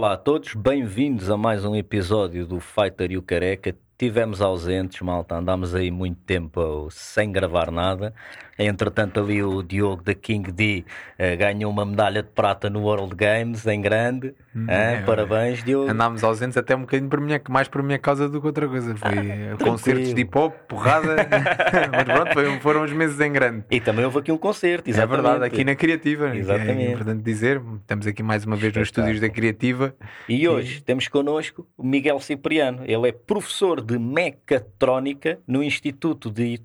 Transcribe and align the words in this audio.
Olá 0.00 0.14
a 0.14 0.16
todos, 0.16 0.54
bem-vindos 0.54 1.28
a 1.28 1.36
mais 1.36 1.62
um 1.62 1.76
episódio 1.76 2.46
do 2.46 2.58
Fighter 2.58 3.12
e 3.12 3.18
o 3.18 3.22
Careca. 3.22 3.76
Tivemos 3.98 4.40
ausentes, 4.40 5.02
malta, 5.02 5.36
andámos 5.36 5.74
aí 5.74 5.90
muito 5.90 6.18
tempo 6.22 6.88
sem 6.90 7.30
gravar 7.30 7.70
nada. 7.70 8.14
Entretanto, 8.60 9.20
ali 9.20 9.42
o 9.42 9.62
Diogo 9.62 10.02
da 10.02 10.14
King 10.14 10.52
D 10.52 10.84
uh, 11.18 11.36
ganhou 11.38 11.72
uma 11.72 11.86
medalha 11.86 12.22
de 12.22 12.28
prata 12.28 12.68
no 12.68 12.82
World 12.82 13.14
Games 13.14 13.66
em 13.66 13.80
grande. 13.80 14.34
Hum, 14.54 14.66
é, 14.68 15.00
Parabéns, 15.00 15.64
Diogo. 15.64 15.90
Andámos 15.90 16.22
ausentes 16.22 16.58
até 16.58 16.76
um 16.76 16.82
bocadinho 16.82 17.08
por 17.08 17.20
minha, 17.20 17.40
mais 17.48 17.68
por 17.68 17.82
minha 17.82 17.98
causa 17.98 18.28
do 18.28 18.38
que 18.38 18.46
outra 18.46 18.68
coisa. 18.68 18.94
Foi 18.96 19.08
ah, 19.52 19.56
concertos 19.64 20.12
de 20.12 20.20
hip 20.20 20.36
hop, 20.36 20.54
porrada. 20.68 21.16
Mas 21.90 22.04
pronto, 22.04 22.32
foi, 22.34 22.60
foram 22.60 22.84
os 22.84 22.92
meses 22.92 23.18
em 23.18 23.32
grande. 23.32 23.64
E 23.70 23.80
também 23.80 24.04
houve 24.04 24.18
aqui 24.18 24.30
um 24.30 24.36
concerto, 24.36 24.90
exatamente. 24.90 25.20
É 25.20 25.22
verdade, 25.22 25.44
aqui 25.46 25.64
na 25.64 25.74
Criativa. 25.74 26.36
Exatamente. 26.36 26.82
É 26.82 26.92
importante 26.92 27.22
dizer, 27.22 27.62
estamos 27.80 28.06
aqui 28.06 28.22
mais 28.22 28.44
uma 28.44 28.56
vez 28.56 28.74
nos 28.74 28.88
estúdios 28.88 29.20
da 29.20 29.30
Criativa. 29.30 29.94
E 30.28 30.46
hoje 30.46 30.78
e... 30.78 30.82
temos 30.82 31.08
connosco 31.08 31.66
o 31.78 31.82
Miguel 31.82 32.20
Cipriano. 32.20 32.82
Ele 32.84 33.08
é 33.08 33.12
professor 33.12 33.80
de 33.80 33.98
mecatrónica 33.98 35.38
no 35.46 35.62
Instituto 35.62 36.30
de 36.30 36.60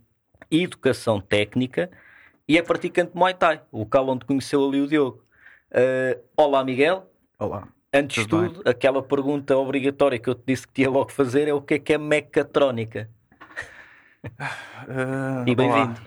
Educação 0.50 1.20
Técnica 1.20 1.90
e 2.48 2.58
é 2.58 2.62
praticante 2.62 3.14
de 3.14 3.18
Muay 3.18 3.34
Thai, 3.34 3.62
o 3.72 3.80
local 3.80 4.08
onde 4.10 4.26
conheceu 4.26 4.68
ali 4.68 4.82
o 4.82 4.88
Diogo. 4.88 5.24
Uh, 5.72 6.22
olá, 6.38 6.64
Miguel. 6.64 7.10
Olá. 7.40 7.68
Antes 7.94 8.24
de 8.24 8.30
tudo, 8.30 8.64
bem? 8.64 8.72
aquela 8.72 9.02
pergunta 9.02 9.56
obrigatória 9.58 10.20
que 10.20 10.30
eu 10.30 10.36
te 10.36 10.44
disse 10.48 10.68
que 10.68 10.74
tinha 10.74 10.90
logo 10.90 11.08
que 11.08 11.14
fazer 11.14 11.48
é 11.48 11.54
o 11.54 11.62
que 11.62 11.76
é 11.76 11.80
que 11.80 11.94
é 11.94 11.98
mecatrónica? 11.98 13.10
Uh, 14.26 15.48
e 15.48 15.56
bem-vindo. 15.56 16.00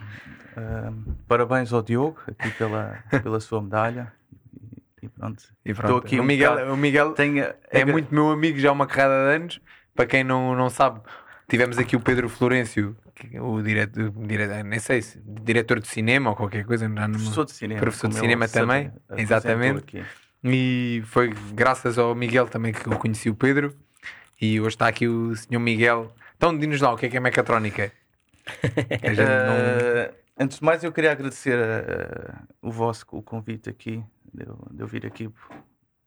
Uh, 0.57 1.15
parabéns 1.27 1.73
ao 1.73 1.83
Diogo 1.83 2.21
aqui 2.27 2.51
pela, 2.53 3.03
pela 3.23 3.41
sua 3.41 3.63
medalha. 3.63 4.13
E, 5.03 5.09
pronto. 5.09 5.43
E 5.65 5.73
pronto. 5.73 5.87
Estou 5.87 5.99
aqui 5.99 6.21
o 6.21 6.25
Miguel, 6.25 6.73
o 6.73 6.77
Miguel 6.77 7.13
tem, 7.13 7.41
é, 7.41 7.57
é 7.71 7.85
muito 7.85 8.13
meu 8.13 8.31
amigo 8.31 8.59
já 8.59 8.71
há 8.71 8.73
uma 8.73 8.87
carrada 8.87 9.31
de 9.31 9.37
anos. 9.37 9.61
Para 9.95 10.07
quem 10.07 10.23
não, 10.23 10.55
não 10.55 10.71
sabe, 10.71 11.01
tivemos 11.49 11.79
aqui 11.79 11.97
o 11.97 12.01
Pedro 12.01 12.29
Florencio, 12.29 12.97
o 13.41 13.63
diretor, 13.63 14.11
dire, 14.11 14.63
nem 14.63 14.79
sei 14.79 15.03
se 15.03 15.21
diretor 15.25 15.81
de 15.81 15.89
cinema 15.89 16.31
ou 16.31 16.37
qualquer 16.37 16.65
coisa, 16.65 16.89
não, 16.89 17.11
professor 17.11 17.45
de 17.45 17.53
cinema, 17.53 17.81
professor 17.81 18.09
de 18.09 18.17
cinema 18.17 18.49
também, 18.49 18.93
exatamente. 19.17 20.05
E 20.45 21.03
foi 21.07 21.35
graças 21.53 21.99
ao 21.99 22.15
Miguel 22.15 22.47
também 22.47 22.73
que 22.73 22.87
eu 22.87 22.97
conheci 22.97 23.29
o 23.29 23.35
Pedro. 23.35 23.75
E 24.41 24.61
hoje 24.61 24.71
está 24.71 24.87
aqui 24.87 25.09
o 25.09 25.35
senhor 25.35 25.59
Miguel. 25.59 26.15
Então, 26.37 26.57
diz-nos 26.57 26.81
lá 26.81 26.93
o 26.93 26.97
que 26.97 27.07
é 27.07 27.09
que 27.09 27.17
é 27.17 27.21
mecatrónica. 27.21 27.93
uh, 28.47 30.15
antes 30.39 30.59
de 30.59 30.65
mais, 30.65 30.85
eu 30.85 30.93
queria 30.93 31.11
agradecer 31.11 31.59
uh, 31.59 32.39
o 32.63 32.71
vosso 32.71 33.05
o 33.11 33.21
convite 33.21 33.69
aqui, 33.69 34.01
de 34.33 34.45
eu, 34.47 34.59
de 34.71 34.81
eu 34.81 34.87
vir 34.87 35.05
aqui 35.05 35.29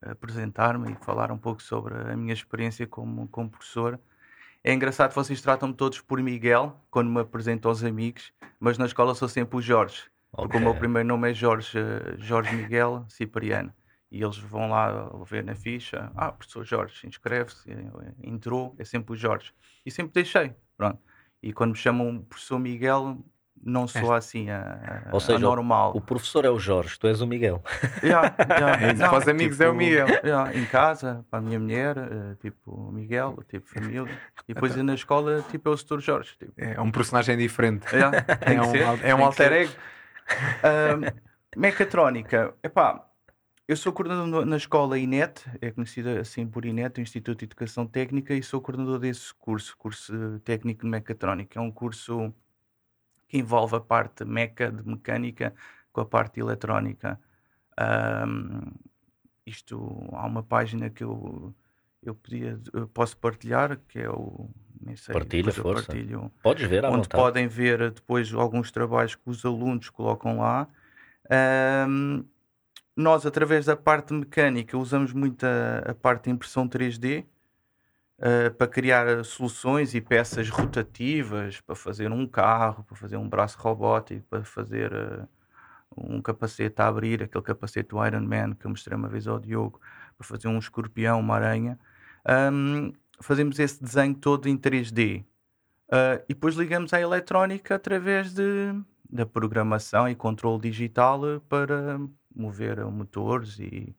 apresentar-me 0.02 0.94
e 0.94 0.96
falar 1.04 1.32
um 1.32 1.38
pouco 1.38 1.62
sobre 1.62 1.94
a 1.94 2.16
minha 2.16 2.34
experiência 2.34 2.88
como, 2.88 3.28
como 3.28 3.50
professor 3.50 4.00
é 4.64 4.74
engraçado 4.74 5.10
que 5.10 5.16
vocês 5.16 5.42
tratam-me 5.42 5.74
todos 5.74 6.00
por 6.02 6.22
Miguel, 6.22 6.80
quando 6.92 7.10
me 7.10 7.20
apresento 7.20 7.68
aos 7.68 7.84
amigos, 7.84 8.32
mas 8.60 8.78
na 8.78 8.86
escola 8.86 9.16
sou 9.16 9.28
sempre 9.28 9.58
o 9.58 9.62
Jorge. 9.62 10.04
Okay. 10.32 10.44
Porque 10.44 10.58
o 10.58 10.62
meu 10.62 10.76
primeiro 10.76 11.08
nome 11.08 11.32
é 11.32 11.34
Jorge, 11.34 11.78
eh, 11.78 12.16
Jorge 12.18 12.56
Miguel 12.56 13.06
Cipriano. 13.10 13.74
E 14.12 14.22
eles 14.22 14.38
vão 14.38 14.70
lá 14.70 15.10
ver 15.26 15.44
na 15.44 15.56
ficha, 15.56 16.12
ah, 16.16 16.32
professor 16.32 16.64
Jorge, 16.66 17.08
inscreve-se, 17.08 17.70
entrou, 18.22 18.76
é 18.78 18.84
sempre 18.84 19.14
o 19.14 19.16
Jorge. 19.16 19.54
E 19.86 19.90
sempre 19.90 20.12
deixei, 20.14 20.54
pronto. 20.78 21.00
E 21.42 21.52
quando 21.54 21.72
me 21.72 21.78
chamam 21.78 22.22
professor 22.22 22.60
Miguel, 22.60 23.18
não 23.64 23.88
sou 23.88 24.14
assim 24.14 24.50
a, 24.50 25.04
a, 25.08 25.14
Ou 25.14 25.20
seja, 25.20 25.38
a 25.38 25.40
normal. 25.40 25.94
O 25.96 26.02
professor 26.02 26.46
é 26.46 26.50
o 26.50 26.60
Jorge, 26.60 26.98
tu 27.00 27.08
és 27.08 27.22
o 27.22 27.28
Miguel. 27.28 27.64
Yeah, 28.04 28.36
yeah. 28.50 28.94
não, 28.98 29.10
para 29.10 29.20
os 29.20 29.28
amigos 29.28 29.58
tipo, 29.58 29.64
é 29.64 29.70
o 29.70 29.72
tipo, 29.72 29.84
Miguel. 29.84 30.08
Yeah, 30.24 30.58
em 30.58 30.66
casa, 30.66 31.26
para 31.30 31.40
a 31.40 31.42
minha 31.42 31.60
mulher, 31.60 31.98
uh, 31.98 32.36
tipo 32.42 32.92
Miguel, 32.92 33.38
tipo 33.48 33.68
família. 33.70 34.08
E 34.48 34.54
depois 34.54 34.74
então, 34.74 34.86
na 34.86 34.96
escola, 34.96 35.44
tipo 35.50 35.70
é 35.70 35.72
o 35.72 35.78
Sr. 35.78 36.00
Jorge. 36.00 36.38
Tipo. 36.38 36.54
É 36.58 36.82
um 36.82 36.92
personagem 36.92 37.38
diferente. 37.38 37.86
Yeah, 37.94 38.26
é, 38.42 38.62
um, 38.62 39.00
é 39.04 39.16
um 39.16 39.26
alter 39.26 39.54
ego. 39.54 39.74
Uh, 40.64 41.22
mecatrónica, 41.56 42.54
epá, 42.64 43.06
eu 43.68 43.78
sou 43.78 43.94
coordenador 43.94 44.46
na 44.46 44.58
escola 44.58 45.00
INET, 45.00 45.46
é 45.62 45.72
conhecida 45.72 46.20
assim 46.20 46.46
por 46.46 46.66
INET, 46.66 47.00
o 47.00 47.02
Instituto 47.02 47.40
de 47.40 47.46
Educação 47.46 47.88
Técnica, 47.88 48.34
e 48.34 48.44
sou 48.44 48.60
coordenador 48.60 49.00
desse 49.00 49.34
curso, 49.36 49.78
curso 49.78 50.42
técnico 50.44 50.82
de 50.82 50.90
mecatrónica. 50.90 51.58
É 51.58 51.62
um 51.62 51.72
curso 51.72 52.34
que 53.32 53.38
envolve 53.38 53.78
a 53.78 53.80
parte 53.80 54.26
meca 54.26 54.70
de 54.70 54.86
mecânica 54.86 55.54
com 55.94 56.02
a 56.02 56.06
parte 56.06 56.42
eletrónica. 56.42 57.18
Um, 57.80 58.74
isto 59.46 60.10
há 60.12 60.28
uma 60.28 60.44
página 60.44 60.90
que 60.90 61.02
eu 61.02 61.56
eu 62.04 62.14
podia 62.14 62.60
eu 62.74 62.90
posso 62.90 63.16
partilhar 63.16 63.80
que 63.88 64.00
é 64.00 64.10
o 64.10 64.50
nem 64.82 64.98
sei, 64.98 65.14
Partilha, 65.14 65.54
força. 65.54 65.86
Partilho, 65.86 66.30
Podes 66.44 66.68
ver 66.68 66.84
à 66.84 66.90
onde 66.90 67.04
vontade. 67.04 67.24
podem 67.24 67.48
ver 67.48 67.92
depois 67.92 68.34
alguns 68.34 68.70
trabalhos 68.70 69.16
que 69.16 69.30
os 69.30 69.46
alunos 69.46 69.90
colocam 69.90 70.40
lá. 70.40 70.68
Um, 71.88 72.26
nós, 72.98 73.26
através 73.26 73.66
da 73.68 73.78
parte 73.78 74.12
mecânica, 74.12 74.78
usamos 74.78 75.14
muito 75.14 75.46
a, 75.46 75.92
a 75.92 75.96
parte 75.96 76.26
de 76.26 76.32
impressão 76.32 76.68
3D 76.68 77.26
uh, 78.22 78.54
para 78.54 78.68
criar 78.68 79.26
soluções 79.26 79.94
e 79.96 80.02
peças 80.02 80.50
rotativas 80.50 81.60
para 81.62 81.76
fazer 81.76 82.12
um 82.12 82.28
carro, 82.28 82.84
para 82.84 82.96
fazer 82.96 83.18
um 83.18 83.28
braço 83.28 83.58
robótico, 83.60 84.26
para 84.30 84.44
fazer 84.44 84.94
uh, 84.94 85.28
um 85.98 86.22
capacete 86.22 86.82
a 86.82 86.88
abrir, 86.88 87.24
aquele 87.24 87.44
capacete 87.44 87.90
do 87.90 88.06
Iron 88.06 88.22
Man 88.22 88.54
que 88.54 88.66
eu 88.66 88.70
mostrei 88.70 88.98
uma 88.98 89.10
vez 89.10 89.28
ao 89.28 89.40
Diogo, 89.40 89.82
para 90.18 90.28
fazer 90.28 90.48
um 90.48 90.58
escorpião, 90.60 91.20
uma 91.20 91.36
aranha. 91.36 91.80
Um, 92.54 92.94
fazemos 93.20 93.60
esse 93.60 93.84
desenho 93.84 94.16
todo 94.16 94.48
em 94.48 94.58
3D. 94.58 95.22
Uh, 95.22 95.26
ah, 95.92 96.22
e 96.30 96.34
depois 96.34 96.56
ligamos 96.56 96.94
à 96.94 97.02
eletrónica 97.02 97.76
através 97.76 98.34
de, 98.34 98.74
da 99.10 99.26
programação 99.26 100.08
e 100.08 100.16
controle 100.16 100.62
digital 100.62 101.22
para 101.50 102.00
mover 102.34 102.86
motores 102.86 103.60
e 103.60 103.94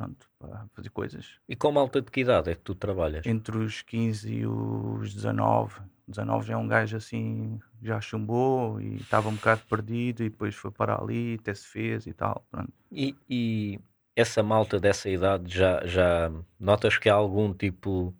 pronto, 0.00 0.30
para 0.38 0.66
fazer 0.72 0.88
coisas. 0.90 1.38
E 1.46 1.54
com 1.54 1.70
malta 1.70 2.00
de 2.00 2.10
que 2.10 2.20
idade 2.20 2.50
é 2.50 2.54
que 2.54 2.62
tu 2.62 2.74
trabalhas? 2.74 3.26
Entre 3.26 3.58
os 3.58 3.82
15 3.82 4.32
e 4.32 4.46
os 4.46 5.14
19. 5.14 5.80
19 6.08 6.46
já 6.46 6.54
é 6.54 6.56
um 6.56 6.66
gajo 6.66 6.96
assim, 6.96 7.60
já 7.82 8.00
chumbou 8.00 8.80
e 8.80 8.96
estava 8.96 9.28
um 9.28 9.34
bocado 9.34 9.60
perdido 9.68 10.24
e 10.24 10.30
depois 10.30 10.54
foi 10.54 10.70
para 10.70 11.00
ali, 11.00 11.36
até 11.38 11.54
se 11.54 11.66
fez 11.66 12.06
e 12.06 12.12
tal. 12.12 12.44
Pronto. 12.50 12.72
E, 12.90 13.14
e 13.28 13.78
essa 14.16 14.42
malta 14.42 14.80
dessa 14.80 15.08
idade 15.08 15.54
já, 15.54 15.86
já 15.86 16.32
notas 16.58 16.96
que 16.96 17.08
há 17.08 17.14
algum 17.14 17.52
tipo. 17.52 18.14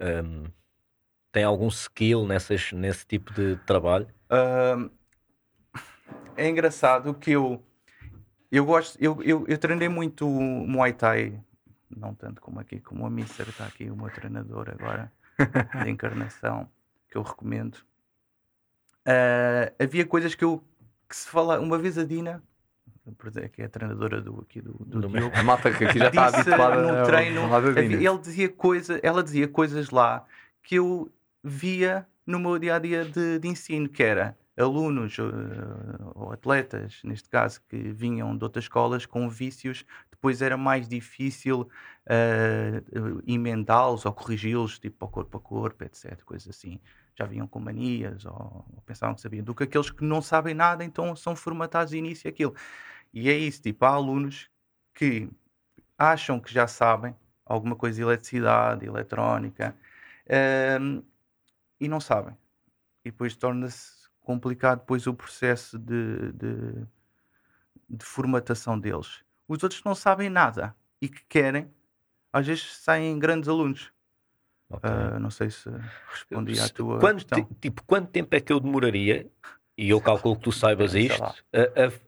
Um, 0.00 0.44
tem 1.30 1.42
algum 1.42 1.66
skill 1.66 2.24
nessas, 2.24 2.72
nesse 2.72 3.04
tipo 3.04 3.32
de 3.32 3.56
trabalho? 3.66 4.06
Um, 4.30 4.88
é 6.36 6.48
engraçado 6.48 7.12
que 7.12 7.32
eu 7.32 7.60
eu 8.56 8.64
gosto, 8.64 8.96
eu, 9.00 9.22
eu, 9.22 9.44
eu 9.48 9.58
treinei 9.58 9.88
muito 9.88 10.28
Muay 10.28 10.92
Thai, 10.92 11.40
não 11.94 12.14
tanto 12.14 12.40
como 12.40 12.60
aqui, 12.60 12.80
como 12.80 13.06
a 13.06 13.10
Mister 13.10 13.48
está 13.48 13.66
aqui, 13.66 13.90
o 13.90 13.96
meu 13.96 14.10
treinador 14.10 14.70
agora, 14.70 15.12
de 15.82 15.90
encarnação, 15.90 16.68
que 17.08 17.16
eu 17.16 17.22
recomendo. 17.22 17.76
Uh, 19.06 19.74
havia 19.78 20.06
coisas 20.06 20.34
que 20.34 20.44
eu 20.44 20.62
que 21.08 21.16
se 21.16 21.28
fala, 21.28 21.60
uma 21.60 21.78
vez 21.78 21.98
a 21.98 22.04
Dina, 22.04 22.42
que 23.52 23.62
é 23.62 23.66
a 23.66 23.68
treinadora 23.68 24.20
do, 24.20 24.40
aqui 24.40 24.60
do, 24.60 24.72
do, 24.72 25.00
do 25.00 25.08
A 25.34 25.42
malta 25.42 25.70
que 25.70 25.84
aqui 25.84 25.98
já 25.98 26.08
está 26.08 26.26
habituada 26.26 26.80
no 26.80 27.06
treino, 27.06 27.54
havia, 27.54 27.82
ele 27.82 28.18
dizia 28.18 28.48
coisa, 28.48 28.98
ela 29.02 29.22
dizia 29.22 29.46
coisas 29.46 29.90
lá 29.90 30.24
que 30.62 30.76
eu 30.76 31.12
via 31.42 32.06
no 32.26 32.38
meu 32.38 32.58
dia 32.58 32.76
a 32.76 32.78
dia 32.78 33.04
de, 33.04 33.38
de 33.38 33.48
ensino, 33.48 33.88
que 33.88 34.02
era 34.02 34.36
alunos 34.56 35.18
uh, 35.18 36.12
ou 36.14 36.32
atletas, 36.32 37.00
neste 37.04 37.28
caso, 37.28 37.60
que 37.68 37.76
vinham 37.76 38.36
de 38.36 38.44
outras 38.44 38.64
escolas 38.64 39.04
com 39.04 39.28
vícios, 39.28 39.84
depois 40.10 40.40
era 40.40 40.56
mais 40.56 40.88
difícil 40.88 41.62
uh, 41.62 43.22
emendá-los 43.26 44.06
ou 44.06 44.12
corrigi-los, 44.12 44.78
tipo 44.78 45.08
corpo 45.08 45.36
a 45.38 45.40
corpo, 45.40 45.84
etc. 45.84 46.22
Coisas 46.24 46.48
assim. 46.48 46.80
Já 47.16 47.26
vinham 47.26 47.46
com 47.46 47.60
manias 47.60 48.24
ou, 48.24 48.66
ou, 48.74 48.82
pensavam 48.86 49.14
que 49.14 49.20
sabiam. 49.20 49.44
Do 49.44 49.54
que 49.54 49.64
aqueles 49.64 49.90
que 49.90 50.04
não 50.04 50.22
sabem 50.22 50.54
nada, 50.54 50.84
então 50.84 51.14
são 51.14 51.36
formatados 51.36 51.90
de 51.90 51.98
início 51.98 52.28
aquilo. 52.28 52.54
E 53.12 53.28
é 53.28 53.36
isso, 53.36 53.62
tipo, 53.62 53.84
há 53.84 53.90
alunos 53.90 54.48
que 54.94 55.28
acham 55.98 56.40
que 56.40 56.52
já 56.52 56.66
sabem 56.66 57.14
alguma 57.44 57.76
coisa 57.76 57.96
de 57.96 58.02
eletricidade, 58.02 58.86
eletrónica, 58.86 59.76
uh, 60.26 61.04
e 61.78 61.88
não 61.88 62.00
sabem. 62.00 62.36
E 63.04 63.10
depois 63.10 63.36
torna-se 63.36 64.03
complicado 64.24 64.80
depois 64.80 65.06
o 65.06 65.14
processo 65.14 65.78
de, 65.78 66.32
de, 66.32 66.86
de, 67.88 68.04
formatação 68.04 68.78
deles. 68.78 69.22
Os 69.46 69.62
outros 69.62 69.80
que 69.80 69.86
não 69.86 69.94
sabem 69.94 70.28
nada 70.28 70.74
e 71.00 71.08
que 71.08 71.22
querem, 71.28 71.70
às 72.32 72.46
vezes 72.46 72.76
saem 72.78 73.18
grandes 73.18 73.48
alunos. 73.48 73.92
Okay. 74.68 74.90
Uh, 74.90 75.20
não 75.20 75.30
sei 75.30 75.50
se 75.50 75.70
respondi 76.10 76.58
à 76.58 76.68
tua 76.68 76.98
quanto, 76.98 77.26
questão. 77.26 77.48
Tipo, 77.60 77.84
quanto 77.84 78.10
tempo 78.10 78.34
é 78.34 78.40
que 78.40 78.52
eu 78.52 78.58
demoraria, 78.58 79.30
e 79.76 79.90
eu 79.90 80.00
calculo 80.00 80.36
que 80.36 80.42
tu 80.42 80.52
saibas 80.52 80.94
isto, 80.94 81.22
a, 81.22 81.34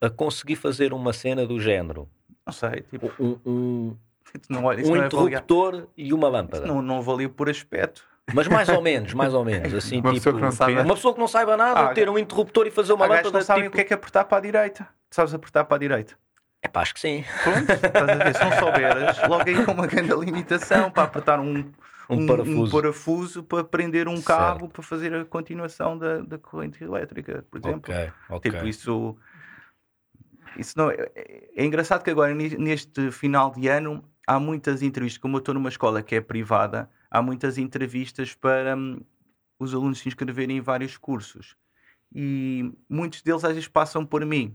a, 0.04 0.06
a, 0.06 0.10
conseguir 0.10 0.56
fazer 0.56 0.92
uma 0.92 1.12
cena 1.12 1.46
do 1.46 1.60
género? 1.60 2.08
Não 2.44 2.52
sei, 2.52 2.80
tipo... 2.82 3.12
Um, 3.20 3.38
um, 3.44 3.96
não, 4.48 4.60
um 4.60 4.72
não 4.72 5.06
interruptor 5.06 5.86
e 5.96 6.12
uma 6.12 6.28
lâmpada. 6.28 6.66
não, 6.66 6.80
não 6.80 7.02
valia 7.02 7.28
por 7.28 7.50
aspecto. 7.50 8.04
Mas 8.34 8.49
mais 8.49 8.69
ou 8.69 8.82
menos, 8.82 9.14
mais 9.14 9.34
ou 9.34 9.44
menos. 9.44 9.73
Assim, 9.73 10.00
uma, 10.00 10.12
tipo, 10.12 10.14
pessoa 10.14 10.34
que 10.34 10.40
não 10.40 10.50
sabe... 10.50 10.73
uma 10.73 10.94
pessoa 10.94 11.14
que 11.14 11.20
não 11.20 11.28
saiba 11.28 11.56
nada, 11.56 11.81
ah, 11.81 11.94
ter 11.94 12.08
um 12.08 12.19
interruptor 12.19 12.67
e 12.67 12.70
fazer 12.70 12.93
uma 12.93 13.06
lâmpada. 13.06 13.31
não 13.31 13.40
sabem 13.40 13.64
tipo... 13.64 13.75
o 13.75 13.76
que 13.76 13.81
é 13.82 13.84
que 13.84 13.93
é 13.93 13.96
apertar 13.96 14.25
para 14.25 14.38
a 14.38 14.40
direita. 14.40 14.88
Sabes 15.11 15.32
apertar 15.32 15.64
para 15.64 15.76
a 15.76 15.78
direita? 15.78 16.14
É 16.61 16.69
pá, 16.69 16.81
acho 16.81 16.94
que 16.94 17.00
sim. 17.00 17.25
Pronto, 17.44 17.73
estás 17.73 18.08
a 18.08 18.14
ver? 18.17 18.34
Se 18.34 18.44
não 18.44 18.52
souberas, 18.58 19.28
logo 19.28 19.44
aí 19.46 19.64
com 19.64 19.73
uma 19.73 19.87
grande 19.87 20.12
limitação 20.17 20.90
para 20.90 21.05
apertar 21.05 21.38
um, 21.38 21.58
um, 22.11 22.23
um, 22.23 22.26
parafuso. 22.26 22.62
um, 22.62 22.70
parafuso. 22.70 23.43
para 23.44 23.62
prender 23.62 24.08
um 24.08 24.20
cabo 24.20 24.61
certo. 24.61 24.73
para 24.73 24.82
fazer 24.82 25.14
a 25.14 25.25
continuação 25.25 25.96
da, 25.96 26.19
da 26.19 26.38
corrente 26.38 26.82
elétrica, 26.82 27.44
por 27.49 27.58
exemplo. 27.58 27.94
Okay, 27.94 28.12
okay. 28.28 28.50
Tipo, 28.50 28.67
isso. 28.67 29.17
Isso 30.58 30.73
não, 30.76 30.90
é, 30.90 31.08
é 31.55 31.64
engraçado 31.64 32.02
que 32.02 32.11
agora, 32.11 32.34
neste 32.34 33.12
final 33.12 33.52
de 33.52 33.69
ano, 33.69 34.02
há 34.26 34.40
muitas 34.40 34.82
entrevistas. 34.82 35.20
Como 35.20 35.37
eu 35.37 35.38
estou 35.38 35.55
numa 35.55 35.69
escola 35.69 36.02
que 36.02 36.17
é 36.17 36.20
privada, 36.20 36.90
há 37.16 37.22
muitas 37.22 37.56
entrevistas 37.56 38.34
para 38.34 38.76
hum, 38.76 39.00
os 39.58 39.72
alunos 39.74 40.00
se 40.00 40.08
inscreverem 40.08 40.58
em 40.58 40.60
vários 40.60 40.98
cursos. 40.98 41.56
E 42.14 42.70
muitos 42.88 43.22
deles 43.22 43.42
às 43.44 43.54
vezes 43.54 43.68
passam 43.68 44.04
por 44.04 44.24
mim. 44.24 44.54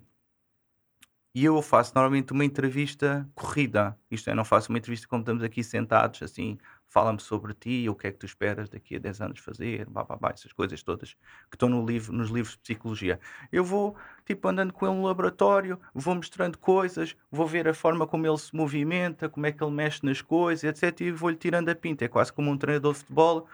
E 1.33 1.43
eu 1.43 1.59
faço 1.61 1.93
normalmente 1.95 2.31
uma 2.31 2.45
entrevista 2.45 3.27
corrida. 3.33 3.97
Isto 4.11 4.29
é, 4.29 4.35
não 4.35 4.45
faço 4.45 4.69
uma 4.69 4.77
entrevista 4.77 5.07
como 5.07 5.21
estamos 5.21 5.43
aqui 5.43 5.63
sentados, 5.63 6.21
assim, 6.21 6.57
fala-me 6.91 7.21
sobre 7.21 7.53
ti, 7.53 7.87
o 7.87 7.95
que 7.95 8.07
é 8.07 8.11
que 8.11 8.17
tu 8.17 8.25
esperas 8.25 8.67
daqui 8.67 8.97
a 8.97 8.99
10 8.99 9.21
anos 9.21 9.39
fazer, 9.39 9.85
blá, 9.89 10.03
blá, 10.03 10.17
blá, 10.17 10.31
essas 10.31 10.51
coisas 10.51 10.83
todas 10.83 11.13
que 11.49 11.55
estão 11.55 11.69
no 11.69 11.85
livro, 11.85 12.11
nos 12.11 12.29
livros 12.29 12.55
de 12.55 12.59
psicologia. 12.59 13.17
Eu 13.49 13.63
vou, 13.63 13.95
tipo, 14.25 14.45
andando 14.49 14.73
com 14.73 14.85
ele 14.85 14.97
no 14.97 15.05
laboratório, 15.05 15.79
vou 15.93 16.13
mostrando 16.13 16.57
coisas, 16.57 17.15
vou 17.31 17.47
ver 17.47 17.65
a 17.65 17.73
forma 17.73 18.05
como 18.05 18.27
ele 18.27 18.37
se 18.37 18.53
movimenta, 18.53 19.29
como 19.29 19.45
é 19.45 19.53
que 19.53 19.63
ele 19.63 19.71
mexe 19.71 20.05
nas 20.05 20.21
coisas, 20.21 20.65
etc. 20.65 20.99
E 20.99 21.11
vou-lhe 21.11 21.37
tirando 21.37 21.69
a 21.69 21.75
pinta. 21.75 22.03
É 22.03 22.09
quase 22.09 22.33
como 22.33 22.51
um 22.51 22.57
treinador 22.57 22.91
de 22.91 22.99
futebol 22.99 23.47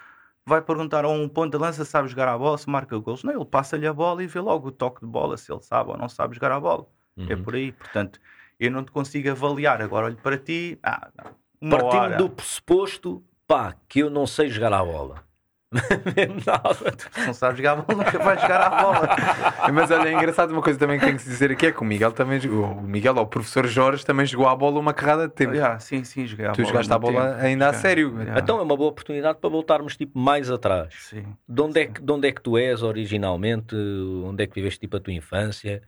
vai 0.44 0.60
perguntar 0.60 1.06
a 1.06 1.10
um 1.10 1.30
ponto 1.30 1.52
de 1.52 1.62
lança 1.62 1.86
se 1.86 1.92
sabe 1.92 2.08
jogar 2.08 2.30
a 2.30 2.38
bola, 2.38 2.58
se 2.58 2.68
marca 2.68 2.98
gols. 2.98 3.24
Não, 3.24 3.36
ele 3.36 3.46
passa-lhe 3.46 3.86
a 3.86 3.94
bola 3.94 4.24
e 4.24 4.28
vê 4.28 4.40
logo 4.40 4.70
o 4.70 4.72
toque 4.72 5.02
de 5.02 5.06
bola, 5.06 5.38
se 5.38 5.52
ele 5.52 5.62
sabe 5.62 5.92
ou 5.92 5.98
não 5.98 6.10
sabe 6.10 6.34
jogar 6.34 6.54
a 6.54 6.60
bola. 6.60 6.88
É 7.16 7.22
uhum. 7.22 7.28
É 7.30 7.36
por 7.36 7.54
aí. 7.54 7.72
Portanto, 7.72 8.20
eu 8.60 8.72
não 8.72 8.84
te 8.84 8.92
consigo 8.92 9.30
avaliar. 9.30 9.80
Agora 9.80 10.08
olho 10.08 10.18
para 10.18 10.38
ti, 10.40 10.80
ah, 10.82 11.12
uma 11.60 11.78
Partindo 11.78 12.02
hora. 12.02 12.18
do 12.18 12.30
pressuposto, 12.30 13.24
pá, 13.48 13.76
que 13.88 14.00
eu 14.00 14.10
não 14.10 14.28
sei 14.28 14.50
jogar 14.50 14.74
a 14.74 14.84
bola. 14.84 15.26
não, 15.72 17.26
não 17.26 17.34
sabes 17.34 17.58
jogar 17.58 17.74
a 17.74 17.76
bola, 17.82 18.06
nunca 18.06 18.20
vais 18.20 18.42
jogar 18.42 18.62
a 18.62 18.82
bola. 18.82 19.10
Mas 19.74 19.92
olha, 19.92 20.08
é 20.08 20.14
engraçado 20.14 20.52
uma 20.52 20.62
coisa 20.62 20.80
também 20.80 20.98
que 20.98 21.06
tenho 21.06 21.18
que 21.18 21.26
dizer 21.26 21.52
aqui 21.52 21.66
é 21.66 21.72
que 21.74 21.82
o 21.82 21.86
Miguel 21.86 22.14
também 22.14 22.40
jogou, 22.40 22.72
o 22.72 22.82
Miguel, 22.82 23.16
ou 23.16 23.24
o 23.24 23.28
professor 23.28 23.68
Jorge 23.68 24.06
também 24.06 24.26
jogou 24.26 24.48
a 24.48 24.56
bola 24.56 24.80
uma 24.80 24.94
carrada 24.94 25.28
de 25.28 25.34
tempo. 25.34 25.54
Sim, 25.80 26.06
sim, 26.06 26.26
joguei 26.26 26.46
a 26.46 26.52
tu 26.52 26.58
bola. 26.58 26.66
Tu 26.66 26.70
jogaste 26.70 26.94
a 26.94 26.98
bola 26.98 27.32
tempo. 27.32 27.46
ainda 27.46 27.70
a 27.70 27.74
sério. 27.74 28.16
Então 28.38 28.60
é 28.60 28.62
uma 28.62 28.78
boa 28.78 28.90
oportunidade 28.90 29.40
para 29.40 29.50
voltarmos 29.50 29.98
tipo 29.98 30.18
mais 30.18 30.50
atrás. 30.50 30.94
Sim. 31.10 31.26
De 31.48 31.62
onde, 31.62 31.82
É 31.82 31.86
que, 31.88 32.02
de 32.02 32.12
onde 32.12 32.28
é 32.30 32.32
que 32.32 32.42
tu 32.42 32.58
és 32.58 32.82
originalmente? 32.82 33.76
Onde 33.76 34.44
é 34.44 34.48
que 34.48 34.56
viveste 34.56 34.80
tipo 34.80 34.96
a 34.96 35.00
tua 35.02 35.14
infância? 35.14 35.82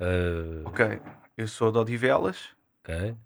Uh... 0.00 0.68
Ok, 0.68 1.00
eu 1.36 1.48
sou 1.48 1.72
de 1.72 1.78
Odivelas. 1.78 2.50
Ok 2.84 3.16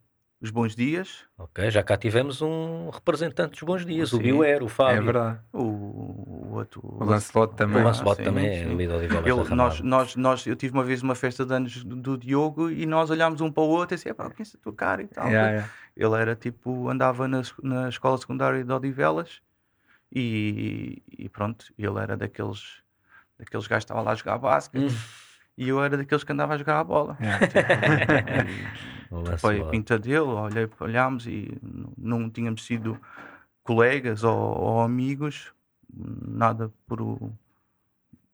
os 0.43 0.51
bons 0.51 0.75
dias. 0.75 1.25
Ok, 1.39 1.71
já 1.71 1.85
cá 1.85 1.97
tivemos 1.97 2.43
um 2.43 2.91
representante 2.91 3.53
dos 3.53 3.63
bons 3.63 3.87
dias, 3.87 4.11
sim. 4.11 4.17
o 4.17 4.19
Bioer, 4.19 4.63
o 4.65 4.69
Fábio. 4.69 4.97
É 4.97 5.01
verdade. 5.01 5.41
O, 5.53 5.63
o 5.63 6.55
outro. 6.55 6.81
O 6.83 7.05
Lancelot 7.05 7.55
também. 7.55 7.81
O 7.81 7.85
Lancelot 7.85 8.21
ah, 8.21 8.25
também 8.25 8.45
sim. 8.45 8.73
é 8.73 8.75
líder 8.75 9.09
de 9.09 9.17
Ele, 9.17 9.55
nós, 9.55 9.81
nós, 9.81 10.17
nós, 10.17 10.47
Eu 10.47 10.57
tive 10.57 10.75
uma 10.75 10.83
vez 10.83 11.01
uma 11.01 11.15
festa 11.15 11.47
de 11.47 11.55
anos 11.55 11.85
do, 11.85 12.19
Diogo 12.19 12.69
e 12.71 12.85
nós 12.87 13.09
olhámos 13.09 13.41
um 13.41 13.53
para 13.53 13.63
o 13.63 13.69
outro 13.69 13.95
e 13.95 13.97
disse: 13.97 14.13
pá, 14.13 14.29
quem 14.31 14.45
é 14.45 14.49
a 14.49 14.61
tua 14.61 14.73
cara 14.75 15.03
e 15.03 15.07
tal. 15.07 15.29
Yeah, 15.29 15.51
yeah. 15.51 15.71
Ele 15.97 16.15
era 16.17 16.35
tipo, 16.35 16.89
andava 16.89 17.29
na, 17.29 17.43
na 17.63 17.89
escola 17.89 18.19
secundária 18.19 18.65
de 18.65 18.73
Odivelas 18.73 19.41
e, 20.11 21.03
e 21.07 21.29
pronto, 21.29 21.67
ele 21.79 21.99
era 22.01 22.17
daqueles, 22.17 22.83
daqueles 23.39 23.69
gajos 23.69 23.85
que 23.85 23.93
estavam 23.93 24.03
lá 24.03 24.11
a 24.11 24.15
jogar 24.17 24.39
basquete. 24.39 24.93
Hum 24.93 25.23
e 25.57 25.69
eu 25.69 25.83
era 25.83 25.97
daqueles 25.97 26.25
que 26.25 26.33
andava 26.33 26.55
a 26.55 26.59
jogar 26.59 26.81
a 26.81 26.85
bola. 26.85 27.17
É. 27.21 28.73
Tipo, 29.13 29.39
foi 29.39 29.61
a 29.61 29.65
pinta 29.67 29.99
dele, 29.99 30.21
olhei, 30.21 30.69
olhámos 30.81 31.27
e 31.27 31.59
não 31.99 32.31
tínhamos 32.31 32.65
sido 32.65 32.99
colegas 33.63 34.25
ou, 34.25 34.37
ou 34.37 34.81
amigos, 34.81 35.53
nada 35.95 36.73
por, 36.87 36.99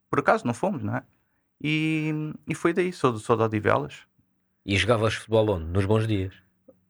por 0.09 0.21
acaso, 0.21 0.47
não 0.47 0.55
fomos, 0.55 0.83
não 0.83 0.97
é? 0.97 1.03
E, 1.61 2.33
e 2.47 2.55
foi 2.55 2.73
daí, 2.73 2.93
sou, 2.93 3.19
sou 3.19 3.37
de 3.37 3.43
Odivelas. 3.43 4.07
E 4.65 4.77
jogavas 4.77 5.15
futebol 5.15 5.51
onde? 5.51 5.65
Nos 5.65 5.85
bons 5.85 6.07
dias? 6.07 6.33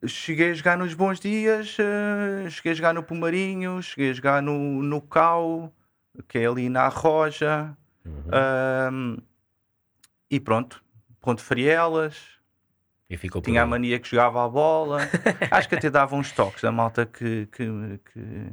Cheguei 0.07 0.51
a 0.51 0.55
jogar 0.55 0.77
nos 0.77 0.95
bons 0.95 1.19
dias, 1.19 1.77
uh, 1.79 2.51
cheguei 2.51 2.73
a 2.73 2.75
jogar 2.75 2.95
no 2.95 3.03
Pumarinho, 3.03 3.83
cheguei 3.83 4.11
a 4.11 4.13
jogar 4.13 4.43
no, 4.43 4.83
no 4.83 5.01
Cau, 5.01 5.73
que 6.29 6.39
é 6.39 6.47
ali 6.47 6.69
na 6.69 6.89
Roja. 6.89 7.77
Uhum. 8.05 9.17
Uh, 9.17 9.23
e 10.31 10.39
pronto, 10.39 10.85
ponto 11.21 11.43
Frielas. 11.43 12.38
E 13.09 13.17
ficou 13.17 13.41
Tinha 13.41 13.63
a 13.63 13.67
mania 13.67 13.99
que 13.99 14.09
jogava 14.09 14.45
a 14.45 14.49
bola. 14.49 15.01
Acho 15.51 15.69
que 15.69 15.75
até 15.75 15.89
dava 15.89 16.15
uns 16.15 16.31
toques. 16.33 16.63
A 16.65 16.71
malta 16.71 17.07
que, 17.07 17.47
que, 17.47 18.01
que, 18.13 18.53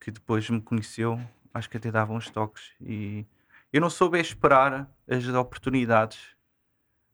que, 0.00 0.10
depois 0.10 0.48
me 0.50 0.60
conheceu, 0.60 1.20
acho 1.54 1.70
que 1.70 1.76
até 1.76 1.90
dava 1.90 2.12
uns 2.12 2.28
toques. 2.28 2.72
E 2.80 3.24
eu 3.72 3.80
não 3.80 3.88
soube 3.88 4.18
esperar 4.18 4.90
as 5.08 5.26
oportunidades 5.28 6.18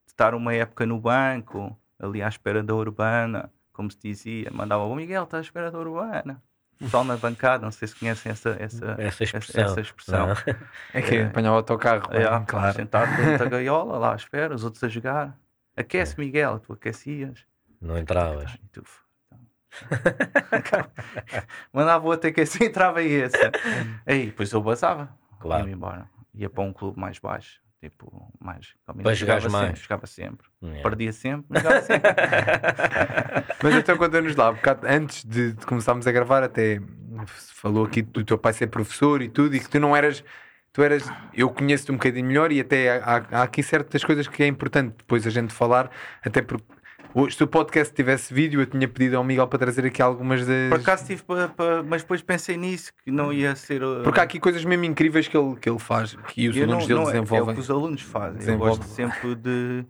de 0.07 0.13
estar 0.13 0.35
uma 0.35 0.55
época 0.55 0.87
no 0.87 0.99
banco, 0.99 1.77
ali 1.99 2.23
à 2.23 2.29
espera 2.29 2.63
da 2.63 2.75
Urbana, 2.75 3.53
como 3.73 3.91
se 3.91 3.99
dizia. 4.03 4.51
Mandava 4.51 4.85
o 4.85 4.95
Miguel, 4.95 5.25
está 5.25 5.39
à 5.39 5.41
espera 5.43 5.71
da 5.71 5.79
Urbana 5.79 6.43
pessoal 6.83 7.05
na 7.05 7.17
bancada, 7.17 7.65
não 7.65 7.71
sei 7.71 7.89
se 7.89 7.95
conhecem 7.95 8.33
essa, 8.33 8.57
essa, 8.59 8.97
essa 8.99 9.25
expressão. 9.25 9.65
Essa, 9.65 9.81
expressão. 9.81 10.29
É 10.93 11.01
que 11.01 11.17
é, 11.17 11.25
apanhar 11.25 11.53
o 11.53 11.57
autocarro. 11.57 12.13
É, 12.13 12.25
é, 12.25 12.41
claro. 12.47 12.75
Sentado 12.75 13.17
dentro 13.17 13.39
da 13.39 13.51
gaiola, 13.51 13.99
lá 13.99 14.13
à 14.13 14.17
espera, 14.17 14.55
os 14.55 14.65
outros 14.65 14.83
a 14.83 14.89
jogar. 14.89 15.37
Aquece, 15.77 16.19
Miguel, 16.19 16.59
tu 16.61 16.73
aquecias. 16.73 17.45
Não 17.81 17.99
entravas. 17.99 18.55
E 18.55 18.69
tu, 18.69 18.85
então. 20.53 20.91
Mandava 21.73 22.05
o 22.05 22.11
outro 22.11 22.29
aquecer, 22.29 22.69
entrava 22.69 23.03
e 23.03 23.13
esse. 23.13 23.37
Aí, 24.07 24.27
depois 24.27 24.53
eu 24.53 24.63
basava. 24.63 25.09
Claro. 25.41 25.69
Ia 25.69 25.73
embora. 25.73 26.09
Ia 26.35 26.51
para 26.51 26.63
um 26.63 26.73
clube 26.73 26.99
mais 26.99 27.19
baixo. 27.19 27.61
Tipo, 27.81 28.33
mais. 28.39 28.75
Para 28.87 29.15
jogar 29.15 29.41
mais. 29.51 29.67
Sempre, 29.67 29.83
jogava 29.83 30.07
sempre. 30.07 30.47
Yeah. 30.63 30.83
Perdia 30.83 31.13
sempre, 31.13 31.47
mas 31.49 31.63
jogava 31.63 31.83
sempre. 31.83 32.11
mas 33.61 33.75
então 33.75 33.97
conta-nos 33.97 34.37
lá, 34.37 34.53
um 34.53 34.57
antes 34.89 35.25
de, 35.25 35.53
de, 35.53 35.67
começarmos 35.67 36.07
a 36.07 36.13
gravar, 36.13 36.45
até 36.45 36.81
falou 37.27 37.85
aqui 37.85 38.03
do 38.03 38.25
teu 38.25 38.39
pai 38.39 38.53
ser 38.53 38.69
professor 38.69 39.21
e 39.21 39.29
tudo, 39.29 39.57
e 39.57 39.61
que 39.61 39.69
tu 39.69 39.81
não 39.81 39.97
eras. 39.97 40.23
Tu 40.73 40.83
eras, 40.83 41.11
eu 41.35 41.51
conheço-te 41.51 41.93
um 41.93 41.97
bocadinho 41.97 42.27
melhor 42.27 42.51
e 42.51 42.59
até 42.59 42.99
há, 42.99 43.27
há 43.31 43.43
aqui 43.43 43.63
certas 43.63 44.03
coisas 44.03 44.27
que 44.27 44.43
é 44.43 44.47
importante 44.47 44.95
depois 44.97 45.27
a 45.27 45.31
gente 45.31 45.53
falar, 45.53 45.91
até 46.25 46.41
porque 46.41 46.65
se 47.31 47.45
o 47.45 47.47
podcast 47.47 47.95
tivesse 47.95 48.33
vídeo, 48.33 48.61
eu 48.61 48.67
tinha 48.67 48.89
pedido 48.89 49.19
ao 49.19 49.25
Miguel 49.25 49.47
para 49.47 49.59
trazer 49.59 49.85
aqui 49.85 50.01
algumas 50.01 50.47
das. 50.47 50.71
Por 50.71 50.81
acaso 50.81 51.07
tive, 51.07 51.23
para, 51.23 51.49
para, 51.49 51.83
mas 51.83 52.03
depois 52.03 52.23
pensei 52.23 52.57
nisso, 52.57 52.91
que 53.05 53.11
não 53.11 53.31
ia 53.31 53.55
ser. 53.55 53.83
Uh... 53.83 54.03
Porque 54.03 54.19
há 54.19 54.23
aqui 54.23 54.41
coisas 54.41 54.65
mesmo 54.65 54.85
incríveis 54.85 55.29
que 55.29 55.37
ele, 55.37 55.57
que 55.57 55.69
ele 55.69 55.79
faz, 55.79 56.17
que 56.29 56.49
os 56.49 56.57
eu 56.57 56.65
alunos 56.65 56.83
não, 56.83 56.89
dele 56.89 57.01
não, 57.01 57.07
desenvolvem. 57.07 57.49
É, 57.49 57.53
o 57.53 57.55
que 57.55 57.61
os 57.61 57.71
alunos 57.71 58.01
fazem. 58.01 58.55
Eu 58.55 58.59
gosto 58.59 58.85
sempre 58.85 59.35
de. 59.35 59.85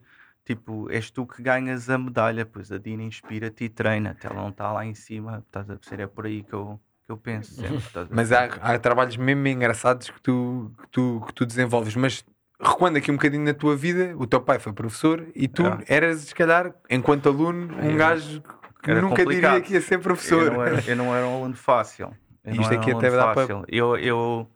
Tipo, 0.44 0.90
és 0.90 1.08
tu 1.08 1.24
que 1.24 1.40
ganhas 1.40 1.88
a 1.88 1.96
medalha, 1.96 2.44
pois 2.44 2.72
a 2.72 2.78
Dina 2.78 3.04
inspira-te 3.04 3.64
e 3.64 3.68
treina-te. 3.68 4.26
Ela 4.26 4.34
não 4.34 4.48
está 4.48 4.72
lá 4.72 4.84
em 4.84 4.94
cima, 4.94 5.44
estás 5.46 5.70
a 5.70 5.76
perceber? 5.76 6.02
É 6.02 6.06
por 6.08 6.26
aí 6.26 6.42
que 6.42 6.52
eu, 6.52 6.80
que 7.04 7.12
eu 7.12 7.16
penso 7.16 7.54
sempre. 7.54 7.82
mas 8.10 8.32
há, 8.32 8.44
há 8.44 8.78
trabalhos 8.78 9.16
mesmo 9.16 9.46
engraçados 9.48 10.10
que 10.10 10.20
tu, 10.20 10.72
que 10.82 10.88
tu, 10.88 11.24
que 11.26 11.34
tu 11.34 11.46
desenvolves, 11.46 11.96
mas 11.96 12.24
recuando 12.60 12.98
aqui 12.98 13.10
um 13.10 13.16
bocadinho 13.16 13.44
na 13.44 13.54
tua 13.54 13.76
vida, 13.76 14.14
o 14.16 14.26
teu 14.26 14.40
pai 14.40 14.58
foi 14.58 14.72
professor 14.72 15.26
e 15.34 15.48
tu 15.48 15.66
é. 15.66 15.84
eras, 15.88 16.20
se 16.20 16.34
calhar, 16.34 16.72
enquanto 16.88 17.28
aluno, 17.28 17.74
um 17.82 17.96
gajo 17.96 18.42
que 18.82 18.94
nunca 18.94 19.22
complicado. 19.22 19.52
diria 19.52 19.60
que 19.60 19.72
ia 19.74 19.80
ser 19.80 19.98
professor. 19.98 20.44
Eu 20.44 20.52
não 20.52 20.62
era, 20.64 20.90
eu 20.90 20.96
não 20.96 21.16
era 21.16 21.26
um 21.26 21.36
aluno 21.36 21.56
fácil. 21.56 22.12
Eu 22.44 22.60
Isto 22.60 22.74
aqui 22.74 22.92
um 22.92 22.98
até 22.98 23.10
dá 23.10 23.34
fácil. 23.34 23.60
para. 23.60 23.66
Eu, 23.68 23.96
eu, 23.96 24.50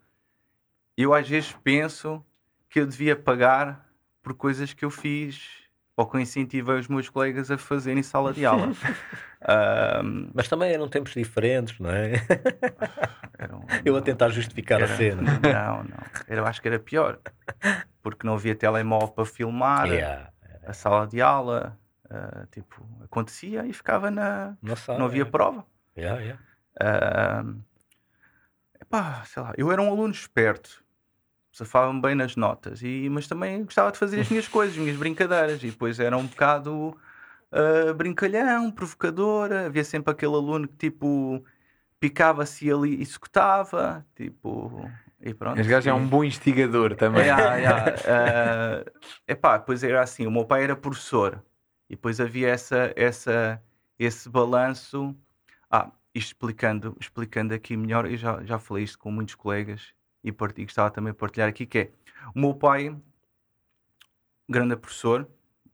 eu 0.96 1.14
às 1.14 1.28
vezes 1.28 1.56
penso 1.62 2.24
que 2.68 2.80
eu 2.80 2.86
devia 2.86 3.14
pagar 3.16 3.86
por 4.22 4.34
coisas 4.34 4.72
que 4.72 4.84
eu 4.84 4.90
fiz 4.90 5.65
ou 5.96 6.06
que 6.06 6.16
eu 6.16 6.20
incentivei 6.20 6.78
os 6.78 6.88
meus 6.88 7.08
colegas 7.08 7.50
a 7.50 7.56
fazerem 7.56 8.02
sala 8.02 8.32
de 8.32 8.44
aula. 8.44 8.68
um, 10.04 10.30
Mas 10.34 10.46
também 10.46 10.70
eram 10.70 10.88
tempos 10.88 11.14
diferentes, 11.14 11.78
não 11.80 11.90
é? 11.90 12.12
Eram, 13.38 13.66
eu 13.84 13.94
a 13.96 14.00
tentar 14.00 14.30
justificar 14.30 14.80
era, 14.80 14.90
a 14.90 14.96
cena. 14.96 15.22
Não, 15.22 15.84
não. 15.84 15.98
Eu 16.26 16.46
acho 16.46 16.62
que 16.62 16.68
era 16.68 16.78
pior. 16.78 17.18
Porque 18.02 18.26
não 18.26 18.34
havia 18.34 18.54
telemóvel 18.54 19.08
para 19.08 19.26
filmar 19.26 19.88
yeah. 19.88 20.30
a 20.66 20.72
sala 20.72 21.06
de 21.06 21.20
aula. 21.20 21.78
Uh, 22.06 22.46
tipo, 22.50 22.82
acontecia 23.04 23.66
e 23.66 23.74
ficava 23.74 24.10
na. 24.10 24.56
Nossa, 24.62 24.96
não 24.96 25.04
havia 25.04 25.22
é. 25.22 25.26
prova. 25.26 25.66
Yeah, 25.98 26.20
yeah. 26.22 26.42
Uh, 26.80 27.62
epá, 28.80 29.22
sei 29.24 29.42
lá, 29.42 29.52
eu 29.58 29.70
era 29.70 29.82
um 29.82 29.90
aluno 29.90 30.14
esperto 30.14 30.85
safavam 31.56 31.98
bem 31.98 32.14
nas 32.14 32.36
notas, 32.36 32.82
e, 32.82 33.08
mas 33.08 33.26
também 33.26 33.64
gostava 33.64 33.90
de 33.90 33.96
fazer 33.96 34.20
as 34.20 34.28
minhas 34.28 34.46
coisas, 34.46 34.76
as 34.76 34.82
minhas 34.82 34.98
brincadeiras, 34.98 35.62
e 35.62 35.70
depois 35.70 35.98
era 35.98 36.14
um 36.14 36.26
bocado 36.26 36.94
uh, 37.50 37.94
brincalhão, 37.94 38.70
provocador. 38.70 39.50
Havia 39.50 39.82
sempre 39.82 40.12
aquele 40.12 40.34
aluno 40.34 40.68
que 40.68 40.76
tipo 40.76 41.42
picava-se 41.98 42.70
ali 42.70 42.96
e 42.96 43.02
executava. 43.02 44.04
Tipo. 44.14 44.86
E 45.18 45.32
pronto. 45.32 45.58
Este 45.58 45.70
gajo 45.70 45.88
é 45.88 45.94
um 45.94 46.06
bom 46.06 46.22
instigador 46.22 46.94
também. 46.94 47.22
Yeah, 47.22 47.56
yeah. 47.56 47.94
Uh, 48.84 48.90
epá, 49.26 49.58
pois 49.58 49.82
era 49.82 50.02
assim: 50.02 50.26
o 50.26 50.30
meu 50.30 50.44
pai 50.44 50.62
era 50.62 50.76
professor 50.76 51.42
e 51.88 51.96
depois 51.96 52.20
havia 52.20 52.48
essa, 52.48 52.92
essa, 52.94 53.62
esse 53.98 54.28
balanço. 54.28 55.16
Ah, 55.70 55.90
isto 56.14 56.32
explicando, 56.32 56.94
explicando 57.00 57.54
aqui 57.54 57.78
melhor, 57.78 58.04
eu 58.04 58.16
já, 58.18 58.44
já 58.44 58.58
falei 58.58 58.84
isto 58.84 58.98
com 58.98 59.10
muitos 59.10 59.34
colegas 59.34 59.95
e, 60.26 60.32
part... 60.32 60.60
e 60.60 60.64
gostava 60.64 60.90
também 60.90 61.12
de 61.12 61.18
partilhar 61.18 61.48
aqui, 61.48 61.64
que 61.64 61.78
é 61.78 61.90
o 62.34 62.40
meu 62.40 62.54
pai, 62.54 62.94
grande 64.48 64.76
professor, 64.76 65.28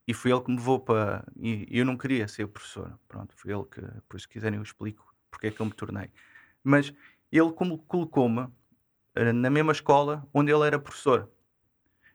e 0.07 0.13
foi 0.13 0.31
ele 0.31 0.43
que 0.43 0.51
me 0.51 0.57
levou 0.57 0.79
para. 0.79 1.25
E 1.37 1.67
eu 1.71 1.85
não 1.85 1.97
queria 1.97 2.29
ser 2.29 2.47
professor, 2.47 2.99
pronto, 3.09 3.35
foi 3.37 3.53
ele 3.53 3.65
que, 3.65 3.81
depois 3.81 4.23
se 4.23 4.29
quiserem 4.29 4.59
eu 4.59 4.63
explico 4.63 5.13
porque 5.31 5.47
é 5.47 5.51
que 5.51 5.61
eu 5.61 5.67
me 5.67 5.73
tornei. 5.73 6.11
Mas 6.63 6.93
ele 7.33 7.51
colocou-me 7.53 8.47
eh, 9.15 9.33
na 9.33 9.49
mesma 9.49 9.73
escola 9.73 10.29
onde 10.33 10.53
ele 10.53 10.67
era 10.67 10.79
professor. 10.79 11.29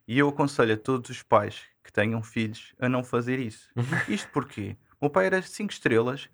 E 0.08 0.20
eu 0.20 0.30
aconselho 0.30 0.76
a 0.76 0.78
todos 0.78 1.10
os 1.10 1.24
pais 1.24 1.64
que 1.84 1.92
tenham 1.92 2.22
filhos 2.22 2.76
a 2.80 2.88
não 2.88 3.04
fazer 3.04 3.40
isso. 3.40 3.70
Isto 4.08 4.30
porque 4.32 4.78
o 5.02 5.06
meu 5.06 5.10
pai 5.10 5.26
era 5.26 5.42
5 5.42 5.74
estrelas, 5.74 6.30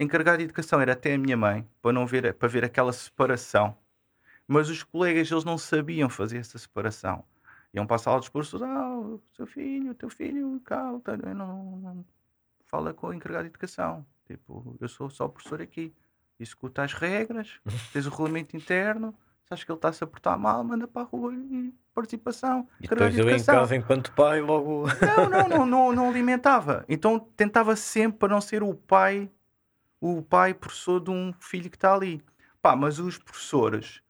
encarregado 0.00 0.38
de 0.38 0.44
educação 0.44 0.80
era 0.80 0.94
até 0.94 1.14
a 1.14 1.18
minha 1.18 1.36
mãe, 1.36 1.68
para 1.82 1.92
não 1.92 2.06
ver, 2.06 2.32
para 2.34 2.48
ver 2.48 2.64
aquela 2.64 2.92
separação. 2.92 3.76
Mas 4.46 4.68
os 4.68 4.82
colegas 4.82 5.30
eles 5.30 5.44
não 5.44 5.58
sabiam 5.58 6.08
fazer 6.08 6.38
essa 6.38 6.58
separação. 6.58 7.24
Iam 7.74 7.86
para 7.86 7.96
a 7.96 7.98
sala 7.98 8.18
dos 8.18 8.28
cursos, 8.28 8.62
ah, 8.62 8.98
o 8.98 9.20
seu 9.34 9.46
filho, 9.46 9.90
o 9.90 9.94
teu 9.94 10.08
filho, 10.08 10.60
calma, 10.64 11.02
não, 11.34 11.76
não, 11.76 12.04
fala 12.66 12.94
com 12.94 13.08
o 13.08 13.14
encarregado 13.14 13.44
de 13.44 13.50
educação. 13.50 14.06
Tipo, 14.26 14.76
eu 14.80 14.88
sou 14.88 15.10
só 15.10 15.28
professor 15.28 15.60
aqui. 15.60 15.92
Executa 16.38 16.82
as 16.82 16.92
regras, 16.92 17.60
tens 17.92 18.06
o 18.06 18.10
regulamento 18.10 18.56
interno, 18.56 19.14
se 19.46 19.54
acha 19.54 19.64
que 19.64 19.70
ele 19.70 19.78
está-se 19.78 20.02
a 20.04 20.06
portar 20.06 20.38
mal, 20.38 20.62
manda 20.62 20.86
para 20.86 21.02
a 21.02 21.04
rua 21.04 21.32
e 21.34 21.72
participação. 21.94 22.68
E 22.80 22.86
depois 22.88 23.16
eu 23.16 23.30
em 23.30 23.42
casa, 23.42 23.74
enquanto 23.74 24.12
pai, 24.12 24.40
logo. 24.40 24.86
Não, 25.00 25.30
não, 25.30 25.48
não, 25.48 25.66
não, 25.66 25.92
não 25.92 26.08
alimentava. 26.08 26.84
Então 26.88 27.18
tentava 27.18 27.74
sempre 27.76 28.18
para 28.18 28.28
não 28.28 28.40
ser 28.40 28.62
o 28.62 28.74
pai, 28.74 29.30
o 30.00 30.20
pai 30.22 30.52
professor 30.52 31.00
de 31.00 31.10
um 31.10 31.32
filho 31.40 31.70
que 31.70 31.76
está 31.76 31.94
ali. 31.94 32.22
Pá, 32.60 32.74
mas 32.74 32.98
os 32.98 33.16
professores 33.16 34.02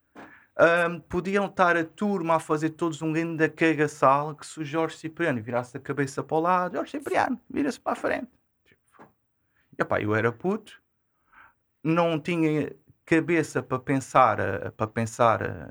um, 0.59 0.99
podiam 1.01 1.45
estar 1.45 1.77
a 1.77 1.83
turma 1.83 2.35
a 2.35 2.39
fazer 2.39 2.71
todos 2.71 3.01
um 3.01 3.13
grande 3.13 3.47
cagaçal 3.49 4.35
que 4.35 4.45
se 4.45 4.59
o 4.59 4.65
Jorge 4.65 4.97
Cipriano 4.97 5.41
virasse 5.41 5.77
a 5.77 5.79
cabeça 5.79 6.23
para 6.23 6.37
o 6.37 6.39
lado, 6.39 6.77
Jorge 6.77 6.91
Cipriano, 6.91 7.39
vira-se 7.49 7.79
para 7.79 7.93
a 7.93 7.95
frente. 7.95 8.27
Tipo, 8.65 9.03
e, 9.77 9.81
epá, 9.81 10.01
eu 10.01 10.15
era 10.15 10.31
puto, 10.31 10.81
não 11.83 12.19
tinha 12.19 12.75
cabeça 13.05 13.61
para 13.61 13.79
pensar, 13.79 14.39
eh, 14.39 14.71
para 14.71 14.87
pensar 14.87 15.41
eh, 15.41 15.69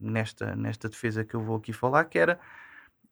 nesta, 0.00 0.56
nesta 0.56 0.88
defesa 0.88 1.24
que 1.24 1.34
eu 1.34 1.40
vou 1.40 1.56
aqui 1.56 1.72
falar, 1.72 2.06
que 2.06 2.18
era 2.18 2.40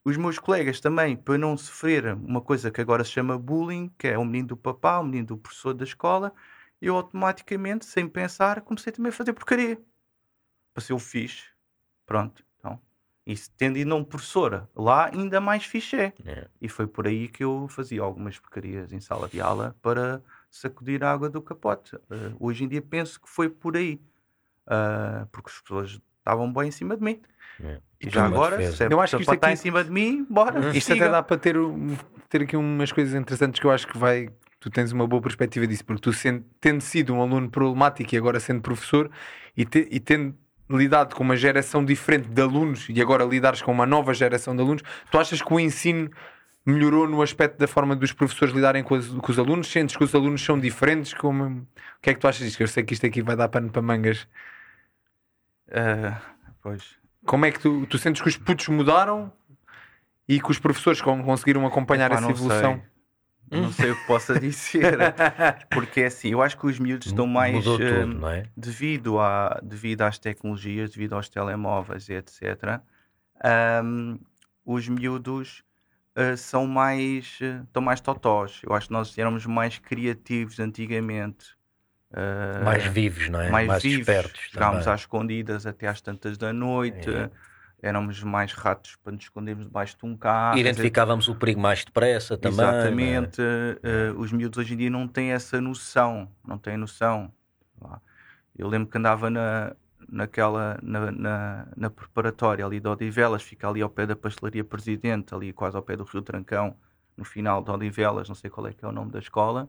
os 0.05 0.17
meus 0.17 0.39
colegas 0.39 0.81
também, 0.81 1.17
para 1.17 1.39
não 1.39 1.57
sofrer 1.57 2.15
uma 2.15 2.41
coisa 2.41 2.71
que 2.71 2.81
agora 2.81 3.05
se 3.05 3.11
chama 3.11 3.39
bullying, 3.39 3.91
que 3.99 4.09
é 4.09 4.19
o 4.19 4.25
menino 4.25 4.49
do 4.49 4.57
papá, 4.57 4.99
o 4.99 5.05
menino 5.05 5.29
do 5.29 5.37
professor 5.39 5.75
da 5.75 5.85
escola, 5.85 6.33
eu 6.81 6.97
automaticamente, 6.97 7.85
sem 7.87 8.09
pensar, 8.09 8.61
comecei 8.63 8.93
também 8.93 9.11
a 9.11 9.13
fazer 9.13 9.33
porcaria. 9.33 9.81
Para 10.75 10.83
ser 10.83 10.93
o 10.93 10.99
fixe. 10.99 11.45
Pronto. 12.05 12.45
Então, 12.59 12.79
e 13.27 13.35
tendo 13.57 13.79
ido 13.79 13.95
um 13.95 14.05
professora 14.05 14.69
lá, 14.77 15.07
ainda 15.07 15.41
mais 15.41 15.65
fixe 15.65 15.97
é. 15.97 16.13
é. 16.27 16.49
E 16.61 16.69
foi 16.69 16.87
por 16.87 17.07
aí 17.07 17.29
que 17.29 17.43
eu 17.43 17.67
fazia 17.69 18.03
algumas 18.03 18.39
porcarias 18.39 18.93
em 18.93 19.01
sala 19.01 19.29
de 19.29 19.41
aula 19.41 19.75
para 19.81 20.23
sacudir 20.51 21.03
a 21.03 21.11
água 21.11 21.31
do 21.31 21.41
capote. 21.41 21.97
Uh, 21.97 22.37
hoje 22.39 22.65
em 22.65 22.69
dia 22.69 22.83
penso 22.83 23.21
que 23.21 23.29
foi 23.29 23.49
por 23.49 23.77
aí. 23.77 24.01
Uh, 24.67 25.27
porque 25.33 25.51
as 25.51 25.61
pessoas 25.61 26.01
estavam 26.19 26.53
bem 26.53 26.69
em 26.69 26.71
cima 26.71 26.97
de 26.97 27.03
mim. 27.03 27.21
É. 27.63 27.81
E 28.01 28.11
já 28.11 28.27
agora, 28.27 28.73
se 28.73 28.85
é 28.85 28.89
eu 28.91 29.01
acho 29.01 29.17
que 29.17 29.23
isto 29.23 29.31
aqui... 29.31 29.37
está 29.37 29.53
em 29.53 29.57
cima 29.57 29.85
de 29.85 29.91
mim, 29.91 30.27
bora. 30.29 30.61
Uhum. 30.61 30.71
Isto 30.71 30.93
siga. 30.93 31.05
até 31.05 31.13
dá 31.13 31.23
para 31.23 31.37
ter, 31.37 31.57
ter 32.29 32.43
aqui 32.43 32.57
umas 32.57 32.93
coisas 32.93 33.15
interessantes 33.15 33.61
que 33.61 33.67
eu 33.67 33.71
acho 33.71 33.87
que 33.87 33.97
vai. 33.97 34.29
Tu 34.61 34.71
tens 34.71 34.93
uma 34.93 35.07
boa 35.07 35.21
perspectiva 35.21 35.67
disso, 35.67 35.85
porque 35.85 36.01
tu 36.01 36.13
sendo, 36.13 36.45
tendo 36.59 36.81
sido 36.81 37.13
um 37.13 37.21
aluno 37.21 37.51
problemático 37.51 38.15
e 38.15 38.19
agora 38.19 38.41
sendo 38.41 38.63
professor 38.63 39.11
e, 39.55 39.65
te, 39.67 39.87
e 39.91 40.01
tendo 40.01 40.35
lidado 40.69 41.15
com 41.15 41.23
uma 41.23 41.37
geração 41.37 41.85
diferente 41.85 42.29
de 42.29 42.41
alunos 42.41 42.87
e 42.89 43.01
agora 43.01 43.25
lidares 43.25 43.63
com 43.63 43.73
uma 43.73 43.87
nova 43.87 44.15
geração 44.15 44.55
de 44.55 44.63
alunos, 44.63 44.83
tu 45.11 45.19
achas 45.19 45.43
que 45.43 45.53
o 45.53 45.61
ensino 45.61 46.11
melhorou 46.65 47.07
no 47.07 47.21
aspecto 47.21 47.59
da 47.59 47.67
forma 47.67 47.95
dos 47.95 48.13
professores 48.13 48.55
lidarem 48.55 48.83
com 48.83 48.95
os, 48.95 49.09
com 49.09 49.31
os 49.31 49.39
alunos? 49.39 49.71
Sentes 49.71 49.97
que 49.97 50.05
os 50.05 50.15
alunos 50.15 50.43
são 50.43 50.59
diferentes? 50.59 51.13
Como... 51.13 51.45
O 51.45 51.67
que 52.01 52.11
é 52.11 52.15
que 52.15 52.21
tu 52.21 52.27
achas 52.27 52.47
disto? 52.47 52.61
Eu 52.61 52.69
sei 52.69 52.83
que 52.83 52.95
isto 52.95 53.07
aqui 53.07 53.21
vai 53.21 53.37
dar 53.37 53.49
pano 53.49 53.71
para 53.71 53.83
mangas. 53.83 54.27
Uh, 55.69 56.17
pois. 56.63 56.97
Como 57.27 57.45
é 57.45 57.51
que 57.51 57.61
tu, 57.61 57.87
tu 57.87 57.99
sentes 57.99 58.23
que 58.23 58.29
os 58.29 58.37
putos 58.37 58.69
mudaram 58.69 59.33
e 60.29 60.41
que 60.41 60.51
os 60.51 60.59
professores 60.59 61.01
conseguiram 61.01 61.67
acompanhar 61.67 62.11
Epá, 62.11 62.21
essa 62.21 62.31
evolução? 62.31 62.75
Sei. 62.75 62.94
Não 63.51 63.73
sei 63.73 63.91
o 63.91 63.97
que 63.97 64.07
possa 64.07 64.39
dizer, 64.39 64.97
porque 65.71 66.01
é 66.01 66.07
assim, 66.07 66.31
eu 66.31 66.43
acho 66.43 66.57
que 66.59 66.67
os 66.67 66.79
miúdos 66.79 67.09
estão 67.09 67.27
mais 67.27 67.63
tudo, 67.63 67.83
uh, 67.83 68.29
é? 68.29 68.45
devido, 68.57 69.21
a, 69.21 69.61
devido 69.63 70.03
às 70.03 70.19
tecnologias, 70.19 70.91
devido 70.91 71.15
aos 71.15 71.29
telemóveis 71.29 72.09
e 72.09 72.15
etc. 72.15 72.81
Um, 73.85 74.19
os 74.65 74.89
miúdos 74.89 75.63
uh, 76.17 76.37
são 76.37 76.67
mais, 76.67 77.39
uh, 77.41 77.63
estão 77.65 77.83
mais 77.83 78.01
totós. 78.01 78.61
Eu 78.63 78.75
acho 78.75 78.87
que 78.89 78.93
nós 78.93 79.17
éramos 79.19 79.47
mais 79.47 79.79
criativos 79.79 80.59
antigamente. 80.59 81.55
Uh, 82.11 82.65
mais 82.65 82.85
vivos, 82.85 83.29
não 83.29 83.41
é? 83.41 83.51
Mais, 83.51 83.67
mais 83.67 83.83
vivos. 83.83 84.01
espertos. 84.01 84.41
Jogávamos 84.53 84.87
às 84.87 85.01
escondidas 85.01 85.67
até 85.67 85.89
às 85.89 86.01
tantas 86.01 86.39
da 86.39 86.53
noite. 86.53 87.11
É. 87.11 87.31
Éramos 87.85 88.23
mais 88.23 88.53
ratos 88.55 88.97
para 88.97 89.13
nos 89.13 89.25
escondermos 89.25 89.67
debaixo 89.67 89.95
de 89.99 90.07
um 90.07 90.17
carro. 90.17 90.57
Identificávamos 90.57 91.29
o 91.29 91.35
perigo 91.35 91.61
mais 91.61 91.85
depressa 91.85 92.39
também. 92.39 92.65
É? 92.65 92.71
Exatamente. 92.71 93.43
Uh, 93.43 94.19
os 94.19 94.33
miúdos 94.33 94.59
hoje 94.59 94.73
em 94.73 94.77
dia 94.79 94.89
não 94.89 95.07
têm 95.07 95.33
essa 95.33 95.61
noção. 95.61 96.27
Não 96.43 96.57
têm 96.57 96.79
noção. 96.79 97.31
Eu 98.57 98.69
lembro 98.69 98.89
que 98.89 98.97
andava 98.97 99.29
na, 99.29 99.77
naquela 100.09 100.79
na, 100.83 101.11
na, 101.11 101.69
na, 101.77 101.91
preparatória 101.91 102.65
ali 102.65 102.81
de 102.81 102.89
Odivelas, 102.89 103.43
fica 103.43 103.69
ali 103.69 103.83
ao 103.83 103.91
pé 103.91 104.07
da 104.07 104.17
pastelaria 104.17 104.65
Presidente, 104.65 105.35
ali 105.35 105.53
quase 105.53 105.77
ao 105.77 105.83
pé 105.83 105.95
do 105.95 106.05
Rio 106.05 106.23
Trancão, 106.23 106.77
no 107.15 107.25
final 107.25 107.63
de 107.63 107.71
Odivelas, 107.71 108.29
não 108.29 108.35
sei 108.35 108.49
qual 108.49 108.67
é 108.67 108.73
que 108.73 108.83
é 108.85 108.89
o 108.89 108.93
nome 108.93 109.11
da 109.11 109.19
escola, 109.19 109.69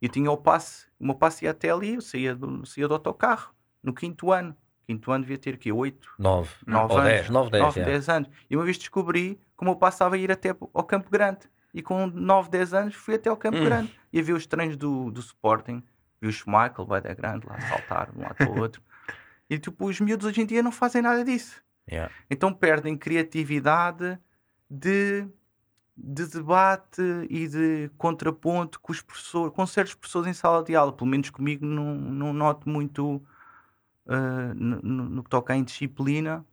e 0.00 0.08
tinha 0.08 0.30
o 0.30 0.36
passe, 0.36 0.86
o 0.98 1.06
meu 1.06 1.14
passe 1.14 1.44
ia 1.44 1.52
até 1.52 1.70
ali, 1.70 1.94
eu 1.94 2.00
saía 2.00 2.34
do, 2.34 2.66
saía 2.66 2.88
do 2.88 2.94
autocarro, 2.94 3.54
no 3.82 3.94
quinto 3.94 4.32
ano. 4.32 4.56
Quinto 4.92 5.10
ano 5.10 5.24
devia 5.24 5.38
ter 5.38 5.54
aqui 5.54 5.72
8, 5.72 6.08
9, 6.18 6.50
9 6.66 6.94
anos. 6.94 7.04
10, 7.04 7.30
9, 7.30 7.50
10, 7.50 7.62
9, 7.64 7.80
é. 7.80 7.84
10 7.84 8.08
anos. 8.08 8.30
E 8.50 8.56
uma 8.56 8.64
vez 8.64 8.76
descobri 8.76 9.40
que 9.56 9.62
o 9.62 9.64
meu 9.64 9.76
passava 9.76 10.16
a 10.16 10.18
ir 10.18 10.30
até 10.30 10.50
ao 10.50 10.84
Campo 10.84 11.10
Grande. 11.10 11.50
E 11.72 11.80
com 11.80 12.06
9, 12.06 12.50
10 12.50 12.74
anos 12.74 12.94
fui 12.94 13.14
até 13.14 13.30
ao 13.30 13.36
Campo 13.36 13.56
hum. 13.56 13.64
Grande. 13.64 13.98
E 14.12 14.20
havia 14.20 14.34
os 14.34 14.46
treinos 14.46 14.76
do, 14.76 15.10
do 15.10 15.20
Sporting, 15.20 15.82
vi 16.20 16.28
o 16.28 16.32
Schmeichel, 16.32 16.84
vai 16.84 17.00
da 17.00 17.14
grande, 17.14 17.46
lá 17.46 17.58
saltar 17.60 18.10
de 18.10 18.18
um 18.18 18.22
lado 18.22 18.34
para 18.34 18.50
o 18.50 18.58
outro. 18.58 18.82
E 19.50 19.58
tipo, 19.58 19.84
os 19.84 20.00
miúdos 20.00 20.26
hoje 20.26 20.40
em 20.40 20.46
dia 20.46 20.62
não 20.62 20.72
fazem 20.72 21.02
nada 21.02 21.22
disso. 21.22 21.62
Yeah. 21.90 22.10
Então 22.30 22.54
perdem 22.54 22.96
criatividade 22.96 24.18
de, 24.70 25.26
de 25.94 26.26
debate 26.26 27.02
e 27.28 27.46
de 27.46 27.90
contraponto 27.98 28.80
com 28.80 28.92
os 28.92 29.02
professores, 29.02 29.52
com 29.52 29.66
certos 29.66 29.94
professores 29.94 30.26
em 30.26 30.32
sala 30.32 30.62
de 30.64 30.74
aula. 30.74 30.90
Pelo 30.90 31.10
menos 31.10 31.28
comigo 31.28 31.66
não, 31.66 31.94
não 31.94 32.32
noto 32.32 32.66
muito 32.66 33.22
uh, 34.06 34.54
no, 34.54 34.80
no, 34.82 35.22
que 35.22 35.30
toca 35.30 35.54
em 35.54 35.64
disciplina. 35.64 36.44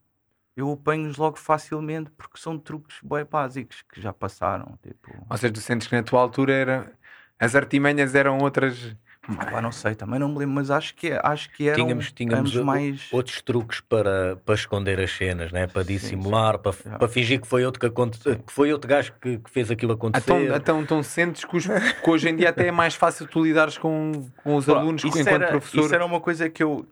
Eu 0.56 0.72
apanho-os 0.72 1.18
logo 1.18 1.38
facilmente 1.38 2.12
porque 2.12 2.38
são 2.38 2.58
truques 2.58 2.98
bem 3.01 3.25
básicos 3.25 3.82
que 3.82 4.01
já 4.01 4.12
passaram. 4.12 4.77
Tipo... 4.84 5.25
Ou 5.29 5.38
seja, 5.38 5.53
tu 5.53 5.62
sentes 5.62 5.88
que 5.88 5.96
na 5.96 6.03
tua 6.03 6.22
altura 6.22 6.53
era... 6.53 6.94
as 7.39 7.56
artimanhas 7.56 8.13
eram 8.13 8.39
outras 8.39 8.96
ah, 9.38 9.62
não 9.62 9.72
sei, 9.72 9.94
também 9.94 10.20
não 10.20 10.29
me 10.29 10.39
lembro, 10.39 10.56
mas 10.56 10.72
acho 10.72 10.96
que, 10.96 11.12
acho 11.12 11.51
que 11.51 11.68
eram 11.68 11.86
tínhamos, 11.86 12.12
tínhamos 12.12 12.56
mais... 12.56 13.08
outros 13.12 13.41
truques 13.41 13.79
para, 13.79 14.38
para 14.38 14.56
esconder 14.56 15.00
as 15.00 15.12
cenas, 15.12 15.51
né? 15.51 15.68
para 15.68 15.84
dissimular, 15.84 16.56
sim, 16.56 16.72
sim. 16.72 16.84
Para, 16.84 16.98
para 16.98 17.08
fingir 17.08 17.41
que 17.41 17.48
foi 17.48 17.63
outro, 17.63 17.79
que, 17.79 17.86
aconte... 17.86 18.20
que 18.20 18.51
foi 18.51 18.74
outro 18.74 18.89
gajo 18.89 19.13
que, 19.22 19.38
que 19.38 19.50
fez 19.50 19.70
aquilo 19.70 19.94
acontecer. 19.94 20.32
Então, 20.32 20.56
então, 20.56 20.82
então 20.82 21.03
sentes 21.03 21.46
que, 21.46 21.56
os, 21.56 21.65
que, 21.68 22.10
hoje 22.10 22.29
em 22.29 22.36
dia 22.36 22.50
até 22.50 22.68
é 22.68 22.72
mais 22.72 22.96
fácil 22.96 23.27
tu 23.27 23.44
lidares 23.44 23.77
com, 23.77 24.27
com 24.44 24.56
os 24.56 24.68
alunos 24.68 25.03
enquanto 25.03 25.27
era, 25.27 25.48
professor? 25.50 25.86
Isso 25.86 25.96
era 25.96 26.06
uma 26.06 26.20
coisa 26.20 26.50
que 26.50 26.63
eu, 26.63 26.88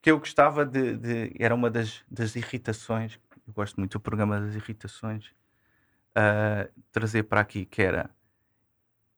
que 0.00 0.10
eu 0.10 0.18
gostava 0.18 0.64
de, 0.64 0.96
de. 0.96 1.32
Era 1.38 1.54
uma 1.54 1.70
das, 1.70 2.04
das 2.10 2.36
irritações. 2.36 3.18
Eu 3.46 3.52
gosto 3.52 3.76
muito 3.78 3.92
do 3.92 4.00
programa 4.00 4.40
das 4.40 4.54
irritações. 4.54 5.26
Uh, 6.10 6.68
trazer 6.90 7.24
para 7.24 7.40
aqui, 7.40 7.64
que 7.64 7.80
era 7.82 8.10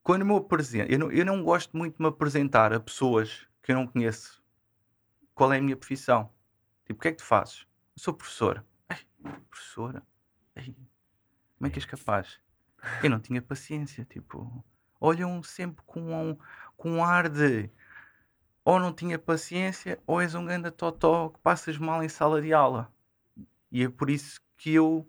quando 0.03 0.25
me 0.25 0.37
apresento, 0.37 0.91
eu 0.91 0.99
não, 0.99 1.13
eu 1.13 1.25
não 1.25 1.43
gosto 1.45 1.77
muito 1.77 1.97
de 1.97 2.03
me 2.03 2.09
apresentar 2.09 2.73
a 2.73 2.81
pessoas 2.81 3.47
que 3.63 3.71
eu 3.71 3.77
não 3.77 3.87
conheço. 3.87 4.43
Qual 5.35 5.53
é 5.53 5.59
a 5.59 5.63
minha 5.63 5.77
profissão? 5.77 6.31
Tipo, 6.85 6.99
o 6.99 7.03
que 7.03 7.09
é 7.09 7.13
que 7.13 7.19
tu 7.19 7.25
fazes? 7.25 7.67
Eu 7.97 8.03
sou 8.03 8.15
professor. 8.15 8.65
Ai, 8.89 8.99
professora? 9.49 10.03
Ai, 10.57 10.75
como 11.57 11.69
é 11.69 11.71
que 11.71 11.79
és 11.79 11.87
capaz? 11.87 12.41
Eu 13.03 13.11
não 13.11 13.21
tinha 13.21 13.41
paciência, 13.41 14.05
tipo. 14.05 14.65
olham 15.01 15.41
sempre 15.43 15.85
com 15.87 16.13
um, 16.13 16.37
com 16.77 16.91
um 16.91 17.05
ar 17.05 17.29
de 17.29 17.71
ou 18.65 18.79
não 18.79 18.93
tinha 18.93 19.19
paciência 19.19 20.01
ou 20.07 20.21
és 20.21 20.35
um 20.35 20.45
grande 20.45 20.71
totó 20.71 21.31
que 21.31 21.39
passas 21.41 21.79
mal 21.79 22.03
em 22.03 22.09
sala 22.09 22.41
de 22.41 22.53
aula. 22.53 22.93
E 23.71 23.83
é 23.85 23.89
por 23.89 24.11
isso 24.11 24.41
que 24.57 24.75
eu 24.75 25.09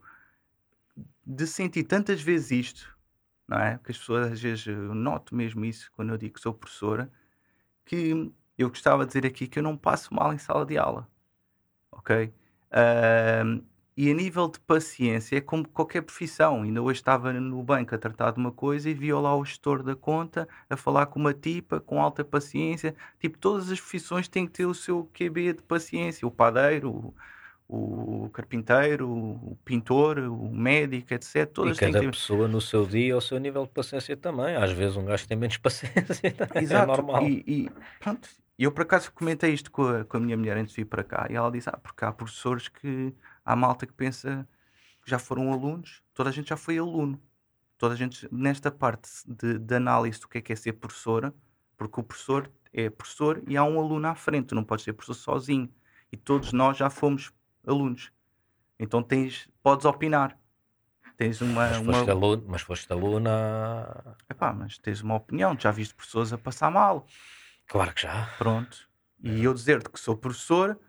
de 1.26 1.48
sentir 1.48 1.84
tantas 1.84 2.22
vezes 2.22 2.52
isto, 2.52 2.98
não 3.48 3.58
é? 3.60 3.80
Que 3.84 3.92
as 3.92 3.98
pessoas 3.98 4.32
às 4.32 4.42
vezes 4.42 4.68
eu 4.68 4.94
noto 4.96 5.36
mesmo 5.36 5.64
isso 5.66 5.92
quando 5.96 6.12
eu 6.12 6.18
digo 6.18 6.36
que 6.36 6.42
sou 6.42 6.54
professora, 6.54 7.12
que 7.86 8.32
eu 8.58 8.70
gostava 8.70 9.06
de 9.06 9.10
dizer 9.14 9.26
aqui 9.26 9.48
que 9.48 9.60
eu 9.60 9.64
não 9.64 9.78
passo 9.78 10.14
mal 10.14 10.34
em 10.34 10.38
sala 10.38 10.66
de 10.66 10.78
aula, 10.78 11.08
ok? 11.92 12.34
Uh, 12.72 13.64
e 13.96 14.10
a 14.10 14.14
nível 14.14 14.48
de 14.48 14.60
paciência, 14.60 15.38
é 15.38 15.42
como 15.42 15.68
qualquer 15.68 16.02
profissão. 16.02 16.64
Ainda 16.64 16.82
hoje 16.82 17.00
estava 17.00 17.32
no 17.32 17.62
banco 17.62 17.94
a 17.94 17.98
tratar 17.98 18.32
de 18.32 18.40
uma 18.40 18.52
coisa 18.52 18.90
e 18.90 18.94
via 18.94 19.18
lá 19.18 19.36
o 19.36 19.46
gestor 19.46 19.84
da 19.84 19.96
conta 19.96 20.48
a 20.68 20.76
falar 20.76 21.06
com 21.06 21.20
uma 21.20 21.34
tipa 21.34 21.80
com 21.80 22.02
alta 22.02 22.24
paciência. 22.24 22.96
Tipo, 23.20 23.38
todas 23.38 23.72
as 23.72 23.80
profissões 23.80 24.28
têm 24.28 24.48
que 24.48 24.54
ter 24.54 24.66
o 24.66 24.74
seu 24.74 25.08
QB 25.14 25.54
de 25.54 25.62
paciência. 25.62 26.28
O 26.28 26.32
padeiro, 26.32 27.14
o, 27.70 28.26
o 28.26 28.30
carpinteiro, 28.32 29.08
o 29.08 29.58
pintor, 29.64 30.18
o 30.18 30.50
médico, 30.50 31.14
etc. 31.14 31.46
Todas 31.54 31.78
e 31.78 31.80
cada 31.80 32.00
ter... 32.00 32.10
pessoa 32.10 32.48
no 32.48 32.60
seu 32.60 32.88
dia, 32.88 33.14
ao 33.14 33.22
seu 33.22 33.38
nível 33.38 33.64
de 33.64 33.72
paciência 33.72 34.18
também. 34.18 34.56
Às 34.56 34.72
vezes 34.72 34.98
um 34.98 35.06
gajo 35.06 35.28
tem 35.28 35.38
menos 35.38 35.58
paciência. 35.62 36.36
É 36.54 36.64
Exato. 36.64 36.84
É 36.92 36.96
normal. 36.98 37.28
E, 37.28 37.44
e 37.46 37.70
pronto. 38.00 38.28
Eu 38.58 38.72
por 38.72 38.84
acaso 38.84 39.12
comentei 39.12 39.52
isto 39.52 39.72
com 39.72 39.88
a, 39.88 40.06
com 40.06 40.18
a 40.18 40.20
minha 40.20 40.38
mulher 40.38 40.58
antes 40.58 40.74
de 40.74 40.82
vir 40.82 40.88
para 40.88 41.04
cá 41.04 41.28
e 41.30 41.36
ela 41.36 41.52
disse: 41.52 41.70
Ah, 41.70 41.78
porque 41.78 42.06
há 42.06 42.12
professores 42.12 42.68
que 42.68 43.14
há 43.44 43.56
malta 43.56 43.86
que 43.86 43.94
pensa 43.94 44.48
que 45.04 45.10
já 45.10 45.20
foram 45.20 45.52
alunos, 45.52 46.02
toda 46.14 46.30
a 46.30 46.34
gente 46.34 46.50
já 46.50 46.58
foi 46.58 46.78
aluno. 46.78 47.22
Toda 47.78 47.96
a 47.96 47.98
gente, 47.98 48.28
nesta 48.32 48.72
parte 48.72 49.10
de, 49.26 49.60
de 49.60 49.76
análise 49.76 50.20
do 50.20 50.28
que 50.28 50.38
é, 50.38 50.42
que 50.42 50.54
é 50.54 50.56
ser 50.56 50.74
professora, 50.74 51.34
porque 51.76 52.00
o 52.00 52.04
professor 52.04 52.50
é 52.72 52.90
professor 52.90 53.44
e 53.48 53.58
há 53.58 53.64
um 53.64 53.80
aluno 53.80 54.08
à 54.08 54.16
frente, 54.16 54.48
tu 54.48 54.56
não 54.56 54.64
podes 54.64 54.86
ser 54.86 54.94
professor 54.94 55.16
sozinho. 55.16 55.70
E 56.12 56.16
todos 56.16 56.54
nós 56.54 56.78
já 56.78 56.90
fomos 56.90 57.34
alunos. 57.66 58.12
Então 58.80 59.04
tens, 59.04 59.50
podes 59.62 59.86
opinar. 59.86 60.38
Tens 61.18 61.42
uma. 61.42 61.68
Mas 61.68 61.78
foste, 61.78 61.90
uma... 61.90 62.12
Aluno, 62.12 62.46
mas 62.48 62.62
foste 62.62 62.92
aluna. 62.92 64.16
Epá, 64.30 64.54
mas 64.54 64.78
tens 64.78 65.02
uma 65.02 65.16
opinião, 65.16 65.58
já 65.60 65.72
viste 65.72 65.94
pessoas 65.94 66.34
a 66.34 66.38
passar 66.38 66.72
mal. 66.72 67.06
Claro 67.68 67.94
que 67.94 68.02
já. 68.02 68.34
Pronto. 68.38 68.90
E 69.22 69.44
eu 69.44 69.54
dizer-te 69.54 69.90
que 69.90 70.00
sou 70.00 70.18
professor, 70.18 70.80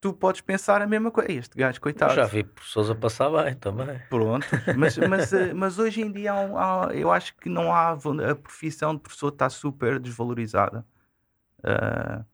tu 0.00 0.12
podes 0.12 0.40
pensar 0.40 0.80
a 0.80 0.86
mesma 0.86 1.10
coisa. 1.10 1.32
Este 1.32 1.56
gajo, 1.56 1.80
coitado. 1.80 2.12
Eu 2.12 2.16
já 2.16 2.26
vi 2.26 2.42
pessoas 2.44 2.90
a 2.90 2.94
passar 2.94 3.30
bem 3.30 3.54
também. 3.54 4.00
Pronto, 4.08 4.46
mas, 4.76 4.96
mas, 5.08 5.32
eh, 5.32 5.52
mas 5.52 5.78
hoje 5.78 6.00
em 6.00 6.10
dia 6.10 6.32
há 6.32 6.86
há, 6.88 6.94
eu 6.94 7.12
acho 7.12 7.36
que 7.36 7.48
não 7.48 7.72
há. 7.72 7.90
A 7.92 8.34
profissão 8.34 8.94
de 8.94 9.00
professor 9.00 9.28
está 9.28 9.50
super 9.50 9.98
desvalorizada. 9.98 10.84
Uh, 11.58 12.24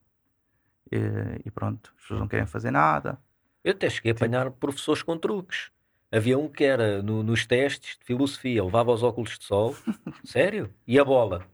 e, 0.89 1.41
e, 1.45 1.51
pronto, 1.51 1.91
as 1.95 2.01
pessoas 2.03 2.19
não 2.21 2.27
querem 2.27 2.45
fazer 2.45 2.71
nada. 2.71 3.19
Eu 3.63 3.71
até 3.71 3.89
cheguei 3.89 4.13
a 4.13 4.15
apanhar 4.15 4.49
professores 4.51 5.03
com 5.03 5.17
truques. 5.17 5.69
Havia 6.09 6.39
um 6.39 6.47
que 6.47 6.63
era 6.63 7.01
no, 7.03 7.21
nos 7.21 7.45
testes 7.45 7.97
de 7.97 8.05
filosofia, 8.05 8.63
levava 8.63 8.93
os 8.93 9.03
óculos 9.03 9.37
de 9.37 9.43
sol, 9.43 9.75
sério, 10.23 10.73
e 10.87 10.97
a 10.97 11.03
bola. 11.03 11.45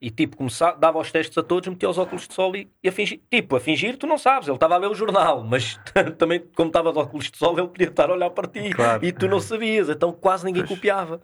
E 0.00 0.10
tipo, 0.10 0.36
começava, 0.36 0.78
dava 0.78 0.98
os 0.98 1.12
testes 1.12 1.36
a 1.36 1.42
todos, 1.42 1.68
metia 1.68 1.88
os 1.88 1.98
óculos 1.98 2.26
de 2.26 2.32
sol 2.32 2.56
e, 2.56 2.70
e 2.82 2.88
a 2.88 2.92
fingir. 2.92 3.20
Tipo, 3.30 3.56
a 3.56 3.60
fingir, 3.60 3.98
tu 3.98 4.06
não 4.06 4.16
sabes, 4.16 4.48
ele 4.48 4.56
estava 4.56 4.74
a 4.74 4.78
ler 4.78 4.88
o 4.88 4.94
jornal, 4.94 5.44
mas 5.44 5.78
também, 6.16 6.40
como 6.56 6.68
estava 6.68 6.90
de 6.90 6.98
óculos 6.98 7.30
de 7.30 7.36
sol, 7.36 7.58
ele 7.58 7.68
podia 7.68 7.88
estar 7.88 8.08
a 8.08 8.14
olhar 8.14 8.30
para 8.30 8.48
ti 8.48 8.70
claro. 8.70 9.04
e 9.04 9.12
tu 9.12 9.28
não 9.28 9.40
sabias, 9.40 9.90
então 9.90 10.10
quase 10.10 10.46
ninguém 10.46 10.64
pois. 10.64 10.78
copiava. 10.78 11.20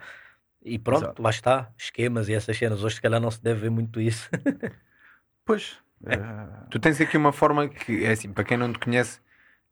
E 0.63 0.79
pronto, 0.79 1.05
Exato. 1.05 1.23
lá 1.23 1.31
está, 1.31 1.71
esquemas 1.79 2.29
e 2.29 2.35
essas 2.35 2.57
cenas. 2.59 2.83
Hoje, 2.83 2.97
se 2.97 3.01
calhar, 3.01 3.21
não 3.21 3.31
se 3.31 3.43
deve 3.43 3.61
ver 3.61 3.71
muito 3.71 4.01
isso. 4.01 4.29
pois. 5.47 5.79
É. 6.05 6.17
Uh... 6.17 6.69
Tu 6.71 6.79
tens 6.79 7.01
aqui 7.01 7.17
uma 7.17 7.33
forma 7.33 7.69
que, 7.69 8.05
é 8.05 8.11
assim, 8.11 8.33
para 8.33 8.45
quem 8.45 8.59
não 8.59 8.73
te 8.73 8.79
conhece, 8.81 9.21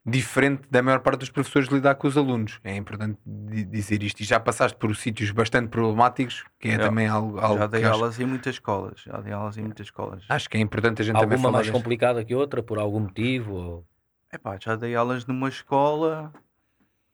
diferente 0.06 0.62
da 0.70 0.82
maior 0.82 1.00
parte 1.00 1.20
dos 1.20 1.30
professores 1.30 1.68
lidar 1.68 1.94
com 1.94 2.06
os 2.06 2.16
alunos. 2.16 2.60
É 2.62 2.76
importante 2.76 3.18
dizer 3.24 4.02
isto. 4.02 4.20
E 4.20 4.24
já 4.24 4.38
passaste 4.38 4.76
por 4.76 4.94
sítios 4.94 5.30
bastante 5.30 5.68
problemáticos, 5.68 6.44
que 6.60 6.68
é 6.68 6.78
também 6.78 7.06
algo, 7.06 7.38
algo 7.38 7.58
Já 7.58 7.66
dei 7.66 7.84
aulas 7.84 8.14
acho... 8.14 8.22
em 8.22 8.26
muitas 8.26 8.56
escolas. 8.56 9.00
Já 9.00 9.20
dei 9.20 9.32
aulas 9.32 9.56
em 9.56 9.62
muitas 9.62 9.86
escolas. 9.86 10.24
Acho 10.28 10.50
que 10.50 10.58
é 10.58 10.60
importante 10.60 11.00
a 11.00 11.04
gente 11.04 11.16
Alguma 11.16 11.36
também 11.36 11.42
falar. 11.42 11.58
mais 11.58 11.70
complicada 11.70 12.24
que 12.24 12.34
outra, 12.34 12.62
por 12.62 12.78
algum 12.78 13.00
motivo? 13.00 13.54
Ou... 13.54 13.86
Epá, 14.30 14.58
já 14.60 14.76
dei 14.76 14.94
aulas 14.94 15.24
numa 15.24 15.48
escola 15.48 16.30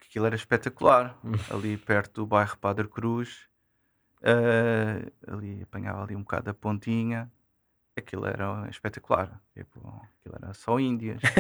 que 0.01 0.09
aquilo 0.09 0.27
era 0.27 0.35
espetacular. 0.35 1.17
ali 1.49 1.77
perto 1.77 2.23
do 2.23 2.27
bairro 2.27 2.59
Padre 2.59 2.89
Cruz. 2.89 3.49
Uh, 4.21 5.11
ali 5.33 5.63
apanhava 5.63 6.03
ali 6.03 6.17
um 6.17 6.21
bocado 6.21 6.51
a 6.51 6.55
pontinha 6.55 7.31
aquilo 7.97 8.27
era 8.27 8.69
espetacular. 8.71 9.41
Tipo, 9.55 9.81
aquilo 10.21 10.37
era 10.43 10.55
só 10.55 10.79
Índias. 10.79 11.21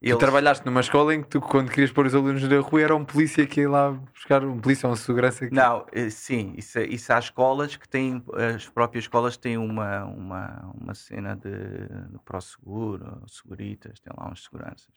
Eles... 0.00 0.14
Tu 0.14 0.18
trabalhaste 0.20 0.64
numa 0.64 0.80
escola 0.80 1.12
em 1.12 1.22
que 1.22 1.28
tu, 1.28 1.40
quando 1.40 1.70
querias 1.70 1.90
pôr 1.90 2.06
os 2.06 2.14
alunos 2.14 2.46
da 2.46 2.60
rua, 2.60 2.80
era 2.80 2.94
um 2.94 3.04
polícia 3.04 3.44
que 3.44 3.62
ia 3.62 3.68
lá 3.68 3.90
buscar 3.90 4.44
um 4.44 4.60
polícia 4.60 4.86
ou 4.86 4.92
uma 4.92 4.96
segurança? 4.96 5.48
Que... 5.48 5.52
Não, 5.52 5.84
eh, 5.92 6.08
sim, 6.08 6.54
isso, 6.56 6.78
isso 6.78 7.12
há 7.12 7.18
escolas 7.18 7.74
que 7.74 7.88
têm, 7.88 8.22
as 8.54 8.68
próprias 8.68 9.04
escolas 9.04 9.36
têm 9.36 9.58
uma, 9.58 10.04
uma, 10.04 10.72
uma 10.80 10.94
cena 10.94 11.34
de, 11.34 11.50
de 11.50 12.18
pró-seguro, 12.24 13.24
seguritas, 13.26 13.98
tem 13.98 14.12
lá 14.16 14.30
uns 14.30 14.44
seguranças. 14.44 14.94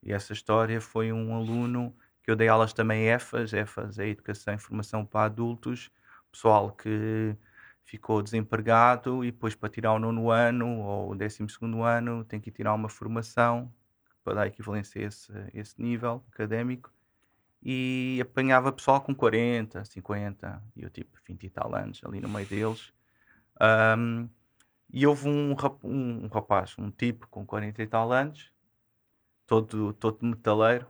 E 0.00 0.12
essa 0.12 0.32
história 0.32 0.80
foi 0.80 1.12
um 1.12 1.34
aluno 1.34 1.92
que 2.22 2.30
eu 2.30 2.36
dei 2.36 2.46
aulas 2.46 2.72
também 2.72 3.08
EFAS, 3.08 3.52
EFAS 3.52 3.98
é 3.98 4.08
Educação 4.08 4.54
e 4.54 4.58
Formação 4.58 5.04
para 5.04 5.26
Adultos, 5.26 5.90
pessoal 6.30 6.70
que 6.70 7.36
ficou 7.84 8.22
desempregado 8.22 9.24
e 9.24 9.30
depois 9.30 9.54
para 9.54 9.68
tirar 9.68 9.92
o 9.92 9.98
nono 9.98 10.30
ano 10.30 10.80
ou 10.80 11.12
o 11.12 11.14
décimo 11.14 11.48
segundo 11.48 11.82
ano 11.82 12.24
tem 12.24 12.40
que 12.40 12.50
tirar 12.50 12.74
uma 12.74 12.88
formação 12.88 13.72
para 14.24 14.34
dar 14.34 14.46
equivalência 14.46 15.02
a 15.02 15.04
esse, 15.04 15.32
esse 15.52 15.82
nível 15.82 16.24
académico 16.32 16.92
e 17.62 18.18
apanhava 18.20 18.72
pessoal 18.72 19.00
com 19.00 19.14
40, 19.14 19.84
50 19.84 20.62
e 20.76 20.82
eu 20.82 20.90
tipo 20.90 21.18
20 21.26 21.44
e 21.44 21.50
tal 21.50 21.74
anos 21.74 22.00
ali 22.04 22.20
no 22.20 22.28
meio 22.28 22.46
deles. 22.46 22.92
Um, 23.98 24.28
e 24.92 25.06
houve 25.06 25.28
um, 25.28 25.54
um, 25.82 26.26
rapaz, 26.28 26.74
um 26.78 26.90
tipo 26.90 27.26
com 27.28 27.44
40 27.46 27.82
e 27.82 27.86
tal 27.86 28.12
anos 28.12 28.52
todo, 29.46 29.92
todo 29.94 30.24
metaleiro 30.24 30.86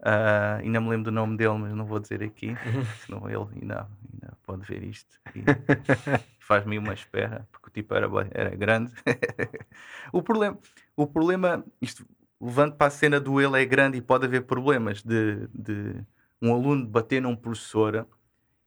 Uh, 0.00 0.60
ainda 0.60 0.80
me 0.80 0.90
lembro 0.90 1.04
do 1.04 1.10
nome 1.10 1.36
dele, 1.36 1.58
mas 1.58 1.72
não 1.72 1.86
vou 1.86 1.98
dizer 1.98 2.22
aqui, 2.22 2.54
senão 3.06 3.28
ele 3.28 3.60
ainda, 3.60 3.88
ainda 4.12 4.36
pode 4.42 4.62
ver 4.66 4.82
isto 4.82 5.18
faz-me 6.38 6.78
uma 6.78 6.92
espera, 6.92 7.48
porque 7.50 7.68
o 7.68 7.72
tipo 7.72 7.94
era, 7.94 8.06
era 8.30 8.54
grande. 8.54 8.92
o, 10.12 10.22
problema, 10.22 10.58
o 10.94 11.06
problema, 11.06 11.64
isto 11.82 12.06
levando 12.40 12.76
para 12.76 12.86
a 12.86 12.90
cena 12.90 13.18
do 13.18 13.40
ele 13.40 13.60
é 13.60 13.64
grande 13.64 13.98
e 13.98 14.02
pode 14.02 14.26
haver 14.26 14.42
problemas 14.42 15.02
de, 15.02 15.48
de 15.48 16.04
um 16.40 16.54
aluno 16.54 16.86
bater 16.86 17.20
num 17.20 17.34
professor. 17.34 18.06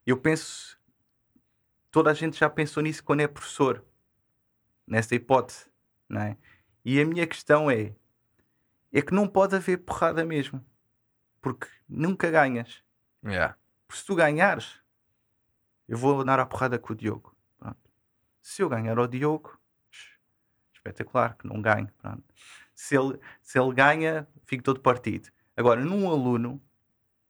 Eu 0.06 0.18
penso, 0.18 0.78
toda 1.90 2.12
a 2.12 2.14
gente 2.14 2.38
já 2.38 2.50
pensou 2.50 2.84
nisso 2.84 3.04
quando 3.04 3.22
é 3.22 3.28
professor, 3.28 3.86
nessa 4.86 5.16
hipótese, 5.16 5.68
não 6.10 6.22
é? 6.22 6.38
E 6.84 7.00
a 7.00 7.06
minha 7.06 7.26
questão 7.26 7.72
é, 7.72 7.94
é 8.92 9.02
que 9.02 9.14
não 9.14 9.28
pode 9.28 9.56
haver 9.56 9.78
porrada 9.78 10.26
mesmo 10.26 10.62
porque 11.42 11.68
nunca 11.88 12.30
ganhas. 12.30 12.84
Yeah. 13.24 13.58
se 13.92 14.06
tu 14.06 14.16
ganhares, 14.16 14.82
eu 15.88 15.98
vou 15.98 16.22
andar 16.22 16.40
à 16.40 16.46
porrada 16.46 16.80
com 16.80 16.94
o 16.94 16.96
Diogo. 16.96 17.36
Pronto. 17.58 17.78
Se 18.42 18.62
eu 18.62 18.70
ganhar 18.70 18.98
ao 18.98 19.08
Diogo, 19.08 19.60
espetacular, 20.74 21.36
que 21.38 21.48
não 21.48 21.62
ganho. 21.62 21.90
Pronto. 21.98 22.24
Se, 22.74 22.96
ele, 22.96 23.20
se 23.42 23.60
ele 23.60 23.74
ganha, 23.74 24.28
fico 24.46 24.64
todo 24.64 24.80
partido. 24.80 25.30
Agora, 25.56 25.84
num 25.84 26.10
aluno, 26.10 26.62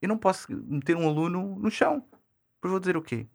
eu 0.02 0.08
não 0.08 0.18
posso 0.18 0.52
meter 0.52 0.96
um 0.96 1.08
aluno 1.08 1.56
no 1.58 1.72
chão. 1.72 2.06
Pois 2.62 2.72
vou 2.72 2.80
dizer 2.80 2.96
o 2.96 3.02
quê? 3.02 3.28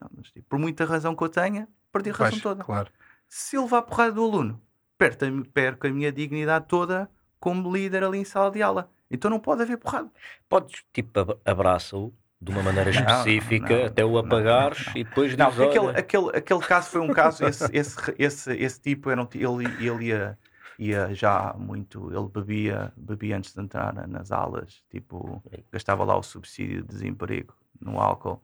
Não, 0.00 0.10
mas, 0.14 0.30
tipo, 0.30 0.46
por 0.48 0.58
muita 0.58 0.84
razão 0.84 1.16
que 1.16 1.22
eu 1.22 1.28
tenha, 1.28 1.68
perdi 1.90 2.10
a 2.10 2.12
razão 2.12 2.40
toda. 2.40 2.64
Claro. 2.64 2.90
Se 3.28 3.56
ele 3.56 3.64
levar 3.64 3.78
a 3.78 3.82
porrada 3.82 4.12
do 4.12 4.22
aluno, 4.24 4.60
perco 4.98 5.24
a, 5.24 5.28
perco 5.52 5.86
a 5.86 5.90
minha 5.90 6.12
dignidade 6.12 6.66
toda 6.68 7.10
como 7.40 7.72
líder 7.72 8.04
ali 8.04 8.18
em 8.18 8.24
sala 8.24 8.50
de 8.50 8.62
aula. 8.62 8.90
Então 9.10 9.30
não 9.30 9.38
pode 9.38 9.62
haver 9.62 9.78
porrada. 9.78 10.10
Podes, 10.48 10.82
tipo, 10.92 11.10
abraça-o 11.44 12.12
de 12.40 12.50
uma 12.50 12.62
maneira 12.62 12.90
específica 12.90 13.74
não, 13.74 13.80
não, 13.80 13.86
até 13.86 14.04
o 14.04 14.18
apagares 14.18 14.86
e 14.94 15.04
depois 15.04 15.36
não, 15.36 15.48
aquele, 15.48 15.90
aquele, 15.98 16.36
aquele 16.36 16.60
caso 16.60 16.90
foi 16.90 17.00
um 17.00 17.12
caso, 17.12 17.44
esse, 17.46 17.64
esse, 17.72 18.14
esse, 18.18 18.52
esse 18.52 18.80
tipo 18.80 19.10
era 19.10 19.22
um, 19.22 19.28
ele, 19.34 19.86
ele 19.86 20.06
ia, 20.06 20.38
ia 20.78 21.14
já 21.14 21.54
muito, 21.58 22.12
ele 22.12 22.28
bebia, 22.28 22.92
bebia 22.96 23.38
antes 23.38 23.54
de 23.54 23.60
entrar 23.60 24.06
nas 24.06 24.30
aulas, 24.30 24.82
tipo, 24.90 25.42
gastava 25.72 26.04
lá 26.04 26.16
o 26.16 26.22
subsídio 26.22 26.82
de 26.82 26.88
desemprego 26.88 27.54
no 27.80 27.98
álcool 27.98 28.42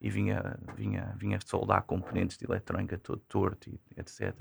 e 0.00 0.10
vinha, 0.10 0.58
vinha, 0.76 1.14
vinha 1.16 1.38
soldar 1.44 1.82
componentes 1.82 2.38
de 2.38 2.46
eletrónica 2.46 2.98
todo 2.98 3.20
torto, 3.28 3.70
e, 3.70 3.78
etc. 4.00 4.34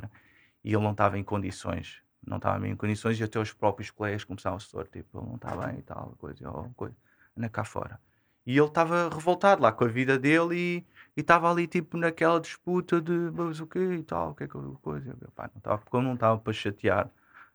E 0.64 0.74
ele 0.74 0.84
não 0.84 0.92
estava 0.92 1.18
em 1.18 1.24
condições 1.24 2.03
não 2.26 2.38
estava 2.38 2.68
em 2.68 2.76
condições 2.76 3.20
e 3.20 3.24
até 3.24 3.40
os 3.40 3.54
próprios 3.54 3.92
colegas 3.92 4.24
começavam 4.24 4.58
a 4.58 4.60
se 4.60 4.68
tipo, 4.92 5.20
ele 5.20 5.28
não 5.28 5.36
está 5.36 5.56
bem 5.56 5.80
e 5.80 5.82
tal, 5.82 6.16
coisa, 6.18 6.50
ou 6.50 6.70
coisa, 6.76 6.96
anda 7.38 7.50
cá 7.50 7.64
fora. 7.64 8.00
E 8.46 8.58
ele 8.58 8.68
estava 8.68 9.10
revoltado 9.10 9.62
lá 9.62 9.72
com 9.72 9.86
a 9.86 9.88
vida 9.88 10.20
dele 10.20 10.86
e 11.16 11.22
estava 11.22 11.50
ali 11.50 11.66
tipo 11.66 11.98
naquela 11.98 12.40
disputa 12.40 13.02
de 13.02 13.12
mas 13.34 13.60
o 13.60 13.68
quê 13.68 13.80
e 13.80 14.04
tal, 14.04 14.32
o 14.32 14.36
que 14.36 14.44
é 14.44 14.48
que 14.48 14.56
eu 14.56 14.78
coisa. 14.82 15.16
Eu, 15.22 15.32
pá, 15.32 15.50
não 15.54 15.60
estava, 15.60 15.82
como 15.90 16.04
não 16.04 16.16
estava 16.16 16.38
para 16.38 16.52
chatear, 16.52 17.10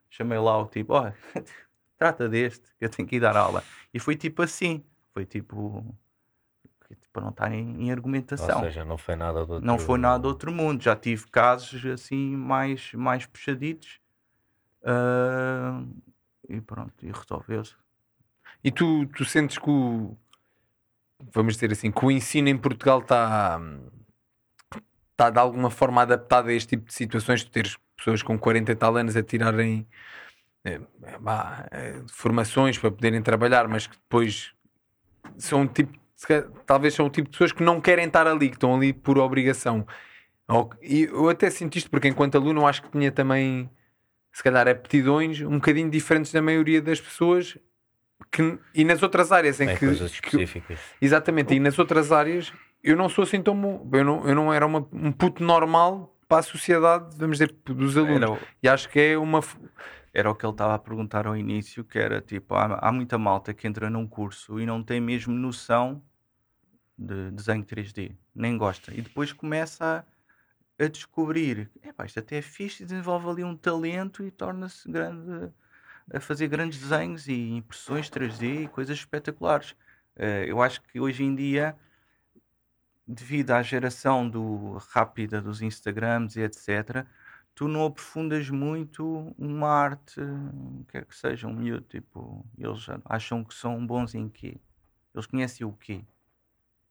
chamei 0.09 0.39
lá 0.39 0.59
o 0.59 0.67
tipo, 0.67 0.95
olha, 0.95 1.15
trata 1.99 2.29
deste, 2.29 2.73
que 2.79 2.85
eu 2.85 2.89
tenho 2.89 3.07
que 3.07 3.17
ir 3.17 3.21
dar 3.21 3.37
aula. 3.37 3.63
E 3.93 3.99
foi 3.99 4.17
tipo 4.17 4.43
assim, 4.43 4.83
foi 5.13 5.27
tipo 5.27 5.85
para 7.13 7.23
não 7.23 7.31
estar 7.31 7.53
em, 7.53 7.85
em, 7.85 7.91
argumentação. 7.91 8.59
Ou 8.59 8.65
seja, 8.65 8.85
não 8.85 8.97
foi 8.97 9.17
nada 9.17 9.45
do 9.45 9.55
outro 9.55 9.67
Não 9.67 9.79
foi 9.79 9.99
nada 9.99 10.21
do 10.21 10.29
outro 10.29 10.53
mundo. 10.53 10.83
Já 10.83 10.95
tive 10.95 11.27
casos 11.27 11.85
assim 11.85 12.37
mais, 12.37 12.93
mais 12.95 13.27
puxaditos 13.27 14.01
uh, 14.83 15.89
e 16.49 16.61
pronto, 16.61 16.95
e 17.03 17.11
resolveu-se. 17.13 17.75
E 18.63 18.71
tu, 18.71 19.07
tu 19.07 19.25
sentes 19.25 19.59
que 19.59 19.71
o 19.71 20.17
vamos 21.33 21.55
dizer 21.55 21.73
assim, 21.73 21.91
que 21.91 22.05
o 22.05 22.11
ensino 22.11 22.49
em 22.49 22.57
Portugal 22.57 23.01
está 23.01 23.61
está 25.11 25.31
de 25.31 25.39
alguma 25.39 25.69
forma 25.69 26.03
adaptado 26.03 26.49
a 26.49 26.53
este 26.53 26.77
tipo 26.77 26.87
de 26.87 26.95
situações, 26.95 27.41
de 27.41 27.51
teres 27.51 27.77
pessoas 27.97 28.23
com 28.23 28.39
40 28.39 28.71
e 28.71 28.77
tal 28.77 28.97
anos 28.97 29.17
a 29.17 29.23
tirarem 29.23 29.85
eh, 30.65 30.81
eh, 31.73 32.03
formações 32.09 32.79
para 32.79 32.93
poderem 32.93 33.21
trabalhar, 33.21 33.67
mas 33.67 33.89
que 33.89 33.97
depois 33.97 34.53
são 35.37 35.67
tipo, 35.67 35.99
talvez 36.65 36.95
são 36.95 37.07
o 37.07 37.11
tipo 37.11 37.27
de 37.27 37.33
pessoas 37.33 37.51
que 37.51 37.65
não 37.65 37.81
querem 37.81 38.07
estar 38.07 38.29
ali, 38.29 38.49
que 38.49 38.57
estão 38.57 38.77
ali 38.77 38.93
por 38.93 39.19
obrigação. 39.19 39.85
E 40.81 41.03
eu 41.03 41.29
até 41.29 41.51
sinto 41.51 41.77
isto 41.77 41.91
porque 41.91 42.07
enquanto 42.07 42.37
aluno 42.37 42.65
acho 42.65 42.83
que 42.83 42.91
tinha 42.91 43.11
também 43.11 43.69
se 44.39 44.45
calhar 44.45 44.69
aptidões 44.69 45.41
um 45.41 45.57
bocadinho 45.57 45.91
diferentes 45.91 46.31
da 46.31 46.41
maioria 46.41 46.81
das 46.81 47.01
pessoas 47.01 47.59
que, 48.31 48.57
e 48.73 48.85
nas 48.85 49.03
outras 49.03 49.33
áreas 49.33 49.61
em 49.61 49.67
Tem 49.67 49.77
que, 49.77 49.85
coisas 49.85 50.13
específicas. 50.13 50.79
Que, 50.79 51.05
exatamente, 51.05 51.55
e 51.55 51.59
nas 51.59 51.77
outras 51.77 52.13
áreas 52.13 52.53
eu 52.81 52.97
não 52.97 53.09
sou 53.09 53.25
assim 53.25 53.43
tão 53.43 53.57
eu 53.93 54.05
não, 54.05 54.29
eu 54.29 54.35
não 54.37 54.55
era 54.55 54.65
uma, 54.65 54.87
um 54.93 55.11
puto 55.11 55.43
normal 55.43 56.17
para 56.29 56.39
a 56.39 56.43
sociedade, 56.43 57.17
vamos 57.17 57.39
dizer, 57.39 57.53
dos 57.65 57.97
alunos. 57.97 58.31
Era, 58.31 58.41
e 58.63 58.69
acho 58.69 58.89
que 58.89 59.01
é 59.01 59.19
uma. 59.19 59.41
Era 60.15 60.31
o 60.31 60.37
que 60.37 60.47
ele 60.47 60.53
estava 60.53 60.77
a 60.77 60.79
perguntar 60.79 61.27
ao 61.27 61.37
início, 61.37 61.83
que 61.83 61.99
era 61.99 62.21
tipo, 62.21 62.55
há, 62.55 62.79
há 62.81 62.93
muita 62.93 63.19
malta 63.19 63.53
que 63.53 63.67
entra 63.67 63.91
num 63.91 64.07
curso 64.07 64.61
e 64.61 64.67
não 64.67 64.85
tem 64.85 65.01
mesmo 65.01 65.35
noção 65.35 66.01
de 66.97 67.33
desenho 67.33 67.65
3D, 67.65 68.13
nem 68.33 68.57
gosta. 68.57 68.95
E 68.95 69.03
depois 69.03 69.33
começa 69.33 69.85
a, 69.85 70.05
a 70.79 70.87
descobrir, 70.87 71.71
isto 72.05 72.19
até 72.21 72.39
é 72.39 72.43
fixe, 72.43 72.85
desenvolve 72.85 73.29
ali 73.29 73.45
um 73.45 73.57
talento 73.57 74.25
e 74.25 74.31
torna-se 74.31 74.91
grande 74.91 75.51
a 76.13 76.21
fazer 76.21 76.49
grandes 76.49 76.81
desenhos 76.81 77.29
e 77.29 77.57
impressões 77.57 78.09
3D 78.09 78.65
e 78.65 78.69
coisas 78.69 78.97
espetaculares. 78.97 79.73
Uh, 80.17 80.45
eu 80.47 80.63
acho 80.63 80.81
que 80.83 80.99
hoje 80.99 81.23
em 81.23 81.35
dia, 81.35 81.77
devido 83.07 83.51
à 83.51 83.63
geração 83.63 84.29
do 84.29 84.79
rápida 84.91 85.41
dos 85.41 85.61
Instagrams 85.63 86.37
e 86.37 86.43
etc., 86.43 87.07
tu 87.55 87.69
não 87.69 87.85
aprofundas 87.85 88.49
muito 88.49 89.35
uma 89.37 89.69
arte, 89.69 90.21
quer 90.89 91.05
que 91.05 91.15
seja, 91.15 91.47
um 91.47 91.53
miúdo, 91.53 91.87
tipo, 91.89 92.47
eles 92.57 92.87
acham 93.05 93.45
que 93.45 93.53
são 93.53 93.85
bons 93.85 94.15
em 94.15 94.29
quê? 94.29 94.61
Eles 95.15 95.27
conhecem 95.27 95.67
o 95.67 95.73
quê? 95.73 96.05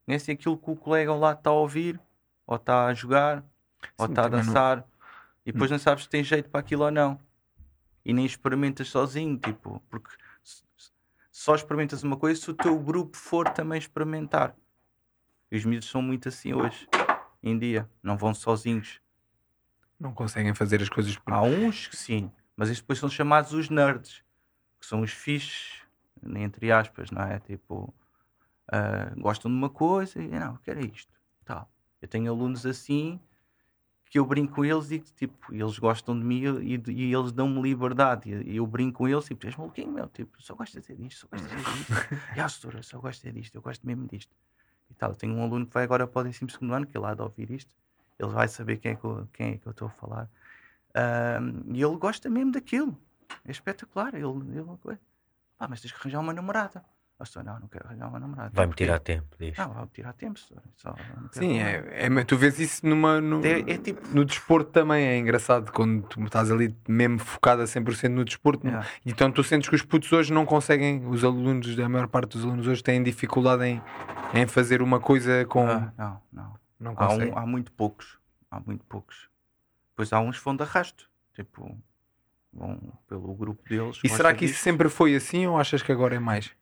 Conhecem 0.05 0.35
aquilo 0.35 0.57
que 0.57 0.69
o 0.69 0.75
colega 0.75 1.13
lá 1.13 1.31
está 1.31 1.49
a 1.49 1.53
ouvir, 1.53 1.99
ou 2.45 2.57
está 2.57 2.85
a 2.85 2.93
jogar, 2.93 3.43
ou 3.97 4.05
está 4.05 4.25
a 4.25 4.27
dançar, 4.29 4.77
não... 4.77 4.83
e 5.45 5.51
depois 5.51 5.71
não 5.71 5.79
sabes 5.79 6.03
se 6.03 6.09
tem 6.09 6.23
jeito 6.23 6.49
para 6.49 6.59
aquilo 6.59 6.83
ou 6.83 6.91
não 6.91 7.19
e 8.07 8.13
nem 8.13 8.25
experimentas 8.25 8.87
sozinho, 8.87 9.37
tipo, 9.37 9.83
porque 9.89 10.09
só 11.29 11.53
experimentas 11.53 12.03
uma 12.03 12.15
coisa 12.15 12.39
se 12.39 12.49
o 12.49 12.53
teu 12.53 12.79
grupo 12.79 13.17
for 13.17 13.49
também 13.49 13.77
experimentar. 13.77 14.55
E 15.51 15.57
os 15.57 15.65
miúdos 15.65 15.89
são 15.89 16.01
muito 16.01 16.29
assim 16.29 16.53
hoje, 16.53 16.87
em 17.43 17.59
dia, 17.59 17.89
não 18.01 18.17
vão 18.17 18.33
sozinhos. 18.33 19.01
Não 19.99 20.13
conseguem 20.13 20.53
fazer 20.53 20.81
as 20.81 20.87
coisas 20.87 21.17
por... 21.17 21.33
Há 21.33 21.41
uns 21.41 21.87
que 21.87 21.97
sim, 21.97 22.31
mas 22.55 22.69
estes 22.69 22.81
depois 22.81 22.97
são 22.97 23.09
chamados 23.09 23.51
os 23.51 23.69
nerds, 23.69 24.23
que 24.79 24.85
são 24.85 25.01
os 25.01 25.11
fixes, 25.11 25.81
entre 26.33 26.71
aspas, 26.71 27.11
não 27.11 27.23
é? 27.23 27.39
Tipo, 27.41 27.93
uh, 28.69 29.21
gostam 29.21 29.51
de 29.51 29.57
uma 29.57 29.69
coisa 29.69 30.21
e 30.21 30.29
não, 30.29 30.55
quero 30.57 30.79
isto. 30.79 31.11
Tal. 31.43 31.69
Eu 32.01 32.07
tenho 32.07 32.31
alunos 32.31 32.65
assim 32.65 33.19
que 34.09 34.17
eu 34.17 34.25
brinco 34.25 34.55
com 34.55 34.65
eles 34.65 34.91
e 34.91 34.99
tipo, 34.99 35.53
eles 35.53 35.77
gostam 35.77 36.17
de 36.17 36.25
mim 36.25 36.43
e, 36.61 36.81
e 36.91 37.13
eles 37.13 37.31
dão-me 37.31 37.61
liberdade. 37.61 38.29
E 38.29 38.55
eu 38.55 38.65
brinco 38.65 38.99
com 38.99 39.07
eles 39.07 39.25
e 39.25 39.29
tipo, 39.29 39.45
és 39.45 39.55
maluquinho, 39.55 39.91
meu, 39.91 40.07
tipo, 40.07 40.41
só 40.41 40.55
gosto 40.55 40.73
de 40.73 40.81
dizer 40.81 40.95
disto, 40.95 41.19
só 41.19 41.27
gosto 41.27 41.47
de 41.47 41.55
dizer 41.55 41.73
disto. 41.73 41.93
e 42.35 42.39
a 42.39 42.49
setora, 42.49 42.83
só 42.83 42.99
gosto 42.99 43.21
de 43.21 43.27
dizer 43.27 43.41
disto, 43.41 43.55
eu 43.55 43.61
gosto 43.61 43.85
mesmo 43.85 44.07
disto. 44.07 44.33
E 44.89 44.93
tal, 44.93 45.11
eu 45.11 45.15
tenho 45.15 45.33
um 45.33 45.43
aluno 45.43 45.65
que 45.65 45.73
vai 45.73 45.83
agora 45.83 46.07
para 46.07 46.21
o 46.21 46.23
12 46.23 46.47
ano, 46.71 46.85
que 46.85 46.97
ele 46.97 47.05
há 47.05 47.13
de 47.13 47.21
ouvir 47.21 47.51
isto, 47.51 47.73
ele 48.17 48.31
vai 48.31 48.47
saber 48.47 48.77
quem 48.77 48.93
é 48.93 48.95
que 48.95 49.03
eu, 49.03 49.27
quem 49.33 49.53
é 49.53 49.57
que 49.57 49.67
eu 49.67 49.71
estou 49.71 49.87
a 49.87 49.91
falar. 49.91 50.29
Um, 50.95 51.75
e 51.75 51.81
ele 51.81 51.97
gosta 51.97 52.29
mesmo 52.29 52.51
daquilo, 52.51 52.97
é 53.45 53.51
espetacular. 53.51 54.15
Ele, 54.15 54.25
ele, 54.25 54.99
ah, 55.59 55.67
mas 55.67 55.81
tens 55.81 55.91
que 55.91 55.99
arranjar 55.99 56.19
uma 56.19 56.33
namorada. 56.33 56.83
Não, 57.43 57.59
não 57.59 57.67
quero 57.67 57.87
arranjar 57.87 58.09
uma 58.09 58.19
namorada. 58.19 58.51
Vai-me 58.53 58.73
tirar 58.73 58.99
tempo, 58.99 59.25
diz. 59.39 59.57
Não, 59.57 59.73
vai-me 59.73 59.89
tirar 59.89 60.13
tempo. 60.13 60.39
Só, 60.75 60.95
Sim, 61.31 61.59
é, 61.59 62.05
é, 62.05 62.23
tu 62.23 62.37
vês 62.37 62.59
isso 62.59 62.85
numa, 62.85 63.19
no, 63.19 63.43
é, 63.43 63.59
é 63.61 63.77
tipo... 63.79 64.07
no 64.09 64.23
desporto 64.23 64.69
também. 64.69 65.03
É 65.03 65.17
engraçado 65.17 65.71
quando 65.71 66.03
tu 66.03 66.23
estás 66.23 66.51
ali 66.51 66.75
mesmo 66.87 67.17
focado 67.17 67.63
a 67.63 67.65
100% 67.65 68.09
no 68.09 68.23
desporto. 68.23 68.67
Yeah. 68.67 68.87
Então 69.03 69.31
tu 69.31 69.43
sentes 69.43 69.67
que 69.67 69.75
os 69.75 69.81
putos 69.81 70.13
hoje 70.13 70.31
não 70.31 70.45
conseguem, 70.45 71.07
os 71.07 71.23
alunos, 71.23 71.77
a 71.79 71.89
maior 71.89 72.07
parte 72.07 72.33
dos 72.33 72.45
alunos 72.45 72.67
hoje 72.67 72.83
têm 72.83 73.01
dificuldade 73.01 73.63
em, 73.65 73.81
em 74.35 74.45
fazer 74.45 74.83
uma 74.83 74.99
coisa 74.99 75.43
com. 75.45 75.67
Ah, 75.67 75.91
não, 75.97 76.21
não. 76.31 76.59
não 76.79 76.93
há, 76.95 77.15
um, 77.15 77.37
há 77.37 77.45
muito 77.47 77.71
poucos. 77.71 78.19
Há 78.51 78.59
muito 78.59 78.85
poucos. 78.85 79.27
Pois 79.95 80.13
há 80.13 80.19
uns 80.19 80.37
que 80.37 80.45
vão 80.45 80.55
de 80.55 80.61
arrasto. 80.61 81.09
Tipo, 81.33 81.75
vão 82.53 82.79
pelo 83.07 83.33
grupo 83.33 83.67
deles. 83.67 83.99
E 84.03 84.09
será 84.09 84.35
que 84.35 84.41
disso. 84.41 84.53
isso 84.53 84.63
sempre 84.63 84.87
foi 84.87 85.15
assim 85.15 85.47
ou 85.47 85.59
achas 85.59 85.81
que 85.81 85.91
agora 85.91 86.15
é 86.15 86.19
mais? 86.19 86.55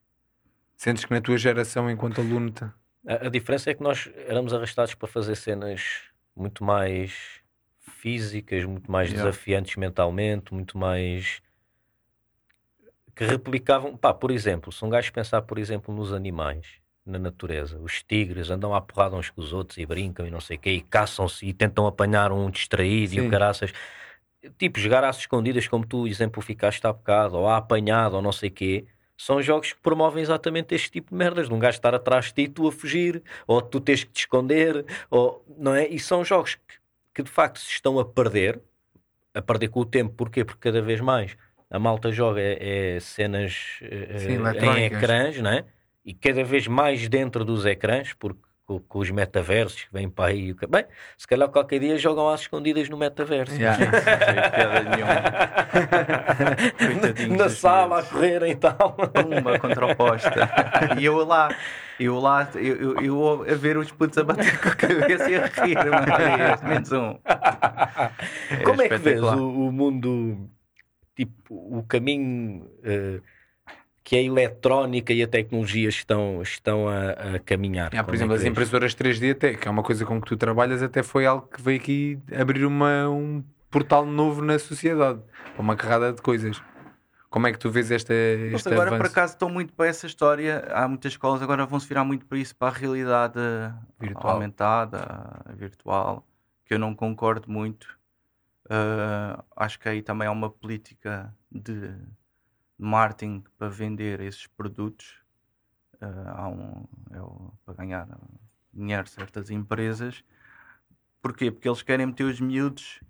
Sentes 0.76 1.06
que 1.06 1.14
na 1.14 1.22
tua 1.22 1.38
geração, 1.38 1.90
enquanto 1.90 2.22
aluno. 2.22 2.52
Te... 2.52 2.66
A, 3.08 3.28
a, 3.28 3.30
diferença 3.30 3.70
é 3.70 3.74
que 3.74 3.84
nós 3.84 4.10
éramos 4.28 4.54
arrastados 4.54 4.94
para 4.94 5.08
fazer 5.08 5.36
cenas 5.36 6.04
muito 6.36 6.64
mais 6.64 7.42
físicas, 7.80 8.66
muito 8.66 8.92
mais 8.92 9.10
yeah. 9.10 9.24
desafiantes 9.24 9.76
mentalmente, 9.78 10.54
muito 10.54 10.78
mais. 10.78 11.42
que 13.16 13.24
replicavam. 13.24 13.96
Pá, 13.96 14.14
por 14.14 14.32
exemplo, 14.32 14.72
se 14.72 14.84
um 14.84 14.90
gajo 14.90 15.12
pensar, 15.14 15.42
por 15.44 15.58
exemplo, 15.58 15.96
nos 15.96 16.12
animais, 16.12 16.68
na 17.06 17.18
natureza, 17.18 17.80
os 17.80 18.04
tigres 18.04 18.50
andam 18.50 18.76
à 18.76 18.82
porrada 18.82 19.16
uns 19.16 19.30
com 19.30 19.40
os 19.40 19.54
outros 19.54 19.78
e 19.78 19.86
brincam 19.86 20.28
e 20.28 20.32
não 20.32 20.42
sei 20.42 20.58
o 20.58 20.60
quê, 20.60 20.72
e 20.72 20.82
caçam-se 20.82 21.46
e 21.46 21.54
tentam 21.54 21.88
apanhar 21.88 22.32
um 22.32 22.50
distraído 22.50 23.14
Sim. 23.14 23.22
e 23.22 23.28
o 23.28 23.30
caraças. 23.30 23.72
Tipo, 24.60 24.80
jogar 24.80 25.04
às 25.04 25.18
escondidas, 25.18 25.68
como 25.68 25.88
tu 25.88 26.06
exemplificaste 26.06 26.86
há 26.86 26.94
bocado, 26.94 27.38
ou 27.38 27.48
a 27.48 27.58
apanhado, 27.58 28.16
ou 28.16 28.22
não 28.22 28.32
sei 28.32 28.50
o 28.50 28.52
quê 28.52 28.86
são 29.18 29.42
jogos 29.42 29.74
que 29.74 29.80
promovem 29.80 30.22
exatamente 30.22 30.76
este 30.76 30.92
tipo 30.92 31.12
de 31.12 31.16
merdas, 31.16 31.48
de 31.48 31.54
um 31.54 31.60
gajo 31.60 31.78
estar 31.78 31.96
atrás 31.96 32.26
de 32.26 32.34
ti, 32.34 32.48
tu 32.48 32.68
a 32.68 32.72
fugir, 32.72 33.24
ou 33.48 33.62
tu 33.62 33.80
tens 33.80 34.04
que 34.04 34.12
te 34.12 34.20
esconder, 34.22 34.86
ou, 35.10 35.44
não 35.58 35.74
é? 35.74 35.88
E 35.88 36.00
são 36.00 36.24
jogos 36.24 36.56
que, 36.56 36.76
que 37.14 37.24
de 37.24 37.30
facto 37.30 37.60
se 37.60 37.72
estão 37.72 37.98
a 38.00 38.06
perder, 38.06 38.60
a 39.34 39.42
perder 39.42 39.70
com 39.70 39.80
o 39.80 39.86
tempo, 39.86 40.14
porquê? 40.16 40.44
Porque 40.44 40.60
cada 40.60 40.82
vez 40.82 41.00
mais 41.00 41.38
a 41.70 41.80
malta 41.80 42.12
joga 42.12 42.40
é, 42.40 42.96
é 42.96 43.00
cenas 43.00 43.80
eh, 43.82 44.20
Sim, 44.20 44.38
em 44.38 44.84
ecrãs, 44.86 45.38
não 45.42 45.52
é? 45.52 45.66
E 46.06 46.14
cada 46.14 46.44
vez 46.44 46.68
mais 46.68 47.08
dentro 47.10 47.44
dos 47.44 47.66
ecrãs, 47.66 48.14
porque 48.14 48.40
com, 48.66 48.80
com, 48.80 49.00
os 49.00 49.12
metaversos 49.12 49.84
que 49.84 49.94
vêm 49.94 50.10
para 50.10 50.32
aí. 50.32 50.56
Bem, 50.70 50.86
se 51.18 51.28
calhar 51.28 51.50
qualquer 51.50 51.80
dia 51.80 51.98
jogam 51.98 52.30
às 52.30 52.42
escondidas 52.42 52.90
no 52.90 52.98
metaverso. 52.98 53.56
Yeah. 53.56 53.78
Na 57.38 57.50
sala 57.50 58.00
a 58.00 58.04
correr 58.04 58.44
e 58.48 58.56
tal. 58.56 58.98
Uma 59.42 59.60
contra 59.60 59.86
oposta. 59.86 60.50
E 61.00 61.06
eu 61.06 61.24
lá, 61.26 61.56
eu 62.00 62.20
lá, 62.20 62.50
eu, 62.56 62.76
eu, 62.76 63.02
eu 63.02 63.44
a 63.44 63.56
ver 63.56 63.78
os 63.78 63.92
putos 63.92 64.18
a 64.18 64.24
bater 64.24 64.60
com 64.60 64.70
a 64.70 64.76
cabeça 64.76 65.30
e 65.30 65.36
a 65.36 65.46
rir, 65.46 65.78
menos 66.68 66.92
um. 66.92 67.20
É 68.50 68.58
Como 68.64 68.82
é 68.82 68.90
que 68.90 68.98
vês 68.98 69.22
o, 69.22 69.68
o 69.68 69.72
mundo, 69.72 70.50
tipo, 71.16 71.56
o 71.56 71.84
caminho. 71.84 72.68
Uh, 72.84 73.22
que 74.06 74.16
a 74.16 74.22
eletrónica 74.22 75.12
e 75.12 75.24
a 75.24 75.28
tecnologia 75.28 75.90
estão, 75.90 76.40
estão 76.44 76.88
a, 76.88 77.36
a 77.36 77.40
caminhar. 77.40 77.90
Ah, 77.96 78.04
por 78.04 78.14
exemplo, 78.14 78.36
é 78.36 78.38
as 78.38 78.46
impressoras 78.46 78.94
3D, 78.94 79.32
até, 79.32 79.56
que 79.56 79.68
é 79.68 79.72
uma 79.72 79.82
coisa 79.82 80.06
com 80.06 80.22
que 80.22 80.28
tu 80.28 80.38
trabalhas, 80.38 80.84
até 80.84 81.02
foi 81.02 81.26
algo 81.26 81.48
que 81.48 81.60
veio 81.60 81.80
aqui 81.80 82.20
abrir 82.40 82.66
uma, 82.66 83.10
um 83.10 83.44
portal 83.68 84.06
novo 84.06 84.44
na 84.44 84.60
sociedade, 84.60 85.20
uma 85.58 85.76
carrada 85.76 86.14
de 86.14 86.22
coisas. 86.22 86.62
Como 87.32 87.48
é 87.48 87.52
que 87.52 87.58
tu 87.58 87.72
vês 87.72 87.90
esta, 87.90 88.14
este 88.14 88.70
agora 88.70 88.92
avanço? 88.92 89.02
por 89.02 89.12
acaso 89.12 89.34
estou 89.34 89.50
muito 89.50 89.74
para 89.74 89.88
essa 89.88 90.06
história. 90.06 90.68
Há 90.70 90.88
muitas 90.88 91.14
escolas 91.14 91.42
agora 91.42 91.66
vão 91.66 91.80
se 91.80 91.88
virar 91.88 92.04
muito 92.04 92.28
para 92.28 92.38
isso, 92.38 92.56
para 92.56 92.68
a 92.68 92.78
realidade 92.78 93.40
virtual. 94.00 94.34
aumentada, 94.36 95.42
virtual, 95.56 96.24
que 96.64 96.76
eu 96.76 96.80
não 96.80 96.94
concordo 96.94 97.52
muito. 97.52 97.88
Uh, 98.68 99.44
acho 99.56 99.80
que 99.80 99.90
aí 99.90 100.04
também 100.04 100.28
há 100.28 100.32
uma 100.32 100.50
política 100.50 101.34
de 101.52 101.92
marketing 102.78 103.44
para 103.58 103.70
vender 103.70 104.20
esses 104.20 104.48
produtos 104.48 105.20
uh, 106.02 106.48
um, 106.48 106.88
é 107.16 107.22
o, 107.22 107.54
para 107.66 107.74
ganhar 107.76 108.08
dinheiro 108.74 109.08
certas 109.08 109.50
empresas. 109.50 110.24
Porquê? 111.22 111.50
Porque 111.50 111.68
eles 111.68 111.82
querem 111.82 112.06
meter 112.06 112.26
os 112.26 112.40
miúdos 112.40 113.02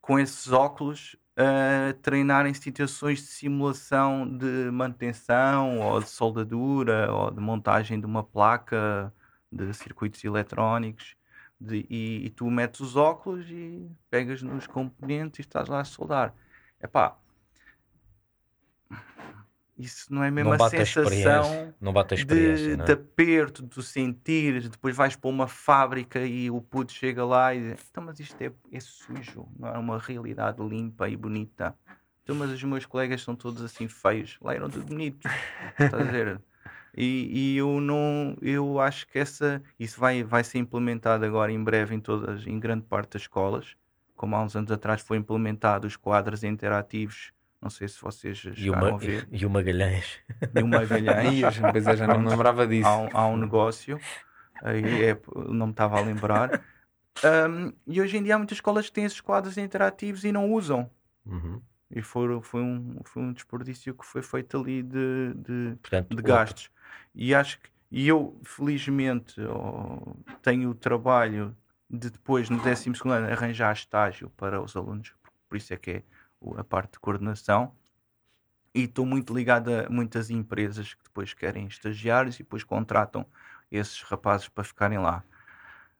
com 0.00 0.18
esses 0.18 0.50
óculos 0.52 1.16
a 1.36 1.92
treinar 2.02 2.46
em 2.46 2.54
situações 2.54 3.20
de 3.20 3.26
simulação 3.26 4.26
de 4.36 4.70
manutenção 4.70 5.80
ou 5.80 6.00
de 6.00 6.08
soldadura 6.08 7.12
ou 7.12 7.30
de 7.30 7.40
montagem 7.40 7.98
de 7.98 8.06
uma 8.06 8.22
placa 8.22 9.12
de 9.50 9.72
circuitos 9.74 10.22
eletrónicos 10.24 11.16
de, 11.60 11.86
e, 11.88 12.26
e, 12.26 12.30
tu 12.30 12.50
metes 12.50 12.80
os 12.80 12.96
óculos 12.96 13.46
e 13.50 13.90
pegas 14.10 14.42
nos 14.42 14.66
componentes 14.66 15.38
e 15.38 15.42
estás 15.42 15.68
lá 15.68 15.80
a 15.80 15.84
soldar. 15.84 16.34
Epá, 16.82 17.16
isso 19.76 20.12
não 20.14 20.22
é 20.22 20.30
mesmo 20.30 20.54
não 20.54 20.64
a 20.64 20.70
sensação 20.70 21.74
não 21.80 21.92
bate 21.92 22.14
a 22.14 22.16
experiência, 22.16 22.76
de, 22.76 22.82
é? 22.82 22.84
de 22.84 22.92
aperto, 22.92 23.62
de 23.62 23.82
sentir, 23.82 24.68
depois 24.68 24.94
vais 24.94 25.16
para 25.16 25.28
uma 25.28 25.48
fábrica 25.48 26.20
e 26.20 26.50
o 26.50 26.60
puto 26.60 26.92
chega 26.92 27.24
lá 27.24 27.54
e 27.54 27.72
diz, 27.72 27.86
então 27.90 28.04
mas 28.04 28.20
isto 28.20 28.40
é, 28.40 28.52
é 28.70 28.80
sujo, 28.80 29.48
não 29.58 29.68
é 29.68 29.78
uma 29.78 29.98
realidade 29.98 30.62
limpa 30.62 31.08
e 31.08 31.16
bonita. 31.16 31.74
Então 32.22 32.36
mas 32.36 32.50
os 32.50 32.62
meus 32.62 32.86
colegas 32.86 33.22
são 33.22 33.34
todos 33.34 33.62
assim 33.62 33.88
feios, 33.88 34.38
lá 34.40 34.54
eram 34.54 34.70
tudo 34.70 34.86
bonitos, 34.86 35.30
estás 35.78 35.94
a 35.94 36.04
dizer? 36.04 36.40
E, 36.96 37.54
e, 37.54 37.56
eu 37.56 37.80
não 37.80 38.36
eu 38.40 38.78
acho 38.78 39.08
que 39.08 39.18
essa 39.18 39.60
isso 39.80 39.98
vai, 39.98 40.22
vai 40.22 40.44
ser 40.44 40.58
implementado 40.58 41.24
agora 41.24 41.50
em 41.50 41.60
breve 41.60 41.92
em 41.92 41.98
todas 41.98 42.46
em 42.46 42.56
grande 42.60 42.84
parte 42.84 43.14
das 43.14 43.22
escolas 43.22 43.74
como 44.14 44.36
há 44.36 44.42
uns 44.44 44.54
anos 44.54 44.70
atrás 44.70 45.02
foi 45.02 45.16
implementado 45.16 45.88
os 45.88 45.96
quadros 45.96 46.44
interativos 46.44 47.32
não 47.64 47.70
sei 47.70 47.88
se 47.88 48.00
vocês 48.00 48.36
chegaram 48.36 48.94
a 48.94 48.98
ver. 48.98 49.26
E 49.32 49.46
o 49.46 49.50
Magalhães. 49.50 50.20
E 50.54 50.62
o 50.62 50.68
Magalhães. 50.68 51.40
pois 51.72 51.86
é, 51.86 51.96
já 51.96 52.06
não 52.06 52.20
me 52.20 52.28
lembrava 52.28 52.66
disso. 52.66 52.86
Há 52.86 52.98
um, 52.98 53.08
há 53.12 53.26
um 53.26 53.36
negócio, 53.38 53.98
aí 54.62 55.04
é, 55.04 55.18
não 55.48 55.66
me 55.66 55.72
estava 55.72 55.98
a 55.98 56.02
lembrar. 56.02 56.62
Um, 57.24 57.72
e 57.86 58.00
hoje 58.02 58.18
em 58.18 58.22
dia 58.22 58.34
há 58.34 58.38
muitas 58.38 58.58
escolas 58.58 58.86
que 58.86 58.92
têm 58.92 59.04
esses 59.04 59.20
quadros 59.20 59.56
interativos 59.56 60.24
e 60.24 60.30
não 60.30 60.52
usam. 60.52 60.90
Uhum. 61.24 61.60
E 61.90 62.02
foi, 62.02 62.40
foi, 62.42 62.60
um, 62.60 63.00
foi 63.04 63.22
um 63.22 63.32
desperdício 63.32 63.94
que 63.94 64.04
foi 64.04 64.22
feito 64.22 64.58
ali 64.58 64.82
de, 64.82 65.32
de, 65.34 65.76
Portanto, 65.80 66.14
de 66.14 66.22
gastos. 66.22 66.70
E 67.14 67.34
acho 67.34 67.58
que 67.60 67.70
e 67.90 68.08
eu, 68.08 68.38
felizmente, 68.42 69.40
oh, 69.40 70.16
tenho 70.42 70.70
o 70.70 70.74
trabalho 70.74 71.56
de 71.88 72.10
depois, 72.10 72.50
no 72.50 72.58
12 72.60 72.90
ano, 73.04 73.30
arranjar 73.30 73.72
estágio 73.72 74.28
para 74.30 74.60
os 74.60 74.74
alunos. 74.74 75.14
Por 75.48 75.56
isso 75.56 75.72
é 75.72 75.76
que 75.76 75.90
é 75.92 76.02
a 76.58 76.64
parte 76.64 76.92
de 76.92 76.98
coordenação. 76.98 77.72
E 78.74 78.84
estou 78.84 79.06
muito 79.06 79.32
ligado 79.32 79.70
a 79.72 79.88
muitas 79.88 80.30
empresas 80.30 80.94
que 80.94 81.04
depois 81.04 81.32
querem 81.32 81.66
estagiários 81.66 82.36
e 82.36 82.42
depois 82.42 82.64
contratam 82.64 83.24
esses 83.70 84.02
rapazes 84.02 84.48
para 84.48 84.64
ficarem 84.64 84.98
lá. 84.98 85.22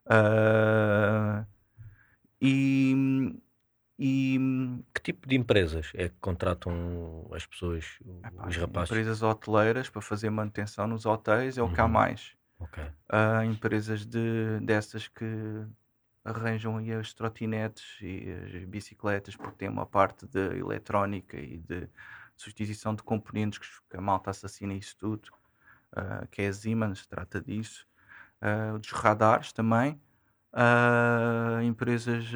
Uh, 0.07 1.47
e, 2.41 3.41
e, 3.99 4.39
que 4.93 5.01
tipo 5.01 5.29
de 5.29 5.37
empresas 5.37 5.93
é 5.95 6.09
que 6.09 6.17
contratam 6.21 7.29
as 7.33 7.47
pessoas, 7.47 7.99
epá, 8.25 8.49
os 8.49 8.57
rapazes? 8.57 8.91
Empresas 8.91 9.23
hoteleiras 9.23 9.89
para 9.89 10.03
fazer 10.03 10.31
manutenção 10.31 10.87
nos 10.87 11.07
hotéis 11.07 11.57
é 11.57 11.63
o 11.63 11.67
uhum. 11.67 11.73
que 11.73 11.81
há 11.81 11.85
uhum. 11.85 11.91
mais. 11.91 12.33
Okay. 12.59 12.85
Uh, 12.85 13.45
empresas 13.45 14.05
de, 14.05 14.59
dessas 14.63 15.09
que 15.09 15.25
arranjam 16.25 16.79
aí 16.79 16.93
as 16.93 17.13
trotinetes 17.13 17.99
e 18.01 18.25
as 18.47 18.65
bicicletas 18.65 19.37
porque 19.37 19.59
tem 19.59 19.69
uma 19.69 19.85
parte 19.85 20.27
de 20.27 20.59
eletrónica 20.59 21.39
e 21.39 21.59
de 21.59 21.89
substituição 22.37 22.95
de 22.95 23.03
componentes 23.03 23.81
que 23.91 23.97
a 23.97 24.01
malta 24.01 24.31
assassina 24.31 24.75
isso 24.75 24.97
tudo, 24.99 25.29
uh, 25.93 26.27
que 26.31 26.43
é 26.43 26.49
a 26.49 26.53
Siemens, 26.53 27.07
trata 27.07 27.41
disso. 27.41 27.87
Uh, 28.41 28.79
dos 28.79 28.91
radares 28.91 29.53
também. 29.53 30.01
Uh, 30.53 31.63
empresas 31.63 32.27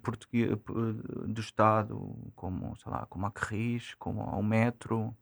portuguesas 0.00 0.58
do 1.26 1.40
Estado, 1.40 2.32
como, 2.34 2.74
sei 2.76 2.90
lá, 2.90 3.06
como 3.06 3.26
a 3.26 3.30
Carris, 3.30 3.94
como 3.98 4.22
o 4.22 4.42
Metro. 4.42 5.14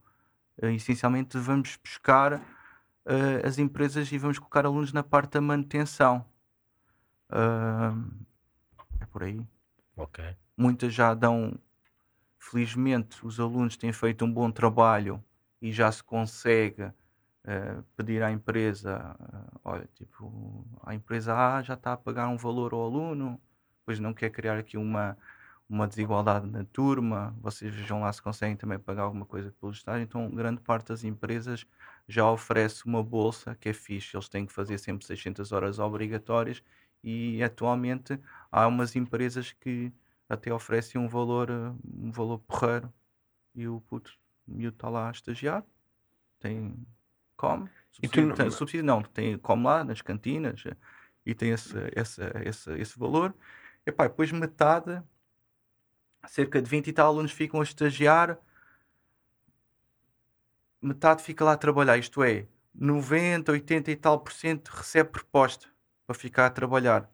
essencialmente 0.62 1.36
vamos 1.38 1.76
buscar 1.82 2.40
as 3.44 3.58
empresas 3.58 4.12
e 4.12 4.18
vamos 4.18 4.38
colocar 4.38 4.64
alunos 4.64 4.92
na 4.92 5.02
parte 5.02 5.32
da 5.32 5.40
manutenção. 5.40 6.24
Uh, 7.30 8.10
é 9.00 9.06
por 9.06 9.22
aí. 9.22 9.40
Ok. 9.96 10.24
Muitas 10.56 10.92
já 10.92 11.14
dão. 11.14 11.58
Felizmente, 12.38 13.24
os 13.24 13.38
alunos 13.38 13.76
têm 13.76 13.92
feito 13.92 14.24
um 14.24 14.32
bom 14.32 14.50
trabalho 14.50 15.22
e 15.60 15.70
já 15.70 15.92
se 15.92 16.02
consegue 16.02 16.84
uh, 16.84 17.82
pedir 17.96 18.22
à 18.22 18.30
empresa: 18.30 19.16
uh, 19.20 19.60
olha, 19.64 19.88
tipo, 19.94 20.66
a 20.82 20.94
empresa 20.94 21.34
A 21.34 21.62
já 21.62 21.74
está 21.74 21.92
a 21.92 21.96
pagar 21.96 22.28
um 22.28 22.36
valor 22.36 22.72
ao 22.72 22.84
aluno, 22.84 23.40
pois 23.84 24.00
não 24.00 24.14
quer 24.14 24.30
criar 24.30 24.58
aqui 24.58 24.76
uma, 24.76 25.16
uma 25.68 25.86
desigualdade 25.86 26.46
na 26.46 26.64
turma. 26.64 27.36
Vocês 27.40 27.72
vejam 27.74 28.00
lá 28.00 28.12
se 28.12 28.22
conseguem 28.22 28.56
também 28.56 28.78
pagar 28.78 29.02
alguma 29.02 29.26
coisa 29.26 29.54
pelo 29.60 29.72
estágio. 29.72 30.02
Então, 30.02 30.28
grande 30.30 30.60
parte 30.62 30.88
das 30.88 31.04
empresas 31.04 31.66
já 32.08 32.28
oferece 32.28 32.86
uma 32.86 33.02
bolsa 33.04 33.54
que 33.54 33.68
é 33.68 33.72
fixe. 33.72 34.16
Eles 34.16 34.28
têm 34.28 34.46
que 34.46 34.52
fazer 34.52 34.78
sempre 34.78 35.06
600 35.06 35.52
horas 35.52 35.78
obrigatórias 35.78 36.62
e 37.02 37.42
atualmente 37.42 38.18
há 38.50 38.66
umas 38.66 38.94
empresas 38.94 39.52
que 39.52 39.92
até 40.28 40.52
oferecem 40.52 41.00
um 41.00 41.08
valor, 41.08 41.50
um 41.50 42.10
valor 42.10 42.38
porreiro 42.40 42.92
e 43.54 43.66
o 43.66 43.80
puto 43.80 44.12
miúdo 44.46 44.76
está 44.76 44.88
lá 44.88 45.08
a 45.08 45.10
estagiar, 45.10 45.64
tem 46.38 46.74
come, 47.36 47.68
subsídio, 47.90 48.26
não... 48.26 48.34
Tem, 48.36 48.50
subsídio 48.50 48.84
não, 48.84 49.02
tem 49.02 49.38
come 49.38 49.64
lá 49.64 49.84
nas 49.84 50.02
cantinas 50.02 50.62
e 51.24 51.34
tem 51.34 51.50
esse, 51.50 51.76
esse, 51.96 52.22
esse, 52.44 52.72
esse 52.78 52.98
valor. 52.98 53.34
E 53.86 53.90
pá, 53.90 54.06
depois 54.06 54.30
metade, 54.30 55.02
cerca 56.26 56.60
de 56.60 56.68
20 56.68 56.88
e 56.88 56.92
tal 56.92 57.08
alunos 57.08 57.32
ficam 57.32 57.60
a 57.60 57.62
estagiar, 57.62 58.38
metade 60.82 61.22
fica 61.22 61.44
lá 61.44 61.52
a 61.52 61.56
trabalhar, 61.56 61.96
isto 61.98 62.22
é, 62.22 62.46
90, 62.74 63.52
80 63.52 63.90
e 63.90 63.96
tal 63.96 64.20
por 64.20 64.32
cento 64.32 64.68
recebe 64.68 65.10
proposta 65.10 65.69
para 66.10 66.18
ficar 66.18 66.46
a 66.46 66.50
trabalhar. 66.50 67.08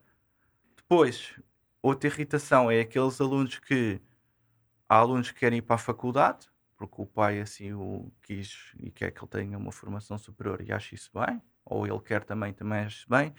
Depois, 0.75 1.39
outra 1.83 2.09
irritação 2.09 2.71
é 2.71 2.79
aqueles 2.79 3.21
alunos 3.21 3.59
que 3.59 4.01
há 4.89 4.95
alunos 4.95 5.29
que 5.29 5.39
querem 5.39 5.59
ir 5.59 5.61
para 5.61 5.75
a 5.75 5.77
faculdade, 5.77 6.49
porque 6.75 6.99
o 6.99 7.05
pai 7.05 7.39
assim 7.39 7.73
o 7.73 8.11
quis 8.23 8.73
e 8.75 8.89
quer 8.89 9.11
que 9.11 9.19
ele 9.19 9.29
tenha 9.29 9.55
uma 9.55 9.71
formação 9.71 10.17
superior 10.17 10.61
e 10.61 10.71
acha 10.71 10.95
isso 10.95 11.11
bem, 11.13 11.39
ou 11.63 11.85
ele 11.85 11.99
quer 11.99 12.23
também, 12.23 12.51
também 12.53 12.79
acha 12.79 13.05
bem, 13.07 13.35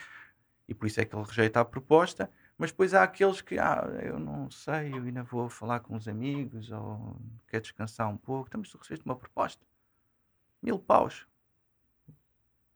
e 0.68 0.74
por 0.74 0.86
isso 0.86 1.00
é 1.00 1.04
que 1.04 1.16
ele 1.16 1.24
rejeita 1.24 1.58
a 1.58 1.64
proposta. 1.64 2.30
Mas 2.56 2.70
depois 2.70 2.94
há 2.94 3.02
aqueles 3.02 3.40
que, 3.40 3.58
ah, 3.58 3.82
eu 4.04 4.16
não 4.20 4.48
sei, 4.52 4.92
eu 4.92 5.02
ainda 5.02 5.24
vou 5.24 5.48
falar 5.48 5.80
com 5.80 5.96
os 5.96 6.06
amigos, 6.06 6.70
ou 6.70 7.20
quer 7.48 7.60
descansar 7.60 8.08
um 8.08 8.16
pouco. 8.16 8.46
Então, 8.46 8.60
mas 8.60 8.70
tu 8.70 8.78
recebeste 8.78 9.04
uma 9.04 9.16
proposta. 9.16 9.66
Mil 10.62 10.78
paus. 10.78 11.26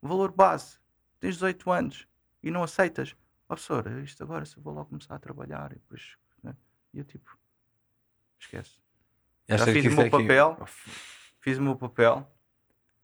Valor 0.01 0.33
base. 0.33 0.79
Tens 1.21 1.35
18 1.35 1.71
anos 1.71 2.12
e 2.43 2.51
não 2.51 2.63
aceitas. 2.63 3.15
Oh, 3.45 3.55
professor, 3.55 3.87
isto 4.03 4.21
agora 4.23 4.45
se 4.45 4.57
eu 4.57 4.63
vou 4.63 4.73
logo 4.73 4.89
começar 4.89 5.15
a 5.15 5.19
trabalhar 5.19 5.71
e 5.71 5.75
depois. 5.75 6.17
Né? 6.43 6.55
E 6.93 6.99
eu 6.99 7.05
tipo, 7.05 7.37
esquece. 8.39 8.77
Já 9.47 9.65
fiz 9.65 9.85
o 9.85 9.91
meu 9.91 10.09
papel. 10.09 10.57
Aqui... 10.59 10.71
Fiz 11.39 11.57
o 11.57 11.61
meu 11.61 11.75
papel. 11.75 12.27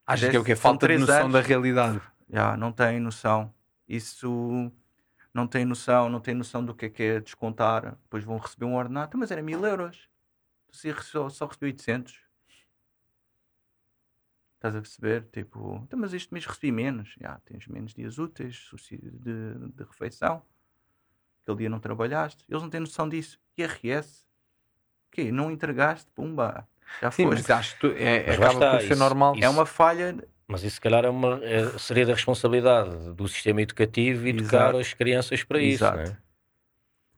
Acho 0.06 0.30
que 0.30 0.36
é 0.36 0.39
o 0.39 0.43
que? 0.43 0.56
Falta 0.56 0.88
de 0.88 0.97
noção 0.97 1.21
anos. 1.21 1.34
da 1.34 1.41
realidade. 1.41 2.02
Já, 2.30 2.58
não 2.58 2.71
tem 2.71 2.99
noção. 2.99 3.54
Isso 3.88 4.71
não 5.34 5.47
tem 5.47 5.65
noção, 5.65 6.10
não 6.10 6.19
tem 6.19 6.34
noção 6.34 6.63
do 6.63 6.73
que 6.73 6.86
é 6.86 6.89
que 6.89 7.04
é 7.04 7.19
descontar. 7.19 7.97
Depois 8.04 8.23
vão 8.23 8.38
receber 8.38 8.65
um 8.65 8.75
ordenado, 8.75 9.17
mas 9.17 9.32
era 9.32 9.41
mil 9.41 9.65
euros. 9.65 10.10
Você 10.71 10.93
só, 11.02 11.30
só 11.30 11.45
recebeu 11.45 11.67
800. 11.67 12.19
Estás 14.60 14.76
a 14.76 14.82
perceber? 14.82 15.26
Tipo, 15.32 15.80
então, 15.86 15.98
mas 15.98 16.13
este 16.13 16.34
mês 16.34 16.45
recebi 16.45 16.69
menos. 16.69 17.15
Já, 17.17 17.39
tens 17.45 17.65
menos 17.67 17.93
dias 17.93 18.17
úteis, 18.17 18.69
de, 18.91 19.54
de 19.74 19.84
refeição. 19.86 20.41
Aquele 21.41 21.60
dia 21.60 21.69
não 21.69 21.80
trabalhaste. 21.80 22.43
Eles 22.50 22.62
não 22.62 22.69
têm 22.69 22.82
noção 22.82 23.08
disso. 23.08 23.39
IRS. 23.58 24.26
O 25.08 25.12
quê? 25.12 25.32
Não 25.32 25.50
entregaste? 25.50 26.12
Pumba. 26.12 26.67
Já 27.02 27.10
Sim, 27.10 27.28
mas 27.28 27.50
acho 27.50 27.80
que 27.80 27.88
é, 27.88 28.26
mas 28.28 28.36
acaba 28.36 28.54
está, 28.54 28.72
por 28.72 28.82
ser 28.82 28.91
isso, 28.91 29.00
normal. 29.00 29.36
Isso, 29.36 29.45
é 29.45 29.50
uma 29.50 29.65
falha. 29.65 30.28
Mas 30.45 30.63
isso, 30.63 30.76
se 30.76 30.82
calhar, 30.82 31.06
é 31.06 31.10
uma, 31.10 31.39
é, 31.41 31.78
seria 31.78 32.06
da 32.06 32.13
responsabilidade 32.13 33.13
do 33.13 33.28
sistema 33.30 33.62
educativo 33.62 34.28
educar 34.28 34.72
Exato. 34.72 34.78
as 34.78 34.93
crianças 34.93 35.41
para 35.41 35.62
Exato. 35.62 36.02
isso. 36.02 36.12
Não 36.12 36.17
é? 36.17 36.22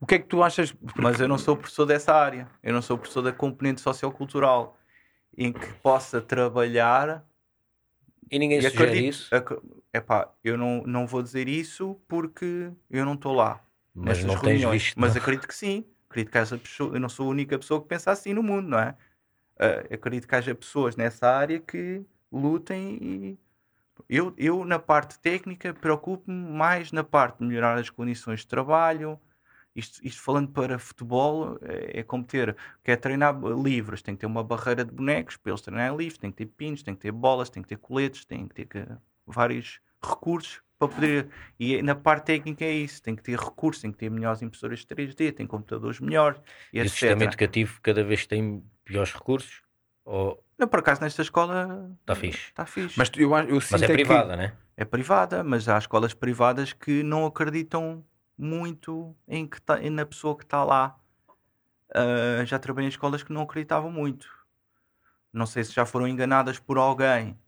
O 0.00 0.06
que 0.06 0.14
é 0.14 0.18
que 0.20 0.26
tu 0.26 0.44
achas? 0.44 0.72
Mas 0.94 1.18
eu 1.20 1.26
não 1.26 1.38
sou 1.38 1.56
professor 1.56 1.86
dessa 1.86 2.14
área. 2.14 2.46
Eu 2.62 2.72
não 2.72 2.82
sou 2.82 2.96
professor 2.96 3.22
da 3.22 3.32
componente 3.32 3.80
sociocultural 3.80 4.78
em 5.36 5.52
que 5.52 5.72
possa 5.74 6.20
trabalhar 6.20 7.24
e 8.32 8.38
ninguém 8.38 8.58
e 8.58 8.62
sugere 8.62 8.84
acredito, 8.84 9.08
isso? 9.10 9.30
Epá, 9.92 10.32
eu 10.42 10.56
não, 10.56 10.82
não 10.86 11.06
vou 11.06 11.22
dizer 11.22 11.48
isso 11.48 12.00
porque 12.08 12.72
eu 12.90 13.04
não 13.04 13.12
estou 13.12 13.34
lá. 13.34 13.62
Mas 13.94 14.24
não 14.24 14.34
reuniões. 14.34 14.62
tens 14.62 14.82
visto. 14.84 15.00
Mas 15.00 15.14
acredito 15.14 15.46
que 15.46 15.54
sim. 15.54 15.84
Acredito 16.08 16.32
que 16.32 16.38
haja 16.38 16.56
pessoa, 16.56 16.96
eu 16.96 17.00
não 17.00 17.10
sou 17.10 17.26
a 17.26 17.30
única 17.30 17.58
pessoa 17.58 17.80
que 17.82 17.88
pensa 17.88 18.10
assim 18.10 18.32
no 18.32 18.42
mundo, 18.42 18.68
não 18.68 18.78
é? 18.78 18.96
Uh, 19.56 19.94
acredito 19.94 20.26
que 20.26 20.34
haja 20.34 20.54
pessoas 20.54 20.96
nessa 20.96 21.28
área 21.28 21.60
que 21.60 22.02
lutem 22.32 22.98
e 23.00 23.38
Eu, 24.08 24.34
eu 24.38 24.64
na 24.64 24.78
parte 24.78 25.18
técnica, 25.18 25.74
preocupo-me 25.74 26.34
mais 26.34 26.90
na 26.90 27.04
parte 27.04 27.38
de 27.38 27.44
melhorar 27.44 27.78
as 27.78 27.90
condições 27.90 28.40
de 28.40 28.46
trabalho. 28.46 29.20
Isto, 29.74 30.06
isto 30.06 30.20
falando 30.20 30.48
para 30.48 30.78
futebol, 30.78 31.58
é, 31.62 32.00
é 32.00 32.02
como 32.02 32.24
ter, 32.24 32.56
quer 32.84 32.96
treinar 32.96 33.38
livres, 33.40 34.02
tem 34.02 34.14
que 34.14 34.20
ter 34.20 34.26
uma 34.26 34.44
barreira 34.44 34.84
de 34.84 34.92
bonecos 34.92 35.36
para 35.36 35.50
eles 35.50 35.62
treinarem 35.62 35.96
livres, 35.96 36.18
tem 36.18 36.30
que 36.30 36.36
ter 36.36 36.46
pinos, 36.46 36.82
tem 36.82 36.94
que 36.94 37.00
ter 37.00 37.12
bolas, 37.12 37.48
tem 37.48 37.62
que 37.62 37.68
ter 37.70 37.78
coletes, 37.78 38.24
tem 38.24 38.46
que 38.46 38.54
ter 38.54 38.66
que, 38.66 38.86
vários 39.26 39.80
recursos 40.02 40.60
para 40.78 40.88
poder. 40.88 41.28
E 41.58 41.80
na 41.82 41.94
parte 41.94 42.26
técnica 42.26 42.64
é 42.64 42.72
isso: 42.72 43.02
tem 43.02 43.14
que 43.14 43.22
ter 43.22 43.38
recursos, 43.38 43.82
tem 43.82 43.92
que 43.92 43.98
ter 43.98 44.10
melhores 44.10 44.42
impressoras 44.42 44.84
3D, 44.84 45.32
tem 45.32 45.46
computadores 45.46 46.00
melhores. 46.00 46.40
E, 46.72 46.78
e 46.78 46.82
o 46.82 46.88
sistema 46.88 47.24
educativo 47.24 47.80
cada 47.80 48.04
vez 48.04 48.26
tem 48.26 48.62
piores 48.84 49.12
recursos? 49.12 49.62
Ou... 50.04 50.42
Não, 50.58 50.66
por 50.68 50.80
acaso 50.80 51.00
nesta 51.00 51.22
escola 51.22 51.90
está 52.00 52.14
fixe. 52.14 52.48
Está 52.48 52.66
fixe. 52.66 52.98
Mas, 52.98 53.10
eu, 53.16 53.34
eu 53.36 53.60
mas 53.70 53.82
é, 53.82 53.84
é 53.84 53.88
privada, 53.88 54.30
que... 54.30 54.36
né? 54.36 54.52
É 54.76 54.84
privada, 54.84 55.44
mas 55.44 55.68
há 55.68 55.78
escolas 55.78 56.14
privadas 56.14 56.72
que 56.72 57.02
não 57.02 57.26
acreditam 57.26 58.04
muito 58.36 59.14
em 59.26 59.46
que 59.46 59.60
tá, 59.60 59.78
na 59.90 60.06
pessoa 60.06 60.36
que 60.36 60.44
está 60.44 60.64
lá. 60.64 60.98
Uh, 61.90 62.44
já 62.46 62.58
trabalhei 62.58 62.86
em 62.86 62.90
escolas 62.90 63.22
que 63.22 63.32
não 63.32 63.42
acreditavam 63.42 63.90
muito. 63.90 64.26
Não 65.32 65.46
sei 65.46 65.64
se 65.64 65.72
já 65.72 65.84
foram 65.84 66.08
enganadas 66.08 66.58
por 66.58 66.78
alguém 66.78 67.38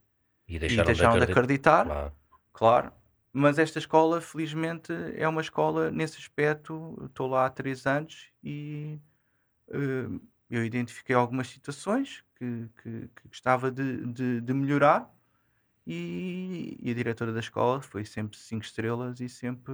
e 0.46 0.58
deixaram, 0.58 0.82
e 0.82 0.86
deixaram 0.86 1.18
de, 1.18 1.24
acreditar. 1.24 1.84
De 1.84 1.90
acreditar. 1.90 2.12
Claro. 2.12 2.12
claro. 2.52 2.92
Mas 3.32 3.58
esta 3.58 3.78
escola, 3.78 4.20
felizmente, 4.20 4.92
é 5.16 5.26
uma 5.26 5.40
escola 5.40 5.90
nesse 5.90 6.18
aspecto. 6.18 6.96
Estou 7.06 7.26
lá 7.26 7.46
há 7.46 7.50
três 7.50 7.86
anos 7.86 8.28
e 8.42 8.98
uh, 9.68 10.20
eu 10.48 10.64
identifiquei 10.64 11.16
algumas 11.16 11.48
situações 11.48 12.22
que, 12.36 12.68
que, 12.82 13.08
que 13.08 13.28
gostava 13.28 13.70
de, 13.70 14.06
de, 14.06 14.40
de 14.40 14.54
melhorar 14.54 15.12
e, 15.86 16.78
e, 16.80 16.90
a 16.90 16.94
diretora 16.94 17.32
da 17.32 17.40
escola 17.40 17.82
foi 17.82 18.04
sempre 18.04 18.38
cinco 18.38 18.64
estrelas 18.64 19.20
e 19.20 19.28
sempre 19.28 19.72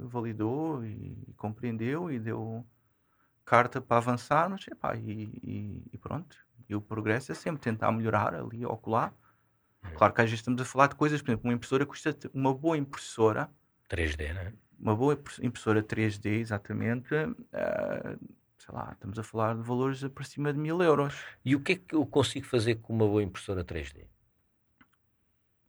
validou 0.00 0.84
e, 0.84 1.24
e 1.28 1.32
compreendeu 1.36 2.10
e 2.10 2.18
deu 2.18 2.66
carta 3.44 3.80
para 3.80 3.98
avançarmos 3.98 4.66
epá, 4.68 4.96
e, 4.96 5.82
e, 5.92 5.98
pronto. 5.98 6.36
E 6.68 6.74
o 6.74 6.80
progresso 6.80 7.30
é 7.32 7.34
sempre 7.34 7.60
tentar 7.60 7.92
melhorar 7.92 8.34
ali 8.34 8.64
ou 8.66 8.76
colar. 8.76 9.14
É. 9.84 9.90
Claro 9.90 10.12
que 10.12 10.20
às 10.20 10.26
vezes 10.26 10.40
estamos 10.40 10.60
a 10.60 10.64
falar 10.64 10.88
de 10.88 10.96
coisas, 10.96 11.22
por 11.22 11.30
exemplo, 11.30 11.48
uma 11.48 11.54
impressora 11.54 11.86
custa 11.86 12.16
uma 12.34 12.54
boa 12.54 12.76
impressora 12.76 13.48
3D, 13.88 14.32
né? 14.32 14.52
Uma 14.78 14.96
boa 14.96 15.20
impressora 15.42 15.82
3D, 15.82 16.40
exatamente. 16.40 17.14
Uh, 17.14 18.18
sei 18.58 18.74
lá, 18.74 18.90
estamos 18.92 19.18
a 19.18 19.22
falar 19.22 19.54
de 19.54 19.62
valores 19.62 20.02
para 20.08 20.24
cima 20.24 20.52
de 20.52 20.58
mil 20.58 20.82
euros. 20.82 21.14
E 21.44 21.54
o 21.54 21.60
que 21.60 21.72
é 21.72 21.76
que 21.76 21.94
eu 21.94 22.04
consigo 22.06 22.46
fazer 22.46 22.76
com 22.76 22.92
uma 22.92 23.06
boa 23.06 23.22
impressora 23.22 23.64
3D? 23.64 24.06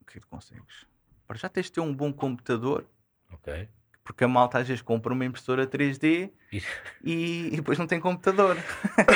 Que 0.03 0.19
tu 0.19 0.27
consegues? 0.27 0.85
Para 1.27 1.37
já 1.37 1.49
tens 1.49 1.67
de 1.67 1.73
ter 1.73 1.81
um 1.81 1.93
bom 1.93 2.11
computador. 2.11 2.85
Ok. 3.31 3.67
Porque 4.03 4.23
a 4.23 4.27
malta 4.27 4.59
às 4.59 4.67
vezes 4.67 4.81
compra 4.81 5.13
uma 5.13 5.23
impressora 5.23 5.65
3D 5.65 6.31
e, 7.03 7.49
e 7.51 7.55
depois 7.55 7.77
não 7.77 7.87
tem 7.87 7.99
computador. 7.99 8.57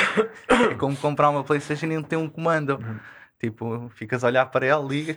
é 0.48 0.74
como 0.74 0.96
comprar 0.96 1.30
uma 1.30 1.44
Playstation 1.44 1.86
e 1.86 1.96
não 1.96 2.02
tem 2.02 2.18
um 2.18 2.28
comando. 2.28 2.76
Uhum. 2.76 2.98
Tipo, 3.38 3.88
ficas 3.90 4.24
a 4.24 4.26
olhar 4.26 4.46
para 4.46 4.66
ela, 4.66 4.84
liga 4.84 5.14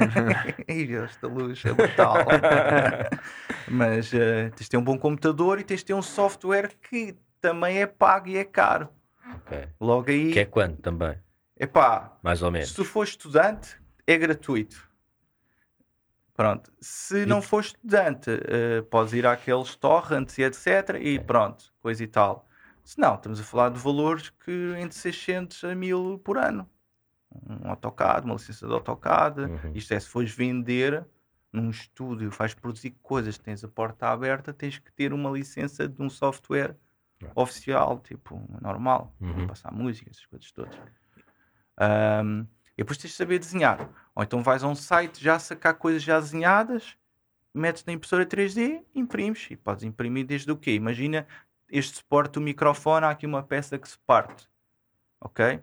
e 0.66 0.94
esta 0.94 1.26
luz 1.26 1.62
é 1.66 1.74
brutal. 1.74 2.16
Mas 3.68 4.10
uh, 4.14 4.50
tens 4.56 4.64
de 4.64 4.70
ter 4.70 4.76
um 4.78 4.84
bom 4.84 4.98
computador 4.98 5.60
e 5.60 5.64
tens 5.64 5.80
de 5.80 5.86
ter 5.86 5.94
um 5.94 6.00
software 6.00 6.70
que 6.88 7.14
também 7.42 7.82
é 7.82 7.86
pago 7.86 8.28
e 8.28 8.38
é 8.38 8.44
caro. 8.44 8.88
Okay. 9.42 9.68
Logo 9.78 10.10
aí. 10.10 10.32
Que 10.32 10.40
é 10.40 10.44
quanto 10.46 10.80
também? 10.80 11.18
Epá, 11.58 12.16
mais 12.22 12.40
ou 12.40 12.50
menos. 12.50 12.70
Se 12.70 12.76
tu 12.76 12.84
for 12.84 13.04
estudante, 13.04 13.76
é 14.06 14.18
gratuito. 14.18 14.88
Pronto. 16.34 16.72
Se 16.80 17.24
não 17.26 17.40
for 17.40 17.60
estudante, 17.60 18.30
uh, 18.30 18.82
podes 18.90 19.12
ir 19.12 19.24
àqueles 19.24 19.76
torrents 19.76 20.36
e 20.36 20.42
etc. 20.42 20.98
E 21.00 21.18
pronto, 21.18 21.72
coisa 21.80 22.02
e 22.02 22.08
tal. 22.08 22.48
Se 22.82 22.98
não, 22.98 23.14
estamos 23.14 23.40
a 23.40 23.44
falar 23.44 23.70
de 23.70 23.78
valores 23.78 24.30
que 24.30 24.74
entre 24.76 24.96
600 24.96 25.64
a 25.64 25.74
1000 25.74 26.20
por 26.24 26.36
ano. 26.36 26.68
Um 27.32 27.70
AutoCAD, 27.70 28.26
uma 28.26 28.34
licença 28.34 28.66
de 28.66 28.72
AutoCAD. 28.72 29.40
Uhum. 29.42 29.72
Isto 29.74 29.94
é, 29.94 30.00
se 30.00 30.08
fores 30.08 30.34
vender 30.34 31.06
num 31.52 31.70
estúdio, 31.70 32.32
faz 32.32 32.52
produzir 32.52 32.90
coisas, 33.00 33.38
tens 33.38 33.62
a 33.62 33.68
porta 33.68 34.08
aberta, 34.08 34.52
tens 34.52 34.78
que 34.78 34.92
ter 34.92 35.12
uma 35.12 35.30
licença 35.30 35.88
de 35.88 36.02
um 36.02 36.10
software 36.10 36.76
uhum. 37.22 37.30
oficial, 37.36 38.00
tipo, 38.00 38.42
normal, 38.60 39.14
uhum. 39.20 39.46
passar 39.46 39.72
música, 39.72 40.10
essas 40.10 40.26
coisas 40.26 40.50
todas. 40.50 40.76
Um, 41.80 42.46
e 42.76 42.82
depois 42.82 42.98
tens 42.98 43.10
de 43.10 43.16
saber 43.16 43.38
desenhar. 43.38 43.88
Ou 44.14 44.22
então 44.22 44.42
vais 44.42 44.62
a 44.62 44.68
um 44.68 44.74
site 44.74 45.22
já 45.22 45.38
sacar 45.38 45.74
coisas 45.74 46.02
já 46.02 46.18
desenhadas, 46.18 46.96
metes 47.52 47.84
na 47.84 47.92
impressora 47.92 48.26
3D, 48.26 48.84
imprimes. 48.94 49.48
E 49.50 49.56
podes 49.56 49.84
imprimir 49.84 50.26
desde 50.26 50.50
o 50.50 50.56
quê? 50.56 50.74
Imagina 50.74 51.26
este 51.68 51.96
suporte 51.96 52.32
do 52.34 52.40
microfone, 52.40 53.06
há 53.06 53.10
aqui 53.10 53.26
uma 53.26 53.42
peça 53.42 53.78
que 53.78 53.88
se 53.88 53.98
parte. 53.98 54.48
Ok? 55.20 55.60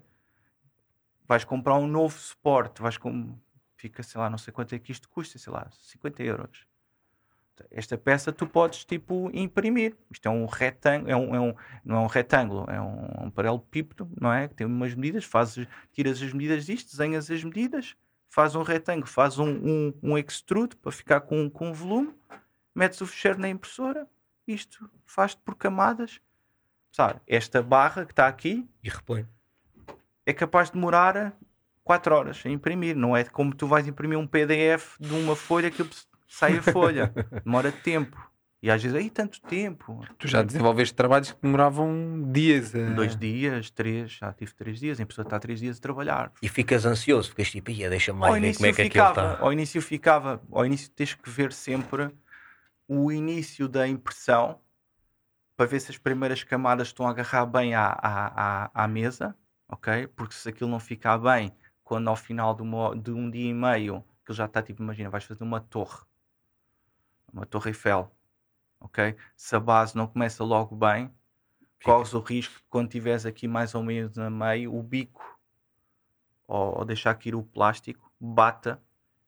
Vais 1.28 1.44
comprar 1.44 1.76
um 1.78 1.88
novo 1.88 2.18
suporte, 2.18 2.82
vais 2.82 2.98
com... 2.98 3.38
fica, 3.76 4.04
sei 4.04 4.20
lá, 4.20 4.30
não 4.30 4.38
sei 4.38 4.54
quanto 4.54 4.74
é 4.74 4.80
que 4.80 4.92
isto 4.92 5.08
custa, 5.10 5.38
sei 5.38 5.54
lá, 5.54 5.70
50 5.72 6.24
euros 6.24 6.71
esta 7.70 7.98
peça 7.98 8.32
tu 8.32 8.48
podes 8.48 8.86
tipo 8.86 9.30
imprimir. 9.34 9.96
Isto 10.10 10.28
é 10.28 10.32
um 10.32 10.46
retângulo, 10.46 11.12
é 11.12 11.16
um, 11.16 11.36
é 11.36 11.40
um, 11.40 11.56
não 11.86 11.96
é 11.98 12.00
um 12.00 12.08
retângulo, 12.08 12.66
é 12.70 12.82
um, 12.82 13.26
um 13.26 13.30
paralelepípedo, 13.30 14.10
não 14.20 14.32
é? 14.32 14.48
Que 14.48 14.56
tem 14.56 14.68
umas 14.68 14.96
medidas, 14.96 15.24
fazes, 15.24 15.68
tiras 15.92 16.22
as 16.22 16.34
medidas 16.34 16.66
disto, 16.66 16.92
desenhas 16.92 17.30
as 17.30 17.44
medidas, 17.44 17.96
faz 18.30 18.56
um 18.56 18.64
retângulo, 18.64 19.08
faz 19.08 19.38
um, 19.38 19.50
um, 19.50 19.94
um 20.02 20.18
extrude 20.18 20.76
para 20.76 20.92
ficar 20.92 21.22
com, 21.22 21.50
com 21.50 21.74
volume, 21.74 22.14
metes 22.74 23.02
o 23.02 23.06
fecheiro 23.06 23.40
na 23.40 23.50
impressora, 23.50 24.08
isto 24.48 24.90
faz-te 25.06 25.42
por 25.42 25.56
camadas. 25.56 26.20
Sabe, 26.92 27.22
esta 27.26 27.62
barra 27.62 28.06
que 28.06 28.12
está 28.12 28.28
aqui 28.28 28.68
e 28.84 28.90
repõe. 28.90 29.26
É 30.26 30.34
capaz 30.34 30.68
de 30.68 30.74
demorar 30.74 31.34
4 31.84 32.16
horas 32.16 32.42
a 32.46 32.50
imprimir, 32.50 32.96
não 32.96 33.16
é 33.16 33.24
como 33.24 33.54
tu 33.54 33.68
vais 33.68 33.88
imprimir 33.88 34.18
um 34.18 34.28
PDF 34.28 34.98
de 35.00 35.14
uma 35.14 35.36
folha 35.36 35.72
que 35.72 35.84
sai 36.32 36.58
a 36.58 36.64
folha. 36.64 37.14
Demora 37.44 37.72
tempo. 37.72 38.32
E 38.64 38.70
às 38.70 38.82
vezes, 38.82 38.96
aí 38.96 39.10
tanto 39.10 39.42
tempo. 39.42 40.06
Tu 40.20 40.28
já 40.28 40.44
desenvolveste 40.44 40.94
trabalhos 40.94 41.32
que 41.32 41.42
demoravam 41.42 42.32
dias. 42.32 42.76
A... 42.76 42.92
Dois 42.92 43.16
dias, 43.16 43.72
três, 43.72 44.12
já 44.12 44.32
tive 44.32 44.54
três 44.54 44.80
dias. 44.80 45.00
A 45.00 45.06
pessoa 45.06 45.26
está 45.26 45.40
três 45.40 45.60
dias 45.60 45.78
a 45.78 45.82
trabalhar. 45.82 46.32
E 46.42 46.48
ficas 46.48 46.86
ansioso, 46.86 47.30
ficas 47.30 47.50
tipo, 47.50 47.72
ia, 47.72 47.90
deixa-me 47.90 48.20
lá 48.20 48.32
ver 48.32 48.54
como 48.56 48.66
é 48.68 48.74
que 48.74 48.84
ficava, 48.84 49.10
aquilo 49.10 49.32
está. 49.34 49.44
Ao 49.44 49.52
início 49.52 49.82
ficava, 49.82 50.42
ao 50.52 50.66
início 50.66 50.90
tens 50.92 51.16
que 51.16 51.30
ver 51.30 51.52
sempre 51.52 52.12
o 52.88 53.12
início 53.12 53.68
da 53.68 53.88
impressão 53.88 54.60
para 55.58 55.66
ver 55.66 55.80
se 55.80 55.92
as 55.92 55.98
primeiras 55.98 56.44
camadas 56.44 56.90
estão 56.90 57.08
a 57.08 57.10
agarrar 57.10 57.46
bem 57.46 57.74
à, 57.74 57.88
à, 57.88 58.66
à, 58.66 58.84
à 58.84 58.88
mesa, 58.88 59.36
ok? 59.68 60.08
Porque 60.08 60.36
se 60.36 60.48
aquilo 60.50 60.70
não 60.70 60.80
ficar 60.80 61.18
bem, 61.18 61.52
quando 61.84 62.08
ao 62.10 62.16
final 62.16 62.54
de, 62.54 62.62
uma, 62.62 62.96
de 62.96 63.12
um 63.12 63.30
dia 63.30 63.50
e 63.50 63.54
meio, 63.54 64.04
que 64.26 64.34
já 64.34 64.46
está 64.46 64.62
tipo, 64.62 64.84
imagina, 64.84 65.10
vais 65.10 65.24
fazer 65.24 65.44
uma 65.44 65.60
torre 65.60 66.00
uma 67.34 67.46
Torre 67.46 67.70
Eiffel, 67.70 68.12
ok? 68.80 69.16
Se 69.36 69.56
a 69.56 69.60
base 69.60 69.96
não 69.96 70.08
começa 70.08 70.44
logo 70.44 70.76
bem, 70.76 71.12
corres 71.84 72.14
o 72.14 72.20
risco 72.20 72.56
de 72.56 72.64
quando 72.70 72.88
estiveres 72.88 73.26
aqui 73.26 73.48
mais 73.48 73.74
ou 73.76 73.84
menos 73.84 74.18
a 74.18 74.30
meio, 74.30 74.76
o 74.76 74.84
bico 74.84 75.40
ou, 76.48 76.80
ou 76.80 76.86
deixar 76.86 77.16
cair 77.16 77.36
o 77.36 77.44
plástico, 77.44 78.12
bata 78.20 78.82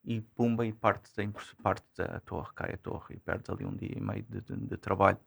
e 0.03 0.21
pumba 0.21 0.65
e 0.65 0.73
parte 0.73 1.09
da, 1.15 1.23
parte 1.61 1.85
da 1.95 2.19
torre, 2.19 2.51
cai 2.53 2.73
a 2.73 2.77
torre 2.77 3.15
e 3.15 3.19
perdes 3.19 3.49
ali 3.49 3.65
um 3.65 3.75
dia 3.75 3.93
e 3.95 4.01
meio 4.01 4.25
de, 4.29 4.41
de, 4.41 4.55
de 4.55 4.77
trabalho. 4.77 5.17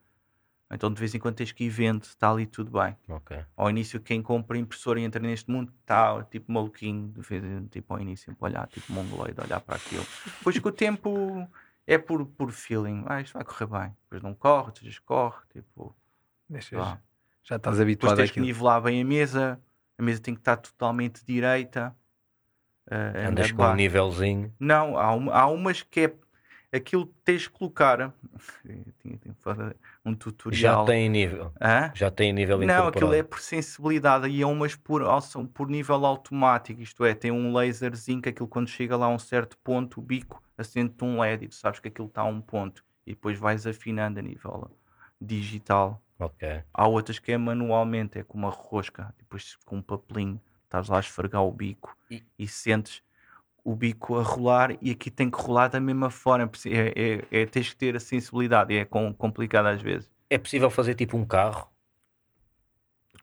Então 0.70 0.92
de 0.92 0.98
vez 0.98 1.14
em 1.14 1.18
quando 1.18 1.36
tens 1.36 1.52
que 1.52 1.64
ir 1.64 1.70
vendo 1.70 2.04
se 2.04 2.10
está 2.10 2.30
ali 2.30 2.44
tudo 2.44 2.72
bem. 2.72 2.96
Okay. 3.08 3.44
Ao 3.56 3.70
início, 3.70 4.00
quem 4.00 4.20
compra 4.20 4.58
impressora 4.58 5.00
e 5.00 5.04
entra 5.04 5.20
neste 5.20 5.50
mundo 5.50 5.72
está 5.80 6.22
tipo 6.24 6.52
maluquinho, 6.52 7.14
tipo 7.70 7.94
ao 7.94 8.00
início, 8.00 8.36
olhar, 8.40 8.66
tipo 8.66 8.92
mongoloide, 8.92 9.40
olhar 9.40 9.60
para 9.60 9.76
aquilo. 9.76 10.04
Depois 10.38 10.58
com 10.58 10.68
o 10.68 10.72
tempo 10.72 11.48
é 11.86 11.98
por, 11.98 12.26
por 12.26 12.50
feeling. 12.50 13.04
Ah, 13.06 13.20
isto 13.20 13.34
vai 13.34 13.44
correr 13.44 13.66
bem. 13.66 13.96
Depois 14.02 14.22
não 14.22 14.34
corre, 14.34 14.72
depois 14.72 14.98
corre. 14.98 15.40
Tipo, 15.52 15.94
Deixas, 16.48 16.96
já 17.42 17.56
estás 17.56 17.80
habituado 17.80 18.12
Depois 18.12 18.30
tens 18.30 18.34
que 18.34 18.40
nivelar 18.40 18.80
bem 18.82 19.00
a 19.00 19.04
mesa. 19.04 19.60
A 19.98 20.02
mesa 20.02 20.20
tem 20.20 20.34
que 20.34 20.40
estar 20.40 20.56
totalmente 20.56 21.24
direita. 21.24 21.96
Uh, 22.86 23.28
Andas 23.28 23.50
com 23.50 23.64
um 23.64 23.74
nívelzinho. 23.74 24.54
Não, 24.60 24.96
há, 24.96 25.14
um, 25.14 25.30
há 25.30 25.46
umas 25.46 25.82
que 25.82 26.00
é 26.00 26.14
aquilo 26.72 27.06
que 27.06 27.14
tens 27.24 27.46
que 27.46 27.54
colocar. 27.54 28.12
um 30.04 30.14
tutorial. 30.14 30.84
Já 30.84 30.84
tem 30.84 31.08
nível. 31.08 31.52
Hã? 31.60 31.92
Já 31.94 32.10
tem 32.10 32.32
nível 32.32 32.58
Não, 32.58 32.88
aquilo 32.88 33.14
é 33.14 33.22
por 33.22 33.40
sensibilidade 33.40 34.28
e 34.28 34.42
é 34.42 34.46
umas 34.46 34.74
por, 34.74 35.02
por 35.52 35.68
nível 35.68 36.04
automático. 36.06 36.80
Isto 36.80 37.04
é, 37.04 37.14
tem 37.14 37.30
um 37.30 37.52
laserzinho 37.52 38.20
que 38.20 38.28
aquilo 38.28 38.48
quando 38.48 38.68
chega 38.68 38.96
lá 38.96 39.06
a 39.06 39.10
um 39.10 39.18
certo 39.18 39.56
ponto, 39.58 40.00
o 40.00 40.02
bico 40.02 40.42
acende-te 40.56 41.04
um 41.04 41.20
LED 41.20 41.44
e 41.44 41.48
tu 41.48 41.54
sabes 41.54 41.80
que 41.80 41.88
aquilo 41.88 42.08
está 42.08 42.22
a 42.22 42.26
um 42.26 42.40
ponto 42.40 42.84
e 43.06 43.12
depois 43.12 43.38
vais 43.38 43.66
afinando 43.66 44.18
a 44.18 44.22
nível 44.22 44.70
digital. 45.20 46.02
Okay. 46.18 46.62
Há 46.72 46.88
outras 46.88 47.18
que 47.18 47.32
é 47.32 47.38
manualmente, 47.38 48.18
é 48.18 48.22
com 48.22 48.38
uma 48.38 48.50
rosca, 48.50 49.14
depois 49.18 49.56
com 49.64 49.76
um 49.76 49.82
papelinho, 49.82 50.40
estás 50.64 50.88
lá 50.88 50.96
a 50.96 51.00
esfregar 51.00 51.42
o 51.42 51.52
bico 51.52 51.96
e, 52.10 52.24
e 52.38 52.48
sentes 52.48 53.02
o 53.66 53.74
bico 53.74 54.16
a 54.16 54.22
rolar 54.22 54.78
e 54.80 54.92
aqui 54.92 55.10
tem 55.10 55.28
que 55.28 55.36
rolar 55.36 55.66
da 55.66 55.80
mesma 55.80 56.08
forma. 56.08 56.48
É, 56.66 57.24
é, 57.32 57.42
é 57.42 57.46
tens 57.46 57.70
que 57.70 57.76
ter 57.76 57.96
a 57.96 58.00
sensibilidade 58.00 58.72
e 58.72 58.78
é 58.78 58.84
com, 58.84 59.12
complicado 59.12 59.66
às 59.66 59.82
vezes. 59.82 60.08
É 60.30 60.38
possível 60.38 60.70
fazer 60.70 60.94
tipo 60.94 61.16
um 61.16 61.24
carro 61.24 61.68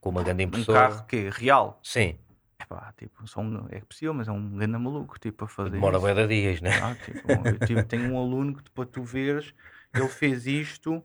com 0.02 0.10
uma 0.10 0.22
grande 0.22 0.44
impressora? 0.44 0.80
Um 0.80 0.90
carro 0.90 1.06
que 1.06 1.30
real? 1.30 1.80
Sim. 1.82 2.20
Epá, 2.62 2.94
tipo, 2.98 3.24
um, 3.40 3.68
é 3.70 3.80
possível, 3.80 4.14
mas 4.14 4.28
é 4.28 4.34
um 4.34 4.58
grande 4.58 4.78
maluco 4.78 5.18
tipo, 5.18 5.46
a 5.46 5.48
fazer. 5.48 5.72
Demora 5.72 5.98
bem 5.98 6.14
de 6.14 6.28
dias, 6.28 6.60
né? 6.60 6.72
Ah, 6.82 6.94
tipo, 6.96 7.32
eu 7.32 7.66
tipo, 7.66 7.84
tenho 7.86 8.12
um 8.12 8.20
aluno 8.20 8.54
que 8.54 8.64
depois 8.64 8.90
tu 8.92 9.02
veres, 9.02 9.54
ele 9.94 10.10
fez 10.10 10.46
isto, 10.46 11.02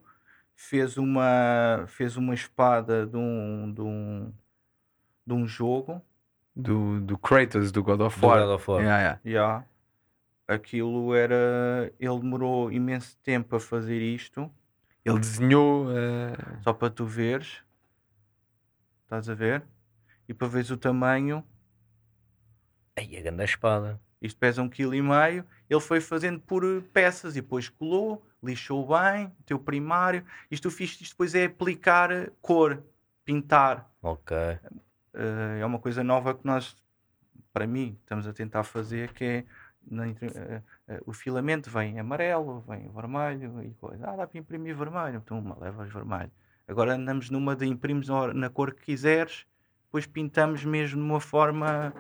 fez 0.56 0.98
uma, 0.98 1.84
fez 1.86 2.16
uma 2.16 2.34
espada 2.34 3.06
de 3.06 3.16
um, 3.16 3.72
de 3.72 3.82
um, 3.82 4.32
de 5.24 5.32
um 5.32 5.46
jogo 5.46 6.02
do, 6.58 7.00
do 7.00 7.16
Kratos, 7.16 7.70
do 7.70 7.84
God 7.84 8.00
of 8.00 8.24
War. 8.24 8.40
God 8.40 8.54
of 8.56 8.70
War. 8.70 8.82
Yeah, 8.82 9.00
yeah. 9.00 9.20
Yeah. 9.24 9.64
Aquilo 10.48 11.14
era. 11.14 11.92
Ele 12.00 12.18
demorou 12.18 12.72
imenso 12.72 13.16
tempo 13.22 13.54
a 13.54 13.60
fazer 13.60 14.02
isto. 14.02 14.50
Ele 15.04 15.20
desenhou. 15.20 15.86
Uh... 15.86 16.62
Só 16.62 16.72
para 16.72 16.90
tu 16.90 17.06
veres. 17.06 17.62
Estás 19.04 19.28
a 19.30 19.34
ver? 19.34 19.62
E 20.28 20.34
para 20.34 20.48
veres 20.48 20.70
o 20.70 20.76
tamanho. 20.76 21.44
Aí 22.96 23.16
a 23.16 23.22
grande 23.22 23.44
espada. 23.44 24.00
Isto 24.20 24.38
pesa 24.38 24.60
um 24.60 24.68
quilo 24.68 24.94
e 24.94 25.00
meio. 25.00 25.44
Ele 25.70 25.80
foi 25.80 26.00
fazendo 26.00 26.40
por 26.40 26.64
peças 26.92 27.36
e 27.36 27.40
depois 27.40 27.68
colou, 27.68 28.26
lixou 28.42 28.86
bem, 28.88 29.26
o 29.26 29.42
teu 29.44 29.58
primário. 29.60 30.24
Isto 30.50 30.70
fiz 30.72 31.00
isto 31.00 31.12
depois 31.12 31.34
é 31.36 31.44
aplicar 31.44 32.30
cor, 32.42 32.82
pintar. 33.24 33.88
Ok. 34.02 34.36
Uh, 35.18 35.60
é 35.60 35.66
uma 35.66 35.80
coisa 35.80 36.04
nova 36.04 36.32
que 36.32 36.46
nós, 36.46 36.76
para 37.52 37.66
mim, 37.66 37.98
estamos 38.00 38.26
a 38.26 38.32
tentar 38.32 38.62
fazer, 38.62 39.12
que 39.12 39.24
é 39.24 39.44
na, 39.90 40.06
uh, 40.06 40.08
uh, 40.08 41.02
o 41.06 41.12
filamento 41.12 41.68
vem 41.70 41.98
amarelo, 41.98 42.64
vem 42.68 42.88
vermelho 42.90 43.62
e 43.64 43.74
coisa. 43.74 44.08
Ah, 44.08 44.16
dá 44.16 44.26
para 44.26 44.38
imprimir 44.38 44.76
vermelho, 44.76 45.16
então 45.16 45.38
uma 45.38 45.58
levas 45.58 45.92
vermelho. 45.92 46.30
Agora 46.68 46.94
andamos 46.94 47.30
numa 47.30 47.56
de 47.56 47.66
imprimes 47.66 48.08
na 48.34 48.48
cor 48.50 48.74
que 48.74 48.82
quiseres, 48.82 49.46
depois 49.86 50.06
pintamos 50.06 50.64
mesmo 50.64 51.00
de 51.00 51.08
uma 51.08 51.20
forma 51.20 51.92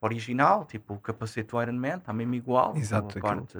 original, 0.00 0.66
tipo 0.66 0.94
o 0.94 1.00
capacete 1.00 1.50
do 1.50 1.62
Iron 1.62 1.72
Man, 1.72 1.96
está 1.96 2.12
mesmo 2.12 2.34
igual. 2.34 2.76
Exato. 2.76 3.18
Parte... 3.20 3.58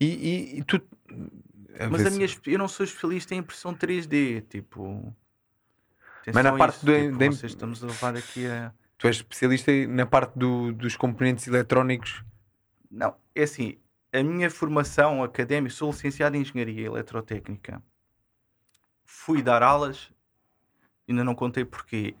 e, 0.00 0.06
e, 0.06 0.58
e, 0.58 0.64
tu. 0.64 0.80
A 1.80 1.88
Mas 1.88 2.06
a 2.06 2.10
minha, 2.10 2.26
eu 2.46 2.58
não 2.58 2.68
sou 2.68 2.84
especialista 2.84 3.34
em 3.34 3.38
impressão 3.38 3.74
3D, 3.74 4.46
tipo. 4.48 5.12
Mas 6.26 6.44
na 6.44 6.56
parte 6.56 6.84
do. 6.84 6.94
Tipo, 6.94 7.18
de... 7.18 7.26
Vocês 7.28 7.52
estamos 7.52 7.82
a 7.82 7.86
levar 7.86 8.16
aqui 8.16 8.46
a. 8.46 8.72
Tu 8.98 9.08
és 9.08 9.16
especialista 9.16 9.72
na 9.88 10.06
parte 10.06 10.38
do, 10.38 10.72
dos 10.72 10.96
componentes 10.96 11.46
eletrónicos? 11.48 12.24
Não, 12.88 13.16
é 13.34 13.42
assim. 13.42 13.78
A 14.12 14.22
minha 14.22 14.50
formação 14.50 15.24
académica, 15.24 15.74
sou 15.74 15.90
licenciado 15.90 16.36
em 16.36 16.42
Engenharia 16.42 16.86
Eletrotécnica. 16.86 17.82
Fui 19.04 19.42
dar 19.42 19.62
aulas, 19.62 20.12
ainda 21.08 21.24
não 21.24 21.34
contei 21.34 21.64
porquê. 21.64 22.14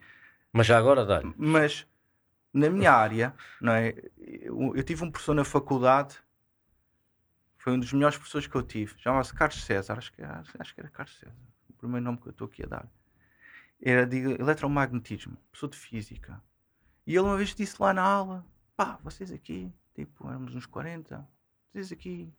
Mas 0.52 0.66
já 0.66 0.78
agora 0.78 1.04
dá. 1.04 1.22
Mas 1.36 1.86
na 2.52 2.68
minha 2.68 2.92
área, 2.92 3.34
não 3.60 3.72
é? 3.72 3.94
Eu, 4.18 4.74
eu, 4.74 4.82
tive 4.82 5.04
um 5.04 5.10
professor 5.10 5.34
na 5.34 5.44
faculdade, 5.44 6.16
foi 7.58 7.74
um 7.74 7.78
dos 7.78 7.92
melhores 7.92 8.16
professores 8.16 8.46
que 8.46 8.56
eu 8.56 8.62
tive. 8.62 8.94
Chamava-se 8.98 9.34
Carlos 9.34 9.62
César, 9.62 9.98
acho 9.98 10.12
que, 10.12 10.22
acho 10.22 10.74
que 10.74 10.80
era 10.80 10.90
Carlos 10.90 11.16
César, 11.18 11.36
o 11.68 11.74
primeiro 11.74 12.04
nome 12.04 12.18
que 12.18 12.28
eu 12.28 12.32
estou 12.32 12.46
aqui 12.46 12.64
a 12.64 12.66
dar 12.66 12.88
era 13.82 14.06
de 14.06 14.18
eletromagnetismo, 14.40 15.36
professor 15.50 15.68
de 15.68 15.76
física. 15.76 16.40
E 17.04 17.12
ele 17.12 17.20
uma 17.20 17.36
vez 17.36 17.52
disse 17.54 17.82
lá 17.82 17.92
na 17.92 18.02
aula: 18.02 18.46
pá, 18.76 18.98
vocês 19.02 19.32
aqui, 19.32 19.72
tipo, 19.92 20.28
éramos 20.28 20.54
uns 20.54 20.66
40, 20.66 21.28
vocês 21.72 21.90
aqui, 21.90 22.32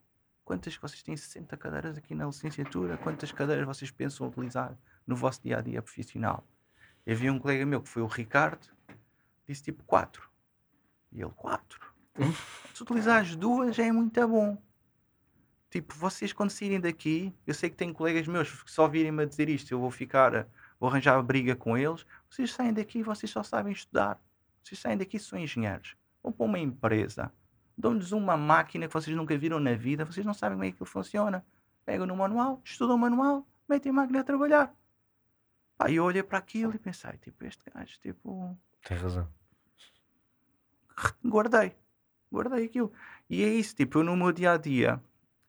quantas 0.45 0.77
vocês 0.77 1.03
têm 1.03 1.17
60 1.17 1.57
cadeiras 1.57 1.97
aqui 1.97 2.15
na 2.15 2.25
licenciatura? 2.25 2.97
Quantas 2.97 3.31
cadeiras 3.33 3.65
vocês 3.65 3.91
pensam 3.91 4.27
utilizar 4.27 4.77
no 5.05 5.15
vosso 5.15 5.43
dia 5.43 5.57
a 5.57 5.61
dia 5.61 5.81
profissional? 5.81 6.47
E 7.05 7.11
havia 7.11 7.33
um 7.33 7.39
colega 7.39 7.65
meu 7.65 7.81
que 7.81 7.89
foi 7.89 8.01
o 8.01 8.07
Ricardo, 8.07 8.65
disse 9.45 9.63
tipo 9.63 9.83
4. 9.83 10.29
E 11.11 11.21
ele, 11.21 11.31
4? 11.35 11.93
Se 12.73 12.81
utilizares 12.83 13.35
duas 13.35 13.75
já 13.75 13.85
é 13.85 13.91
muito 13.91 14.25
bom. 14.27 14.57
Tipo, 15.69 15.93
vocês 15.95 16.31
quando 16.31 16.51
saírem 16.51 16.79
daqui, 16.79 17.35
eu 17.45 17.53
sei 17.53 17.69
que 17.69 17.75
tenho 17.75 17.93
colegas 17.93 18.27
meus 18.27 18.63
que 18.63 18.71
só 18.71 18.87
virem-me 18.87 19.23
a 19.23 19.25
dizer 19.25 19.49
isto, 19.49 19.71
eu 19.71 19.79
vou 19.79 19.91
ficar 19.91 20.47
vou 20.83 20.89
arranjar 20.89 21.23
briga 21.23 21.55
com 21.55 21.77
eles. 21.77 22.05
Vocês 22.29 22.51
saem 22.51 22.73
daqui 22.73 22.99
e 22.99 23.03
vocês 23.03 23.31
só 23.31 23.41
sabem 23.41 23.71
estudar. 23.71 24.21
Vocês 24.61 24.81
saem 24.81 24.97
daqui 24.97 25.15
e 25.15 25.19
são 25.19 25.39
engenheiros. 25.39 25.95
Vão 26.21 26.29
para 26.33 26.45
uma 26.45 26.59
empresa. 26.59 27.31
Dão-lhes 27.77 28.11
uma 28.11 28.35
máquina 28.35 28.85
que 28.85 28.93
vocês 28.93 29.15
nunca 29.15 29.37
viram 29.37 29.61
na 29.61 29.75
vida. 29.75 30.03
Vocês 30.03 30.25
não 30.25 30.33
sabem 30.33 30.57
como 30.57 30.65
é 30.65 30.71
que 30.73 30.83
funciona. 30.83 31.45
Pegam 31.85 32.05
no 32.05 32.17
manual, 32.17 32.61
estudam 32.65 32.97
o 32.97 32.99
manual, 32.99 33.47
metem 33.67 33.91
a 33.91 33.93
máquina 33.93 34.19
a 34.19 34.23
trabalhar. 34.25 34.75
Aí 35.79 35.95
eu 35.95 36.03
olhei 36.03 36.21
para 36.21 36.37
aquilo 36.37 36.75
e 36.75 36.79
pensei, 36.79 37.13
tipo, 37.13 37.45
este 37.45 37.63
gajo, 37.73 37.97
tipo... 38.01 38.57
Tem 38.83 38.97
razão. 38.97 39.29
Guardei. 41.25 41.77
Guardei 42.29 42.65
aquilo. 42.65 42.91
E 43.29 43.41
é 43.41 43.47
isso, 43.47 43.73
tipo, 43.73 43.99
eu 43.99 44.03
no 44.03 44.17
meu 44.17 44.33
dia-a-dia, 44.33 45.01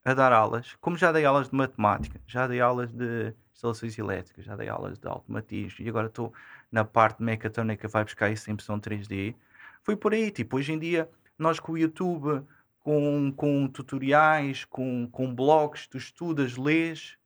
a 0.04 0.14
dar 0.14 0.32
aulas, 0.32 0.76
como 0.80 0.96
já 0.96 1.10
dei 1.10 1.24
aulas 1.24 1.48
de 1.48 1.56
matemática, 1.56 2.20
já 2.24 2.46
dei 2.46 2.60
aulas 2.60 2.92
de 2.92 3.34
instalações 3.54 3.96
elétricas, 3.96 4.44
já 4.44 4.56
dei 4.56 4.68
aulas 4.68 4.98
de 4.98 5.06
automatismo 5.06 5.84
e 5.84 5.88
agora 5.88 6.08
estou 6.08 6.32
na 6.70 6.84
parte 6.84 7.22
mecatrónica 7.22 7.88
vai 7.88 8.04
buscar 8.04 8.30
isso 8.30 8.50
em 8.50 8.54
impressão 8.54 8.80
3D. 8.80 9.34
Foi 9.82 9.96
por 9.96 10.12
aí, 10.12 10.30
tipo, 10.30 10.56
hoje 10.56 10.72
em 10.72 10.78
dia 10.78 11.08
nós 11.38 11.60
com 11.60 11.72
o 11.72 11.78
YouTube, 11.78 12.44
com, 12.80 13.32
com 13.32 13.68
tutoriais, 13.68 14.64
com, 14.64 15.08
com 15.10 15.34
blogs, 15.34 15.86
tu 15.86 15.96
estudas, 15.96 16.56
lês, 16.56 17.16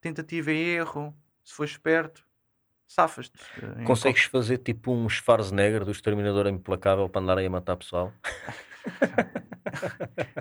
tentativa 0.00 0.52
e 0.52 0.76
erro, 0.76 1.14
se 1.44 1.54
for 1.54 1.64
esperto, 1.64 2.24
safas-te. 2.86 3.38
Eh, 3.62 3.84
Consegues 3.84 4.24
fazer 4.24 4.58
tipo 4.58 4.92
um 4.92 5.08
Schwarzenegger 5.08 5.84
do 5.84 5.90
Exterminador 5.90 6.46
Implacável 6.48 7.08
para 7.08 7.20
andar 7.20 7.38
aí 7.38 7.46
a 7.46 7.50
matar 7.50 7.76
pessoal? 7.76 8.12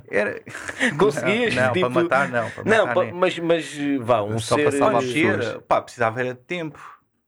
Era... 0.10 0.42
Conseguias? 0.98 1.56
Não, 1.56 1.74
tipo... 1.74 1.92
para 1.92 2.04
matar 2.04 2.30
não. 2.30 2.50
Para 2.52 2.64
não, 2.64 2.88
matar, 2.88 3.14
mas, 3.14 3.40
mas 3.40 3.78
vá, 4.02 4.22
um 4.24 4.40
Só 4.40 4.56
ser... 4.56 4.72
Só 4.74 4.92
para 4.92 5.62
pá, 5.62 5.82
precisava 5.82 6.20
era 6.20 6.34
de 6.34 6.42
tempo. 6.42 6.80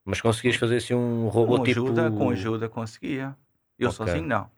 Mas 0.04 0.20
conseguias 0.20 0.56
fazer 0.56 0.76
assim 0.76 0.94
um 0.94 1.28
robô 1.28 1.58
com 1.58 1.64
tipo... 1.64 1.82
Ajuda, 1.82 2.10
com 2.10 2.30
ajuda 2.30 2.68
conseguia. 2.68 3.36
Eu 3.78 3.88
okay. 3.88 3.96
sozinho 3.96 4.26
não. 4.26 4.50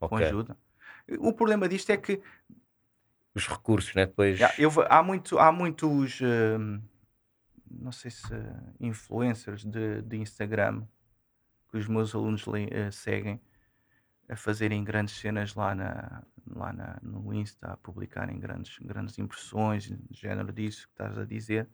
Okay. 0.00 0.08
Com 0.08 0.16
ajuda. 0.16 0.56
O 1.18 1.32
problema 1.32 1.68
disto 1.68 1.90
é 1.90 1.96
que... 1.96 2.20
Os 3.34 3.48
recursos, 3.48 3.94
né? 3.94 4.06
Depois... 4.06 4.38
Eu, 4.58 4.70
há, 4.88 5.02
muito, 5.02 5.38
há 5.38 5.50
muitos... 5.50 6.20
Uh, 6.20 6.80
não 7.70 7.90
sei 7.90 8.10
se 8.10 8.32
influencers 8.78 9.64
de, 9.64 10.02
de 10.02 10.18
Instagram 10.18 10.82
que 11.70 11.78
os 11.78 11.88
meus 11.88 12.14
alunos 12.14 12.46
uh, 12.46 12.92
seguem 12.92 13.40
a 14.28 14.36
fazerem 14.36 14.82
grandes 14.84 15.16
cenas 15.16 15.54
lá, 15.54 15.74
na, 15.74 16.22
lá 16.46 16.72
na, 16.72 16.98
no 17.02 17.32
Insta, 17.34 17.72
a 17.72 17.76
publicarem 17.76 18.38
grandes, 18.38 18.78
grandes 18.78 19.18
impressões, 19.18 19.84
de 19.84 19.98
género 20.10 20.52
disso 20.52 20.86
que 20.86 20.94
estás 20.94 21.18
a 21.18 21.24
dizer. 21.24 21.68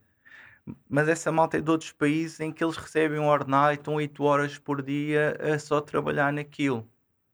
Mas 0.89 1.09
essa 1.09 1.33
malta 1.33 1.59
é 1.59 1.61
de 1.61 1.71
outros 1.71 1.93
países 1.93 2.41
em 2.41 2.53
que 2.53 2.63
eles 2.63 2.77
recebem 2.77 3.19
um 3.19 3.27
ordenado 3.29 3.73
e 3.73 3.75
estão 3.75 3.95
8 3.95 4.23
horas 4.23 4.59
por 4.59 4.83
dia 4.83 5.37
a 5.41 5.59
só 5.59 5.81
trabalhar 5.81 6.33
naquilo, 6.33 6.89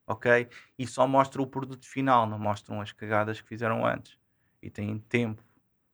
ok? 0.06 0.48
E 0.78 0.86
só 0.86 1.06
mostram 1.06 1.42
o 1.44 1.46
produto 1.46 1.86
final, 1.86 2.26
não 2.26 2.38
mostram 2.38 2.80
as 2.80 2.92
cagadas 2.92 3.40
que 3.40 3.48
fizeram 3.48 3.84
antes. 3.84 4.18
E 4.62 4.70
têm 4.70 4.98
tempo. 4.98 5.42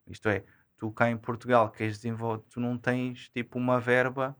Isto 0.06 0.28
é, 0.28 0.44
tu 0.76 0.90
cá 0.92 1.10
em 1.10 1.16
Portugal 1.16 1.70
queres 1.70 1.96
desenvolver, 1.96 2.42
tu 2.50 2.60
não 2.60 2.76
tens 2.78 3.28
tipo 3.30 3.58
uma 3.58 3.80
verba, 3.80 4.36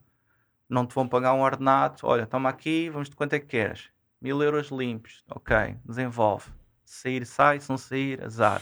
não 0.69 0.85
te 0.87 0.95
vão 0.95 1.07
pagar 1.07 1.33
um 1.33 1.41
ordenado, 1.41 1.99
olha, 2.03 2.25
toma 2.27 2.49
aqui, 2.49 2.89
vamos 2.89 3.09
de 3.09 3.15
quanto 3.15 3.33
é 3.33 3.39
que 3.39 3.47
queres? 3.47 3.91
Mil 4.21 4.41
euros 4.41 4.69
limpos, 4.69 5.23
ok, 5.27 5.75
desenvolve. 5.83 6.51
Sair, 6.85 7.25
sai, 7.25 7.59
se 7.59 7.69
não 7.69 7.77
sair, 7.77 8.23
azar. 8.23 8.61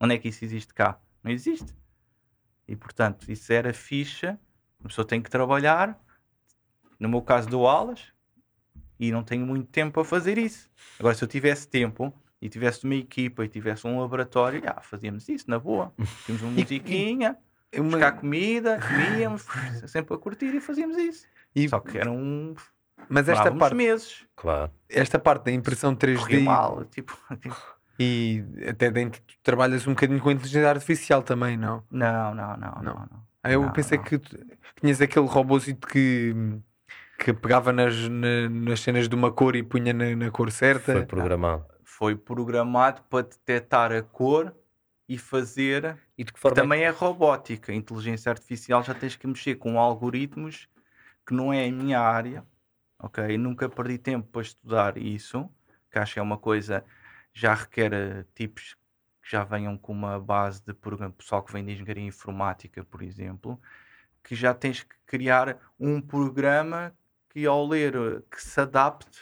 Onde 0.00 0.14
é 0.14 0.18
que 0.18 0.28
isso 0.28 0.44
existe 0.44 0.74
cá? 0.74 0.98
Não 1.22 1.30
existe. 1.30 1.74
E 2.66 2.74
portanto, 2.74 3.30
isso 3.30 3.52
era 3.52 3.72
ficha, 3.72 4.38
a 4.82 4.88
pessoa 4.88 5.06
tem 5.06 5.22
que 5.22 5.30
trabalhar. 5.30 5.98
No 6.98 7.08
meu 7.08 7.22
caso, 7.22 7.48
dou 7.48 7.66
aulas 7.66 8.12
e 8.98 9.10
não 9.12 9.22
tenho 9.22 9.46
muito 9.46 9.68
tempo 9.68 9.94
para 9.94 10.04
fazer 10.04 10.36
isso. 10.36 10.70
Agora, 10.98 11.14
se 11.14 11.22
eu 11.22 11.28
tivesse 11.28 11.68
tempo 11.68 12.12
e 12.40 12.48
tivesse 12.48 12.84
uma 12.84 12.94
equipa 12.94 13.44
e 13.44 13.48
tivesse 13.48 13.86
um 13.86 14.00
laboratório, 14.00 14.62
já, 14.62 14.80
fazíamos 14.82 15.28
isso 15.28 15.48
na 15.48 15.58
boa. 15.58 15.92
Tínhamos 16.26 16.42
uma 16.42 16.52
musiquinha, 16.52 17.36
uma... 17.76 17.90
buscar 17.90 18.12
comida, 18.12 18.78
comíamos, 18.80 19.46
sempre 19.86 20.14
a 20.14 20.18
curtir 20.18 20.54
e 20.54 20.60
fazíamos 20.60 20.96
isso. 20.96 21.26
E... 21.54 21.68
Só 21.68 21.80
que 21.80 21.98
era 21.98 22.10
um 22.10 22.54
mas 23.08 23.28
esta 23.28 23.52
parte. 23.52 23.74
meses. 23.74 24.26
Claro. 24.36 24.70
Esta 24.88 25.18
parte 25.18 25.44
da 25.44 25.52
impressão 25.52 25.94
3D. 25.94 26.42
Mal, 26.42 26.84
tipo, 26.84 27.16
tipo... 27.40 27.56
E 27.98 28.42
até 28.66 28.90
dentro 28.90 29.20
tu 29.20 29.34
trabalhas 29.42 29.86
um 29.86 29.90
bocadinho 29.90 30.20
com 30.20 30.30
inteligência 30.30 30.70
artificial 30.70 31.22
também, 31.22 31.56
não? 31.56 31.82
Não, 31.90 32.34
não, 32.34 32.56
não, 32.56 32.82
não. 32.82 32.94
não. 32.94 33.30
Ah, 33.42 33.52
eu 33.52 33.62
não, 33.62 33.72
pensei 33.72 33.98
não. 33.98 34.04
que 34.04 34.18
tinhas 34.80 35.00
aquele 35.02 35.26
robôzito 35.26 35.86
que, 35.86 36.34
que 37.18 37.32
pegava 37.32 37.72
nas, 37.72 38.08
na, 38.08 38.48
nas 38.48 38.80
cenas 38.80 39.08
de 39.08 39.14
uma 39.14 39.30
cor 39.30 39.54
e 39.54 39.62
punha 39.62 39.92
na, 39.92 40.16
na 40.16 40.30
cor 40.30 40.50
certa. 40.50 40.92
Foi 40.92 41.04
programado. 41.04 41.66
foi 41.84 42.16
programado 42.16 43.02
para 43.10 43.24
detectar 43.24 43.92
a 43.92 44.02
cor 44.02 44.54
e 45.06 45.18
fazer. 45.18 45.98
E 46.16 46.24
de 46.24 46.32
que 46.32 46.40
forma 46.40 46.54
também 46.54 46.82
é... 46.82 46.84
é 46.84 46.90
robótica. 46.90 47.70
A 47.70 47.74
inteligência 47.74 48.30
artificial 48.30 48.82
já 48.82 48.94
tens 48.94 49.16
que 49.16 49.26
mexer 49.26 49.56
com 49.56 49.78
algoritmos 49.78 50.68
que 51.26 51.34
não 51.34 51.52
é 51.52 51.66
a 51.66 51.72
minha 51.72 52.00
área. 52.00 52.44
Ok? 53.00 53.36
Nunca 53.38 53.68
perdi 53.68 53.98
tempo 53.98 54.28
para 54.28 54.42
estudar 54.42 54.96
isso, 54.96 55.48
que 55.90 55.98
acho 55.98 56.14
que 56.14 56.18
é 56.20 56.22
uma 56.22 56.38
coisa 56.38 56.84
já 57.32 57.54
requer 57.54 57.92
eh, 57.92 58.24
tipos 58.34 58.76
que 59.22 59.30
já 59.30 59.44
venham 59.44 59.76
com 59.76 59.92
uma 59.92 60.18
base 60.18 60.62
de 60.64 60.74
programa, 60.74 61.12
pessoal 61.12 61.42
que 61.42 61.52
vem 61.52 61.64
de 61.64 61.72
engenharia 61.72 62.04
informática, 62.04 62.84
por 62.84 63.02
exemplo, 63.02 63.60
que 64.22 64.34
já 64.34 64.52
tens 64.54 64.82
que 64.82 64.94
criar 65.06 65.58
um 65.78 66.00
programa 66.00 66.92
que 67.30 67.46
ao 67.46 67.66
ler 67.66 67.94
eh, 67.94 68.22
que 68.30 68.42
se 68.42 68.60
adapte 68.60 69.18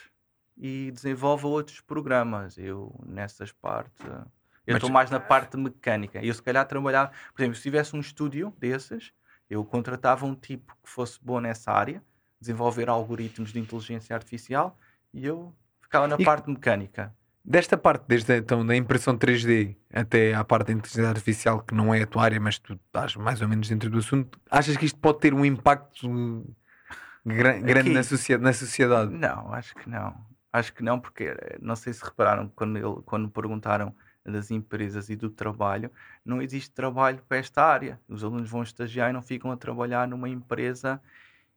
e 0.56 0.90
desenvolva 0.90 1.46
outros 1.46 1.80
programas. 1.80 2.58
Eu 2.58 2.94
nessas 3.06 3.52
partes 3.52 4.04
eh, 4.04 4.24
eu 4.68 4.76
estou 4.76 4.90
mais 4.90 5.10
na 5.10 5.18
parte 5.18 5.56
mecânica. 5.56 6.22
Eu 6.22 6.34
se 6.34 6.42
calhar 6.42 6.66
trabalhar, 6.66 7.10
por 7.34 7.40
exemplo, 7.40 7.56
se 7.56 7.62
tivesse 7.62 7.96
um 7.96 8.00
estúdio 8.00 8.54
desses, 8.58 9.12
eu 9.48 9.64
contratava 9.64 10.26
um 10.26 10.34
tipo 10.34 10.76
que 10.82 10.90
fosse 10.90 11.18
bom 11.22 11.40
nessa 11.40 11.72
área, 11.72 12.02
desenvolver 12.40 12.88
algoritmos 12.88 13.52
de 13.52 13.58
inteligência 13.58 14.14
artificial 14.14 14.78
e 15.12 15.26
eu 15.26 15.52
ficava 15.80 16.06
na 16.06 16.16
e... 16.18 16.24
parte 16.24 16.48
mecânica. 16.48 17.14
Desta 17.44 17.78
parte, 17.78 18.04
desde 18.06 18.36
então 18.36 18.66
da 18.66 18.76
impressão 18.76 19.16
3D 19.16 19.74
até 19.90 20.34
à 20.34 20.44
parte 20.44 20.66
da 20.66 20.72
inteligência 20.74 21.08
artificial, 21.08 21.62
que 21.62 21.74
não 21.74 21.94
é 21.94 22.02
a 22.02 22.06
tua 22.06 22.24
área, 22.24 22.38
mas 22.38 22.58
tu 22.58 22.74
estás 22.74 23.16
mais 23.16 23.40
ou 23.40 23.48
menos 23.48 23.68
dentro 23.68 23.88
do 23.88 23.98
assunto, 23.98 24.38
achas 24.50 24.76
que 24.76 24.84
isto 24.84 24.98
pode 24.98 25.20
ter 25.20 25.32
um 25.32 25.44
impacto 25.44 26.44
grande 27.24 27.90
na, 27.90 28.02
sociedade, 28.02 28.44
na 28.44 28.52
sociedade? 28.52 29.12
Não, 29.12 29.52
acho 29.54 29.74
que 29.74 29.88
não. 29.88 30.14
Acho 30.52 30.74
que 30.74 30.82
não, 30.82 30.98
porque 31.00 31.24
eh, 31.24 31.58
não 31.60 31.76
sei 31.76 31.92
se 31.92 32.04
repararam 32.04 32.50
quando, 32.54 32.76
ele, 32.76 33.02
quando 33.04 33.30
perguntaram 33.30 33.94
das 34.24 34.50
empresas 34.50 35.08
e 35.08 35.16
do 35.16 35.30
trabalho, 35.30 35.90
não 36.24 36.42
existe 36.42 36.70
trabalho 36.70 37.22
para 37.28 37.38
esta 37.38 37.62
área. 37.62 38.00
Os 38.08 38.22
alunos 38.22 38.50
vão 38.50 38.62
estagiar 38.62 39.10
e 39.10 39.12
não 39.12 39.22
ficam 39.22 39.50
a 39.50 39.56
trabalhar 39.56 40.06
numa 40.06 40.28
empresa 40.28 41.00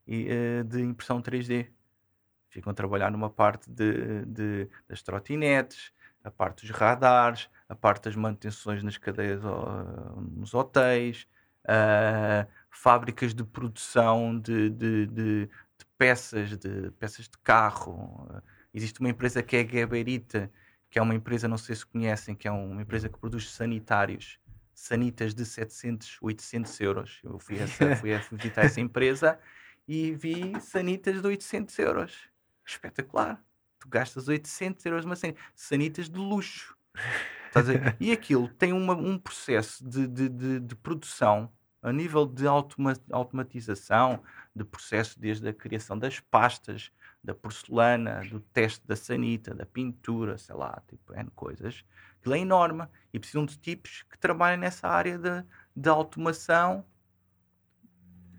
de 0.06 0.82
impressão 0.82 1.22
3D 1.22 1.70
ficam 2.52 2.72
a 2.72 2.74
trabalhar 2.74 3.10
numa 3.10 3.30
parte 3.30 3.70
de, 3.70 4.26
de, 4.26 4.68
das 4.88 5.02
trotinetes, 5.02 5.91
a 6.24 6.30
parte 6.30 6.66
dos 6.66 6.76
radares, 6.76 7.49
a 7.68 7.74
parte 7.74 8.04
das 8.04 8.16
manutenções 8.16 8.84
nas 8.84 8.97
cadeias, 8.97 9.41
nos 10.18 10.54
hotéis, 10.54 11.28
uh, 11.64 12.47
fábricas 12.70 13.34
de 13.34 13.43
produção 13.43 14.38
de, 14.38 14.70
de, 14.70 15.08
de, 15.08 15.45
de, 15.45 15.86
peças, 15.97 16.58
de 16.58 16.91
peças 16.99 17.26
de 17.26 17.38
carro. 17.41 18.28
existe 18.74 18.99
uma 18.99 19.10
empresa 19.10 19.41
que 19.41 19.56
é 19.56 19.62
a 19.62 19.68
Geberita, 19.68 20.52
que 20.89 20.99
é 20.99 21.02
uma 21.02 21.16
empresa, 21.16 21.47
não 21.47 21.58
sei 21.58 21.76
se 21.76 21.86
conhecem, 21.86 22.36
que 22.36 22.47
é 22.47 22.52
uma 22.52 22.82
empresa 22.82 23.08
que 23.08 23.18
produz 23.18 23.49
sanitários, 23.49 24.38
sanitas 24.74 25.34
de 25.34 25.45
700, 25.45 26.18
800 26.22 26.80
euros. 26.82 27.22
Eu 27.24 27.39
fui, 27.39 27.58
essa, 27.60 27.95
fui 27.95 28.14
a 28.14 28.18
visitar 28.30 28.66
essa 28.66 28.82
empresa 28.82 29.39
e 29.88 30.11
vi 30.13 30.59
sanitas 30.61 31.21
de 31.21 31.27
800 31.27 31.79
euros 31.79 32.29
espetacular. 32.65 33.43
Tu 33.79 33.89
gastas 33.89 34.27
800 34.27 34.86
euros 34.86 35.05
numa 35.05 35.15
sanita. 35.15 35.41
Sanitas 35.55 36.09
de 36.09 36.17
luxo. 36.17 36.75
e 37.99 38.11
aquilo 38.13 38.47
tem 38.47 38.71
uma, 38.73 38.93
um 38.93 39.17
processo 39.17 39.88
de, 39.88 40.07
de, 40.07 40.29
de, 40.29 40.59
de, 40.59 40.75
produção 40.75 41.51
a 41.82 41.91
nível 41.91 42.25
de 42.27 42.45
automa 42.45 42.93
automatização, 43.11 44.21
de 44.55 44.63
processo 44.63 45.19
desde 45.19 45.49
a 45.49 45.53
criação 45.53 45.97
das 45.97 46.19
pastas, 46.19 46.91
da 47.23 47.34
porcelana, 47.34 48.21
do 48.29 48.39
teste 48.39 48.86
da 48.86 48.95
sanita, 48.95 49.53
da 49.53 49.65
pintura, 49.65 50.38
sei 50.38 50.55
lá, 50.55 50.82
tipo, 50.88 51.13
N 51.13 51.29
coisas. 51.32 51.84
Aquilo 52.19 52.36
é 52.36 52.39
enorme 52.39 52.88
e 53.11 53.19
precisam 53.19 53.45
de 53.45 53.57
tipos 53.57 54.03
que 54.03 54.17
trabalhem 54.17 54.59
nessa 54.59 54.88
área 54.88 55.17
de, 55.17 55.43
de 55.75 55.89
automação 55.89 56.86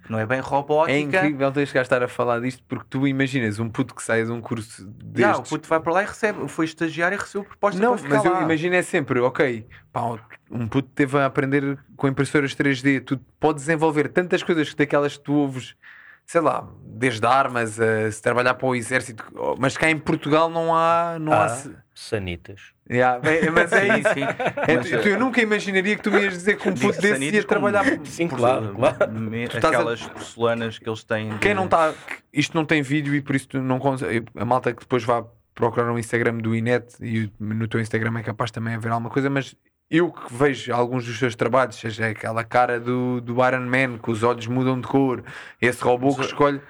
não 0.08 0.18
é 0.18 0.26
bem 0.26 0.40
robótica. 0.40 0.92
É 0.92 1.00
incrível 1.00 1.52
teres 1.52 1.70
que 1.70 1.78
estar 1.78 2.02
a 2.02 2.08
falar 2.08 2.40
disto 2.40 2.62
porque 2.68 2.86
tu 2.88 3.06
imaginas 3.06 3.58
um 3.58 3.68
puto 3.68 3.94
que 3.94 4.02
sai 4.02 4.24
de 4.24 4.30
um 4.30 4.40
curso 4.40 4.84
destes... 4.86 5.32
Não, 5.32 5.40
o 5.40 5.42
puto 5.42 5.68
vai 5.68 5.80
para 5.80 5.92
lá 5.92 6.02
e 6.02 6.06
recebe, 6.06 6.48
foi 6.48 6.64
estagiário 6.64 7.16
e 7.16 7.18
recebeu 7.18 7.44
proposta 7.44 7.80
não, 7.80 7.96
para 7.96 8.08
mas 8.08 8.24
lá. 8.24 8.40
eu 8.40 8.42
imagino 8.42 8.74
é 8.74 8.82
sempre, 8.82 9.20
ok, 9.20 9.66
pá, 9.92 10.18
um 10.50 10.66
puto 10.66 10.88
teve 10.94 11.18
a 11.18 11.26
aprender 11.26 11.78
com 11.96 12.08
impressoras 12.08 12.54
3D, 12.54 13.04
tu 13.04 13.18
podes 13.38 13.64
desenvolver 13.64 14.08
tantas 14.08 14.42
coisas 14.42 14.74
daquelas 14.74 15.16
que 15.16 15.24
tu 15.24 15.34
ouves 15.34 15.74
sei 16.26 16.40
lá, 16.40 16.68
desde 16.84 17.26
armas 17.26 17.80
a 17.80 18.10
se 18.10 18.22
trabalhar 18.22 18.54
para 18.54 18.66
o 18.66 18.74
exército, 18.74 19.24
mas 19.58 19.76
cá 19.76 19.90
em 19.90 19.98
Portugal 19.98 20.48
não 20.48 20.74
há. 20.74 21.18
Não 21.18 21.32
há, 21.32 21.46
há 21.46 21.62
sanitas. 21.94 22.72
Yeah, 22.90 23.20
mas 23.52 23.72
é 23.72 23.98
isso. 23.98 24.08
É, 24.68 24.76
mas, 24.76 25.06
eu 25.06 25.18
nunca 25.18 25.40
imaginaria 25.40 25.96
que 25.96 26.02
tu 26.02 26.10
me 26.10 26.20
ias 26.20 26.34
dizer 26.34 26.56
que 26.56 26.68
um 26.68 26.74
puto 26.74 27.00
desse 27.00 27.24
ia 27.24 27.44
trabalhar. 27.44 27.84
Sim, 28.04 28.28
claro, 28.28 28.74
claro. 28.74 28.96
Aquelas 29.56 30.02
a... 30.02 30.08
porcelanas 30.10 30.78
que 30.78 30.88
eles 30.88 31.04
têm. 31.04 31.38
Quem 31.38 31.54
não 31.54 31.66
está. 31.66 31.94
Isto 32.32 32.56
não 32.56 32.64
tem 32.64 32.82
vídeo 32.82 33.14
e 33.14 33.20
por 33.20 33.36
isso 33.36 33.48
tu 33.48 33.62
não 33.62 33.80
A 34.36 34.44
malta 34.44 34.72
que 34.72 34.80
depois 34.80 35.04
vá 35.04 35.24
procurar 35.54 35.86
no 35.86 35.98
Instagram 35.98 36.38
do 36.38 36.54
Inet 36.54 36.94
e 37.00 37.30
no 37.38 37.68
teu 37.68 37.80
Instagram 37.80 38.18
é 38.18 38.22
capaz 38.22 38.50
também 38.50 38.74
haver 38.74 38.90
alguma 38.90 39.10
coisa, 39.10 39.28
mas 39.28 39.54
eu 39.92 40.10
que 40.10 40.32
vejo 40.32 40.72
alguns 40.72 41.04
dos 41.04 41.18
seus 41.18 41.36
trabalhos, 41.36 41.76
seja 41.76 42.08
aquela 42.08 42.42
cara 42.42 42.80
do, 42.80 43.20
do 43.20 43.46
Iron 43.46 43.66
Man, 43.66 43.98
que 43.98 44.10
os 44.10 44.22
olhos 44.22 44.46
mudam 44.46 44.80
de 44.80 44.88
cor, 44.88 45.22
esse 45.60 45.84
robô 45.84 46.08
os, 46.08 46.16
que 46.16 46.22
escolhe. 46.22 46.62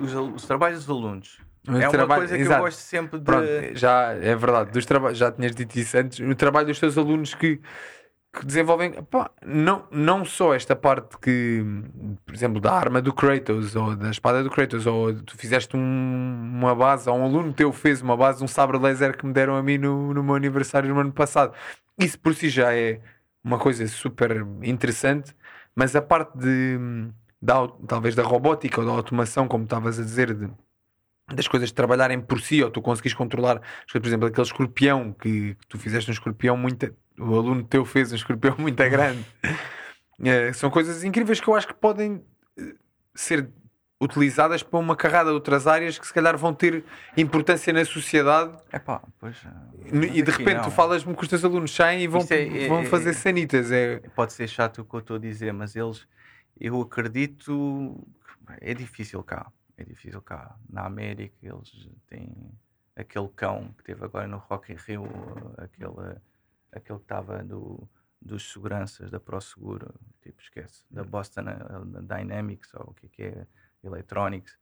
Os, 0.00 0.14
os 0.14 0.46
trabalhos 0.46 0.86
dos 0.86 0.96
alunos. 0.96 1.38
Os 1.68 1.78
é 1.78 1.88
uma 1.90 2.16
coisa 2.16 2.34
que 2.34 2.40
Exato. 2.40 2.58
eu 2.58 2.64
gosto 2.64 2.78
sempre 2.78 3.18
de. 3.18 3.24
Pronto, 3.24 3.46
já 3.74 4.12
é 4.12 4.34
verdade, 4.34 4.70
dos 4.70 4.86
traba... 4.86 5.14
já 5.14 5.30
tinhas 5.30 5.54
dito 5.54 5.78
isso 5.78 5.98
antes. 5.98 6.20
O 6.20 6.34
trabalho 6.34 6.68
dos 6.68 6.80
teus 6.80 6.96
alunos 6.96 7.34
que, 7.34 7.60
que 8.32 8.46
desenvolvem 8.46 8.92
pá, 8.92 9.30
não, 9.44 9.84
não 9.90 10.24
só 10.24 10.54
esta 10.54 10.74
parte 10.74 11.18
que, 11.18 11.62
por 12.24 12.34
exemplo, 12.34 12.62
da 12.62 12.72
arma 12.72 13.02
do 13.02 13.12
Kratos 13.12 13.76
ou 13.76 13.94
da 13.94 14.08
espada 14.08 14.42
do 14.42 14.48
Kratos, 14.48 14.86
ou 14.86 15.12
tu 15.12 15.36
fizeste 15.36 15.76
um, 15.76 15.80
uma 16.58 16.74
base, 16.74 17.10
ou 17.10 17.18
um 17.18 17.24
aluno 17.24 17.52
teu 17.52 17.74
fez 17.74 18.00
uma 18.00 18.16
base, 18.16 18.42
um 18.42 18.48
sabre 18.48 18.78
laser 18.78 19.18
que 19.18 19.26
me 19.26 19.34
deram 19.34 19.54
a 19.54 19.62
mim 19.62 19.76
no, 19.76 20.14
no 20.14 20.22
meu 20.22 20.34
aniversário 20.34 20.88
no 20.94 20.98
ano 20.98 21.12
passado 21.12 21.52
isso 22.00 22.18
por 22.18 22.34
si 22.34 22.48
já 22.48 22.74
é 22.74 23.00
uma 23.42 23.58
coisa 23.58 23.86
super 23.88 24.46
interessante, 24.62 25.34
mas 25.74 25.94
a 25.94 26.02
parte 26.02 26.36
de, 26.38 26.78
da, 27.40 27.66
talvez 27.86 28.14
da 28.14 28.22
robótica 28.22 28.80
ou 28.80 28.86
da 28.86 28.92
automação, 28.92 29.48
como 29.48 29.64
estavas 29.64 29.98
a 29.98 30.02
dizer, 30.02 30.34
de, 30.34 30.50
das 31.34 31.48
coisas 31.48 31.72
trabalharem 31.72 32.20
por 32.20 32.40
si, 32.40 32.62
ou 32.62 32.70
tu 32.70 32.82
conseguis 32.82 33.14
controlar, 33.14 33.60
por 33.90 34.06
exemplo, 34.06 34.28
aquele 34.28 34.46
escorpião 34.46 35.12
que, 35.12 35.54
que 35.54 35.66
tu 35.68 35.78
fizeste 35.78 36.10
um 36.10 36.12
escorpião 36.12 36.56
muito. 36.56 36.94
O 37.18 37.36
aluno 37.36 37.62
teu 37.64 37.84
fez 37.84 38.12
um 38.12 38.16
escorpião 38.16 38.56
muito 38.58 38.76
grande. 38.76 39.24
é, 40.22 40.52
são 40.54 40.70
coisas 40.70 41.04
incríveis 41.04 41.40
que 41.40 41.48
eu 41.48 41.54
acho 41.54 41.66
que 41.66 41.74
podem 41.74 42.22
eh, 42.58 42.74
ser 43.14 43.48
utilizadas 44.00 44.62
para 44.62 44.78
uma 44.78 44.96
carrada 44.96 45.28
de 45.28 45.34
outras 45.34 45.66
áreas 45.66 45.98
que 45.98 46.06
se 46.06 46.14
calhar 46.14 46.36
vão 46.36 46.54
ter 46.54 46.84
importância 47.16 47.70
na 47.72 47.84
sociedade. 47.84 48.56
Epá, 48.72 49.02
pois, 49.18 49.36
e 49.92 50.22
de 50.22 50.30
repente 50.30 50.62
tu 50.62 50.70
falas-me 50.70 51.14
que 51.14 51.22
os 51.22 51.28
teus 51.28 51.44
alunos 51.44 51.74
saem 51.74 52.02
e 52.02 52.06
vão, 52.08 52.26
é, 52.30 52.64
é, 52.64 52.68
vão 52.68 52.84
fazer 52.86 53.10
é, 53.10 53.12
sanitas. 53.12 53.70
É... 53.70 53.98
Pode 54.14 54.32
ser 54.32 54.48
chato 54.48 54.80
o 54.80 54.84
que 54.84 54.94
eu 54.94 55.00
estou 55.00 55.16
a 55.16 55.18
dizer, 55.18 55.52
mas 55.52 55.76
eles, 55.76 56.08
eu 56.58 56.80
acredito, 56.80 58.02
é 58.60 58.72
difícil 58.72 59.22
cá. 59.22 59.52
É 59.76 59.84
difícil 59.84 60.20
cá. 60.22 60.56
Na 60.68 60.86
América 60.86 61.36
eles 61.42 61.88
têm 62.08 62.34
aquele 62.96 63.28
cão 63.28 63.74
que 63.76 63.84
teve 63.84 64.02
agora 64.04 64.26
no 64.26 64.38
Rock 64.38 64.72
in 64.72 64.76
Rio, 64.76 65.04
aquele, 65.58 66.16
aquele 66.72 66.98
que 66.98 67.04
estava 67.04 67.42
do, 67.42 67.86
dos 68.20 68.50
seguranças 68.52 69.10
da 69.10 69.20
ProSeguro, 69.20 69.94
tipo, 70.22 70.40
esquece, 70.40 70.84
da 70.90 71.02
Boston 71.02 71.42
eh, 71.48 72.00
Dynamics, 72.02 72.74
ou 72.74 72.90
o 72.90 72.94
que 72.94 73.06
é 73.06 73.08
que 73.08 73.22
é 73.22 73.46
Electronics. 73.82 74.60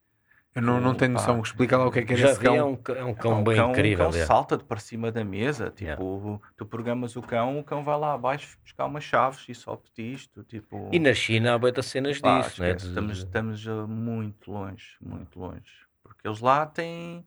Eu 0.54 0.62
não, 0.62 0.80
não 0.80 0.94
tenho 0.94 1.12
noção, 1.12 1.40
explica 1.40 1.76
lá 1.76 1.86
o 1.86 1.92
que 1.92 2.00
é 2.00 2.02
que 2.02 2.14
é 2.14 2.16
esse 2.16 2.40
cão. 2.40 2.56
É 2.56 2.64
um, 2.64 2.78
é 2.96 3.04
um 3.04 3.14
cão 3.14 3.32
é 3.32 3.34
um 3.36 3.44
bem 3.44 3.56
cão, 3.56 3.70
incrível. 3.70 4.08
O 4.08 4.12
cão 4.12 4.26
salta 4.26 4.56
de 4.56 4.64
para 4.64 4.80
cima 4.80 5.12
da 5.12 5.24
mesa, 5.24 5.70
tipo, 5.70 5.84
yeah. 5.84 6.50
tu 6.56 6.66
programas 6.66 7.14
o 7.14 7.22
cão, 7.22 7.60
o 7.60 7.64
cão 7.64 7.84
vai 7.84 7.96
lá 7.96 8.14
abaixo 8.14 8.58
buscar 8.62 8.86
umas 8.86 9.04
chaves 9.04 9.44
e 9.48 9.54
sobe 9.54 9.82
isto, 9.98 10.42
tipo... 10.42 10.88
E 10.92 10.98
na 10.98 11.14
China 11.14 11.54
há 11.54 11.58
muitas 11.58 11.86
cenas 11.86 12.18
pá, 12.18 12.40
disso, 12.40 12.60
né? 12.60 12.72
Estamos, 12.72 13.18
estamos 13.18 13.66
muito 13.86 14.50
longe, 14.50 14.96
muito 15.00 15.38
longe. 15.38 15.86
Porque 16.02 16.26
eles 16.26 16.40
lá 16.40 16.66
têm, 16.66 17.24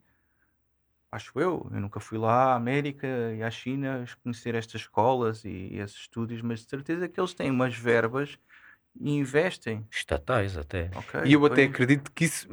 acho 1.09 1.39
eu, 1.39 1.69
eu 1.71 1.79
nunca 1.79 2.01
fui 2.01 2.17
lá 2.17 2.51
à 2.51 2.55
América 2.55 3.07
e 3.33 3.43
à 3.43 3.51
China 3.51 4.03
conhecer 4.23 4.55
estas 4.55 4.81
escolas 4.81 5.45
e, 5.45 5.69
e 5.71 5.79
esses 5.79 5.95
estúdios, 5.95 6.41
mas 6.41 6.59
de 6.61 6.69
certeza 6.69 7.07
que 7.07 7.17
eles 7.17 7.33
têm 7.33 7.49
umas 7.49 7.73
verbas 7.75 8.37
e 8.99 9.11
investem. 9.11 9.85
Estatais 9.89 10.57
até. 10.57 10.89
Okay, 10.95 11.21
e 11.25 11.33
eu 11.33 11.45
até 11.45 11.63
acredito 11.63 12.11
que 12.11 12.25
isso. 12.25 12.47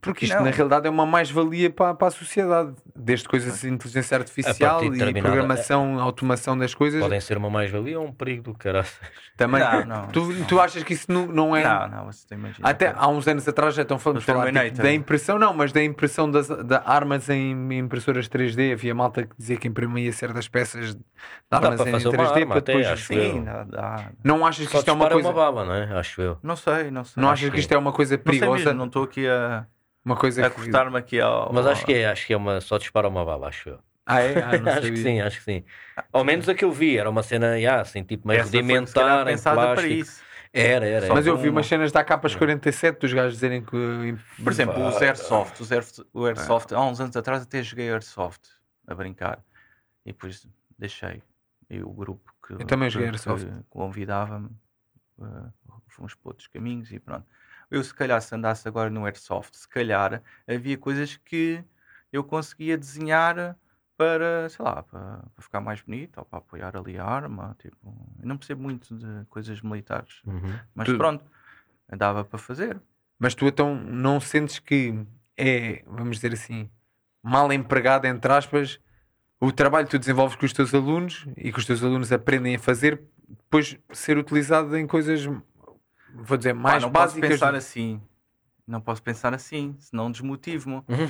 Porque 0.00 0.24
isto, 0.24 0.36
não. 0.36 0.44
na 0.44 0.50
realidade, 0.50 0.86
é 0.86 0.90
uma 0.90 1.06
mais-valia 1.06 1.70
para, 1.70 1.94
para 1.94 2.08
a 2.08 2.10
sociedade. 2.10 2.74
Desde 2.94 3.26
coisas 3.28 3.60
de 3.60 3.68
inteligência 3.68 4.16
artificial 4.16 4.84
e 4.84 5.12
programação, 5.20 5.98
automação 6.00 6.56
das 6.56 6.74
coisas. 6.74 7.00
Podem 7.00 7.20
ser 7.20 7.36
uma 7.36 7.50
mais-valia 7.50 7.98
ou 7.98 8.06
um 8.06 8.12
perigo 8.12 8.44
do 8.44 8.54
caralho. 8.54 8.86
Também. 9.36 9.60
Não, 9.60 9.84
não, 9.84 10.08
tu, 10.08 10.32
não. 10.32 10.46
tu 10.46 10.60
achas 10.60 10.82
que 10.82 10.94
isso 10.94 11.10
não, 11.10 11.26
não 11.26 11.56
é. 11.56 11.62
Não, 11.62 11.88
não, 11.88 12.04
você 12.06 12.34
imagina. 12.34 12.68
Até 12.68 12.92
há 12.96 13.08
uns 13.08 13.26
anos 13.26 13.46
atrás 13.46 13.74
já 13.74 13.82
estão 13.82 13.98
falando 13.98 14.20
falar, 14.20 14.52
tipo, 14.52 14.82
da 14.82 14.92
impressão, 14.92 15.38
não, 15.38 15.52
mas 15.52 15.72
da 15.72 15.82
impressão 15.82 16.30
das 16.30 16.48
da 16.48 16.82
armas 16.86 17.28
em 17.28 17.78
impressoras 17.78 18.28
3D. 18.28 18.72
Havia 18.72 18.94
malta 18.94 19.26
que 19.26 19.36
dizia 19.36 19.56
que 19.56 19.68
imprimia 19.68 20.12
certas 20.12 20.48
peças 20.48 20.94
de 20.94 21.02
armas 21.50 21.80
em 21.80 21.92
3D 21.92 22.46
para 22.46 22.60
depois. 22.60 22.86
Até, 22.86 22.96
sim, 22.96 23.44
dá, 23.44 24.10
Não 24.22 24.46
achas 24.46 24.66
que 24.66 24.76
isto 24.76 24.88
é 24.88 24.92
uma 24.92 25.08
coisa. 25.08 25.28
uma 25.28 25.34
bala, 25.34 25.64
não 25.64 25.74
é? 25.74 25.98
Acho 25.98 26.22
eu. 26.22 26.38
Não 26.42 26.56
sei, 26.56 26.90
não 26.90 27.04
sei. 27.04 27.22
Não 27.22 27.30
achas 27.30 27.50
que 27.50 27.60
isto 27.60 27.72
é 27.72 27.78
uma 27.78 27.92
coisa 27.92 28.16
perigosa? 28.16 28.72
Não 28.72 28.86
estou 28.86 29.04
aqui 29.04 29.26
a 29.26 29.66
uma 30.06 30.14
coisa 30.14 30.46
a 30.46 30.50
cortar-me 30.50 30.96
aqui 30.96 31.20
ao. 31.20 31.52
Mas 31.52 31.66
acho 31.66 31.84
que 31.84 31.92
é, 31.92 32.06
acho 32.06 32.24
que 32.28 32.32
é 32.32 32.36
uma. 32.36 32.60
Só 32.60 32.78
dispara 32.78 33.08
uma 33.08 33.24
bala, 33.24 33.48
acho 33.48 33.70
eu. 33.70 33.78
Ah, 34.06 34.20
é? 34.20 34.38
Ah, 34.38 34.50
acho 34.78 34.92
que 34.92 34.96
sim, 34.98 35.20
acho 35.20 35.38
que 35.38 35.44
sim. 35.44 35.64
Ao 36.12 36.22
menos 36.22 36.48
a 36.48 36.54
que 36.54 36.64
eu 36.64 36.70
vi, 36.70 36.96
era 36.96 37.10
uma 37.10 37.24
cena, 37.24 37.58
yeah, 37.58 37.82
assim, 37.82 38.04
tipo 38.04 38.28
meio 38.28 38.40
Essa 38.40 38.46
rudimentar, 38.56 39.24
foi, 39.24 39.32
em 39.32 39.38
plástico. 39.38 39.74
Para 39.74 39.88
isso. 39.88 40.22
Era, 40.52 40.86
era. 40.86 41.12
Mas 41.12 41.26
eu 41.26 41.36
vi 41.36 41.48
umas 41.48 41.66
cenas 41.66 41.90
da 41.90 42.04
capas 42.04 42.36
47 42.36 43.00
dos 43.00 43.12
gajos 43.12 43.34
dizerem 43.34 43.62
que. 43.62 44.16
Por 44.42 44.52
exemplo, 44.52 44.86
os 44.86 45.02
Airsoft. 45.02 45.60
Os 45.60 45.72
Airsoft, 45.72 46.08
o 46.14 46.24
Airsoft 46.24 46.72
há 46.72 46.80
uns 46.82 47.00
anos 47.00 47.16
atrás 47.16 47.42
até 47.42 47.60
joguei 47.64 47.90
Airsoft 47.90 48.42
a 48.86 48.94
brincar. 48.94 49.40
E 50.04 50.12
depois 50.12 50.46
deixei. 50.78 51.20
E 51.68 51.82
o 51.82 51.90
grupo 51.90 52.32
que, 52.46 52.52
eu 52.52 52.58
também 52.64 52.88
joguei 52.88 53.08
Airsoft. 53.08 53.44
convidava-me, 53.68 54.50
uh, 55.18 55.52
fomos 55.88 56.14
para 56.14 56.30
outros 56.30 56.46
caminhos 56.46 56.92
e 56.92 57.00
pronto 57.00 57.26
eu 57.70 57.82
se 57.82 57.94
calhar 57.94 58.20
se 58.20 58.34
andasse 58.34 58.66
agora 58.66 58.90
no 58.90 59.04
Airsoft, 59.04 59.56
se 59.56 59.68
calhar 59.68 60.22
havia 60.46 60.78
coisas 60.78 61.16
que 61.16 61.64
eu 62.12 62.22
conseguia 62.22 62.78
desenhar 62.78 63.56
para, 63.96 64.48
sei 64.48 64.64
lá, 64.64 64.82
para, 64.82 65.24
para 65.34 65.42
ficar 65.42 65.60
mais 65.60 65.80
bonito 65.80 66.18
ou 66.18 66.24
para 66.24 66.38
apoiar 66.38 66.76
ali 66.76 66.98
a 66.98 67.04
arma. 67.04 67.56
Tipo, 67.58 67.76
eu 68.20 68.28
não 68.28 68.36
percebo 68.36 68.62
muito 68.62 68.94
de 68.94 69.24
coisas 69.26 69.60
militares, 69.62 70.20
uhum. 70.26 70.58
mas 70.74 70.86
tu... 70.86 70.96
pronto, 70.96 71.24
dava 71.96 72.24
para 72.24 72.38
fazer. 72.38 72.80
Mas 73.18 73.34
tu 73.34 73.46
então 73.46 73.74
não 73.74 74.20
sentes 74.20 74.58
que 74.58 75.06
é, 75.36 75.82
vamos 75.86 76.16
dizer 76.16 76.32
assim, 76.32 76.70
mal 77.22 77.52
empregado, 77.52 78.06
entre 78.06 78.32
aspas, 78.32 78.78
o 79.40 79.52
trabalho 79.52 79.86
que 79.86 79.92
tu 79.92 79.98
desenvolves 79.98 80.36
com 80.36 80.46
os 80.46 80.52
teus 80.52 80.74
alunos 80.74 81.26
e 81.36 81.52
que 81.52 81.58
os 81.58 81.66
teus 81.66 81.82
alunos 81.82 82.12
aprendem 82.12 82.56
a 82.56 82.58
fazer, 82.58 83.02
depois 83.28 83.78
ser 83.92 84.16
utilizado 84.16 84.76
em 84.76 84.86
coisas 84.86 85.26
vou 86.24 86.36
dizer, 86.36 86.52
mais 86.52 86.76
Pá, 86.76 86.80
não 86.80 86.90
básicas. 86.90 87.20
Posso 87.20 87.32
pensar 87.32 87.54
assim. 87.54 88.02
Não 88.66 88.80
posso 88.80 89.02
pensar 89.02 89.34
assim, 89.34 89.76
senão 89.78 90.10
desmotivo-me. 90.10 90.76
Uhum. 90.76 91.08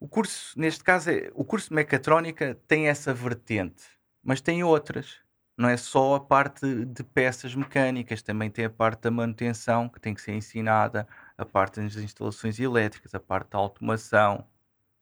O 0.00 0.08
curso, 0.08 0.58
neste 0.58 0.82
caso, 0.82 1.10
é, 1.10 1.30
o 1.34 1.44
curso 1.44 1.68
de 1.68 1.74
mecatrónica 1.74 2.58
tem 2.66 2.88
essa 2.88 3.12
vertente, 3.12 3.84
mas 4.22 4.40
tem 4.40 4.62
outras. 4.62 5.16
Não 5.56 5.68
é 5.68 5.76
só 5.76 6.14
a 6.14 6.20
parte 6.20 6.84
de 6.84 7.02
peças 7.02 7.52
mecânicas, 7.54 8.22
também 8.22 8.48
tem 8.48 8.64
a 8.64 8.70
parte 8.70 9.02
da 9.02 9.10
manutenção 9.10 9.88
que 9.88 10.00
tem 10.00 10.14
que 10.14 10.22
ser 10.22 10.32
ensinada, 10.32 11.06
a 11.36 11.44
parte 11.44 11.80
das 11.80 11.96
instalações 11.96 12.60
elétricas, 12.60 13.12
a 13.12 13.18
parte 13.18 13.50
da 13.50 13.58
automação, 13.58 14.46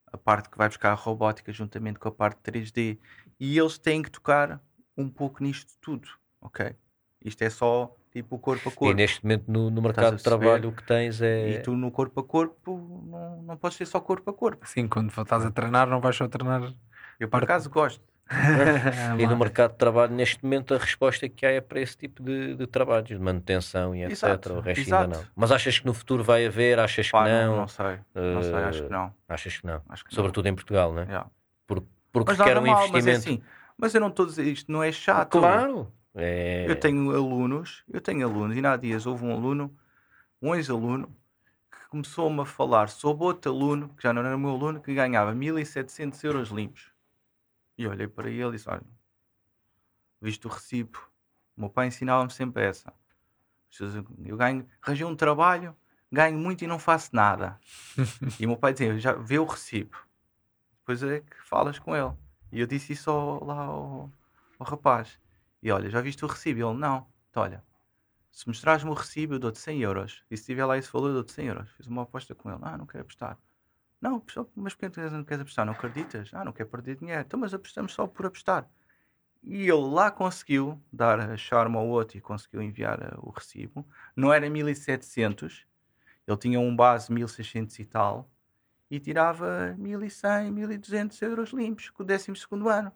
a 0.07 0.16
parte 0.16 0.48
que 0.48 0.57
vai 0.57 0.68
buscar 0.68 0.92
a 0.92 0.94
robótica 0.94 1.52
juntamente 1.52 1.98
com 1.98 2.09
a 2.09 2.12
parte 2.12 2.38
3D. 2.38 2.98
E 3.38 3.59
eles 3.59 3.76
têm 3.76 4.02
que 4.02 4.11
tocar 4.11 4.59
um 4.96 5.11
pouco 5.11 5.42
nisto 5.42 5.74
tudo, 5.78 6.09
ok? 6.40 6.74
Isto 7.22 7.42
é 7.42 7.50
só 7.50 7.94
tipo 8.17 8.39
corpo 8.39 8.69
a 8.69 8.73
corpo. 8.73 8.93
E 8.93 8.95
neste 8.95 9.23
momento 9.23 9.45
no, 9.47 9.71
no 9.71 9.83
mercado 9.83 10.17
de 10.17 10.23
trabalho 10.23 10.71
o 10.71 10.73
que 10.73 10.83
tens 10.83 11.21
é. 11.21 11.51
E 11.51 11.59
tu 11.62 11.77
no 11.77 11.91
corpo 11.91 12.21
a 12.21 12.25
corpo 12.25 13.05
não, 13.11 13.43
não 13.43 13.57
podes 13.57 13.77
ser 13.77 13.87
só 13.87 14.01
corpo 14.01 14.31
a 14.31 14.35
corpo. 14.35 14.67
Sim, 14.67 14.89
quando 14.89 15.11
estás 15.11 15.45
a 15.45 15.51
treinar 15.51 15.87
não 15.87 16.01
vais 16.01 16.17
só 16.17 16.27
treinar. 16.27 16.73
Eu 17.21 17.29
por 17.29 17.45
acaso 17.45 17.69
gosto. 17.69 18.03
e 19.21 19.27
no 19.27 19.37
mercado 19.37 19.73
de 19.73 19.79
trabalho, 19.79 20.12
neste 20.12 20.43
momento, 20.43 20.75
a 20.75 20.79
resposta 20.79 21.29
que 21.29 21.47
há 21.47 21.51
é 21.53 21.61
para 21.61 21.81
esse 21.81 21.97
tipo 21.97 22.21
de, 22.25 22.57
de 22.57 22.67
trabalhos, 22.67 23.09
de 23.09 23.19
manutenção 23.19 23.95
e 23.95 24.03
etc. 24.03 24.12
Exato, 24.12 24.53
o 24.55 24.61
resto 24.61 24.81
exato. 24.81 25.05
ainda 25.05 25.17
não. 25.19 25.25
Mas 25.37 25.53
achas 25.53 25.79
que 25.79 25.87
no 25.87 25.95
futuro 25.95 26.25
vai 26.25 26.45
haver? 26.45 26.81
Achas 26.81 27.09
Pá, 27.09 27.25
que 27.25 27.31
não? 27.31 27.51
Não, 27.53 27.57
não 27.59 27.69
sei. 27.69 27.87
Uh, 27.87 28.35
não 28.35 28.43
sei, 28.43 28.55
acho 28.55 28.83
que 28.83 28.91
não. 28.91 29.14
Achas 29.29 29.59
que 29.59 29.67
não? 29.67 29.81
Que 29.81 30.14
Sobretudo 30.14 30.47
não. 30.47 30.53
em 30.53 30.55
Portugal, 30.57 30.93
não 30.93 31.03
é? 31.03 31.05
Yeah. 31.05 31.31
Por, 31.69 31.85
porque 32.11 32.33
mas 32.33 32.41
quer 32.41 32.59
um 32.59 32.62
mal, 32.62 32.89
investimento. 32.89 33.07
Mas, 33.07 33.07
é 33.07 33.12
assim, 33.12 33.43
mas 33.79 33.95
eu 33.95 34.01
não 34.01 34.09
estou 34.09 34.25
a 34.25 34.29
dizer 34.29 34.45
isto, 34.45 34.73
não 34.73 34.83
é 34.83 34.91
chato. 34.91 35.39
Claro. 35.39 35.93
É... 36.17 36.69
Eu 36.69 36.75
tenho 36.75 37.14
alunos, 37.14 37.85
eu 37.89 38.01
tenho 38.01 38.27
alunos, 38.27 38.57
e 38.57 38.67
há 38.67 38.77
dias 38.77 39.05
houve 39.07 39.25
um 39.25 39.33
aluno, 39.33 39.77
um 40.41 40.55
ex-aluno, 40.55 41.14
que 41.71 41.89
começou-me 41.89 42.41
a 42.41 42.45
falar 42.47 42.89
sobre 42.89 43.25
outro 43.25 43.53
aluno, 43.53 43.91
que 43.91 44.03
já 44.03 44.14
não 44.14 44.23
era 44.23 44.37
meu 44.39 44.51
aluno, 44.51 44.81
que 44.81 44.95
ganhava 44.95 45.35
1700 45.35 46.25
euros 46.25 46.49
limpos. 46.49 46.91
E 47.77 47.87
olhei 47.87 48.09
para 48.09 48.31
ele 48.31 48.49
e 48.49 48.53
disse: 48.53 48.69
Olha, 48.69 48.83
visto 50.21 50.47
o 50.47 50.51
recibo, 50.51 50.99
o 51.55 51.61
meu 51.61 51.69
pai 51.69 51.89
ensinava-me 51.89 52.33
sempre 52.33 52.64
essa. 52.64 52.93
Eu 54.25 54.39
ganho, 54.39 54.67
arranjei 54.81 55.05
um 55.05 55.14
trabalho, 55.14 55.77
ganho 56.11 56.39
muito 56.39 56.64
e 56.64 56.67
não 56.67 56.79
faço 56.79 57.14
nada. 57.14 57.61
e 58.41 58.47
o 58.47 58.49
meu 58.49 58.57
pai 58.57 58.73
dizia: 58.73 58.99
Já 58.99 59.12
vê 59.12 59.39
o 59.39 59.45
recibo, 59.45 59.99
depois 60.79 61.03
é 61.03 61.21
que 61.21 61.37
falas 61.43 61.79
com 61.79 61.95
ele. 61.95 62.12
E 62.51 62.61
eu 62.61 62.67
disse 62.67 62.95
isso 62.95 63.11
ao, 63.11 63.45
lá 63.45 63.64
ao, 63.64 64.11
ao 64.59 64.67
rapaz. 64.67 65.19
E 65.67 65.71
olha, 65.73 65.91
já 65.91 66.01
viste 66.01 66.25
o 66.25 66.29
recibo? 66.29 66.61
Ele, 66.61 66.79
não. 66.79 67.09
Então, 67.29 67.43
olha, 67.43 67.61
se 68.31 68.47
mostrares-me 68.47 68.89
o 68.89 68.95
recibo, 68.95 69.35
eu 69.35 69.41
dou-te 69.41 69.59
100 69.59 69.83
euros. 69.83 70.23
E 70.31 70.37
se 70.37 70.47
tiver 70.47 70.64
lá 70.64 70.79
esse 70.79 70.89
valor, 70.93 71.09
eu 71.09 71.14
dou-te 71.14 71.33
100 71.33 71.47
euros. 71.49 71.71
Fiz 71.73 71.89
uma 71.89 72.03
aposta 72.03 72.37
com 72.37 72.49
ele. 72.49 72.61
Ah, 72.62 72.79
não 72.79 72.87
quero 72.87 73.03
apostar. 73.03 73.37
Não, 74.01 74.23
mas 74.55 74.75
por 74.77 74.89
que 74.89 75.01
não 75.11 75.25
queres 75.25 75.41
apostar? 75.41 75.67
Não 75.67 75.73
acreditas? 75.73 76.31
Ah, 76.33 76.45
não 76.45 76.53
quero 76.53 76.69
perder 76.69 76.95
dinheiro. 76.95 77.21
Então, 77.21 77.41
mas 77.41 77.53
apostamos 77.53 77.93
só 77.93 78.07
por 78.07 78.27
apostar. 78.27 78.71
E 79.43 79.62
ele 79.62 79.91
lá 79.91 80.09
conseguiu 80.09 80.81
dar 80.93 81.19
a 81.19 81.37
charme 81.37 81.77
ao 81.77 81.89
outro 81.89 82.17
e 82.17 82.21
conseguiu 82.21 82.62
enviar 82.62 83.01
uh, 83.01 83.19
o 83.27 83.31
recibo. 83.31 83.85
Não 84.14 84.33
era 84.33 84.49
1700, 84.49 85.67
ele 86.29 86.37
tinha 86.37 86.61
um 86.61 86.77
base 86.77 87.12
1600 87.12 87.77
e 87.81 87.85
tal. 87.87 88.31
E 88.89 89.01
tirava 89.01 89.75
1100, 89.77 90.53
1200 90.53 91.23
euros 91.23 91.51
limpos 91.51 91.91
com 91.91 92.05
o 92.05 92.07
12 92.07 92.33
ano 92.71 92.93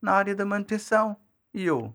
na 0.00 0.12
área 0.12 0.36
da 0.36 0.46
manutenção. 0.46 1.16
E 1.52 1.64
eu, 1.64 1.92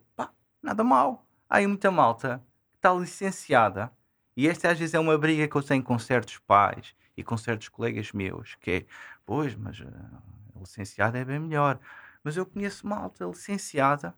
nada 0.68 0.84
mal. 0.84 1.26
Há 1.50 1.58
aí 1.58 1.68
muita 1.68 1.90
malta 1.90 2.44
que 2.72 2.78
está 2.78 2.94
licenciada. 2.94 3.92
E 4.36 4.48
esta 4.48 4.70
às 4.70 4.78
vezes 4.78 4.94
é 4.94 5.00
uma 5.00 5.18
briga 5.18 5.48
que 5.48 5.56
eu 5.56 5.64
tenho 5.64 5.82
com 5.82 5.98
certos 5.98 6.38
pais 6.40 6.94
e 7.16 7.24
com 7.24 7.38
certos 7.38 7.70
colegas 7.70 8.12
meus, 8.12 8.56
que 8.56 8.72
é, 8.72 8.86
pois, 9.26 9.56
mas 9.56 9.82
a 9.82 10.60
licenciada 10.60 11.18
é 11.18 11.26
bem 11.26 11.40
melhor. 11.40 11.80
Mas 12.24 12.38
eu 12.38 12.46
conheço 12.46 12.86
malta 12.86 13.26
licenciada, 13.26 14.14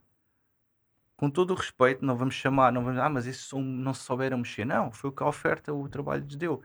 com 1.16 1.30
todo 1.30 1.52
o 1.52 1.54
respeito, 1.54 2.04
não 2.04 2.16
vamos 2.16 2.34
chamar, 2.34 2.72
não 2.72 2.82
vamos, 2.82 2.98
ah, 2.98 3.08
mas 3.08 3.26
esses 3.26 3.50
não 3.52 3.94
se 3.94 4.02
souberam 4.02 4.38
mexer. 4.38 4.64
Não, 4.64 4.90
foi 4.90 5.10
o 5.10 5.12
que 5.12 5.22
a 5.22 5.26
oferta, 5.26 5.72
o 5.72 5.88
trabalho 5.88 6.24
lhes 6.24 6.36
deu. 6.36 6.62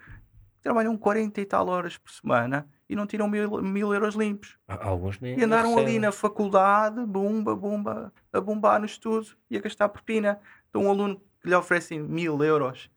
Trabalham 0.62 0.98
40 0.98 1.42
e 1.42 1.46
tal 1.46 1.68
horas 1.68 1.98
por 1.98 2.12
semana 2.12 2.68
e 2.88 2.96
não 2.96 3.08
tiram 3.08 3.28
mil, 3.28 3.62
mil 3.62 3.94
euros 3.94 4.16
limpos. 4.16 4.58
Alguns 4.68 5.20
nem. 5.20 5.38
E 5.38 5.44
andaram 5.44 5.78
ali 5.78 6.00
na 6.00 6.12
faculdade, 6.12 7.04
bumba, 7.06 7.56
bumba, 7.56 8.14
a 8.32 8.40
bombar 8.40 8.80
no 8.80 8.86
estudo 8.86 9.28
e 9.50 9.58
a 9.58 9.62
gastar 9.62 9.90
propina. 9.90 10.40
Então, 10.70 10.84
um 10.84 10.90
aluno 10.90 11.22
que 11.42 11.50
lhe 11.50 11.56
oferecem 11.56 12.00
mil 12.00 12.44
euros 12.44 12.90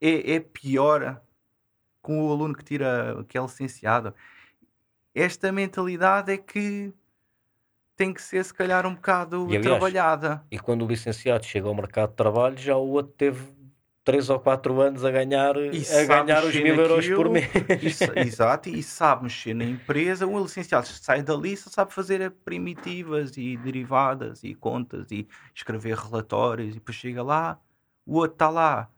é, 0.00 0.34
é 0.34 0.40
pior 0.40 1.20
com 2.02 2.26
o 2.26 2.32
aluno 2.32 2.54
que 2.54 2.64
tira, 2.64 3.24
que 3.28 3.38
é 3.38 3.40
licenciado. 3.42 4.14
Esta 5.14 5.52
mentalidade 5.52 6.32
é 6.32 6.36
que 6.36 6.92
tem 7.96 8.14
que 8.14 8.22
ser, 8.22 8.44
se 8.44 8.54
calhar, 8.54 8.86
um 8.86 8.94
bocado 8.94 9.42
e, 9.46 9.56
aliás, 9.56 9.64
trabalhada. 9.64 10.46
E 10.50 10.58
quando 10.58 10.84
o 10.84 10.88
licenciado 10.88 11.44
chega 11.44 11.66
ao 11.66 11.74
mercado 11.74 12.10
de 12.10 12.16
trabalho, 12.16 12.56
já 12.56 12.76
o 12.76 12.88
outro 12.88 13.12
teve 13.16 13.57
3 14.08 14.30
ou 14.30 14.40
4 14.40 14.80
anos 14.80 15.04
a 15.04 15.10
ganhar, 15.10 15.54
a 15.54 16.04
ganhar 16.06 16.42
os 16.42 16.54
mil 16.54 16.74
euros 16.74 17.06
por 17.06 17.28
mês. 17.28 17.46
E, 18.16 18.20
exato, 18.20 18.70
e 18.70 18.82
sabe 18.82 19.24
mexer 19.24 19.52
na 19.52 19.66
empresa. 19.66 20.26
Um 20.26 20.40
licenciado 20.40 20.86
sai 20.86 21.22
dali 21.22 21.54
só 21.54 21.68
sabe 21.68 21.92
fazer 21.92 22.30
primitivas 22.42 23.36
e 23.36 23.58
derivadas 23.58 24.42
e 24.42 24.54
contas 24.54 25.10
e 25.10 25.28
escrever 25.54 25.94
relatórios. 25.94 26.70
E 26.70 26.78
depois 26.78 26.96
chega 26.96 27.22
lá, 27.22 27.60
o 28.06 28.14
outro 28.14 28.32
está 28.32 28.48
lá, 28.48 28.88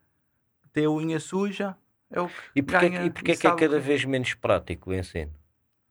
tem 0.73 0.85
a 0.85 0.91
unha 0.91 1.19
suja. 1.19 1.77
É 2.09 2.21
o 2.21 2.29
que 2.29 2.35
e 2.55 2.63
porquê, 2.63 2.89
ganha, 2.89 3.05
e 3.05 3.11
porquê 3.11 3.33
é 3.33 3.37
que 3.37 3.47
é 3.49 3.55
cada 3.57 3.81
vez 3.81 4.05
menos 4.05 4.35
prático 4.35 4.91
o 4.91 4.95
ensino? 4.95 5.33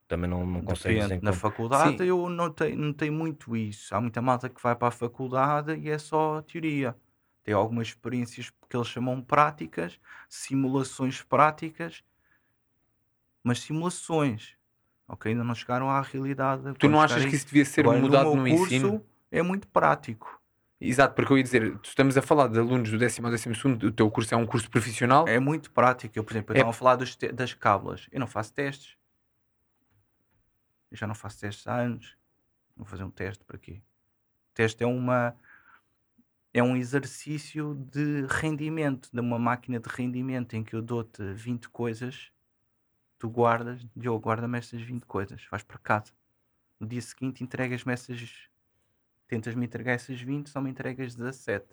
Também 0.07 0.29
não, 0.29 0.45
não 0.45 0.61
consegue 0.61 1.19
Na 1.21 1.33
faculdade 1.33 1.97
Sim. 1.97 2.05
eu 2.05 2.29
não 2.29 2.49
tenho, 2.49 2.77
não 2.77 2.93
tenho 2.93 3.11
muito 3.11 3.53
isso. 3.53 3.93
Há 3.93 3.99
muita 3.99 4.21
malta 4.21 4.47
que 4.47 4.63
vai 4.63 4.77
para 4.77 4.87
a 4.87 4.91
faculdade 4.91 5.75
e 5.75 5.89
é 5.89 5.97
só 5.97 6.41
teoria 6.41 6.95
tem 7.49 7.55
algumas 7.55 7.87
experiências 7.87 8.51
que 8.69 8.77
eles 8.77 8.87
chamam 8.87 9.23
práticas, 9.23 9.99
simulações 10.29 11.23
práticas, 11.23 12.03
mas 13.43 13.61
simulações, 13.61 14.55
ok? 15.07 15.31
Ainda 15.31 15.43
não 15.43 15.55
chegaram 15.55 15.89
à 15.89 15.99
realidade. 15.99 16.75
Tu 16.77 16.87
não 16.87 17.01
achas 17.01 17.25
que 17.25 17.35
isso 17.35 17.47
devia 17.47 17.65
ser 17.65 17.81
Agora, 17.81 17.97
mudado 17.97 18.35
no, 18.35 18.43
no 18.43 18.55
curso, 18.55 18.75
ensino? 18.75 19.03
É 19.31 19.41
muito 19.41 19.67
prático. 19.67 20.39
Exato, 20.79 21.15
porque 21.15 21.33
eu 21.33 21.37
ia 21.37 21.43
dizer, 21.43 21.79
estamos 21.83 22.15
a 22.17 22.21
falar 22.21 22.49
de 22.49 22.59
alunos 22.59 22.91
do 22.91 22.99
décimo 22.99 23.25
ao 23.25 23.31
décimo 23.31 23.55
segundo, 23.55 23.87
o 23.87 23.91
teu 23.91 24.11
curso 24.11 24.31
é 24.31 24.37
um 24.37 24.45
curso 24.45 24.69
profissional. 24.69 25.27
É 25.27 25.39
muito 25.39 25.71
prático. 25.71 26.19
Eu, 26.19 26.23
por 26.23 26.33
exemplo, 26.33 26.53
eu 26.53 26.57
é... 26.57 26.59
estava 26.59 26.69
a 26.69 26.73
falar 26.73 26.97
dos 26.97 27.15
das 27.33 27.55
cábulas. 27.55 28.07
Eu 28.11 28.19
não 28.19 28.27
faço 28.27 28.53
testes. 28.53 28.95
Eu 30.91 30.97
já 30.97 31.07
não 31.07 31.15
faço 31.15 31.39
testes 31.39 31.65
há 31.65 31.77
anos. 31.77 32.15
Vou 32.77 32.85
fazer 32.85 33.03
um 33.03 33.09
teste 33.09 33.43
para 33.43 33.57
quê? 33.57 33.81
O 34.51 34.53
teste 34.53 34.83
é 34.83 34.87
uma 34.87 35.35
é 36.53 36.63
um 36.63 36.75
exercício 36.75 37.75
de 37.75 38.25
rendimento, 38.27 39.09
de 39.11 39.19
uma 39.19 39.37
máquina 39.37 39.79
de 39.79 39.89
rendimento 39.89 40.55
em 40.55 40.63
que 40.63 40.75
eu 40.75 40.81
dou-te 40.81 41.33
20 41.33 41.69
coisas, 41.69 42.31
tu 43.17 43.29
guardas, 43.29 43.85
eu 44.01 44.17
guarda-me 44.17 44.57
estas 44.57 44.81
20 44.81 45.05
coisas, 45.05 45.45
vais 45.51 45.63
para 45.63 45.77
casa. 45.77 46.13
No 46.79 46.87
dia 46.87 47.01
seguinte 47.01 47.43
entregas-me 47.43 47.93
essas 47.93 48.49
tentas-me 49.27 49.65
entregar 49.65 49.93
essas 49.93 50.19
20, 50.19 50.49
só 50.49 50.59
me 50.59 50.71
entregas 50.71 51.13
17. 51.13 51.65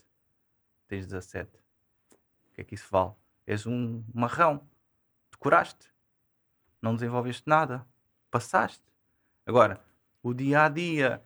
Tens 0.87 1.07
17. 1.07 1.51
O 1.51 2.53
que 2.53 2.61
é 2.61 2.64
que 2.64 2.74
isso 2.74 2.87
vale? 2.91 3.12
És 3.47 3.66
um 3.66 4.05
marrão. 4.12 4.68
Decoraste. 5.31 5.91
Não 6.83 6.95
desenvolveste 6.95 7.45
nada. 7.47 7.87
Passaste. 8.31 8.85
Agora, 9.47 9.83
o 10.22 10.35
dia 10.35 10.64
a 10.64 10.68
dia, 10.68 11.22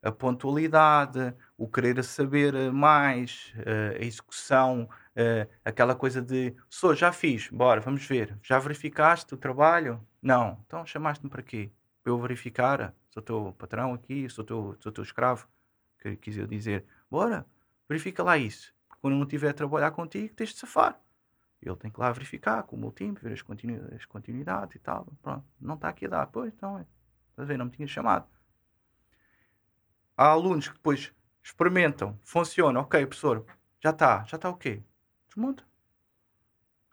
a 0.00 0.12
pontualidade, 0.12 1.34
o 1.64 1.68
querer 1.68 2.02
saber 2.04 2.72
mais, 2.72 3.52
a 3.98 4.04
execução, 4.04 4.88
aquela 5.64 5.94
coisa 5.94 6.20
de 6.20 6.54
sou, 6.68 6.94
já 6.94 7.12
fiz, 7.12 7.48
bora, 7.48 7.80
vamos 7.80 8.04
ver. 8.06 8.38
Já 8.42 8.58
verificaste 8.58 9.32
o 9.34 9.36
trabalho? 9.36 10.00
Não. 10.22 10.62
Então 10.66 10.84
chamaste-me 10.84 11.30
para 11.30 11.42
quê? 11.42 11.70
Para 12.02 12.12
eu 12.12 12.20
verificar? 12.20 12.94
sou 13.14 13.22
teu 13.22 13.54
patrão 13.56 13.94
aqui, 13.94 14.28
sou 14.28 14.44
teu, 14.44 14.76
sou 14.80 14.90
teu 14.90 15.04
escravo. 15.04 15.48
Que 16.00 16.16
quis 16.16 16.36
eu 16.36 16.46
dizer, 16.46 16.84
bora, 17.08 17.46
verifica 17.88 18.22
lá 18.22 18.36
isso. 18.36 18.74
Porque 18.88 19.00
quando 19.00 19.14
não 19.14 19.22
estiver 19.22 19.50
a 19.50 19.54
trabalhar 19.54 19.92
contigo, 19.92 20.34
tens 20.34 20.50
de 20.50 20.56
safar. 20.56 21.00
Ele 21.62 21.76
tem 21.76 21.90
que 21.90 21.98
lá 21.98 22.12
verificar 22.12 22.62
com 22.64 22.76
o 22.76 22.78
meu 22.78 22.90
time, 22.90 23.16
ver 23.22 23.32
as, 23.32 23.40
continu 23.40 23.88
as 23.94 24.04
continuidades 24.04 24.74
e 24.74 24.78
tal. 24.80 25.06
Pronto, 25.22 25.46
não 25.60 25.76
está 25.76 25.88
aqui 25.88 26.04
a 26.06 26.08
dar. 26.08 26.26
Pois, 26.26 26.52
então, 26.52 26.78
é. 26.78 26.86
a 27.38 27.44
ver, 27.44 27.56
não 27.56 27.66
me 27.66 27.70
tinha 27.70 27.88
chamado. 27.88 28.26
Há 30.16 30.26
alunos 30.26 30.68
que 30.68 30.74
depois 30.74 31.12
experimentam, 31.44 32.18
funciona, 32.24 32.80
ok, 32.80 33.06
professor, 33.06 33.44
já 33.82 33.90
está, 33.90 34.24
já 34.24 34.36
está 34.36 34.48
o 34.48 34.56
quê? 34.56 34.82
Desmonta. 35.28 35.62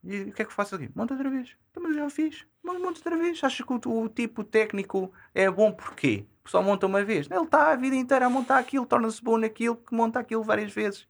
E 0.04 0.24
o 0.24 0.34
que 0.34 0.42
é 0.42 0.46
que 0.46 0.54
faço 0.54 0.76
aqui? 0.76 0.90
Monta 0.94 1.14
outra 1.14 1.30
vez. 1.30 1.56
Então, 1.70 1.82
mas 1.82 1.96
eu 1.96 2.04
já 2.04 2.10
fiz. 2.10 2.46
Monta 2.62 2.88
outra 2.88 3.18
vez. 3.18 3.42
Achas 3.44 3.66
que 3.66 3.74
o, 3.74 4.04
o, 4.04 4.10
tipo 4.10 4.44
técnico 4.44 5.14
é 5.34 5.50
bom 5.50 5.72
porquê? 5.72 6.26
Só 6.46 6.62
monta 6.62 6.88
uma 6.88 7.04
vez. 7.04 7.30
Ele 7.30 7.44
está 7.44 7.72
a 7.72 7.76
vida 7.76 7.96
inteira 7.96 8.26
a 8.26 8.30
montar 8.30 8.58
aquilo, 8.58 8.86
torna-se 8.86 9.24
bom 9.24 9.38
naquilo, 9.38 9.78
que 9.78 9.96
monta 9.96 10.20
aquilo 10.20 10.44
várias 10.44 10.74
vezes. 10.74 11.08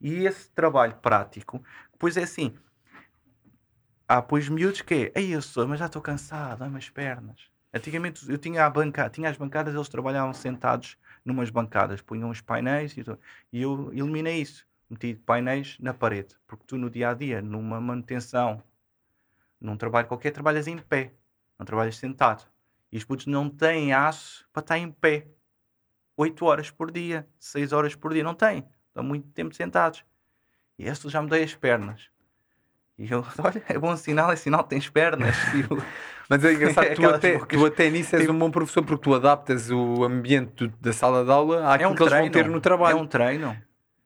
E 0.00 0.26
esse 0.26 0.50
trabalho 0.50 0.96
prático, 0.96 1.62
pois 1.98 2.16
é 2.16 2.24
assim. 2.24 2.52
Há 4.08 4.20
pois 4.20 4.48
miúdos 4.48 4.82
que 4.82 5.12
é, 5.14 5.20
ei, 5.20 5.34
eu 5.34 5.40
sou, 5.40 5.66
mas 5.66 5.78
já 5.78 5.86
estou 5.86 6.02
cansado, 6.02 6.58
dá 6.58 6.76
as 6.76 6.90
pernas. 6.90 7.51
Antigamente 7.72 8.30
eu 8.30 8.38
tinha 8.38 8.66
a 8.66 8.70
banca, 8.70 9.08
tinha 9.08 9.30
as 9.30 9.36
bancadas, 9.36 9.74
eles 9.74 9.88
trabalhavam 9.88 10.34
sentados 10.34 10.98
numas 11.24 11.50
bancadas, 11.50 12.02
punham 12.02 12.30
os 12.30 12.40
painéis 12.40 12.96
e, 12.96 13.04
e 13.52 13.62
eu 13.62 13.90
eliminei 13.92 14.42
isso 14.42 14.66
meti 14.92 15.14
painéis 15.14 15.78
na 15.80 15.94
parede, 15.94 16.36
porque 16.46 16.64
tu 16.66 16.76
no 16.76 16.90
dia 16.90 17.10
a 17.10 17.14
dia, 17.14 17.40
numa 17.40 17.80
manutenção, 17.80 18.62
num 19.58 19.76
trabalho 19.76 20.06
qualquer, 20.06 20.32
trabalhas 20.32 20.66
em 20.66 20.76
pé, 20.76 21.12
não 21.58 21.64
trabalhas 21.64 21.96
sentado. 21.96 22.44
E 22.90 22.98
os 22.98 23.04
putos 23.04 23.26
não 23.26 23.48
têm 23.48 23.94
aço 23.94 24.46
para 24.52 24.60
estar 24.60 24.78
em 24.78 24.92
pé 24.92 25.26
8 26.14 26.44
horas 26.44 26.70
por 26.70 26.90
dia, 26.90 27.26
6 27.38 27.72
horas 27.72 27.94
por 27.94 28.12
dia, 28.12 28.22
não 28.22 28.34
têm, 28.34 28.68
estão 28.88 29.02
muito 29.02 29.28
tempo 29.30 29.54
sentados. 29.54 30.04
E 30.78 30.84
este 30.84 31.08
já 31.08 31.22
me 31.22 31.30
dei 31.30 31.42
as 31.42 31.54
pernas. 31.54 32.10
E 32.98 33.10
eu, 33.10 33.24
olha, 33.42 33.64
é 33.66 33.78
bom 33.78 33.96
sinal, 33.96 34.30
é 34.30 34.36
sinal 34.36 34.62
que 34.62 34.70
tens 34.70 34.90
pernas. 34.90 35.34
Mas 36.28 36.44
é 36.44 36.52
engraçado, 36.52 36.86
tu, 36.96 37.06
até, 37.08 37.38
tu 37.38 37.66
até 37.66 37.90
nisso 37.90 38.16
és 38.16 38.28
um 38.28 38.38
bom 38.38 38.50
professor 38.50 38.84
porque 38.84 39.02
tu 39.02 39.14
adaptas 39.14 39.70
o 39.70 40.04
ambiente 40.04 40.72
da 40.80 40.92
sala 40.92 41.24
de 41.24 41.30
aula 41.30 41.72
àquilo 41.72 41.90
é 41.90 41.92
um 41.92 41.94
que 41.94 42.04
treino, 42.04 42.16
eles 42.16 42.32
vão 42.32 42.42
ter 42.42 42.50
no 42.50 42.60
trabalho. 42.60 42.98
É 42.98 43.00
um 43.00 43.06
treino. 43.06 43.56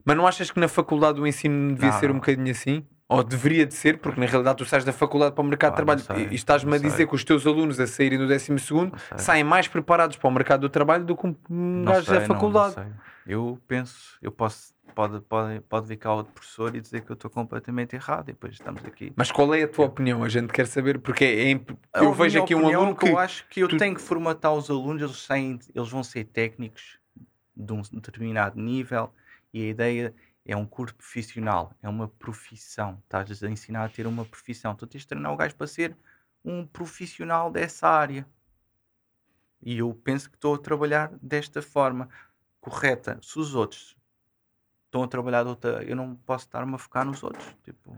Mas 0.05 0.17
não 0.17 0.27
achas 0.27 0.51
que 0.51 0.61
na 0.61 0.69
faculdade 0.69 1.21
o 1.21 1.27
ensino 1.27 1.75
devia 1.75 1.91
não, 1.91 1.99
ser 1.99 2.11
um 2.11 2.15
bocadinho 2.15 2.51
assim? 2.51 2.85
Ou 3.09 3.23
deveria 3.23 3.65
de 3.65 3.75
ser, 3.75 3.99
porque 3.99 4.21
na 4.21 4.27
realidade 4.27 4.59
tu 4.59 4.65
sais 4.65 4.85
da 4.85 4.93
faculdade 4.93 5.35
para 5.35 5.43
o 5.43 5.47
mercado 5.47 5.73
ah, 5.73 5.95
de 5.95 6.03
trabalho 6.03 6.31
e 6.31 6.35
estás-me 6.35 6.75
a 6.75 6.79
dizer 6.79 7.07
que 7.07 7.15
os 7.15 7.25
teus 7.25 7.47
alunos 7.47 7.79
a 7.79 7.87
saírem 7.87 8.19
do 8.19 8.27
12 8.27 8.53
saem 9.17 9.45
mais 9.45 9.69
preparados 9.69 10.17
para 10.17 10.29
o 10.29 10.33
mercado 10.33 10.63
do 10.63 10.69
trabalho 10.69 11.05
do 11.05 11.17
que 11.17 11.27
um 11.49 11.85
gajo 11.85 12.13
da 12.13 12.21
faculdade. 12.23 12.77
Não, 12.77 12.85
não 12.85 12.93
eu 13.27 13.61
penso, 13.67 14.17
eu 14.23 14.31
posso, 14.31 14.73
pode, 14.97 15.21
pode, 15.21 15.61
pode 15.61 15.87
vir 15.87 15.99
cá 15.99 16.15
outro 16.15 16.33
professor 16.33 16.75
e 16.75 16.81
dizer 16.81 17.03
que 17.03 17.13
eu 17.13 17.15
estou 17.15 17.31
completamente 17.31 17.95
errado 17.95 18.31
e 18.31 18.33
depois 18.33 18.55
estamos 18.55 18.83
aqui. 18.87 19.13
Mas 19.15 19.31
qual 19.31 19.55
é 19.55 19.63
a 19.63 19.69
tua 19.69 19.85
opinião? 19.85 20.25
A 20.25 20.29
gente 20.31 20.51
quer 20.51 20.67
saber, 20.67 20.99
porque 20.99 21.25
é, 21.25 21.53
é 21.53 21.61
eu 22.03 22.15
vejo 22.15 22.43
aqui 22.43 22.55
um 22.55 22.67
aluno 22.67 22.97
que. 22.97 23.07
Eu 23.07 23.19
acho 23.19 23.47
que 23.49 23.61
eu 23.61 23.69
tu... 23.69 23.77
tenho 23.77 23.95
que 23.95 24.01
formatar 24.01 24.55
os 24.55 24.71
alunos, 24.71 25.03
eles, 25.03 25.19
saem, 25.19 25.61
eles 25.75 25.91
vão 25.91 26.03
ser 26.03 26.25
técnicos 26.25 26.99
de 27.55 27.73
um 27.75 27.83
determinado 27.83 28.59
nível 28.59 29.13
e 29.53 29.65
a 29.65 29.69
ideia 29.69 30.15
é 30.47 30.57
um 30.57 30.65
curso 30.65 30.95
profissional, 30.95 31.75
é 31.83 31.89
uma 31.89 32.09
profissão. 32.09 32.99
Estás 33.05 33.43
a 33.43 33.51
ensinar 33.51 33.85
a 33.85 33.89
ter 33.91 34.07
uma 34.07 34.25
profissão. 34.25 34.75
Tu 34.75 34.87
tens 34.87 35.03
de 35.03 35.09
treinar 35.09 35.31
o 35.31 35.37
gajo 35.37 35.55
para 35.55 35.67
ser 35.67 35.95
um 36.43 36.67
profissional 36.67 37.51
dessa 37.51 37.87
área. 37.87 38.27
E 39.63 39.79
eu 39.79 39.93
penso 39.93 40.31
que 40.31 40.37
estou 40.37 40.55
a 40.55 40.59
trabalhar 40.59 41.13
desta 41.21 41.61
forma 41.61 42.09
correta. 42.61 43.19
Se 43.21 43.39
os 43.39 43.55
outros 43.55 43.97
estão 44.97 45.03
a 45.03 45.09
trabalhar 45.09 45.43
de 45.43 45.51
outra, 45.51 45.83
eu 45.85 45.95
não 45.95 46.15
posso 46.15 46.47
estar-me 46.47 46.75
a 46.75 46.79
focar 46.79 47.05
nos 47.05 47.23
outros. 47.23 47.47
Tipo, 47.65 47.97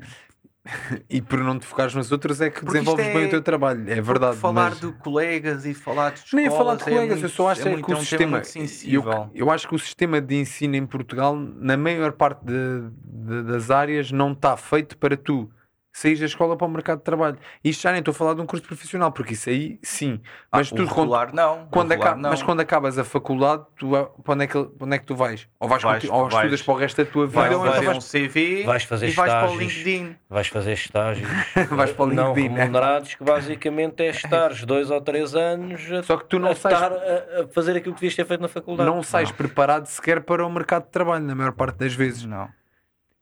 e 1.08 1.22
por 1.22 1.38
não 1.40 1.58
te 1.58 1.66
focares 1.66 1.94
nos 1.94 2.12
outros 2.12 2.40
é 2.40 2.50
que 2.50 2.60
Porque 2.60 2.72
desenvolves 2.72 3.06
é... 3.06 3.12
bem 3.12 3.26
o 3.26 3.30
teu 3.30 3.42
trabalho, 3.42 3.90
é 3.90 4.00
verdade. 4.00 4.36
Falar 4.36 4.70
mas... 4.70 4.80
de 4.80 4.92
colegas 4.92 5.64
e 5.64 5.74
falar 5.74 6.10
de 6.10 6.20
escolas 6.20 6.44
Nem 6.44 6.56
falar 6.56 6.74
de 6.76 6.82
é 6.82 6.84
colegas, 6.84 7.08
muito, 7.08 7.24
eu 7.24 7.28
só 7.28 7.48
acho 7.48 7.68
é, 7.68 7.72
é 7.72 7.82
que 7.82 7.92
o 7.92 7.96
sistema. 7.96 8.42
Eu, 8.84 9.30
eu, 9.34 9.50
acho 9.50 9.68
que 9.68 9.74
o 9.74 9.78
sistema 9.78 10.20
de 10.20 10.36
ensino 10.36 10.76
em 10.76 10.86
Portugal, 10.86 11.36
na 11.36 11.76
maior 11.76 12.12
parte 12.12 12.44
de, 12.44 12.90
de, 13.04 13.42
das 13.44 13.70
áreas, 13.70 14.12
não 14.12 14.32
está 14.32 14.56
feito 14.56 14.96
para 14.96 15.16
tu 15.16 15.50
saís 15.98 16.20
da 16.20 16.26
escola 16.26 16.56
para 16.56 16.66
o 16.66 16.70
mercado 16.70 16.98
de 16.98 17.04
trabalho. 17.04 17.36
Isto 17.62 17.82
já 17.82 17.90
nem 17.90 17.98
estou 17.98 18.12
a 18.12 18.14
falar 18.14 18.34
de 18.34 18.40
um 18.40 18.46
curso 18.46 18.64
profissional, 18.64 19.10
porque 19.10 19.34
isso 19.34 19.50
aí 19.50 19.78
sim. 19.82 20.20
Ah, 20.50 20.58
mas 20.58 20.72
ah, 20.72 20.76
tu 20.76 20.84
regular, 20.84 21.34
não. 21.34 21.66
Quando 21.70 21.90
regular, 21.90 22.16
não. 22.16 22.30
Mas 22.30 22.42
quando 22.42 22.60
acabas 22.60 22.98
a 22.98 23.04
faculdade, 23.04 23.64
tu, 23.76 23.90
para, 23.90 24.34
onde 24.34 24.44
é 24.44 24.46
que, 24.46 24.58
onde 24.58 24.96
é 24.96 24.98
que 24.98 25.04
tu 25.04 25.16
vais? 25.16 25.48
Ou, 25.58 25.68
vais, 25.68 25.82
vais, 25.82 26.04
ou 26.04 26.28
vais, 26.28 26.34
estudas 26.34 26.62
para 26.62 26.74
o 26.74 26.76
resto 26.76 27.04
da 27.04 27.10
tua 27.10 27.26
vida? 27.26 27.40
Vais 27.40 27.54
ou 27.54 27.60
vais, 27.60 27.96
um 27.96 28.00
CV 28.00 28.64
vais 28.64 28.84
fazer 28.84 29.06
e 29.06 29.10
estágios, 29.10 29.34
vais 29.34 29.44
para 29.44 29.56
o 29.56 29.58
LinkedIn. 29.58 30.16
Vais 30.28 30.48
fazer 30.48 30.72
estágios 30.72 31.28
vais 31.70 31.92
para 31.92 32.04
o 32.04 32.08
LinkedIn, 32.08 32.48
não 32.48 32.56
remunerados, 32.56 33.14
que 33.14 33.24
basicamente 33.24 34.02
é 34.02 34.10
estares 34.10 34.64
dois 34.64 34.90
ou 34.90 35.00
três 35.00 35.34
anos 35.34 35.90
a, 35.90 36.02
Só 36.02 36.16
que 36.16 36.26
tu 36.26 36.38
não 36.38 36.50
a 36.50 36.54
sais, 36.54 36.74
estar 36.74 36.92
a, 36.92 37.42
a, 37.42 37.48
fazer 37.48 37.76
aquilo 37.76 37.94
que 37.94 38.00
devias 38.00 38.14
ter 38.14 38.26
feito 38.26 38.40
na 38.40 38.48
faculdade. 38.48 38.88
Não 38.88 39.02
sais 39.02 39.28
não. 39.30 39.36
preparado 39.36 39.86
sequer 39.86 40.22
para 40.22 40.46
o 40.46 40.50
mercado 40.50 40.84
de 40.84 40.90
trabalho, 40.90 41.24
na 41.24 41.34
maior 41.34 41.52
parte 41.52 41.76
das 41.78 41.94
vezes. 41.94 42.24
Não. 42.24 42.48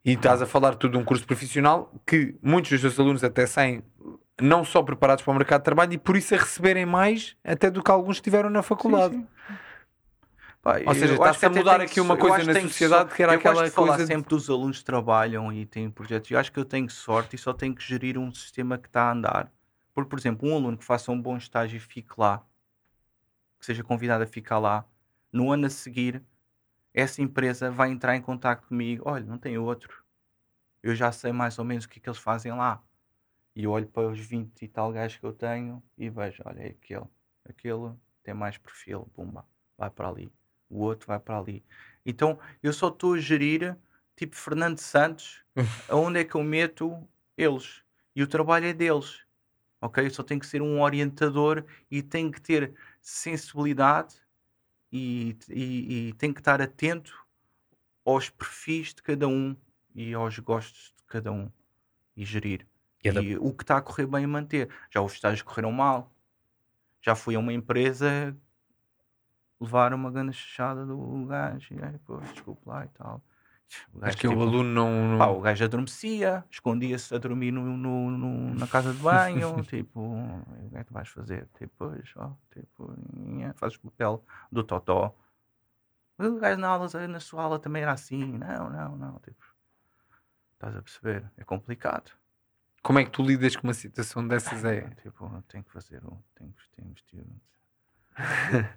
E 0.07 0.13
estás 0.13 0.41
a 0.41 0.47
falar 0.47 0.77
tudo 0.77 0.93
de 0.93 0.99
um 0.99 1.05
curso 1.05 1.27
profissional 1.27 1.93
que 2.07 2.37
muitos 2.41 2.71
dos 2.71 2.81
teus 2.81 3.01
alunos 3.01 3.25
até 3.25 3.45
saem 3.45 3.83
não 4.41 4.65
só 4.65 4.81
preparados 4.81 5.25
para 5.25 5.33
o 5.33 5.35
mercado 5.35 5.63
de 5.63 5.65
trabalho 5.65 5.93
e 5.95 5.99
por 5.99 6.17
isso 6.17 6.33
a 6.33 6.39
receberem 6.39 6.87
mais 6.87 7.37
até 7.43 7.69
do 7.69 7.83
que 7.83 7.91
alguns 7.91 8.21
tiveram 8.21 8.49
na 8.49 8.63
faculdade. 8.63 9.17
Sim, 9.17 9.27
sim. 9.49 10.87
Ou 10.87 10.95
seja, 10.95 11.15
está-se 11.15 11.47
a 11.47 11.51
mudar 11.51 11.81
aqui 11.81 12.01
uma 12.01 12.17
coisa 12.17 12.45
na 12.45 12.61
sociedade 12.61 13.11
que, 13.11 13.17
que 13.17 13.23
era 13.25 13.33
eu 13.33 13.39
aquela 13.39 13.57
coisa. 13.57 13.73
falar 13.73 13.97
de... 13.97 14.07
sempre 14.07 14.29
dos 14.29 14.49
alunos 14.49 14.79
que 14.79 14.85
trabalham 14.85 15.53
e 15.53 15.67
têm 15.67 15.91
projetos. 15.91 16.31
Eu 16.31 16.39
acho 16.39 16.53
que 16.53 16.59
eu 16.61 16.65
tenho 16.65 16.89
sorte 16.89 17.35
e 17.35 17.39
só 17.39 17.53
tenho 17.53 17.75
que 17.75 17.83
gerir 17.83 18.17
um 18.17 18.33
sistema 18.33 18.79
que 18.79 18.87
está 18.87 19.09
a 19.09 19.13
andar. 19.13 19.53
Porque, 19.93 20.09
por 20.09 20.19
exemplo, 20.21 20.49
um 20.49 20.55
aluno 20.55 20.79
que 20.79 20.85
faça 20.85 21.11
um 21.11 21.21
bom 21.21 21.37
estágio 21.37 21.79
e 21.79 21.81
fique 21.81 22.13
lá, 22.17 22.45
que 23.59 23.67
seja 23.67 23.83
convidado 23.83 24.23
a 24.23 24.27
ficar 24.27 24.59
lá, 24.59 24.85
no 25.33 25.51
ano 25.51 25.67
a 25.67 25.71
seguir 25.71 26.23
essa 26.97 27.21
empresa 27.21 27.71
vai 27.71 27.91
entrar 27.91 28.17
em 28.17 28.23
contato 28.23 28.67
comigo. 28.67 29.03
Olha, 29.05 29.23
não 29.23 29.37
tem 29.37 29.59
outro. 29.59 30.03
Eu 30.83 30.95
já 30.95 31.13
sei 31.13 31.31
mais 31.31 31.59
ou 31.59 31.65
menos 31.65 31.85
o 31.85 31.89
que 31.91 31.99
é 31.99 32.03
que 32.03 32.09
eles 32.09 32.19
fazem 32.19 32.53
lá. 32.53 32.83
E 33.55 33.67
olho 33.67 33.87
para 33.87 34.09
os 34.09 34.19
20 34.19 34.63
e 34.63 34.67
tal 34.69 34.91
gajos 34.93 35.19
que 35.19 35.27
eu 35.27 35.33
tenho 35.35 35.83
e 35.99 36.09
vejo, 36.09 36.43
olha, 36.47 36.61
é 36.61 36.69
aquele. 36.69 37.05
Aquele 37.45 37.93
tem 38.23 38.33
mais 38.33 38.57
perfil, 38.57 39.11
pumba, 39.13 39.47
vai 39.77 39.91
para 39.91 40.09
ali. 40.09 40.33
O 40.71 40.81
outro 40.81 41.07
vai 41.07 41.21
para 41.21 41.39
ali. 41.39 41.63
Então 42.05 42.39
eu 42.63 42.73
só 42.73 42.89
estou 42.89 43.13
a 43.13 43.19
gerir, 43.19 43.77
tipo 44.17 44.35
Fernando 44.35 44.79
Santos, 44.79 45.45
aonde 45.91 46.21
é 46.21 46.25
que 46.25 46.35
eu 46.35 46.43
meto 46.43 47.07
eles. 47.37 47.83
E 48.15 48.23
o 48.23 48.27
trabalho 48.27 48.67
é 48.67 48.73
deles. 48.73 49.21
Ok? 49.83 50.03
Eu 50.03 50.11
só 50.11 50.23
tenho 50.23 50.41
que 50.41 50.47
ser 50.47 50.63
um 50.63 50.81
orientador 50.81 51.63
e 51.91 52.03
tenho 52.03 52.33
que 52.33 52.41
ter 52.41 52.75
sensibilidade 53.03 54.26
e, 54.93 55.37
e, 55.49 56.09
e 56.09 56.13
tem 56.15 56.33
que 56.33 56.41
estar 56.41 56.61
atento 56.61 57.27
aos 58.05 58.31
perfis 58.31 58.95
de 58.95 59.03
cada 59.03 59.27
um 59.27 59.57
e 59.95 60.15
aos 60.15 60.39
gostos 60.39 60.95
de 60.97 61.05
cada 61.05 61.33
um 61.33 61.51
e 62.17 62.25
gerir. 62.25 62.67
E, 63.03 63.09
e 63.09 63.37
o 63.37 63.53
que 63.53 63.63
está 63.63 63.77
a 63.77 63.83
correr 63.83 64.07
bem 64.07 64.27
manter. 64.27 64.69
Já 64.91 65.01
os 65.01 65.13
estágios 65.13 65.43
correram 65.43 65.73
mal. 65.73 66.13
Já 67.01 67.15
fui 67.15 67.35
a 67.35 67.39
uma 67.39 67.53
empresa 67.53 68.37
levar 69.61 69.93
uma 69.95 70.11
grande 70.11 70.33
chachada 70.33 70.85
do 70.85 71.27
gajo 71.27 71.75
e 71.75 71.83
aí, 71.83 71.99
pô, 71.99 72.19
desculpe 72.19 72.63
lá 72.67 72.85
e 72.85 72.89
tal. 72.89 73.23
Acho 74.01 74.17
que 74.17 74.29
tipo, 74.29 74.39
o 74.39 74.43
aluno 74.43 74.65
não. 74.65 75.19
Pá, 75.19 75.27
o 75.27 75.41
gajo 75.41 75.65
adormecia, 75.65 76.45
escondia-se 76.51 77.15
a 77.15 77.19
dormir 77.19 77.51
no, 77.51 77.63
no, 77.77 78.11
no, 78.11 78.55
na 78.55 78.67
casa 78.67 78.93
de 78.93 78.99
banho. 79.01 79.63
tipo, 79.65 80.01
o 80.01 80.71
que 80.71 80.77
é 80.77 80.79
que 80.81 80.85
tu 80.85 80.95
vais 80.95 81.09
fazer? 81.09 81.49
Tipo, 81.59 81.93
ó, 82.17 82.31
tipo, 82.53 82.95
fazes 83.57 83.77
o 83.77 83.81
papel 83.91 84.25
do 84.51 84.63
Totó. 84.63 85.15
O 86.19 86.39
gajo 86.39 86.61
na, 86.61 86.69
aula, 86.69 87.09
na 87.09 87.21
sua 87.21 87.43
aula 87.43 87.59
também 87.59 87.83
era 87.83 87.93
assim. 87.93 88.25
Não, 88.39 88.71
não, 88.71 88.97
não. 88.97 89.19
Tipo, 89.19 89.45
estás 90.55 90.77
a 90.77 90.83
perceber? 90.83 91.31
É 91.37 91.45
complicado. 91.45 92.13
Como 92.83 93.01
é 93.01 93.05
que 93.05 93.11
tu 93.11 93.23
lidas 93.23 93.57
com 93.57 93.67
uma 93.67 93.75
situação 93.75 94.27
dessas? 94.27 94.65
É? 94.65 94.83
Tipo, 95.03 95.43
tenho 95.49 95.65
que 95.65 95.73
fazer 95.73 96.05
um. 96.05 96.17
Tenho 96.37 96.53
que 96.53 96.83
investir. 96.83 97.27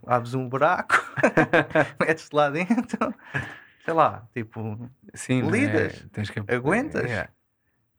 Abres 0.06 0.34
um 0.34 0.50
buraco, 0.50 0.96
metes-te 2.02 2.36
lá 2.36 2.50
dentro 2.50 3.16
sei 3.84 3.94
lá, 3.94 4.28
tipo, 4.34 4.90
Sim, 5.14 5.48
é? 5.48 5.50
lidas, 5.50 6.04
é, 6.04 6.08
tens 6.10 6.30
que... 6.30 6.40
aguentas. 6.40 7.10
É. 7.10 7.30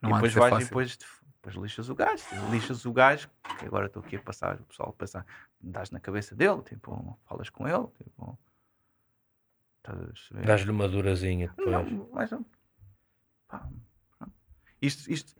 Não 0.01 0.11
e 0.11 0.13
depois 0.15 0.35
vais 0.35 0.51
fácil. 0.51 0.65
e 0.65 0.69
depois, 0.69 0.99
depois 1.43 1.57
lixas 1.57 1.89
o 1.89 1.95
gajo, 1.95 2.25
lixas 2.51 2.87
o 2.87 2.93
gajo, 2.93 3.29
que 3.59 3.67
agora 3.67 3.87
estou 3.87 4.03
aqui 4.03 4.17
a 4.17 4.21
passar, 4.21 4.57
o 4.61 4.65
pessoal 4.65 4.91
a 4.91 4.93
pensar, 4.93 5.27
dás 5.61 5.91
na 5.91 6.01
cabeça 6.01 6.35
dele, 6.35 6.63
tipo, 6.63 7.19
falas 7.27 7.51
com 7.51 7.69
ele, 7.69 7.87
tipo. 7.99 8.39
Dás-lhe 10.45 10.71
uma 10.71 10.89
durazinha 10.89 11.53
depois. 11.57 11.91
Não, 11.91 12.09
mas, 12.13 12.31
pá, 13.49 13.69
isto, 14.81 15.11
isto, 15.11 15.35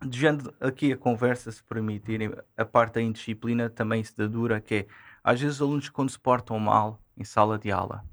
desviando 0.00 0.54
aqui 0.60 0.92
a 0.92 0.96
conversa, 0.96 1.52
se 1.52 1.62
permitirem, 1.62 2.32
a 2.56 2.64
parte 2.64 2.94
da 2.94 3.02
indisciplina 3.02 3.68
também 3.68 4.02
se 4.02 4.16
dá 4.16 4.26
dura, 4.26 4.60
que 4.60 4.74
é, 4.74 4.86
às 5.22 5.40
vezes 5.40 5.56
os 5.56 5.62
alunos 5.62 5.88
quando 5.88 6.10
se 6.10 6.18
portam 6.18 6.58
mal 6.58 7.00
em 7.16 7.24
sala 7.24 7.58
de 7.58 7.70
aula, 7.70 8.04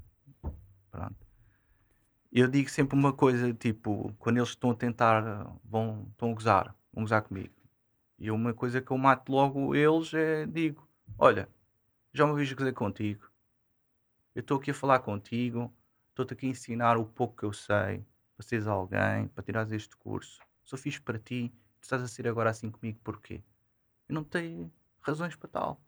pronto, 0.98 1.28
eu 2.32 2.48
digo 2.48 2.68
sempre 2.68 2.98
uma 2.98 3.12
coisa, 3.12 3.54
tipo, 3.54 4.12
quando 4.18 4.38
eles 4.38 4.50
estão 4.50 4.70
a 4.72 4.74
tentar, 4.74 5.22
vão, 5.64 6.08
estão 6.10 6.30
a 6.32 6.34
gozar, 6.34 6.76
vão 6.92 7.04
gozar 7.04 7.22
comigo. 7.22 7.54
E 8.18 8.30
uma 8.30 8.52
coisa 8.52 8.82
que 8.82 8.90
eu 8.90 8.98
mato 8.98 9.30
logo 9.30 9.74
eles 9.74 10.12
é, 10.12 10.44
digo, 10.44 10.86
olha, 11.16 11.48
já 12.12 12.24
uma 12.24 12.34
vez 12.34 12.52
gozei 12.52 12.72
contigo. 12.72 13.30
Eu 14.34 14.40
estou 14.40 14.58
aqui 14.58 14.72
a 14.72 14.74
falar 14.74 14.98
contigo, 14.98 15.72
estou-te 16.10 16.34
aqui 16.34 16.46
a 16.46 16.50
ensinar 16.50 16.96
o 16.96 17.06
pouco 17.06 17.36
que 17.36 17.44
eu 17.44 17.52
sei, 17.52 18.04
para 18.36 18.46
seres 18.46 18.66
alguém, 18.66 19.28
para 19.28 19.44
tirares 19.44 19.72
este 19.72 19.96
curso. 19.96 20.40
Sou 20.64 20.78
fixe 20.78 21.00
para 21.00 21.18
ti, 21.18 21.52
tu 21.80 21.84
estás 21.84 22.02
a 22.02 22.08
ser 22.08 22.26
agora 22.26 22.50
assim 22.50 22.70
comigo, 22.70 22.98
porquê? 23.04 23.42
Eu 24.08 24.14
não 24.16 24.24
tenho 24.24 24.70
razões 25.00 25.36
para 25.36 25.48
tal. 25.48 25.80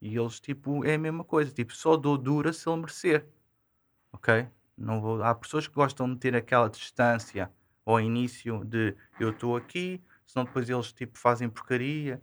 E 0.00 0.16
eles, 0.16 0.40
tipo, 0.40 0.84
é 0.84 0.94
a 0.94 0.98
mesma 0.98 1.24
coisa, 1.24 1.50
tipo, 1.52 1.74
só 1.74 1.96
dou 1.96 2.18
dura 2.18 2.52
se 2.52 2.68
ele 2.68 2.78
merecer. 2.78 3.35
Ok? 4.16 4.48
Não 4.76 5.00
vou... 5.00 5.22
Há 5.22 5.34
pessoas 5.34 5.68
que 5.68 5.74
gostam 5.74 6.12
de 6.12 6.18
ter 6.18 6.34
aquela 6.34 6.68
distância 6.70 7.52
ao 7.84 8.00
início 8.00 8.64
de 8.64 8.96
eu 9.20 9.30
estou 9.30 9.56
aqui, 9.56 10.02
senão 10.26 10.44
depois 10.46 10.68
eles 10.70 10.92
tipo 10.92 11.18
fazem 11.18 11.48
porcaria. 11.50 12.20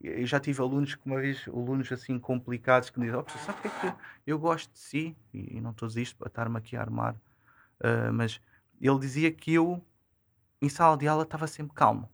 Eu 0.00 0.24
já 0.26 0.38
tive 0.38 0.60
alunos 0.60 0.94
que 0.94 1.04
uma 1.06 1.20
vez, 1.20 1.46
alunos 1.48 1.90
assim 1.90 2.18
complicados, 2.18 2.88
que 2.90 3.00
me 3.00 3.06
dizem, 3.06 3.20
oh, 3.20 3.38
sabe 3.38 3.58
o 3.58 3.62
que 3.62 3.68
é 3.68 3.70
que 3.92 3.96
eu 4.26 4.38
gosto 4.38 4.72
de 4.72 4.78
si? 4.78 5.16
E, 5.32 5.60
não 5.60 5.70
estou 5.70 5.86
a 5.86 5.88
dizer 5.88 6.02
isto 6.02 6.16
para 6.16 6.28
estar-me 6.28 6.56
aqui 6.56 6.76
a 6.76 6.80
armar, 6.80 7.14
uh, 7.14 8.12
mas 8.12 8.40
ele 8.80 8.98
dizia 9.00 9.32
que 9.32 9.52
eu, 9.52 9.84
em 10.62 10.68
sala 10.68 10.96
de 10.96 11.08
aula, 11.08 11.24
estava 11.24 11.46
sempre 11.46 11.74
calmo. 11.74 12.08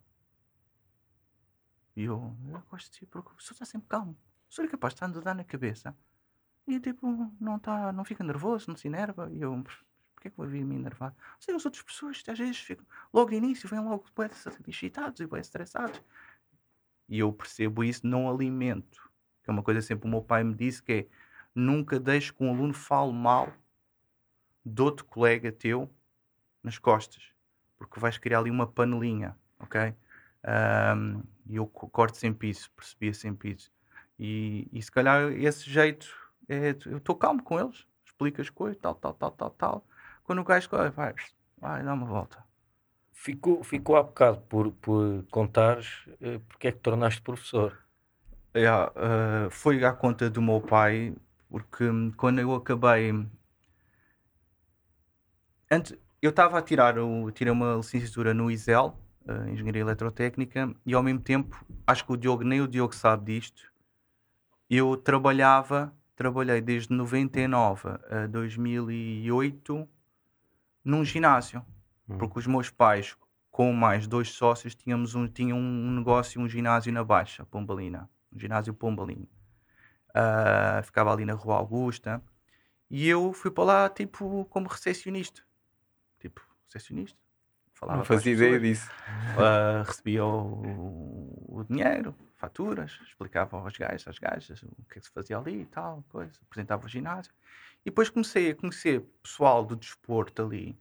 E 1.97 2.05
eu, 2.05 2.35
eu 2.49 2.63
gosto 2.71 2.91
de 2.91 2.97
si 2.97 3.07
porque 3.07 3.29
o 3.29 3.35
professor 3.35 3.53
está 3.55 3.65
sempre 3.67 3.89
calmo. 3.89 4.13
O 4.13 4.45
professor 4.47 4.65
é 4.65 4.69
capaz 4.69 4.95
de 4.95 4.97
estar 4.97 5.19
a 5.19 5.23
dar 5.23 5.35
na 5.35 5.45
cabeça 5.45 5.95
e 6.67 6.79
tipo, 6.81 7.33
não, 7.41 7.59
tá, 7.59 7.93
não 7.93 8.05
fica 8.05 8.23
nervoso, 8.23 8.67
não 8.69 8.77
se 8.77 8.89
enerva. 8.89 9.31
E 9.33 9.41
eu, 9.43 9.63
porquê 10.15 10.29
é 10.29 10.31
que 10.31 10.37
vou 10.37 10.47
vir 10.47 10.65
me 10.65 10.77
enervar? 10.77 11.15
Sei, 11.39 11.55
as 11.55 11.65
outras 11.65 11.83
pessoas 11.83 12.23
às 12.29 12.39
vezes 12.39 12.59
ficam, 12.59 12.87
logo 13.13 13.31
de 13.31 13.37
início, 13.37 13.69
vêm 13.69 13.81
logo 13.81 14.05
bem 14.17 14.29
excitados 14.69 15.21
e 15.21 15.27
bem 15.27 15.41
estressados. 15.41 16.01
E 17.09 17.19
eu 17.19 17.33
percebo 17.33 17.83
isso, 17.83 18.07
não 18.07 18.31
alimento. 18.31 19.11
Que 19.43 19.51
é 19.51 19.53
uma 19.53 19.63
coisa 19.63 19.81
sempre 19.83 20.07
o 20.07 20.11
meu 20.11 20.23
pai 20.23 20.45
me 20.45 20.55
disse 20.55 20.83
que 20.83 20.93
é 20.93 21.07
nunca 21.55 21.99
deixe 21.99 22.33
que 22.33 22.45
um 22.45 22.51
aluno 22.51 22.73
fale 22.73 23.13
mal 23.13 23.53
de 24.65 24.83
outro 24.83 25.05
colega 25.05 25.51
teu 25.51 25.91
nas 26.63 26.79
costas. 26.79 27.33
Porque 27.79 27.99
vais 27.99 28.19
criar 28.19 28.41
ali 28.41 28.51
uma 28.51 28.67
panelinha, 28.67 29.37
ok? 29.59 29.95
Um, 30.45 31.23
e 31.47 31.57
eu 31.57 31.67
corto 31.67 32.17
sempre 32.17 32.51
isso, 32.51 32.71
percebia 32.73 33.13
sempre 33.13 33.53
isso. 33.53 33.73
E, 34.19 34.69
e 34.71 34.83
se 34.83 34.93
calhar 34.93 35.33
esse 35.33 35.69
jeito 35.69 36.20
é, 36.51 36.77
eu 36.87 36.99
estou 36.99 37.15
calmo 37.15 37.41
com 37.41 37.61
eles, 37.61 37.87
explico 38.05 38.41
as 38.41 38.51
coisas, 38.51 38.77
tal, 38.83 38.97
tal, 38.97 39.15
tal, 39.15 39.31
tal, 39.31 39.51
tal. 39.51 39.87
Quando 40.25 40.41
o 40.41 40.45
gajo 40.45 40.69
vai, 40.69 41.15
vai, 41.59 41.85
dá 41.85 41.95
uma 41.95 42.07
volta. 42.07 42.45
Ficou, 43.13 43.63
ficou 43.63 43.97
há 43.97 44.03
bocado 44.03 44.41
por, 44.49 44.73
por 44.73 45.25
contares 45.31 46.07
uh, 46.21 46.41
porque 46.49 46.67
é 46.67 46.73
que 46.73 46.81
tornaste 46.81 47.23
professor. 47.23 47.79
Yeah, 48.57 48.91
uh, 48.91 49.51
foi 49.51 49.85
à 49.85 49.93
conta 49.93 50.29
do 50.29 50.43
meu 50.43 50.61
pai, 50.61 51.15
porque 51.49 51.85
hum, 51.85 52.13
quando 52.17 52.41
eu 52.41 52.53
acabei. 52.53 53.15
Antes, 55.71 55.97
eu 56.21 56.31
estava 56.31 56.59
a 56.59 56.63
tirar 56.63 56.99
o, 56.99 57.31
tirei 57.31 57.53
uma 57.53 57.77
licenciatura 57.77 58.35
no 58.35 58.51
ISEL, 58.51 58.99
uh, 59.25 59.49
Engenharia 59.49 59.83
Eletrotécnica, 59.83 60.75
e 60.85 60.95
ao 60.95 61.03
mesmo 61.03 61.21
tempo, 61.21 61.65
acho 61.87 62.05
que 62.05 62.13
o 62.13 62.17
Diogo, 62.17 62.43
nem 62.43 62.61
o 62.61 62.67
Diogo 62.67 62.93
sabe 62.93 63.35
disto, 63.35 63.71
eu 64.69 64.97
trabalhava 64.97 65.95
trabalhei 66.21 66.61
desde 66.61 66.93
99 66.93 67.89
a 67.89 68.27
2008 68.27 69.89
num 70.85 71.03
ginásio, 71.03 71.65
hum. 72.07 72.19
porque 72.19 72.39
os 72.39 72.47
meus 72.47 72.69
pais, 72.69 73.17
com 73.51 73.73
mais 73.73 74.07
dois 74.07 74.29
sócios, 74.29 74.75
tínhamos 74.75 75.15
um, 75.15 75.27
tinham 75.27 75.57
um 75.57 75.91
negócio, 75.93 76.39
um 76.39 76.47
ginásio 76.47 76.93
na 76.93 77.03
Baixa, 77.03 77.47
Pombalina, 77.47 78.07
um 78.31 78.39
ginásio 78.39 78.75
Pombalino. 78.75 79.27
Uh, 80.11 80.83
ficava 80.83 81.11
ali 81.11 81.25
na 81.25 81.33
Rua 81.33 81.57
Augusta. 81.57 82.23
E 82.91 83.09
eu 83.09 83.33
fui 83.33 83.51
para 83.51 83.65
lá, 83.65 83.89
tipo, 83.89 84.45
como 84.51 84.69
recepcionista. 84.69 85.41
Tipo, 86.19 86.43
recepcionista. 86.67 87.19
Falava 87.73 87.97
Não 87.97 88.05
fazia 88.05 88.35
ideia 88.35 88.61
disso. 88.61 88.91
Uh, 89.39 89.85
recebia 89.87 90.23
o, 90.23 91.47
o 91.49 91.65
dinheiro, 91.65 92.15
faturas, 92.41 92.99
explicava 93.07 93.59
aos 93.59 93.77
gajos, 93.77 94.09
às 94.09 94.19
gajas, 94.19 94.63
o 94.63 94.85
que 94.91 94.99
é 94.99 95.01
que 95.01 95.07
se 95.07 95.11
fazia 95.13 95.37
ali 95.37 95.61
e 95.61 95.67
tal, 95.67 96.03
coisa, 96.09 96.33
apresentava 96.43 96.87
o 96.87 96.89
ginásio. 96.89 97.33
E 97.83 97.91
depois 97.91 98.09
comecei 98.09 98.51
a 98.51 98.55
conhecer 98.55 99.03
pessoal 99.23 99.65
do 99.65 99.77
desporto 99.77 100.43
ali, 100.43 100.77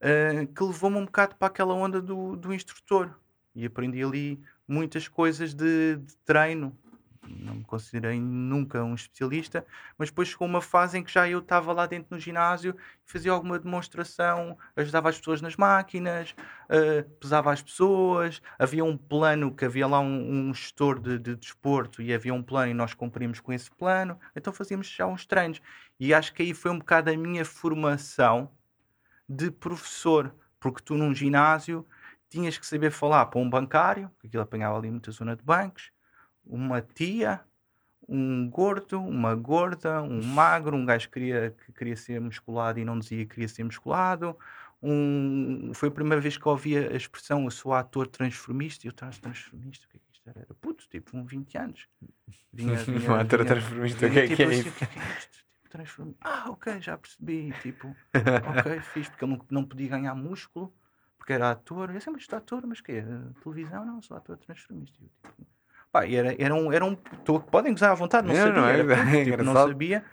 uh, 0.00 0.46
que 0.46 0.62
levou-me 0.62 0.98
um 0.98 1.06
bocado 1.06 1.34
para 1.36 1.48
aquela 1.48 1.74
onda 1.74 2.00
do, 2.00 2.36
do 2.36 2.52
instrutor. 2.52 3.18
E 3.54 3.64
aprendi 3.64 4.02
ali 4.02 4.42
muitas 4.68 5.08
coisas 5.08 5.54
de, 5.54 5.96
de 5.96 6.16
treino, 6.18 6.76
não 7.28 7.56
me 7.56 7.64
considerei 7.64 8.20
nunca 8.20 8.82
um 8.82 8.94
especialista, 8.94 9.66
mas 9.96 10.10
depois 10.10 10.28
chegou 10.28 10.46
uma 10.46 10.60
fase 10.60 10.98
em 10.98 11.02
que 11.02 11.12
já 11.12 11.28
eu 11.28 11.38
estava 11.38 11.72
lá 11.72 11.86
dentro 11.86 12.14
no 12.14 12.20
ginásio, 12.20 12.76
fazia 13.04 13.32
alguma 13.32 13.58
demonstração, 13.58 14.58
ajudava 14.76 15.08
as 15.08 15.18
pessoas 15.18 15.40
nas 15.40 15.56
máquinas, 15.56 16.34
uh, 16.68 17.08
pesava 17.18 17.52
as 17.52 17.62
pessoas, 17.62 18.40
havia 18.58 18.84
um 18.84 18.96
plano 18.96 19.54
que 19.54 19.64
havia 19.64 19.86
lá 19.86 20.00
um, 20.00 20.48
um 20.48 20.54
gestor 20.54 21.00
de, 21.00 21.18
de 21.18 21.36
desporto 21.36 22.02
e 22.02 22.12
havia 22.12 22.34
um 22.34 22.42
plano 22.42 22.70
e 22.70 22.74
nós 22.74 22.94
cumprimos 22.94 23.40
com 23.40 23.52
esse 23.52 23.70
plano, 23.70 24.18
então 24.34 24.52
fazíamos 24.52 24.88
já 24.88 25.06
uns 25.06 25.26
treinos. 25.26 25.60
E 25.98 26.12
acho 26.12 26.32
que 26.34 26.42
aí 26.42 26.54
foi 26.54 26.70
um 26.70 26.78
bocado 26.78 27.10
a 27.10 27.16
minha 27.16 27.44
formação 27.44 28.50
de 29.28 29.50
professor, 29.50 30.34
porque 30.58 30.82
tu 30.82 30.96
num 30.96 31.14
ginásio 31.14 31.86
tinhas 32.28 32.58
que 32.58 32.66
saber 32.66 32.90
falar 32.90 33.26
para 33.26 33.40
um 33.40 33.48
bancário, 33.48 34.10
que 34.20 34.26
aquilo 34.26 34.42
apanhava 34.42 34.76
ali 34.76 34.90
muita 34.90 35.10
zona 35.12 35.36
de 35.36 35.42
bancos, 35.42 35.92
uma 36.46 36.80
tia, 36.80 37.40
um 38.08 38.48
gordo, 38.48 39.00
uma 39.00 39.34
gorda, 39.34 40.02
um 40.02 40.22
magro, 40.22 40.76
um 40.76 40.84
gajo 40.84 41.08
que 41.08 41.14
queria, 41.14 41.54
que 41.64 41.72
queria 41.72 41.96
ser 41.96 42.20
musculado 42.20 42.78
e 42.78 42.84
não 42.84 42.98
dizia 42.98 43.24
que 43.24 43.34
queria 43.34 43.48
ser 43.48 43.64
musculado. 43.64 44.36
Um, 44.82 45.72
foi 45.72 45.88
a 45.88 45.92
primeira 45.92 46.20
vez 46.20 46.36
que 46.36 46.44
eu 46.44 46.52
ouvi 46.52 46.76
a 46.76 46.94
expressão 46.94 47.44
eu 47.44 47.50
sou 47.50 47.72
ator 47.72 48.06
transformista 48.06 48.86
e 48.86 48.88
eu 48.88 48.90
estava 48.90 49.12
transformista, 49.12 49.86
o 49.86 49.88
que 49.88 49.96
é 49.96 50.00
que 50.00 50.12
isto 50.12 50.28
era? 50.28 50.40
Era 50.40 50.54
puto, 50.60 50.86
tipo, 50.90 51.12
com 51.12 51.24
20 51.24 51.56
anos. 51.56 51.88
Vinha, 52.52 52.76
vinha, 52.84 53.10
um 53.10 53.14
ator 53.14 53.46
transformista, 53.46 54.06
o 54.06 54.10
que 54.10 54.18
é 54.18 54.26
que 54.26 54.32
é 54.34 54.36
tipo, 54.36 54.50
isso? 54.50 54.70
Tipo, 54.70 56.14
ah, 56.20 56.50
ok, 56.50 56.80
já 56.80 56.96
percebi. 56.96 57.52
Tipo, 57.62 57.96
ok, 58.58 58.80
fiz, 58.92 59.08
porque 59.08 59.24
ele 59.24 59.36
não, 59.36 59.46
não 59.50 59.64
podia 59.64 59.88
ganhar 59.88 60.14
músculo, 60.14 60.72
porque 61.16 61.32
era 61.32 61.50
ator. 61.50 61.90
Eu 61.90 62.00
sempre 62.00 62.20
estou 62.20 62.36
ator, 62.36 62.64
mas 62.66 62.80
que 62.80 62.92
é? 62.92 63.06
Televisão? 63.42 63.84
Não, 63.84 64.00
sou 64.02 64.16
ator 64.16 64.36
transformista. 64.36 65.02
Eu, 65.02 65.08
tipo, 65.08 65.53
Pá, 65.94 66.04
era, 66.08 66.34
era 66.42 66.52
um. 66.52 66.72
Era 66.72 66.84
um 66.84 66.96
tô, 66.96 67.38
podem 67.38 67.72
gozar 67.72 67.92
à 67.92 67.94
vontade, 67.94 68.26
não, 68.26 68.34
não 68.34 68.42
sabia. 68.42 68.60
Não, 68.60 68.68
é, 68.68 68.80
era, 68.80 68.94
é, 69.16 69.24
tipo, 69.24 69.42
não 69.44 69.52
sabia. 69.52 70.04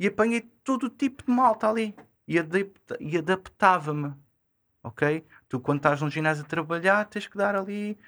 E 0.00 0.06
apanhei 0.06 0.40
todo 0.64 0.84
o 0.84 0.88
tipo 0.88 1.22
de 1.22 1.30
malta 1.30 1.68
ali. 1.68 1.94
E, 2.26 2.38
adapta, 2.38 2.96
e 2.98 3.18
adaptava-me. 3.18 4.14
Ok? 4.82 5.22
Tu, 5.46 5.60
quando 5.60 5.80
estás 5.80 6.00
num 6.00 6.08
ginásio 6.08 6.44
a 6.44 6.48
trabalhar, 6.48 7.04
tens 7.04 7.26
que 7.26 7.36
dar 7.36 7.54
ali, 7.54 7.98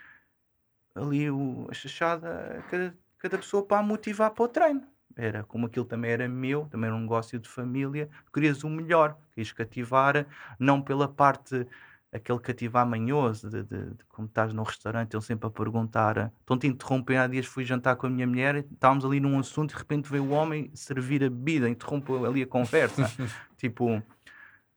ali 0.94 1.30
o, 1.30 1.66
a 1.70 1.74
chachada 1.74 2.58
a 2.58 2.62
cada, 2.70 2.94
cada 3.18 3.36
pessoa 3.36 3.66
para 3.66 3.80
a 3.80 3.82
motivar 3.82 4.30
para 4.30 4.44
o 4.44 4.48
treino. 4.48 4.82
era 5.14 5.44
como 5.44 5.66
aquilo 5.66 5.84
também 5.84 6.12
era 6.12 6.26
meu, 6.26 6.68
também 6.70 6.88
era 6.88 6.96
um 6.96 7.02
negócio 7.02 7.38
de 7.38 7.50
família, 7.50 8.08
querias 8.32 8.64
o 8.64 8.70
melhor, 8.70 9.14
querias 9.34 9.52
cativar, 9.52 10.24
não 10.58 10.80
pela 10.80 11.06
parte 11.06 11.66
aquele 12.12 12.38
cativar 12.38 12.86
manhoso 12.86 13.48
de, 13.48 13.62
de, 13.62 13.90
de, 13.94 14.04
como 14.08 14.26
estás 14.26 14.52
no 14.52 14.62
restaurante, 14.62 15.14
ele 15.14 15.22
sempre 15.22 15.46
a 15.46 15.50
perguntar, 15.50 16.32
estão-te 16.40 16.66
interrompem, 16.66 17.16
há 17.16 17.26
dias 17.26 17.46
fui 17.46 17.64
jantar 17.64 17.96
com 17.96 18.06
a 18.06 18.10
minha 18.10 18.26
mulher, 18.26 18.56
estávamos 18.56 19.04
ali 19.04 19.20
num 19.20 19.38
assunto 19.38 19.70
e 19.70 19.74
de 19.74 19.78
repente 19.78 20.10
veio 20.10 20.24
o 20.24 20.30
homem 20.30 20.70
servir 20.74 21.22
a 21.22 21.30
bebida, 21.30 21.68
interrompeu 21.68 22.24
ali 22.24 22.42
a 22.42 22.46
conversa, 22.46 23.10
tipo, 23.56 24.02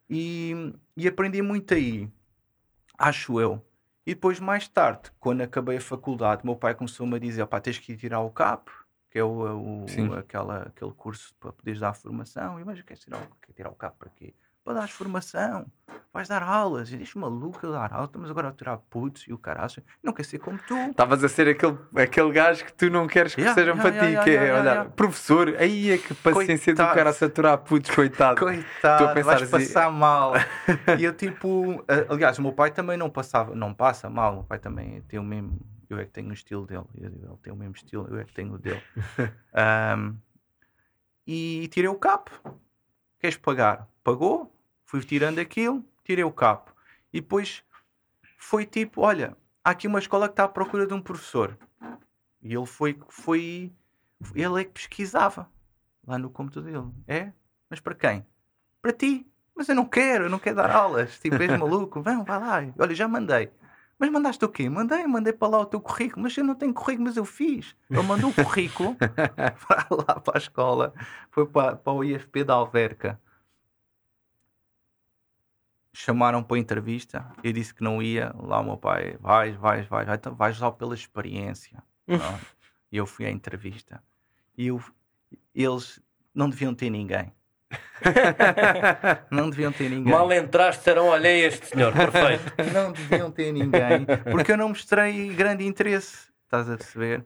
e, 0.10 0.74
e 0.96 1.08
aprendi 1.08 1.42
muito 1.42 1.74
aí, 1.74 2.08
acho 2.98 3.40
eu. 3.40 3.66
E 4.06 4.14
depois, 4.14 4.40
mais 4.40 4.68
tarde, 4.68 5.12
quando 5.20 5.42
acabei 5.42 5.78
a 5.78 5.82
faculdade, 5.82 6.46
meu 6.46 6.56
pai 6.56 6.76
começou-me 6.76 7.16
a 7.16 7.20
dizer: 7.20 7.46
pá, 7.48 7.60
tens 7.62 7.80
que 7.80 7.94
ir 7.94 7.98
tirar 7.98 8.20
o 8.20 8.30
CAP, 8.30 8.70
que 9.10 9.18
é 9.18 9.24
o, 9.24 9.86
o 9.86 10.14
aquela, 10.18 10.64
aquele 10.64 10.92
curso 10.92 11.34
para 11.40 11.54
poderes 11.54 11.80
dar 11.80 11.94
formação. 11.94 12.60
E 12.60 12.66
mas 12.66 12.82
queres 12.82 13.02
tirar, 13.02 13.26
quer 13.42 13.54
tirar 13.54 13.70
o 13.70 13.76
CAP 13.76 13.98
para 13.98 14.10
quê? 14.10 14.34
Para 14.64 14.74
dar 14.76 14.88
formação, 14.88 15.66
vais 16.14 16.28
dar 16.28 16.42
aulas, 16.42 16.92
e 16.92 16.98
diz 16.98 17.14
maluco 17.16 17.68
dar 17.68 17.92
aulas, 17.92 18.10
mas 18.16 18.32
agora 18.32 18.48
a 18.48 18.52
tirar 18.54 18.78
putos 18.78 19.24
e 19.28 19.34
o 19.34 19.38
caralho, 19.38 19.84
não 20.02 20.14
quer 20.14 20.24
ser 20.24 20.40
como 20.40 20.58
tu. 20.60 20.76
Estavas 20.76 21.24
a 21.24 21.28
ser 21.28 21.50
aquele, 21.50 21.78
aquele 21.96 22.32
gajo 22.32 22.64
que 22.64 22.74
tu 22.74 22.90
não 22.90 23.06
queres 23.06 23.36
que 23.36 23.42
yeah, 23.42 23.60
sejam 23.60 23.76
yeah, 23.76 23.92
para 23.92 24.06
yeah, 24.06 24.24
ti, 24.24 24.30
que 24.30 24.38
é, 24.38 24.54
olha, 24.54 24.86
professor, 24.86 25.56
aí 25.58 25.92
é 25.92 25.98
que 25.98 26.14
paciência 26.14 26.74
coitado. 26.74 26.90
do 26.90 26.96
cara 26.96 27.10
a 27.10 27.14
saturar 27.14 27.58
putos, 27.58 27.92
coitado. 27.92 28.40
Coitado, 28.40 29.06
a 29.06 29.14
pensar 29.14 29.40
vais 29.40 29.42
assim... 29.42 29.52
passar 29.52 29.92
mal. 29.92 30.34
e 30.98 31.04
eu 31.04 31.14
tipo, 31.14 31.84
aliás, 32.10 32.40
o 32.40 32.42
meu 32.42 32.54
pai 32.54 32.72
também 32.72 32.96
não 32.96 33.10
passava, 33.10 33.54
não 33.54 33.74
passa 33.74 34.10
mal, 34.10 34.32
o 34.32 34.36
meu 34.36 34.44
pai 34.46 34.60
também 34.60 35.02
tem 35.10 35.20
o 35.20 35.24
mesmo, 35.24 35.60
eu 35.90 36.00
é 36.00 36.06
que 36.06 36.12
tenho 36.12 36.30
o 36.30 36.34
estilo 36.34 36.66
dele, 36.66 36.86
ele 36.96 37.18
tem 37.42 37.52
o 37.52 37.56
mesmo 37.56 37.76
estilo, 37.76 38.08
eu 38.10 38.20
é 38.20 38.24
que 38.24 38.34
tenho 38.34 38.54
o 38.54 38.58
dele. 38.58 38.82
um, 39.98 40.16
e 41.28 41.68
tirei 41.70 41.90
o 41.90 41.96
capo. 41.96 42.32
Queres 43.20 43.38
pagar? 43.38 43.88
Pagou, 44.04 44.53
Fui 44.94 45.02
tirando 45.02 45.40
aquilo, 45.40 45.84
tirei 46.04 46.24
o 46.24 46.32
capo. 46.32 46.72
E 47.12 47.20
depois 47.20 47.64
foi 48.38 48.64
tipo: 48.64 49.02
olha, 49.02 49.36
há 49.64 49.72
aqui 49.72 49.88
uma 49.88 49.98
escola 49.98 50.28
que 50.28 50.34
está 50.34 50.44
à 50.44 50.48
procura 50.48 50.86
de 50.86 50.94
um 50.94 51.02
professor. 51.02 51.58
E 52.44 52.54
ele 52.54 52.68
foi, 52.68 52.96
foi. 53.10 53.74
Ele 54.36 54.62
é 54.62 54.64
que 54.64 54.70
pesquisava 54.70 55.50
lá 56.06 56.20
no 56.20 56.30
computador 56.30 56.72
dele. 56.72 56.94
É? 57.08 57.32
Mas 57.72 57.80
para 57.80 57.96
quem? 57.96 58.24
Para 58.84 58.94
ti. 58.94 59.26
Mas 59.56 59.68
eu 59.68 59.74
não 59.74 59.86
quero, 59.86 60.26
eu 60.26 60.30
não 60.30 60.38
quero 60.38 60.58
dar 60.58 60.70
aulas. 60.70 61.18
Tipo, 61.18 61.42
és 61.42 61.60
maluco? 61.60 62.00
Vão, 62.00 62.24
vai 62.24 62.40
lá. 62.40 62.74
Olha, 62.78 62.94
já 62.94 63.08
mandei. 63.08 63.52
Mas 63.98 64.12
mandaste 64.12 64.46
o 64.46 64.50
quê? 64.50 64.70
Mandei, 64.70 65.08
mandei 65.08 65.34
para 65.34 65.48
lá 65.48 65.60
o 65.62 65.66
teu 65.66 65.82
currículo. 65.82 66.22
Mas 66.22 66.38
eu 66.38 66.44
não 66.44 66.54
tenho 66.54 66.72
currículo, 66.72 67.08
mas 67.08 67.18
eu 67.18 67.26
fiz. 67.26 67.76
Ele 67.90 68.04
mandou 68.04 68.30
o 68.30 68.34
currículo 68.34 68.96
para 69.68 69.88
lá 69.90 70.20
para 70.20 70.38
a 70.38 70.38
escola. 70.38 70.94
Foi 71.32 71.48
para, 71.48 71.78
para 71.78 71.94
o 71.94 72.04
IFP 72.04 72.44
da 72.44 72.54
Alverca 72.54 73.20
chamaram 75.94 76.44
para 76.44 76.58
a 76.58 76.60
entrevista, 76.60 77.26
eu 77.44 77.54
disse 77.54 77.74
que 77.74 77.84
não 77.84 78.02
ia, 78.02 78.34
lá 78.36 78.60
o 78.60 78.64
meu 78.64 78.78
pai, 78.78 79.16
vais, 79.20 79.56
vais, 79.56 79.88
vais, 79.88 80.08
vais, 80.08 80.20
então 80.20 80.36
vais 80.36 80.58
só 80.58 80.72
pela 80.72 80.96
experiência. 80.96 81.82
e 82.92 82.98
eu 82.98 83.06
fui 83.06 83.26
à 83.26 83.30
entrevista. 83.30 84.04
E 84.58 84.68
eu, 84.68 84.84
eles 85.54 86.02
não 86.34 86.50
deviam 86.50 86.74
ter 86.74 86.90
ninguém. 86.90 87.32
não 89.32 89.50
deviam 89.50 89.72
ter 89.72 89.90
ninguém. 89.90 90.12
Mal 90.12 90.32
entraste, 90.34 90.84
serão 90.84 91.08
olha 91.08 91.30
este 91.30 91.68
senhor, 91.68 91.94
perfeito. 91.94 92.44
não 92.74 92.92
deviam 92.92 93.32
ter 93.32 93.52
ninguém, 93.52 94.06
porque 94.32 94.52
eu 94.52 94.58
não 94.58 94.70
mostrei 94.70 95.34
grande 95.34 95.66
interesse, 95.66 96.30
estás 96.44 96.70
a 96.70 96.78
perceber? 96.78 97.26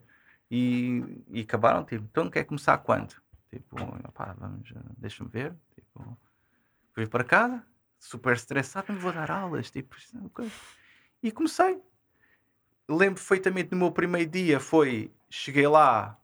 E, 0.50 1.24
e 1.30 1.42
acabaram, 1.42 1.84
tipo, 1.84 2.06
então 2.10 2.30
quer 2.30 2.44
começar 2.44 2.78
quando? 2.78 3.16
Tipo, 3.50 3.82
opá, 4.08 4.36
vamos, 4.38 4.74
deixa-me 4.98 5.30
ver. 5.30 5.54
Tipo, 5.76 6.18
fui 6.94 7.08
para 7.08 7.24
casa, 7.24 7.64
super 8.00 8.34
estressado, 8.36 8.94
não 8.94 9.00
vou 9.00 9.12
dar 9.12 9.30
aulas, 9.32 9.72
tipo, 9.72 9.96
é 9.96 10.50
e 11.22 11.32
comecei. 11.32 11.82
Lembro 12.88 13.16
perfeitamente 13.16 13.72
no 13.72 13.78
meu 13.78 13.92
primeiro 13.92 14.30
dia 14.30 14.60
foi, 14.60 15.12
cheguei 15.30 15.68
lá, 15.68 16.18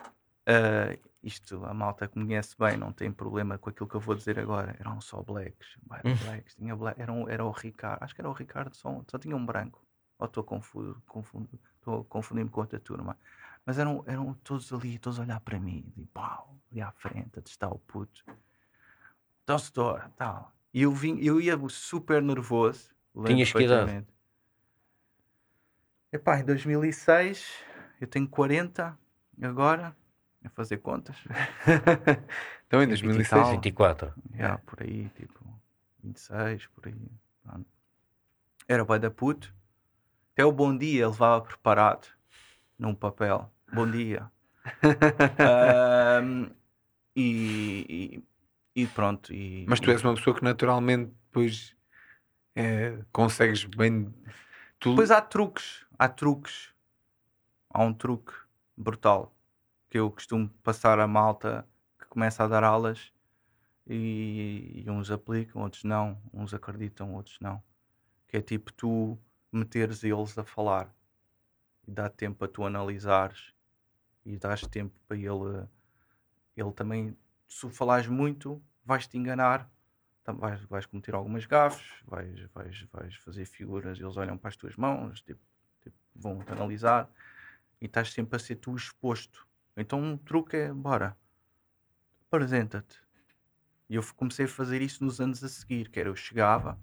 uh, 0.00 1.10
isto 1.22 1.64
a 1.64 1.72
malta 1.72 2.06
que 2.06 2.18
me 2.18 2.26
conhece 2.26 2.54
bem, 2.58 2.76
não 2.76 2.92
tem 2.92 3.10
problema 3.10 3.56
com 3.56 3.70
aquilo 3.70 3.88
que 3.88 3.94
eu 3.94 4.00
vou 4.00 4.14
dizer 4.14 4.38
agora, 4.38 4.76
eram 4.78 5.00
só 5.00 5.22
blacks, 5.22 5.76
hum. 6.04 6.14
blacks 6.24 6.54
tinha 6.56 6.76
black, 6.76 7.00
era, 7.00 7.12
era 7.28 7.44
o 7.44 7.50
Ricardo, 7.50 8.02
acho 8.02 8.14
que 8.14 8.20
era 8.20 8.28
o 8.28 8.34
Ricardo, 8.34 8.74
só, 8.74 9.02
só 9.08 9.18
tinha 9.18 9.34
um 9.34 9.46
branco, 9.46 9.82
ou 10.18 10.26
estou 10.26 10.44
confuso, 10.44 11.00
confundo, 11.06 11.48
estou 11.76 12.04
confundindo 12.04 12.50
com 12.50 12.60
outra 12.60 12.78
turma, 12.78 13.16
mas 13.64 13.78
eram, 13.78 14.04
eram 14.06 14.34
todos 14.44 14.70
ali, 14.72 14.98
todos 14.98 15.18
a 15.18 15.22
olhar 15.22 15.40
para 15.40 15.58
mim, 15.58 15.90
e 15.96 16.04
pau, 16.06 16.58
ali 16.70 16.82
à 16.82 16.92
frente, 16.92 17.38
a 17.38 17.42
testar 17.42 17.68
o 17.68 17.78
puto, 17.78 18.22
Tostor, 19.50 20.08
tal. 20.16 20.52
E 20.72 20.82
eu, 20.82 20.92
vim, 20.92 21.18
eu 21.20 21.40
ia 21.40 21.58
super 21.68 22.22
nervoso. 22.22 22.90
Tinhas 23.24 23.52
que 23.52 23.62
idade? 23.62 24.06
Epá, 26.12 26.38
em 26.40 26.44
2006, 26.44 27.62
eu 28.00 28.06
tenho 28.06 28.28
40 28.28 28.98
agora, 29.40 29.96
a 30.44 30.48
fazer 30.50 30.78
contas. 30.78 31.16
então 32.66 32.82
em 32.82 32.88
2006, 32.88 33.50
24. 33.50 34.12
Yeah, 34.34 34.58
por 34.58 34.82
aí, 34.82 35.08
tipo, 35.10 35.44
26, 36.02 36.66
por 36.68 36.86
aí. 36.86 36.94
Era 38.66 38.82
o 38.82 38.86
pai 38.86 38.98
da 38.98 39.10
puto. 39.10 39.54
Até 40.32 40.44
o 40.44 40.52
bom 40.52 40.76
dia 40.76 41.08
levava 41.08 41.42
preparado 41.42 42.08
num 42.78 42.94
papel. 42.94 43.50
Bom 43.72 43.88
dia. 43.90 44.30
um, 46.24 46.50
e, 47.14 47.86
e 47.88 48.29
pronto. 48.94 49.32
E, 49.32 49.66
Mas 49.68 49.80
tu 49.80 49.90
és 49.90 50.02
uma 50.02 50.14
pessoa 50.14 50.36
que 50.36 50.44
naturalmente 50.44 51.12
depois 51.26 51.76
é, 52.54 52.98
consegues 53.12 53.64
bem. 53.64 54.12
Tu... 54.78 54.90
Depois 54.90 55.10
há 55.10 55.20
truques, 55.20 55.86
há 55.98 56.08
truques. 56.08 56.72
Há 57.72 57.82
um 57.82 57.94
truque 57.94 58.32
brutal 58.76 59.34
que 59.88 59.98
eu 59.98 60.10
costumo 60.10 60.48
passar 60.62 60.98
a 60.98 61.06
malta 61.06 61.66
que 61.98 62.06
começa 62.06 62.44
a 62.44 62.48
dar 62.48 62.64
aulas 62.64 63.12
e, 63.86 64.82
e 64.84 64.90
uns 64.90 65.10
aplicam, 65.10 65.62
outros 65.62 65.84
não, 65.84 66.20
uns 66.32 66.54
acreditam, 66.54 67.14
outros 67.14 67.38
não. 67.40 67.62
Que 68.26 68.38
é 68.38 68.40
tipo 68.40 68.72
tu 68.72 69.18
meteres 69.52 70.04
eles 70.04 70.38
a 70.38 70.44
falar 70.44 70.94
e 71.86 71.90
dá 71.90 72.08
tempo 72.08 72.44
a 72.44 72.48
tu 72.48 72.64
analisares 72.64 73.52
e 74.24 74.36
dás 74.36 74.60
tempo 74.62 74.94
para 75.08 75.16
ele 75.16 75.66
ele 76.56 76.72
também 76.72 77.16
se 77.50 77.68
falares 77.68 78.06
muito, 78.06 78.62
vais-te 78.84 79.18
enganar, 79.18 79.68
vais, 80.24 80.62
vais 80.62 80.86
cometer 80.86 81.14
algumas 81.14 81.44
gafes, 81.46 81.84
vais, 82.06 82.40
vais, 82.54 82.82
vais 82.92 83.16
fazer 83.16 83.44
figuras, 83.44 83.98
eles 83.98 84.16
olham 84.16 84.38
para 84.38 84.48
as 84.48 84.56
tuas 84.56 84.76
mãos, 84.76 85.20
tipo, 85.20 85.40
tipo, 85.82 85.96
vão-te 86.14 86.52
analisar 86.52 87.10
e 87.80 87.86
estás 87.86 88.12
sempre 88.12 88.36
a 88.36 88.38
ser 88.38 88.54
tu 88.54 88.76
exposto. 88.76 89.46
Então 89.76 90.00
um 90.00 90.16
truque 90.16 90.56
é, 90.56 90.72
bora, 90.72 91.16
apresenta-te. 92.28 93.02
E 93.88 93.96
eu 93.96 94.02
comecei 94.14 94.44
a 94.44 94.48
fazer 94.48 94.80
isso 94.80 95.04
nos 95.04 95.20
anos 95.20 95.42
a 95.42 95.48
seguir, 95.48 95.90
que 95.90 95.98
era 95.98 96.08
eu 96.08 96.14
chegava, 96.14 96.80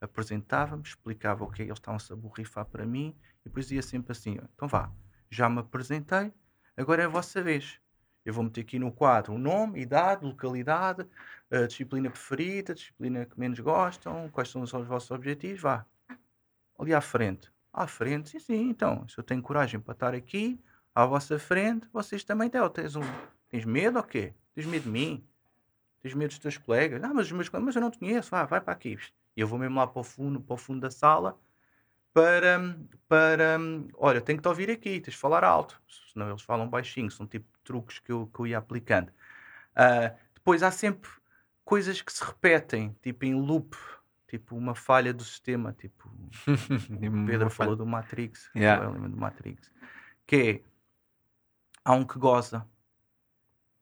apresentava-me, 0.00 0.82
explicava 0.82 1.44
o 1.44 1.48
que 1.48 1.62
é 1.62 1.66
eles 1.66 1.78
estavam-se 1.78 2.12
a 2.12 2.16
borrifar 2.16 2.64
para 2.66 2.84
mim 2.84 3.16
e 3.42 3.44
depois 3.44 3.70
ia 3.70 3.82
sempre 3.82 4.10
assim, 4.10 4.36
então 4.52 4.66
vá, 4.66 4.92
já 5.30 5.48
me 5.48 5.60
apresentei, 5.60 6.34
agora 6.76 7.02
é 7.02 7.04
a 7.04 7.08
vossa 7.08 7.40
vez. 7.40 7.80
Eu 8.26 8.34
vou 8.34 8.42
meter 8.42 8.62
aqui 8.62 8.76
no 8.76 8.90
quadro 8.90 9.34
o 9.34 9.38
nome, 9.38 9.80
idade, 9.80 10.26
localidade, 10.26 11.06
disciplina 11.68 12.10
preferida, 12.10 12.74
disciplina 12.74 13.24
que 13.24 13.38
menos 13.38 13.60
gostam, 13.60 14.28
quais 14.30 14.48
são 14.48 14.62
os 14.62 14.72
vossos 14.72 15.12
objetivos, 15.12 15.60
vá. 15.60 15.86
Ali 16.76 16.92
à 16.92 17.00
frente. 17.00 17.52
À 17.72 17.86
frente, 17.86 18.30
sim, 18.30 18.40
sim, 18.40 18.68
então, 18.68 19.06
se 19.06 19.16
eu 19.16 19.22
tenho 19.22 19.40
coragem 19.40 19.78
para 19.78 19.92
estar 19.92 20.12
aqui, 20.12 20.60
à 20.92 21.06
vossa 21.06 21.38
frente, 21.38 21.86
vocês 21.92 22.24
também 22.24 22.50
têm. 22.50 22.68
Tens, 22.70 22.96
um, 22.96 23.02
tens 23.48 23.64
medo 23.64 23.98
ou 23.98 24.02
quê? 24.02 24.34
Tens 24.56 24.66
medo 24.66 24.82
de 24.82 24.90
mim? 24.90 25.24
Tens 26.02 26.12
medo 26.12 26.30
dos 26.30 26.40
teus 26.40 26.58
colegas? 26.58 27.04
Ah, 27.04 27.14
mas 27.14 27.26
os 27.26 27.32
meus 27.32 27.48
colegas, 27.48 27.66
mas 27.66 27.76
eu 27.76 27.82
não 27.82 27.92
te 27.92 27.98
conheço, 28.00 28.30
vá, 28.30 28.44
vai 28.44 28.60
para 28.60 28.72
aqui. 28.72 28.98
E 29.36 29.40
eu 29.40 29.46
vou 29.46 29.56
mesmo 29.56 29.76
lá 29.76 29.86
para 29.86 30.00
o 30.00 30.04
fundo, 30.04 30.40
para 30.40 30.54
o 30.54 30.56
fundo 30.56 30.80
da 30.80 30.90
sala, 30.90 31.38
para, 32.16 32.58
para 33.06 33.58
olha, 33.98 34.22
tenho 34.22 34.38
que 34.38 34.42
te 34.42 34.48
ouvir 34.48 34.70
aqui, 34.70 35.00
tens 35.00 35.12
de 35.12 35.18
falar 35.18 35.44
alto, 35.44 35.78
senão 36.10 36.30
eles 36.30 36.40
falam 36.40 36.66
baixinho, 36.66 37.10
são 37.10 37.26
tipo 37.26 37.46
truques 37.62 37.98
que 37.98 38.10
eu, 38.10 38.26
que 38.32 38.40
eu 38.40 38.46
ia 38.46 38.56
aplicando. 38.56 39.10
Uh, 39.72 40.16
depois 40.32 40.62
há 40.62 40.70
sempre 40.70 41.10
coisas 41.62 42.00
que 42.00 42.10
se 42.10 42.24
repetem, 42.24 42.96
tipo 43.02 43.26
em 43.26 43.34
loop, 43.34 43.76
tipo 44.26 44.56
uma 44.56 44.74
falha 44.74 45.12
do 45.12 45.22
sistema, 45.22 45.74
tipo 45.74 46.08
o 46.48 47.26
Pedro 47.26 47.50
falou 47.50 47.76
do 47.76 47.84
Matrix, 47.84 48.50
yeah. 48.56 48.82
é 48.82 48.88
o 48.88 48.92
elemento 48.92 49.10
do 49.10 49.20
Matrix, 49.20 49.70
que 50.26 50.36
é 50.36 50.62
há 51.84 51.92
um 51.92 52.02
que 52.02 52.18
goza 52.18 52.66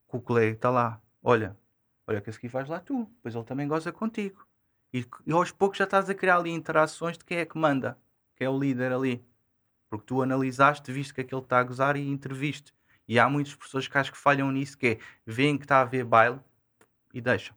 com 0.08 0.16
o 0.16 0.20
colega 0.20 0.56
está 0.56 0.70
lá, 0.70 1.00
olha, 1.22 1.56
olha 2.04 2.20
que 2.20 2.30
esse 2.30 2.38
aqui 2.38 2.48
faz 2.48 2.68
lá 2.68 2.80
tu, 2.80 3.04
depois 3.14 3.32
ele 3.32 3.44
também 3.44 3.68
goza 3.68 3.92
contigo. 3.92 4.44
E, 4.92 5.06
e 5.24 5.32
aos 5.32 5.52
poucos 5.52 5.78
já 5.78 5.84
estás 5.84 6.10
a 6.10 6.14
criar 6.14 6.38
ali 6.38 6.50
interações 6.50 7.16
de 7.16 7.24
quem 7.24 7.38
é 7.38 7.44
que 7.44 7.56
manda 7.56 7.96
que 8.36 8.44
é 8.44 8.48
o 8.48 8.58
líder 8.58 8.92
ali. 8.92 9.24
Porque 9.88 10.06
tu 10.06 10.22
analisaste, 10.22 10.90
viste 10.92 11.14
que 11.14 11.20
aquele 11.20 11.40
está 11.40 11.58
a 11.58 11.62
gozar 11.62 11.96
e 11.96 12.08
interviste. 12.08 12.72
E 13.06 13.18
há 13.18 13.28
muitas 13.28 13.54
pessoas 13.54 13.86
que 13.86 13.96
acho 13.98 14.12
que 14.12 14.18
falham 14.18 14.50
nisso, 14.50 14.76
que 14.78 14.86
é, 14.86 14.98
veem 15.26 15.58
que 15.58 15.64
está 15.64 15.78
a 15.78 15.82
haver 15.82 16.04
baile 16.04 16.40
e 17.12 17.20
deixam. 17.20 17.54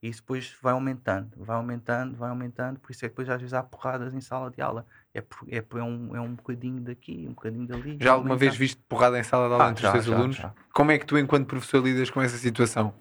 E 0.00 0.08
isso 0.08 0.20
depois 0.20 0.56
vai 0.62 0.72
aumentando, 0.72 1.32
vai 1.36 1.56
aumentando, 1.56 2.16
vai 2.16 2.30
aumentando, 2.30 2.78
por 2.78 2.92
isso 2.92 3.04
é 3.04 3.08
que 3.08 3.12
depois 3.12 3.28
às 3.28 3.40
vezes 3.40 3.52
há 3.52 3.64
porradas 3.64 4.14
em 4.14 4.20
sala 4.20 4.48
de 4.48 4.62
aula. 4.62 4.86
É, 5.12 5.18
é, 5.48 5.58
é, 5.58 5.82
um, 5.82 6.14
é 6.14 6.20
um 6.20 6.34
bocadinho 6.34 6.80
daqui, 6.80 7.26
um 7.26 7.32
bocadinho 7.32 7.66
dali. 7.66 7.98
Já 8.00 8.12
alguma 8.12 8.36
vez 8.36 8.56
viste 8.56 8.80
porrada 8.88 9.18
em 9.18 9.24
sala 9.24 9.48
de 9.48 9.52
aula 9.54 9.66
ah, 9.66 9.70
entre 9.70 9.82
já, 9.82 9.88
os 9.88 9.92
teus 9.92 10.04
já, 10.06 10.16
alunos? 10.16 10.36
Já. 10.36 10.54
Como 10.72 10.92
é 10.92 10.98
que 10.98 11.04
tu, 11.04 11.18
enquanto 11.18 11.48
professor, 11.48 11.82
lidas 11.82 12.10
com 12.10 12.22
essa 12.22 12.36
situação? 12.36 12.94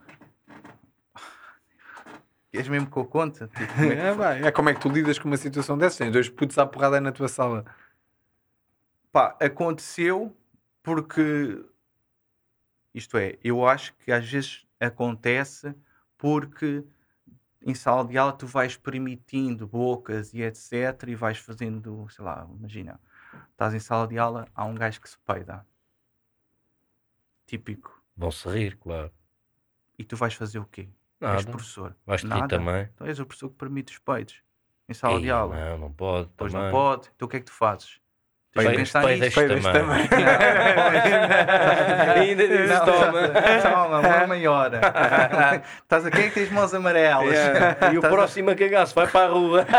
Queres 2.52 2.68
mesmo 2.68 2.90
que 2.90 2.98
eu 2.98 3.06
conte? 3.06 3.48
Tipo, 3.48 3.74
como 3.74 3.92
é, 3.92 4.42
é, 4.42 4.48
é, 4.48 4.52
como 4.52 4.70
é 4.70 4.74
que 4.74 4.80
tu 4.80 4.90
lidas 4.90 5.20
com 5.20 5.28
uma 5.28 5.38
situação 5.38 5.78
dessas? 5.78 5.98
Tens 5.98 6.12
dois 6.12 6.30
putos 6.30 6.58
à 6.58 6.66
porrada 6.66 7.00
na 7.02 7.12
tua 7.12 7.28
sala. 7.28 7.66
Pá, 9.12 9.36
aconteceu 9.40 10.36
porque 10.82 11.66
isto 12.94 13.18
é, 13.18 13.38
eu 13.44 13.68
acho 13.68 13.94
que 13.96 14.12
às 14.12 14.30
vezes 14.30 14.66
acontece 14.80 15.76
porque 16.18 16.84
em 17.62 17.76
sala 17.76 18.06
de 18.06 18.18
aula 18.18 18.32
tu 18.32 18.48
vais 18.48 18.78
permitindo 18.78 19.68
bocas 19.68 20.34
e 20.34 20.42
etc 20.42 21.04
e 21.08 21.16
vais 21.16 21.38
fazendo, 21.38 22.08
sei 22.10 22.24
lá, 22.24 22.48
imagina, 22.58 23.00
estás 23.52 23.74
em 23.74 23.80
sala 23.80 24.08
de 24.08 24.18
aula, 24.18 24.48
há 24.56 24.66
um 24.66 24.74
gajo 24.76 25.02
que 25.02 25.10
se 25.10 25.18
peida. 25.20 25.66
Típico. 27.46 28.02
Vão 28.16 28.32
se 28.32 28.50
rir, 28.50 28.78
claro. 28.78 29.12
E 29.98 30.04
tu 30.04 30.16
vais 30.16 30.34
fazer 30.34 30.60
o 30.60 30.66
quê? 30.66 30.90
Nada. 31.20 31.38
És 31.38 31.46
professor. 31.46 31.96
Vais 32.06 32.24
Nada. 32.24 32.48
também. 32.48 32.90
Então 32.94 33.08
és 33.08 33.20
o 33.20 33.26
professor 33.26 33.50
que 33.50 33.56
permite 33.56 33.94
os 33.94 34.00
peidos 34.00 34.42
em 34.90 34.94
sala 34.94 35.16
Ei, 35.16 35.22
de 35.22 35.32
aula. 35.32 35.56
Não, 35.56 35.78
não 35.78 35.92
pode. 35.92 36.30
Pois 36.38 36.52
também. 36.52 36.68
não 36.68 36.72
pode. 36.72 37.10
Então 37.16 37.26
o 37.26 37.30
que 37.30 37.38
é 37.38 37.40
que 37.40 37.46
tu 37.46 37.54
fazes? 37.54 38.00
Peidas, 38.54 38.92
peidas 38.92 39.64
também. 39.64 40.10
Ainda 42.16 42.48
dizes 42.48 42.80
toma. 42.80 43.30
Toma, 43.62 44.00
uma 44.00 44.28
maior. 44.28 44.72
Estás 45.84 46.06
a 46.06 46.12
quem 46.12 46.26
é 46.26 46.30
que 46.30 46.34
tens 46.34 46.50
mãos 46.52 46.74
amarelas? 46.74 47.34
Yeah. 47.34 47.94
E 47.94 47.98
o 48.00 48.02
próximo 48.02 48.50
a 48.50 48.56
cagar-se 48.56 48.96
vai 48.96 49.06
para 49.08 49.28
a 49.28 49.30
rua. 49.30 49.62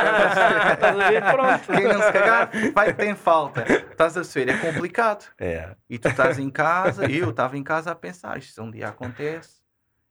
Estás 0.72 1.00
a 1.00 1.08
ver? 1.08 1.24
Pronto. 1.24 1.72
Quem 1.72 1.84
não 1.88 2.00
se 2.02 2.12
cagar 2.12 2.50
vai 2.72 2.92
ter 2.92 3.16
falta. 3.16 3.64
Estás 3.90 4.16
a 4.16 4.22
ver? 4.22 4.48
É 4.50 4.56
complicado. 4.58 5.24
É. 5.40 5.70
E 5.90 5.98
tu 5.98 6.08
estás 6.08 6.38
em 6.38 6.50
casa, 6.50 7.10
eu 7.10 7.30
estava 7.30 7.56
em 7.58 7.64
casa 7.64 7.90
a 7.90 7.96
pensar, 7.96 8.38
isto 8.38 8.62
um 8.62 8.70
dia 8.70 8.88
acontece 8.88 9.57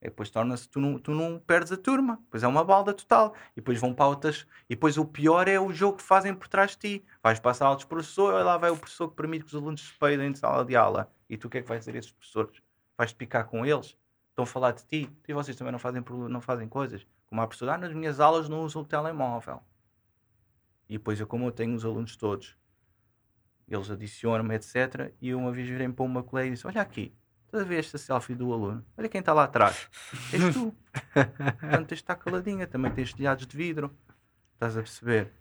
e 0.07 0.09
depois 0.09 0.29
torna-se, 0.29 0.69
tu 0.69 0.79
não, 0.79 0.97
tu 0.97 1.11
não 1.11 1.37
perdes 1.37 1.69
a 1.73 1.75
turma, 1.75 2.17
depois 2.23 2.41
é 2.41 2.47
uma 2.47 2.63
balda 2.63 2.93
total, 2.93 3.35
e 3.51 3.55
depois 3.57 3.77
vão 3.77 3.93
para 3.93 4.07
outras, 4.07 4.47
e 4.69 4.73
depois 4.73 4.97
o 4.97 5.03
pior 5.03 5.49
é 5.49 5.59
o 5.59 5.73
jogo 5.73 5.97
que 5.97 6.03
fazem 6.03 6.33
por 6.33 6.47
trás 6.47 6.71
de 6.71 6.77
ti. 6.77 7.05
Vais 7.21 7.39
para 7.39 7.51
a 7.51 7.53
sala 7.53 7.75
dos 7.75 7.83
professores, 7.83 8.45
lá 8.45 8.57
vai 8.57 8.69
o 8.69 8.77
professor 8.77 9.09
que 9.09 9.15
permite 9.17 9.43
que 9.43 9.49
os 9.49 9.55
alunos 9.55 9.81
se 9.81 9.93
peidem 9.99 10.31
de 10.31 10.39
sala 10.39 10.63
de 10.63 10.77
aula, 10.77 11.11
e 11.29 11.35
tu 11.35 11.47
o 11.47 11.49
que 11.49 11.57
é 11.57 11.61
que 11.61 11.67
vais 11.67 11.81
dizer 11.81 11.93
a 11.95 11.99
esses 11.99 12.11
professores? 12.11 12.61
Vais-te 12.97 13.17
picar 13.17 13.45
com 13.47 13.65
eles? 13.65 13.97
Estão 14.29 14.43
a 14.43 14.45
falar 14.45 14.71
de 14.71 14.85
ti? 14.85 15.11
E 15.27 15.33
vocês 15.33 15.57
também 15.57 15.73
não 15.73 15.79
fazem, 15.79 16.01
não 16.29 16.39
fazem 16.39 16.69
coisas? 16.69 17.05
Como 17.25 17.41
a 17.41 17.45
professora, 17.45 17.73
ah, 17.73 17.77
nas 17.77 17.93
minhas 17.93 18.21
aulas 18.21 18.47
não 18.47 18.63
uso 18.63 18.79
o 18.79 18.85
telemóvel. 18.85 19.61
E 20.87 20.93
depois 20.93 21.19
eu, 21.19 21.27
como 21.27 21.45
eu 21.47 21.51
tenho 21.51 21.75
os 21.75 21.83
alunos 21.83 22.15
todos, 22.15 22.55
eles 23.67 23.91
adicionam-me, 23.91 24.55
etc. 24.55 25.13
E 25.19 25.33
uma 25.33 25.51
vez 25.51 25.67
virei 25.67 25.89
para 25.89 26.05
uma 26.05 26.23
colega 26.23 26.47
e 26.47 26.51
disse: 26.51 26.65
Olha 26.65 26.81
aqui, 26.81 27.13
Estás 27.47 27.63
a 27.63 27.65
ver 27.65 27.79
esta 27.79 27.97
selfie 27.97 28.35
do 28.35 28.51
aluno? 28.51 28.85
Olha 28.97 29.07
quem 29.07 29.19
está 29.19 29.31
lá 29.33 29.45
atrás. 29.45 29.87
És 30.33 30.53
tu. 30.53 30.75
Portanto, 31.13 31.87
tens 31.87 31.87
de 31.87 31.93
estar 31.93 32.15
caladinha. 32.15 32.67
Também 32.67 32.91
tens 32.91 33.13
telhados 33.13 33.47
de 33.47 33.55
vidro. 33.55 33.95
Estás 34.55 34.77
a 34.77 34.81
perceber? 34.81 35.31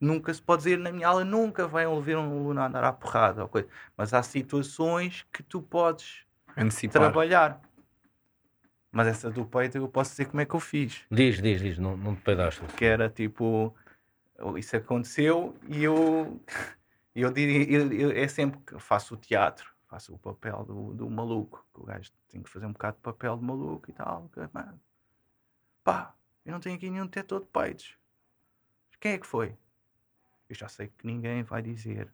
Nunca 0.00 0.32
se 0.32 0.40
pode 0.40 0.62
dizer 0.62 0.78
na 0.78 0.92
minha 0.92 1.08
aula, 1.08 1.24
nunca 1.24 1.66
vai 1.66 1.86
ouvir 1.86 2.16
um 2.16 2.30
aluno 2.30 2.60
a 2.60 2.66
andar 2.66 2.84
à 2.84 2.92
porrada 2.92 3.42
ou 3.42 3.48
coisa. 3.48 3.66
Mas 3.96 4.14
há 4.14 4.22
situações 4.22 5.26
que 5.32 5.42
tu 5.42 5.60
podes 5.60 6.24
Antecipar. 6.56 7.02
trabalhar. 7.02 7.60
Mas 8.92 9.08
essa 9.08 9.28
do 9.28 9.44
peito 9.44 9.76
eu 9.76 9.88
posso 9.88 10.12
dizer 10.12 10.26
como 10.26 10.40
é 10.40 10.44
que 10.44 10.54
eu 10.54 10.60
fiz. 10.60 11.02
Diz, 11.10 11.42
diz, 11.42 11.60
diz, 11.60 11.78
não, 11.78 11.96
não 11.96 12.14
te 12.14 12.22
peidaste. 12.22 12.62
Que 12.76 12.84
era 12.84 13.08
tipo, 13.08 13.74
isso 14.56 14.76
aconteceu 14.76 15.56
e 15.66 15.82
eu, 15.82 16.40
eu, 17.12 17.32
eu, 17.36 17.92
eu, 17.92 18.10
é 18.12 18.28
sempre 18.28 18.60
que 18.64 18.78
faço 18.78 19.14
o 19.14 19.16
teatro 19.16 19.73
faço 19.94 20.12
o 20.12 20.18
papel 20.18 20.64
do, 20.64 20.92
do 20.92 21.08
maluco, 21.08 21.64
que 21.72 21.80
o 21.80 21.84
gajo 21.84 22.10
tem 22.28 22.42
que 22.42 22.50
fazer 22.50 22.66
um 22.66 22.72
bocado 22.72 22.96
de 22.96 23.02
papel 23.02 23.36
de 23.36 23.44
maluco 23.44 23.88
e 23.88 23.92
tal. 23.92 24.28
Que, 24.30 24.40
mano, 24.52 24.80
pá, 25.84 26.12
eu 26.44 26.52
não 26.52 26.58
tenho 26.58 26.74
aqui 26.74 26.90
nenhum 26.90 27.06
tetor 27.06 27.40
de 27.40 27.46
peitos. 27.46 27.96
Quem 28.98 29.12
é 29.12 29.18
que 29.18 29.26
foi? 29.26 29.56
Eu 30.48 30.56
já 30.56 30.68
sei 30.68 30.88
que 30.88 31.06
ninguém 31.06 31.44
vai 31.44 31.62
dizer. 31.62 32.12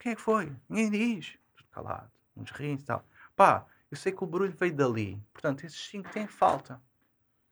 Quem 0.00 0.12
é 0.12 0.14
que 0.16 0.20
foi? 0.20 0.52
Ninguém 0.68 0.90
diz. 0.90 1.38
Tudo 1.54 1.68
calado, 1.70 2.10
uns 2.36 2.50
rins 2.50 2.82
e 2.82 2.86
tal. 2.86 3.04
Pá, 3.36 3.64
eu 3.88 3.96
sei 3.96 4.10
que 4.10 4.24
o 4.24 4.26
barulho 4.26 4.56
veio 4.58 4.74
dali. 4.74 5.22
Portanto, 5.32 5.64
esses 5.64 5.88
cinco 5.88 6.10
têm 6.10 6.26
falta. 6.26 6.82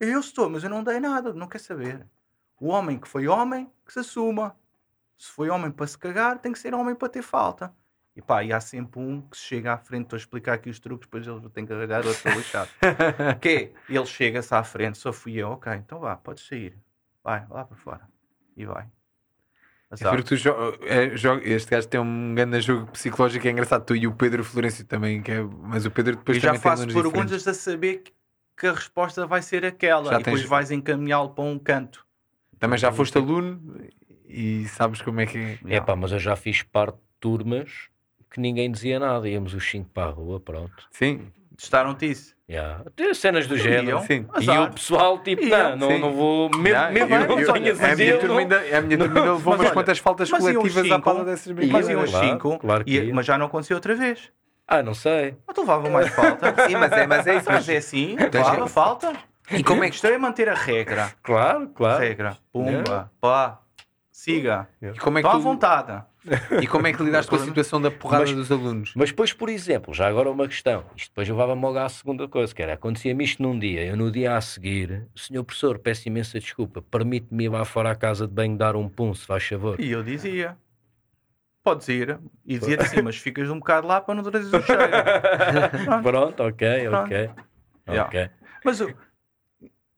Eu 0.00 0.18
estou, 0.18 0.50
mas 0.50 0.64
eu 0.64 0.70
não 0.70 0.82
dei 0.82 0.98
nada, 0.98 1.32
não 1.32 1.46
quer 1.46 1.60
saber. 1.60 2.04
O 2.58 2.66
homem 2.68 2.98
que 2.98 3.06
foi 3.06 3.28
homem, 3.28 3.72
que 3.86 3.92
se 3.92 4.00
assuma. 4.00 4.58
Se 5.16 5.30
foi 5.30 5.48
homem 5.48 5.70
para 5.70 5.86
se 5.86 5.96
cagar, 5.96 6.40
tem 6.40 6.52
que 6.52 6.58
ser 6.58 6.74
homem 6.74 6.96
para 6.96 7.08
ter 7.08 7.22
falta. 7.22 7.72
E 8.16 8.22
pá, 8.22 8.44
e 8.44 8.52
há 8.52 8.60
sempre 8.60 9.00
um 9.00 9.20
que 9.20 9.36
chega 9.36 9.72
à 9.72 9.76
frente, 9.76 10.04
estou 10.04 10.16
a 10.16 10.20
explicar 10.20 10.54
aqui 10.54 10.70
os 10.70 10.78
truques, 10.78 11.06
depois 11.06 11.26
eles 11.26 11.42
têm 11.52 11.66
que 11.66 11.72
arranjar 11.72 12.06
outro 12.06 12.22
para 12.22 12.36
lixar. 12.36 12.68
que 13.40 13.72
ele 13.88 14.06
chega-se 14.06 14.54
à 14.54 14.62
frente, 14.62 14.98
só 14.98 15.12
fui 15.12 15.34
eu, 15.34 15.50
ok, 15.50 15.72
então 15.74 15.98
vá, 15.98 16.16
podes 16.16 16.46
sair. 16.46 16.78
Vai, 17.24 17.44
lá 17.50 17.64
para 17.64 17.76
fora. 17.76 18.08
E 18.56 18.64
vai. 18.64 18.86
É 20.00 20.22
tu 20.22 20.36
jo 20.36 20.50
é, 20.82 21.04
este 21.52 21.70
gajo 21.70 21.88
tem 21.88 22.00
um 22.00 22.34
grande 22.34 22.60
jogo 22.60 22.90
psicológico, 22.92 23.46
é 23.46 23.50
engraçado. 23.50 23.84
Tu 23.84 23.96
e 23.96 24.06
o 24.06 24.12
Pedro 24.12 24.42
Florencio 24.42 24.84
também, 24.84 25.22
que 25.22 25.30
é, 25.30 25.42
mas 25.42 25.86
o 25.86 25.90
Pedro 25.90 26.16
depois 26.16 26.38
e 26.38 26.40
já 26.40 26.54
faço 26.54 26.86
perguntas 26.86 27.46
a 27.46 27.54
saber 27.54 27.98
que, 27.98 28.12
que, 28.56 28.66
a 28.66 28.72
resposta 28.72 29.26
vai 29.26 29.40
ser 29.40 29.64
aquela 29.64 30.10
já 30.10 30.20
e 30.20 30.22
depois 30.22 30.42
vais 30.44 30.70
encaminhá-lo 30.70 31.30
para 31.30 31.44
um 31.44 31.58
canto. 31.58 32.04
Também 32.58 32.78
já 32.78 32.90
foste 32.90 33.16
aluno 33.18 33.88
e 34.26 34.66
sabes 34.68 35.00
como 35.00 35.20
é 35.20 35.26
que 35.26 35.38
é. 35.38 35.58
É 35.76 35.80
pá, 35.80 35.94
mas 35.94 36.10
eu 36.10 36.18
já 36.18 36.34
fiz 36.34 36.62
parte 36.62 36.96
de 36.96 37.04
turmas 37.20 37.88
que 38.34 38.40
ninguém 38.40 38.68
dizia 38.68 38.98
nada, 38.98 39.28
íamos 39.28 39.54
os 39.54 39.70
cinco 39.70 39.88
para 39.94 40.08
a 40.08 40.10
rua, 40.10 40.40
pronto. 40.40 40.88
Sim. 40.90 41.30
Testaram-te 41.56 42.10
isso? 42.10 42.34
Yeah. 42.50 42.84
Cenas 43.14 43.46
do 43.46 43.56
género. 43.56 44.00
Sim. 44.00 44.26
E 44.40 44.50
o 44.50 44.70
pessoal, 44.72 45.18
tipo, 45.20 45.46
não, 45.46 45.76
não, 45.76 45.98
não 46.00 46.12
vou. 46.12 46.50
Mesmo, 46.50 46.92
mesmo 46.92 47.14
eu, 47.14 47.20
eu, 47.20 47.38
eu, 47.38 47.54
a, 47.54 47.94
minha 47.94 48.18
turma 48.18 48.40
ainda, 48.40 48.56
a 48.58 48.80
minha 48.80 48.98
turma 48.98 49.20
ainda 49.20 49.32
levou 49.34 49.54
umas 49.54 49.70
quantas 49.70 49.98
faltas 49.98 50.28
coletivas 50.28 50.90
à 50.90 50.98
pala 50.98 51.24
dessas 51.24 51.52
brincadeiras. 51.52 52.02
Mas 52.02 52.12
iam 52.12 52.20
os 52.22 52.28
cinco, 52.28 52.58
claro 52.58 52.82
e, 52.84 53.12
mas 53.12 53.24
já 53.24 53.38
não 53.38 53.46
aconteceu 53.46 53.76
outra 53.76 53.94
vez. 53.94 54.32
Ah, 54.66 54.82
não 54.82 54.94
sei. 54.94 55.36
Mas 55.46 55.54
tu 55.54 55.60
levavam 55.60 55.92
mais 55.92 56.08
falta. 56.08 56.54
Sim, 56.66 56.74
mas 56.74 56.92
é, 56.92 57.06
mas 57.06 57.26
é 57.26 57.36
isso. 57.36 57.46
Mas 57.48 57.68
é 57.68 57.76
assim, 57.76 58.16
levava 58.16 58.66
falta. 58.66 59.12
E 59.52 59.62
como 59.62 59.84
é 59.84 59.88
que 59.88 59.94
estou 59.94 60.12
a 60.12 60.18
manter 60.18 60.48
a 60.48 60.54
regra? 60.54 61.12
Claro, 61.22 61.68
claro. 61.68 62.00
Regra. 62.02 62.36
Pumba, 62.52 63.12
pá, 63.20 63.60
siga. 64.10 64.68
E 64.82 64.98
como 64.98 65.18
é 65.18 65.22
que 65.22 65.28
tu... 65.28 65.36
à 65.36 65.38
vontade. 65.38 66.02
E 66.62 66.66
como 66.66 66.86
é 66.86 66.92
que 66.92 67.02
lidaste 67.02 67.30
com 67.30 67.36
a 67.36 67.40
situação 67.40 67.80
da 67.80 67.90
porrada 67.90 68.24
mas, 68.24 68.34
dos 68.34 68.50
alunos? 68.50 68.92
Mas 68.96 69.10
depois, 69.10 69.32
por 69.32 69.48
exemplo, 69.48 69.92
já 69.92 70.08
agora 70.08 70.30
uma 70.30 70.48
questão. 70.48 70.84
Isto 70.96 71.10
depois 71.10 71.28
levava-me 71.28 71.60
logo 71.60 71.78
à 71.78 71.88
segunda 71.88 72.26
coisa, 72.26 72.54
que 72.54 72.62
era, 72.62 72.74
acontecia-me 72.74 73.24
isto 73.24 73.42
num 73.42 73.58
dia, 73.58 73.84
eu 73.84 73.96
no 73.96 74.10
dia 74.10 74.36
a 74.36 74.40
seguir, 74.40 75.06
senhor 75.14 75.44
professor, 75.44 75.78
peço 75.78 76.08
imensa 76.08 76.38
desculpa, 76.40 76.80
permite-me 76.82 77.44
ir 77.44 77.48
lá 77.48 77.64
fora 77.64 77.90
à 77.90 77.94
casa 77.94 78.26
de 78.26 78.32
banho 78.32 78.56
dar 78.56 78.74
um 78.76 78.88
pum, 78.88 79.14
se 79.14 79.26
faz 79.26 79.44
favor. 79.46 79.78
E 79.78 79.90
eu 79.90 80.02
dizia, 80.02 80.56
podes 81.62 81.88
ir. 81.88 82.18
E 82.44 82.58
dizia 82.58 82.80
assim, 82.80 83.02
mas 83.02 83.16
ficas 83.16 83.50
um 83.50 83.58
bocado 83.58 83.86
lá 83.86 84.00
para 84.00 84.14
não 84.14 84.22
trazer 84.22 84.56
o 84.56 84.62
cheiro. 84.62 84.82
Pronto. 85.84 86.02
Pronto, 86.02 86.42
ok, 86.42 86.88
Pronto. 86.88 87.04
ok. 87.04 87.30
Yeah. 87.86 88.08
okay. 88.08 88.30
Mas 88.64 88.80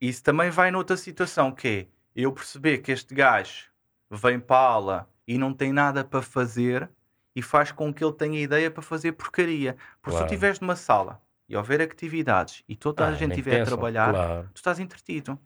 isso 0.00 0.22
também 0.22 0.50
vai 0.50 0.70
noutra 0.70 0.96
situação, 0.96 1.52
que 1.52 1.68
é, 1.68 1.86
eu 2.14 2.32
perceber 2.32 2.78
que 2.78 2.92
este 2.92 3.14
gajo 3.14 3.66
vem 4.10 4.40
para 4.40 4.56
a 4.56 4.70
aula 4.70 5.08
e 5.26 5.38
não 5.38 5.52
tem 5.52 5.72
nada 5.72 6.04
para 6.04 6.22
fazer 6.22 6.88
e 7.34 7.42
faz 7.42 7.70
com 7.70 7.92
que 7.92 8.02
ele 8.02 8.14
tenha 8.14 8.40
ideia 8.40 8.70
para 8.70 8.82
fazer 8.82 9.12
porcaria. 9.12 9.76
Porque 10.00 10.10
claro. 10.10 10.16
se 10.16 10.22
tu 10.22 10.26
estiveres 10.26 10.60
numa 10.60 10.76
sala 10.76 11.20
e 11.48 11.56
houver 11.56 11.80
atividades 11.82 12.62
e 12.68 12.74
toda 12.74 13.04
ah, 13.04 13.08
a 13.08 13.12
gente 13.12 13.32
estiver 13.32 13.60
a 13.60 13.64
trabalhar, 13.64 14.10
claro. 14.10 14.50
tu 14.54 14.56
estás 14.56 14.78
entretido. 14.78 15.38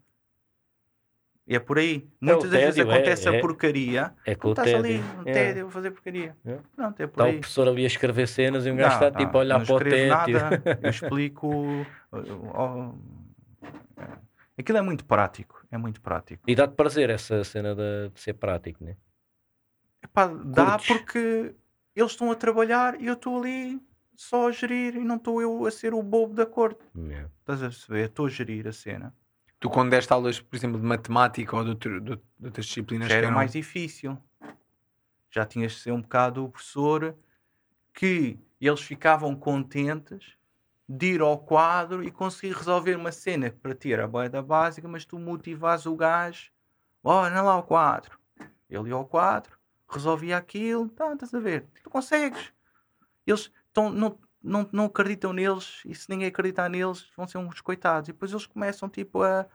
E 1.46 1.56
é 1.56 1.58
por 1.58 1.78
aí. 1.78 2.08
Muitas 2.20 2.44
é 2.44 2.48
das 2.48 2.60
vezes 2.76 2.78
acontece 2.78 3.28
é, 3.28 3.36
a 3.36 3.40
porcaria. 3.40 4.14
É 4.24 4.36
com 4.36 4.50
estás 4.50 4.72
ali, 4.72 5.00
um 5.18 5.28
é. 5.28 5.32
tédio, 5.32 5.66
a 5.66 5.70
fazer 5.70 5.90
porcaria. 5.90 6.36
É. 6.44 6.58
Pronto, 6.76 7.00
é 7.00 7.06
por 7.08 7.12
está 7.12 7.24
aí. 7.24 7.36
o 7.36 7.40
professor 7.40 7.68
ali 7.68 7.82
a 7.82 7.86
escrever 7.88 8.28
cenas 8.28 8.66
e 8.66 8.70
um 8.70 8.76
gajo 8.76 8.94
está 8.94 9.10
tipo 9.10 9.36
a 9.36 9.40
olhar 9.40 9.66
para 9.66 9.74
o 9.74 9.78
teto. 9.80 10.08
Nada, 10.08 10.78
eu 10.80 10.90
explico. 10.90 11.84
Aquilo 14.56 14.78
é 14.78 14.82
muito 14.82 15.04
prático. 15.04 15.66
É 15.72 15.76
muito 15.76 16.00
prático. 16.00 16.44
E 16.46 16.54
dá-te 16.54 16.74
prazer 16.74 17.10
essa 17.10 17.42
cena 17.42 17.74
de, 17.74 18.10
de 18.14 18.20
ser 18.20 18.34
prático, 18.34 18.84
não 18.84 18.92
é? 18.92 18.96
Epá, 20.02 20.26
dá 20.26 20.78
porque 20.78 21.54
eles 21.94 22.12
estão 22.12 22.30
a 22.30 22.34
trabalhar 22.34 23.00
e 23.00 23.06
eu 23.06 23.14
estou 23.14 23.38
ali 23.38 23.80
só 24.16 24.48
a 24.48 24.52
gerir 24.52 24.96
e 24.96 25.04
não 25.04 25.16
estou 25.16 25.40
eu 25.40 25.64
a 25.66 25.70
ser 25.70 25.94
o 25.94 26.02
bobo 26.02 26.34
da 26.34 26.46
corte. 26.46 26.84
Yeah. 26.96 27.30
Estás 27.40 27.62
a 27.62 27.66
perceber? 27.66 28.04
Estou 28.06 28.26
a 28.26 28.28
gerir 28.28 28.68
a 28.68 28.72
cena. 28.72 29.14
Tu, 29.58 29.68
quando 29.68 29.90
deste 29.90 30.12
aulas, 30.12 30.40
por 30.40 30.56
exemplo, 30.56 30.80
de 30.80 30.86
matemática 30.86 31.56
ou 31.56 31.64
de, 31.64 31.70
outro, 31.70 32.00
de, 32.00 32.16
de 32.16 32.46
outras 32.46 32.66
disciplinas, 32.66 33.08
já 33.08 33.16
era 33.16 33.30
mais 33.30 33.52
difícil. 33.52 34.18
Já 35.30 35.44
tinhas 35.44 35.72
de 35.72 35.78
ser 35.78 35.92
um 35.92 36.00
bocado 36.00 36.44
o 36.44 36.48
professor 36.48 37.14
que 37.92 38.38
eles 38.60 38.80
ficavam 38.80 39.36
contentes 39.36 40.34
de 40.88 41.14
ir 41.14 41.20
ao 41.20 41.38
quadro 41.38 42.02
e 42.02 42.10
conseguir 42.10 42.54
resolver 42.54 42.96
uma 42.96 43.12
cena 43.12 43.50
que 43.50 43.56
para 43.58 43.74
ti 43.74 43.92
era 43.92 44.04
a 44.04 44.28
da 44.28 44.42
básica, 44.42 44.88
mas 44.88 45.04
tu 45.04 45.18
motivas 45.18 45.86
o 45.86 45.94
gajo, 45.94 46.50
olha 47.04 47.42
lá 47.42 47.56
o 47.58 47.62
quadro. 47.62 48.18
Ele 48.68 48.88
ia 48.88 48.94
ao 48.94 49.06
quadro, 49.06 49.56
resolvia 49.90 50.36
aquilo, 50.36 50.88
tá, 50.88 51.12
estás 51.12 51.34
a 51.34 51.40
ver? 51.40 51.66
Tu 51.82 51.90
consegues. 51.90 52.52
Eles 53.26 53.50
tão, 53.72 53.90
não, 53.90 54.18
não, 54.42 54.68
não 54.72 54.84
acreditam 54.86 55.32
neles 55.32 55.82
e 55.84 55.94
se 55.94 56.08
ninguém 56.08 56.28
acreditar 56.28 56.68
neles 56.68 57.10
vão 57.16 57.26
ser 57.26 57.38
uns 57.38 57.60
coitados. 57.60 58.08
E 58.08 58.12
depois 58.12 58.30
eles 58.30 58.46
começam 58.46 58.88
tipo 58.88 59.22
a 59.22 59.46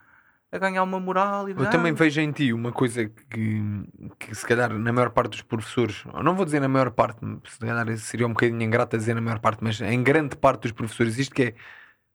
a 0.55 0.57
ganhar 0.57 0.83
uma 0.83 0.99
moral. 0.99 1.49
E 1.49 1.51
eu 1.51 1.69
também 1.69 1.93
vejo 1.93 2.21
em 2.21 2.31
ti 2.31 2.53
uma 2.53 2.71
coisa 2.71 3.05
que, 3.05 3.61
que, 4.17 4.35
se 4.35 4.45
calhar, 4.45 4.73
na 4.73 4.91
maior 4.91 5.09
parte 5.09 5.31
dos 5.31 5.41
professores, 5.41 6.03
não 6.23 6.35
vou 6.35 6.45
dizer 6.45 6.59
na 6.59 6.67
maior 6.67 6.91
parte, 6.91 7.19
se 7.47 7.59
calhar 7.59 7.97
seria 7.97 8.25
um 8.25 8.31
bocadinho 8.31 8.61
ingrato 8.61 8.95
a 8.95 8.99
dizer 8.99 9.13
na 9.13 9.21
maior 9.21 9.39
parte, 9.39 9.63
mas 9.63 9.79
em 9.81 10.01
grande 10.01 10.35
parte 10.35 10.63
dos 10.63 10.71
professores 10.71 11.13
existe 11.13 11.33
que 11.33 11.43
é 11.43 11.53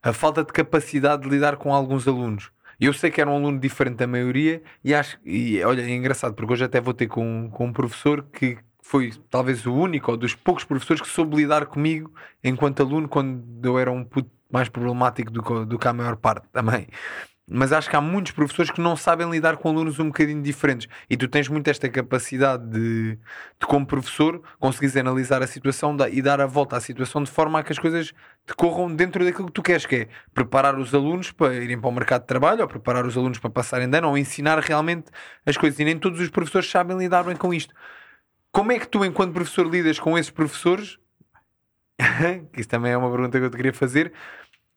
a 0.02 0.12
falta 0.12 0.42
de 0.42 0.52
capacidade 0.52 1.22
de 1.22 1.28
lidar 1.28 1.56
com 1.56 1.74
alguns 1.74 2.08
alunos. 2.08 2.50
Eu 2.80 2.92
sei 2.94 3.10
que 3.10 3.20
era 3.20 3.30
um 3.30 3.36
aluno 3.36 3.60
diferente 3.60 3.96
da 3.96 4.06
maioria 4.06 4.62
e 4.82 4.94
acho, 4.94 5.18
e 5.24 5.62
olha, 5.62 5.82
é 5.82 5.90
engraçado 5.90 6.34
porque 6.34 6.52
hoje 6.52 6.64
até 6.64 6.80
vou 6.80 6.94
ter 6.94 7.06
com, 7.08 7.50
com 7.50 7.66
um 7.66 7.72
professor 7.72 8.24
que 8.32 8.56
foi 8.82 9.12
talvez 9.28 9.66
o 9.66 9.74
único 9.74 10.10
ou 10.10 10.16
dos 10.16 10.34
poucos 10.34 10.64
professores 10.64 11.02
que 11.02 11.08
soube 11.08 11.36
lidar 11.36 11.66
comigo 11.66 12.12
enquanto 12.42 12.80
aluno 12.80 13.08
quando 13.08 13.44
eu 13.62 13.78
era 13.78 13.92
um 13.92 14.02
puto 14.02 14.30
mais 14.50 14.68
problemático 14.68 15.30
do, 15.30 15.66
do 15.66 15.78
que 15.78 15.86
a 15.86 15.92
maior 15.92 16.16
parte 16.16 16.48
também 16.50 16.88
mas 17.50 17.72
acho 17.72 17.90
que 17.90 17.96
há 17.96 18.00
muitos 18.00 18.30
professores 18.30 18.70
que 18.70 18.80
não 18.80 18.94
sabem 18.94 19.28
lidar 19.28 19.56
com 19.56 19.68
alunos 19.68 19.98
um 19.98 20.06
bocadinho 20.06 20.40
diferentes 20.40 20.88
e 21.08 21.16
tu 21.16 21.26
tens 21.26 21.48
muito 21.48 21.68
esta 21.68 21.88
capacidade 21.88 22.64
de, 22.70 23.16
de 23.16 23.66
como 23.66 23.84
professor, 23.84 24.40
conseguires 24.60 24.96
analisar 24.96 25.42
a 25.42 25.46
situação 25.46 25.96
e 26.12 26.22
dar 26.22 26.40
a 26.40 26.46
volta 26.46 26.76
à 26.76 26.80
situação 26.80 27.24
de 27.24 27.30
forma 27.30 27.58
a 27.58 27.62
que 27.64 27.72
as 27.72 27.78
coisas 27.78 28.12
decorram 28.46 28.94
dentro 28.94 29.24
daquilo 29.24 29.48
que 29.48 29.52
tu 29.52 29.62
queres, 29.62 29.84
que 29.84 29.96
é 29.96 30.08
preparar 30.32 30.78
os 30.78 30.94
alunos 30.94 31.32
para 31.32 31.54
irem 31.54 31.78
para 31.78 31.88
o 31.88 31.92
mercado 31.92 32.22
de 32.22 32.28
trabalho 32.28 32.62
ou 32.62 32.68
preparar 32.68 33.04
os 33.04 33.16
alunos 33.16 33.38
para 33.38 33.50
passarem 33.50 33.90
de 33.90 33.98
ano 33.98 34.08
ou 34.08 34.16
ensinar 34.16 34.58
realmente 34.60 35.10
as 35.44 35.56
coisas 35.56 35.78
e 35.80 35.84
nem 35.84 35.98
todos 35.98 36.20
os 36.20 36.28
professores 36.28 36.70
sabem 36.70 36.96
lidar 36.96 37.24
bem 37.24 37.34
com 37.34 37.52
isto. 37.52 37.74
Como 38.52 38.70
é 38.70 38.78
que 38.78 38.86
tu, 38.86 39.04
enquanto 39.04 39.32
professor, 39.32 39.66
lidas 39.66 39.98
com 39.98 40.16
esses 40.16 40.30
professores? 40.30 40.98
que 42.52 42.60
isso 42.60 42.68
também 42.68 42.92
é 42.92 42.96
uma 42.96 43.10
pergunta 43.10 43.38
que 43.38 43.44
eu 43.44 43.50
te 43.50 43.56
queria 43.56 43.72
fazer 43.72 44.12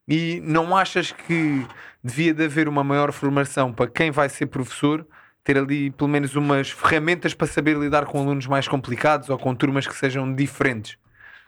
e 0.07 0.41
não 0.43 0.75
achas 0.75 1.11
que 1.11 1.65
devia 2.03 2.33
de 2.33 2.45
haver 2.45 2.67
uma 2.67 2.83
maior 2.83 3.11
formação 3.11 3.71
para 3.71 3.89
quem 3.89 4.11
vai 4.11 4.27
ser 4.27 4.47
professor, 4.47 5.05
ter 5.43 5.57
ali 5.57 5.91
pelo 5.91 6.09
menos 6.09 6.35
umas 6.35 6.69
ferramentas 6.69 7.33
para 7.33 7.47
saber 7.47 7.77
lidar 7.77 8.05
com 8.05 8.19
alunos 8.19 8.47
mais 8.47 8.67
complicados 8.67 9.29
ou 9.29 9.37
com 9.37 9.55
turmas 9.55 9.87
que 9.87 9.95
sejam 9.95 10.33
diferentes? 10.33 10.97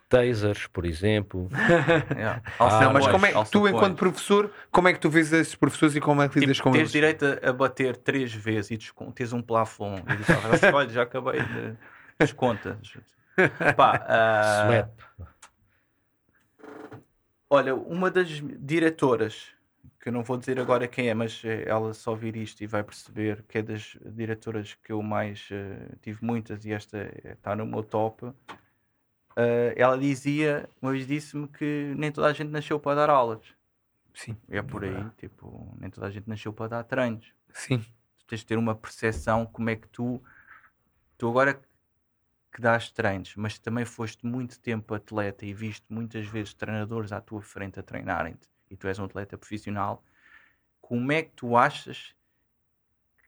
Tasers, 0.07 0.67
por 0.67 0.85
exemplo. 0.85 1.49
yeah. 2.15 2.41
ah, 2.59 2.79
não, 2.81 2.93
mas 2.93 3.07
como 3.07 3.25
é 3.25 3.33
que 3.33 3.51
tu, 3.51 3.67
enquanto 3.67 3.97
professor, 3.97 4.51
como 4.71 4.87
é 4.87 4.93
que 4.93 4.99
tu 4.99 5.09
vês 5.09 5.33
esses 5.33 5.55
professores 5.55 5.95
e 5.95 5.99
como 5.99 6.21
é 6.21 6.29
que 6.29 6.39
lidas 6.39 6.57
tipo, 6.57 6.69
com 6.69 6.71
tens 6.73 6.81
eles? 6.81 6.91
Tens 6.91 7.17
direito 7.17 7.47
a, 7.47 7.51
bater 7.51 7.97
três 7.97 8.31
vezes 8.33 8.71
e 8.71 8.77
tens 9.13 9.33
um 9.33 9.41
plafond 9.41 10.03
e 10.07 10.15
dizes, 10.15 10.29
ah, 10.63 10.75
olha, 10.75 10.89
já 10.89 11.01
acabei 11.01 11.41
de 11.41 11.73
descontas. 12.19 12.97
Pá, 13.75 14.87
uh... 14.87 15.25
Olha, 17.49 17.75
uma 17.75 18.11
das 18.11 18.27
diretoras, 18.59 19.47
que 20.05 20.09
eu 20.09 20.13
não 20.13 20.21
vou 20.21 20.37
dizer 20.37 20.59
agora 20.59 20.87
quem 20.87 21.09
é, 21.09 21.15
mas 21.15 21.41
eh, 21.43 21.63
ela 21.67 21.91
só 21.91 22.11
ouvir 22.11 22.35
isto 22.35 22.61
e 22.61 22.67
vai 22.67 22.83
perceber 22.83 23.41
que 23.47 23.57
é 23.57 23.63
das 23.63 23.97
diretoras 24.05 24.75
que 24.75 24.91
eu 24.91 25.01
mais 25.01 25.49
uh, 25.49 25.95
tive 25.99 26.23
muitas 26.23 26.63
e 26.63 26.71
esta 26.71 27.11
está 27.23 27.55
no 27.55 27.65
meu 27.65 27.81
top. 27.81 28.23
Uh, 28.23 28.35
ela 29.75 29.97
dizia, 29.97 30.69
uma 30.79 30.91
vez 30.91 31.07
disse-me 31.07 31.47
que 31.47 31.91
nem 31.97 32.11
toda 32.11 32.27
a 32.27 32.33
gente 32.33 32.51
nasceu 32.51 32.79
para 32.79 32.97
dar 32.97 33.09
aulas. 33.09 33.47
Sim. 34.13 34.37
É 34.47 34.61
por 34.61 34.83
aí, 34.83 34.93
é. 34.93 35.09
tipo, 35.17 35.75
nem 35.81 35.89
toda 35.89 36.05
a 36.05 36.11
gente 36.11 36.29
nasceu 36.29 36.53
para 36.53 36.67
dar 36.67 36.83
treinos. 36.83 37.33
Sim. 37.51 37.79
Tu 38.19 38.25
tens 38.27 38.41
de 38.41 38.45
ter 38.45 38.59
uma 38.59 38.75
percepção 38.75 39.43
como 39.47 39.71
é 39.71 39.75
que 39.75 39.87
tu, 39.87 40.21
tu 41.17 41.27
agora 41.27 41.59
que 42.53 42.61
dás 42.61 42.91
treinos, 42.91 43.35
mas 43.35 43.57
também 43.57 43.85
foste 43.85 44.23
muito 44.23 44.59
tempo 44.59 44.93
atleta 44.93 45.47
e 45.47 45.51
viste 45.51 45.87
muitas 45.89 46.27
vezes 46.27 46.53
treinadores 46.53 47.11
à 47.11 47.19
tua 47.19 47.41
frente 47.41 47.79
a 47.79 47.83
treinarem-te 47.83 48.53
e 48.69 48.75
tu 48.75 48.87
és 48.87 48.99
um 48.99 49.05
atleta 49.05 49.37
profissional, 49.37 50.03
como 50.81 51.11
é 51.11 51.23
que 51.23 51.31
tu 51.31 51.55
achas 51.55 52.15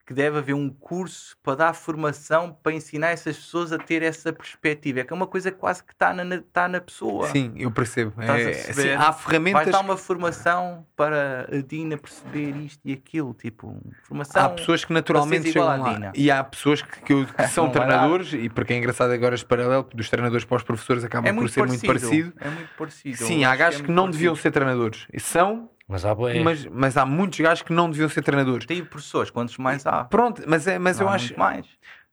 que 0.08 0.14
deve 0.14 0.38
haver 0.38 0.54
um 0.54 0.70
curso 0.70 1.36
para 1.44 1.56
dar 1.56 1.74
formação 1.74 2.58
para 2.64 2.72
ensinar 2.72 3.10
essas 3.10 3.36
pessoas 3.36 3.74
a 3.74 3.78
ter 3.78 4.02
essa 4.02 4.32
perspectiva. 4.32 5.02
É 5.02 5.04
que 5.04 5.12
é 5.12 5.16
uma 5.16 5.28
coisa 5.28 5.52
quase 5.52 5.84
que 5.84 5.92
está 5.92 6.14
na, 6.14 6.36
está 6.36 6.66
na 6.70 6.80
pessoa. 6.80 7.28
Sim, 7.28 7.52
eu 7.58 7.70
percebo. 7.70 8.14
É, 8.22 8.52
assim, 8.52 8.90
há 8.92 9.12
ferramentas. 9.12 9.64
Vai 9.64 9.72
dar 9.74 9.82
uma 9.82 9.98
formação 9.98 10.88
para 10.96 11.50
a 11.52 11.62
Dina 11.62 11.98
perceber 11.98 12.56
isto 12.56 12.80
e 12.86 12.94
aquilo. 12.94 13.34
Tipo, 13.34 13.76
formação. 14.04 14.46
Há 14.46 14.50
pessoas 14.52 14.86
que 14.86 14.94
naturalmente 14.94 15.52
chegam 15.52 15.66
lá. 15.66 16.14
E 16.16 16.32
há 16.32 16.42
pessoas 16.42 16.82
que, 16.82 17.02
que, 17.02 17.26
que 17.26 17.48
são 17.52 17.70
treinadores, 17.70 18.32
e 18.32 18.48
porque 18.48 18.72
é 18.72 18.78
engraçado 18.78 19.12
agora 19.12 19.36
este 19.36 19.46
paralelo 19.46 19.90
dos 19.94 20.10
treinadores 20.10 20.46
para 20.46 20.56
os 20.56 20.64
professores 20.64 21.04
acaba 21.04 21.28
é 21.28 21.34
por 21.34 21.50
ser 21.50 21.60
parecido. 21.60 21.86
muito 21.86 22.02
parecido. 22.02 22.34
É 22.40 22.50
muito 22.50 22.70
parecido. 22.78 23.18
Sim, 23.18 23.44
há 23.44 23.54
gajos 23.58 23.82
que, 23.82 23.84
é 23.84 23.86
que 23.88 23.92
não 23.92 24.04
parecido. 24.04 24.18
deviam 24.20 24.36
ser 24.38 24.52
treinadores. 24.52 25.06
E 25.12 25.20
são 25.20 25.70
mas 25.88 26.04
há, 26.04 26.14
mas, 26.44 26.66
mas 26.66 26.98
há 26.98 27.06
muitos 27.06 27.40
gajos 27.40 27.62
que 27.64 27.72
não 27.72 27.90
deviam 27.90 28.10
ser 28.10 28.22
treinadores. 28.22 28.66
Tem 28.66 28.84
professores, 28.84 29.30
quantos 29.30 29.58
mais 29.58 29.86
há? 29.86 30.04
Pronto, 30.04 30.44
mas, 30.46 30.68
é, 30.68 30.78
mas 30.78 31.00
eu 31.00 31.08
acho. 31.08 31.38
mais. 31.38 31.66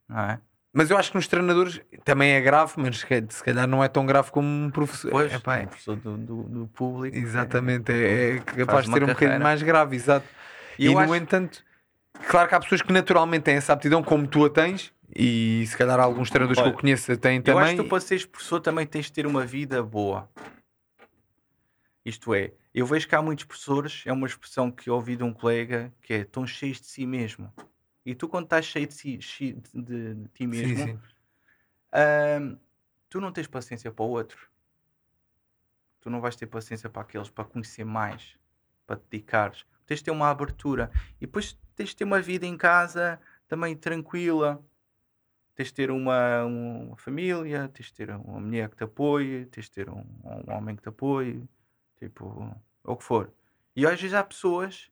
Não 0.08 0.20
é? 0.20 0.40
Mas 0.72 0.90
eu 0.90 0.96
acho 0.96 1.10
que 1.10 1.16
nos 1.16 1.28
treinadores 1.28 1.80
também 2.04 2.32
é 2.32 2.40
grave, 2.40 2.72
mas 2.76 2.98
se 2.98 3.44
calhar 3.44 3.66
não 3.66 3.82
é 3.82 3.88
tão 3.88 4.04
grave 4.04 4.30
como 4.30 4.46
um 4.48 4.70
professor. 4.70 5.10
Pois, 5.10 5.32
é, 5.32 5.38
pá, 5.38 5.58
é. 5.58 5.62
um 5.62 5.66
professor 5.66 5.96
do, 5.96 6.16
do, 6.16 6.42
do, 6.42 6.66
público. 6.68 7.16
Exatamente, 7.16 7.92
é, 7.92 8.36
é 8.36 8.38
capaz 8.40 8.86
de 8.86 8.92
ter 8.92 9.04
um 9.04 9.06
bocadinho 9.06 9.40
mais 9.40 9.62
grave, 9.62 9.94
exato. 9.94 10.26
E, 10.78 10.86
e 10.86 10.92
no 10.92 10.98
acho... 10.98 11.14
entanto, 11.14 11.64
claro 12.28 12.48
que 12.48 12.54
há 12.56 12.60
pessoas 12.60 12.82
que 12.82 12.92
naturalmente 12.92 13.44
têm 13.44 13.54
essa 13.54 13.72
aptidão, 13.72 14.02
como 14.02 14.26
tu 14.26 14.44
a 14.44 14.50
tens, 14.50 14.92
e 15.14 15.64
se 15.66 15.76
calhar 15.76 15.98
alguns 16.00 16.28
treinadores 16.28 16.58
Olha, 16.58 16.70
que 16.70 16.76
eu 16.76 16.80
conheço 16.80 17.16
têm 17.16 17.40
também. 17.40 17.60
Eu 17.60 17.64
acho 17.66 17.76
que 17.76 17.82
tu 17.82 17.88
para 17.88 18.00
seres 18.00 18.26
professor 18.26 18.60
também 18.60 18.84
tens 18.84 19.06
de 19.06 19.12
ter 19.12 19.26
uma 19.26 19.46
vida 19.46 19.80
boa. 19.80 20.28
Isto 22.04 22.34
é, 22.34 22.50
eu 22.74 22.86
vejo 22.86 23.06
que 23.08 23.14
há 23.14 23.22
muitos 23.22 23.44
professores, 23.44 24.02
é 24.04 24.12
uma 24.12 24.26
expressão 24.26 24.68
que 24.68 24.90
ouvi 24.90 25.16
de 25.16 25.22
um 25.22 25.32
colega, 25.32 25.94
que 26.02 26.12
é 26.12 26.18
estão 26.18 26.44
cheios 26.44 26.80
de 26.80 26.88
si 26.88 27.06
mesmo. 27.06 27.52
E 28.04 28.16
tu, 28.16 28.28
quando 28.28 28.44
estás 28.44 28.66
cheio 28.66 28.88
de, 28.88 28.94
si, 28.94 29.16
de, 29.16 29.54
de, 29.72 30.14
de 30.14 30.28
ti 30.30 30.46
mesmo, 30.46 30.76
sim, 30.76 30.98
sim. 30.98 32.58
Tu 33.08 33.20
não 33.20 33.30
tens 33.30 33.46
paciência 33.46 33.92
para 33.92 34.04
o 34.04 34.08
outro. 34.08 34.50
Tu 36.00 36.10
não 36.10 36.20
vais 36.20 36.34
ter 36.34 36.46
paciência 36.46 36.90
para 36.90 37.02
aqueles, 37.02 37.30
para 37.30 37.44
conhecer 37.44 37.84
mais, 37.84 38.36
para 38.84 38.96
te 38.96 39.04
dedicares. 39.08 39.64
Tens 39.86 40.00
de 40.00 40.06
ter 40.06 40.10
uma 40.10 40.28
abertura. 40.28 40.90
E 41.20 41.26
depois 41.26 41.56
tens 41.76 41.90
de 41.90 41.96
ter 41.96 42.04
uma 42.04 42.20
vida 42.20 42.44
em 42.44 42.56
casa 42.56 43.20
também 43.46 43.76
tranquila. 43.76 44.60
Tens 45.54 45.68
de 45.68 45.74
ter 45.74 45.92
uma, 45.92 46.44
uma 46.44 46.96
família, 46.96 47.68
tens 47.68 47.86
de 47.86 47.94
ter 47.94 48.10
uma 48.10 48.40
mulher 48.40 48.68
que 48.68 48.76
te 48.76 48.82
apoie, 48.82 49.46
tens 49.46 49.66
de 49.66 49.70
ter 49.70 49.88
um, 49.88 50.04
um 50.24 50.52
homem 50.52 50.74
que 50.74 50.82
te 50.82 50.88
apoie 50.88 51.48
Tipo, 52.04 52.54
ou 52.84 52.94
o 52.94 52.96
que 52.98 53.04
for. 53.04 53.32
E 53.74 53.86
às 53.86 53.98
vezes 53.98 54.14
há 54.14 54.22
pessoas, 54.22 54.90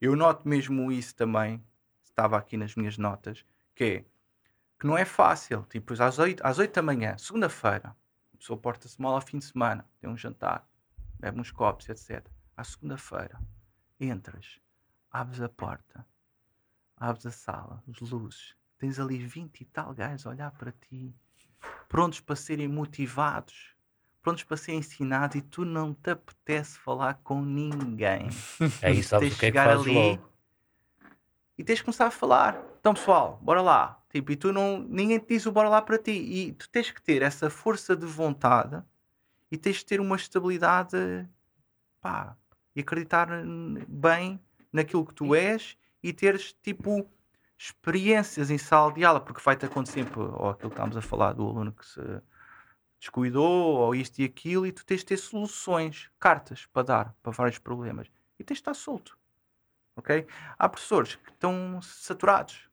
eu 0.00 0.16
noto 0.16 0.48
mesmo 0.48 0.90
isso 0.90 1.14
também, 1.14 1.62
estava 2.02 2.38
aqui 2.38 2.56
nas 2.56 2.74
minhas 2.74 2.96
notas, 2.96 3.44
que 3.74 3.84
é 3.84 4.04
que 4.80 4.86
não 4.86 4.96
é 4.96 5.04
fácil. 5.04 5.66
Tipo, 5.68 5.92
às 6.02 6.18
8, 6.18 6.44
às 6.44 6.58
8 6.58 6.74
da 6.74 6.82
manhã, 6.82 7.18
segunda-feira, 7.18 7.94
a 8.32 8.36
pessoa 8.38 8.58
porta-se 8.58 9.00
mal 9.00 9.14
ao 9.14 9.20
fim 9.20 9.38
de 9.38 9.44
semana, 9.44 9.86
tem 10.00 10.08
um 10.08 10.16
jantar, 10.16 10.66
bebe 11.20 11.38
uns 11.38 11.50
copos, 11.50 11.86
etc. 11.90 12.26
À 12.56 12.64
segunda-feira, 12.64 13.38
entras, 14.00 14.58
abres 15.10 15.42
a 15.42 15.50
porta, 15.50 16.06
abres 16.96 17.26
a 17.26 17.30
sala, 17.30 17.82
as 17.90 18.00
luzes, 18.00 18.56
tens 18.78 18.98
ali 18.98 19.18
20 19.18 19.60
e 19.60 19.64
tal 19.66 19.92
gajos 19.92 20.26
a 20.26 20.30
olhar 20.30 20.50
para 20.52 20.72
ti, 20.72 21.14
prontos 21.88 22.20
para 22.20 22.36
serem 22.36 22.68
motivados 22.68 23.76
prontos 24.28 24.44
para 24.44 24.56
ser 24.58 24.72
ensinado 24.72 25.38
e 25.38 25.40
tu 25.40 25.64
não 25.64 25.94
te 25.94 26.10
apetece 26.10 26.78
falar 26.78 27.14
com 27.24 27.40
ninguém. 27.40 28.28
É 28.82 28.92
isso, 28.92 29.10
sabes 29.10 29.34
o 29.34 29.38
que 29.38 29.46
é 29.46 29.50
que 29.50 29.56
faz 29.56 29.80
ali 29.80 29.94
logo. 29.94 30.28
E 31.56 31.64
tens 31.64 31.78
de 31.78 31.84
começar 31.84 32.06
a 32.06 32.10
falar. 32.10 32.62
Então, 32.78 32.92
pessoal, 32.94 33.38
bora 33.42 33.62
lá. 33.62 34.00
Tipo, 34.10 34.32
e 34.32 34.36
tu 34.36 34.52
não, 34.52 34.80
ninguém 34.80 35.18
te 35.18 35.28
diz 35.28 35.46
o 35.46 35.52
bora 35.52 35.68
lá 35.68 35.80
para 35.80 35.98
ti. 35.98 36.12
E 36.12 36.52
tu 36.52 36.68
tens 36.68 36.90
que 36.90 37.02
ter 37.02 37.22
essa 37.22 37.48
força 37.48 37.96
de 37.96 38.06
vontade 38.06 38.82
e 39.50 39.56
tens 39.56 39.76
de 39.76 39.86
ter 39.86 40.00
uma 40.00 40.14
estabilidade 40.16 41.26
pá, 42.00 42.36
e 42.76 42.80
acreditar 42.80 43.28
bem 43.88 44.38
naquilo 44.72 45.06
que 45.06 45.14
tu 45.14 45.34
és 45.34 45.76
e 46.02 46.12
teres 46.12 46.52
tipo 46.62 47.08
experiências 47.56 48.50
em 48.50 48.58
sala 48.58 48.92
de 48.92 49.04
aula, 49.04 49.20
porque 49.20 49.40
vai-te 49.42 49.66
acontecer, 49.66 50.06
ou 50.16 50.50
aquilo 50.50 50.70
que 50.70 50.74
estávamos 50.74 50.96
a 50.96 51.02
falar 51.02 51.32
do 51.32 51.44
aluno 51.48 51.72
que 51.72 51.84
se 51.84 52.00
descuidou 52.98 53.76
ou 53.76 53.94
isto 53.94 54.18
e 54.20 54.24
aquilo 54.24 54.66
e 54.66 54.72
tu 54.72 54.84
tens 54.84 55.00
de 55.00 55.06
ter 55.06 55.16
soluções, 55.16 56.10
cartas 56.18 56.66
para 56.66 56.82
dar 56.82 57.14
para 57.22 57.32
vários 57.32 57.58
problemas 57.58 58.08
e 58.38 58.44
tens 58.44 58.56
de 58.56 58.60
estar 58.60 58.74
solto. 58.74 59.18
Ok? 59.96 60.26
Há 60.58 60.68
professores 60.68 61.16
que 61.16 61.30
estão 61.30 61.80
saturados, 61.82 62.68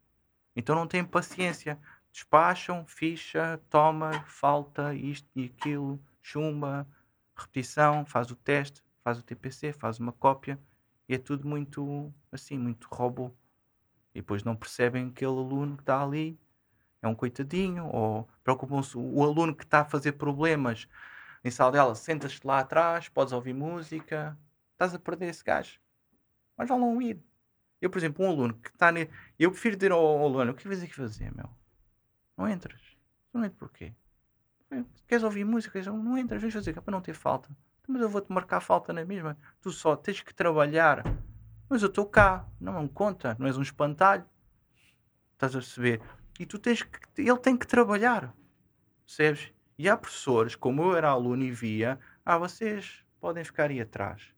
então 0.55 0.75
não 0.75 0.87
têm 0.87 1.03
paciência, 1.03 1.79
despacham, 2.11 2.85
ficha, 2.85 3.59
toma, 3.69 4.23
falta 4.27 4.93
isto 4.93 5.27
e 5.35 5.45
aquilo, 5.45 5.99
chumba, 6.21 6.87
repetição, 7.35 8.05
faz 8.05 8.31
o 8.31 8.35
teste, 8.35 8.83
faz 9.03 9.19
o 9.19 9.23
TPC, 9.23 9.73
faz 9.73 9.99
uma 9.99 10.11
cópia 10.11 10.59
e 11.09 11.15
é 11.15 11.17
tudo 11.17 11.47
muito 11.47 12.13
assim, 12.31 12.57
muito 12.57 12.87
robô. 12.91 13.31
E 14.13 14.21
depois 14.21 14.43
não 14.43 14.55
percebem 14.55 15.09
que 15.09 15.25
aquele 15.25 15.39
aluno 15.39 15.75
que 15.75 15.83
está 15.83 16.01
ali 16.01 16.39
é 17.05 17.09
um 17.09 17.15
coitadinho, 17.15 17.87
ou 17.87 18.27
preocupam-se 18.43 18.97
o 18.97 19.23
aluno 19.23 19.55
que 19.55 19.63
está 19.63 19.81
a 19.81 19.85
fazer 19.85 20.13
problemas 20.13 20.87
em 21.43 21.51
sala 21.51 21.71
dela, 21.71 21.93
sentas-te 21.93 22.45
lá 22.45 22.59
atrás, 22.59 23.07
podes 23.07 23.31
ouvir 23.31 23.53
música, 23.53 24.37
estás 24.71 24.95
a 24.95 24.99
perder 24.99 25.27
esse 25.27 25.43
gajo. 25.43 25.79
Mas 26.57 26.67
vão 26.67 26.79
não 26.79 27.01
ir. 27.01 27.21
Eu, 27.79 27.89
por 27.89 27.99
exemplo, 27.99 28.25
um 28.25 28.29
aluno 28.29 28.53
que 28.55 28.69
está. 28.69 28.91
Ne... 28.91 29.09
Eu 29.37 29.51
prefiro 29.51 29.75
dizer 29.75 29.91
ao 29.91 30.23
aluno: 30.23 30.51
o 30.51 30.55
que 30.55 30.67
vais 30.67 30.81
aqui 30.81 30.93
fazer, 30.93 31.31
meu? 31.35 31.49
Não 32.35 32.49
entras. 32.49 32.81
Não 33.31 33.41
entras 33.45 33.59
porquê? 33.59 33.93
Queres 35.07 35.23
ouvir 35.23 35.45
música? 35.45 35.79
Não 35.83 36.17
entras, 36.17 36.41
vens 36.41 36.53
fazer, 36.53 36.75
é 36.75 36.81
para 36.81 36.91
não 36.91 37.01
ter 37.01 37.13
falta. 37.13 37.49
Mas 37.87 38.01
eu 38.01 38.09
vou-te 38.09 38.31
marcar 38.31 38.59
falta 38.59 38.91
na 38.91 39.05
mesma. 39.05 39.37
Tu 39.61 39.71
só 39.71 39.95
tens 39.95 40.21
que 40.21 40.33
trabalhar. 40.33 41.03
Mas 41.69 41.81
eu 41.81 41.89
estou 41.89 42.05
cá, 42.05 42.47
não 42.59 42.81
me 42.81 42.89
conta, 42.89 43.35
não 43.39 43.47
és 43.47 43.57
um 43.57 43.61
espantalho. 43.61 44.25
Estás 45.33 45.55
a 45.55 45.59
perceber? 45.59 46.01
E 46.39 46.45
tu 46.45 46.59
tens 46.59 46.83
que. 46.83 46.99
Ele 47.21 47.37
tem 47.37 47.55
que 47.57 47.67
trabalhar. 47.67 48.35
Percebes? 49.05 49.51
E 49.77 49.89
há 49.89 49.97
professores, 49.97 50.55
como 50.55 50.83
eu 50.83 50.95
era 50.95 51.09
aluno 51.09 51.43
e 51.43 51.51
via, 51.51 51.99
ah, 52.25 52.37
vocês 52.37 53.03
podem 53.19 53.43
ficar 53.43 53.69
aí 53.69 53.81
atrás. 53.81 54.33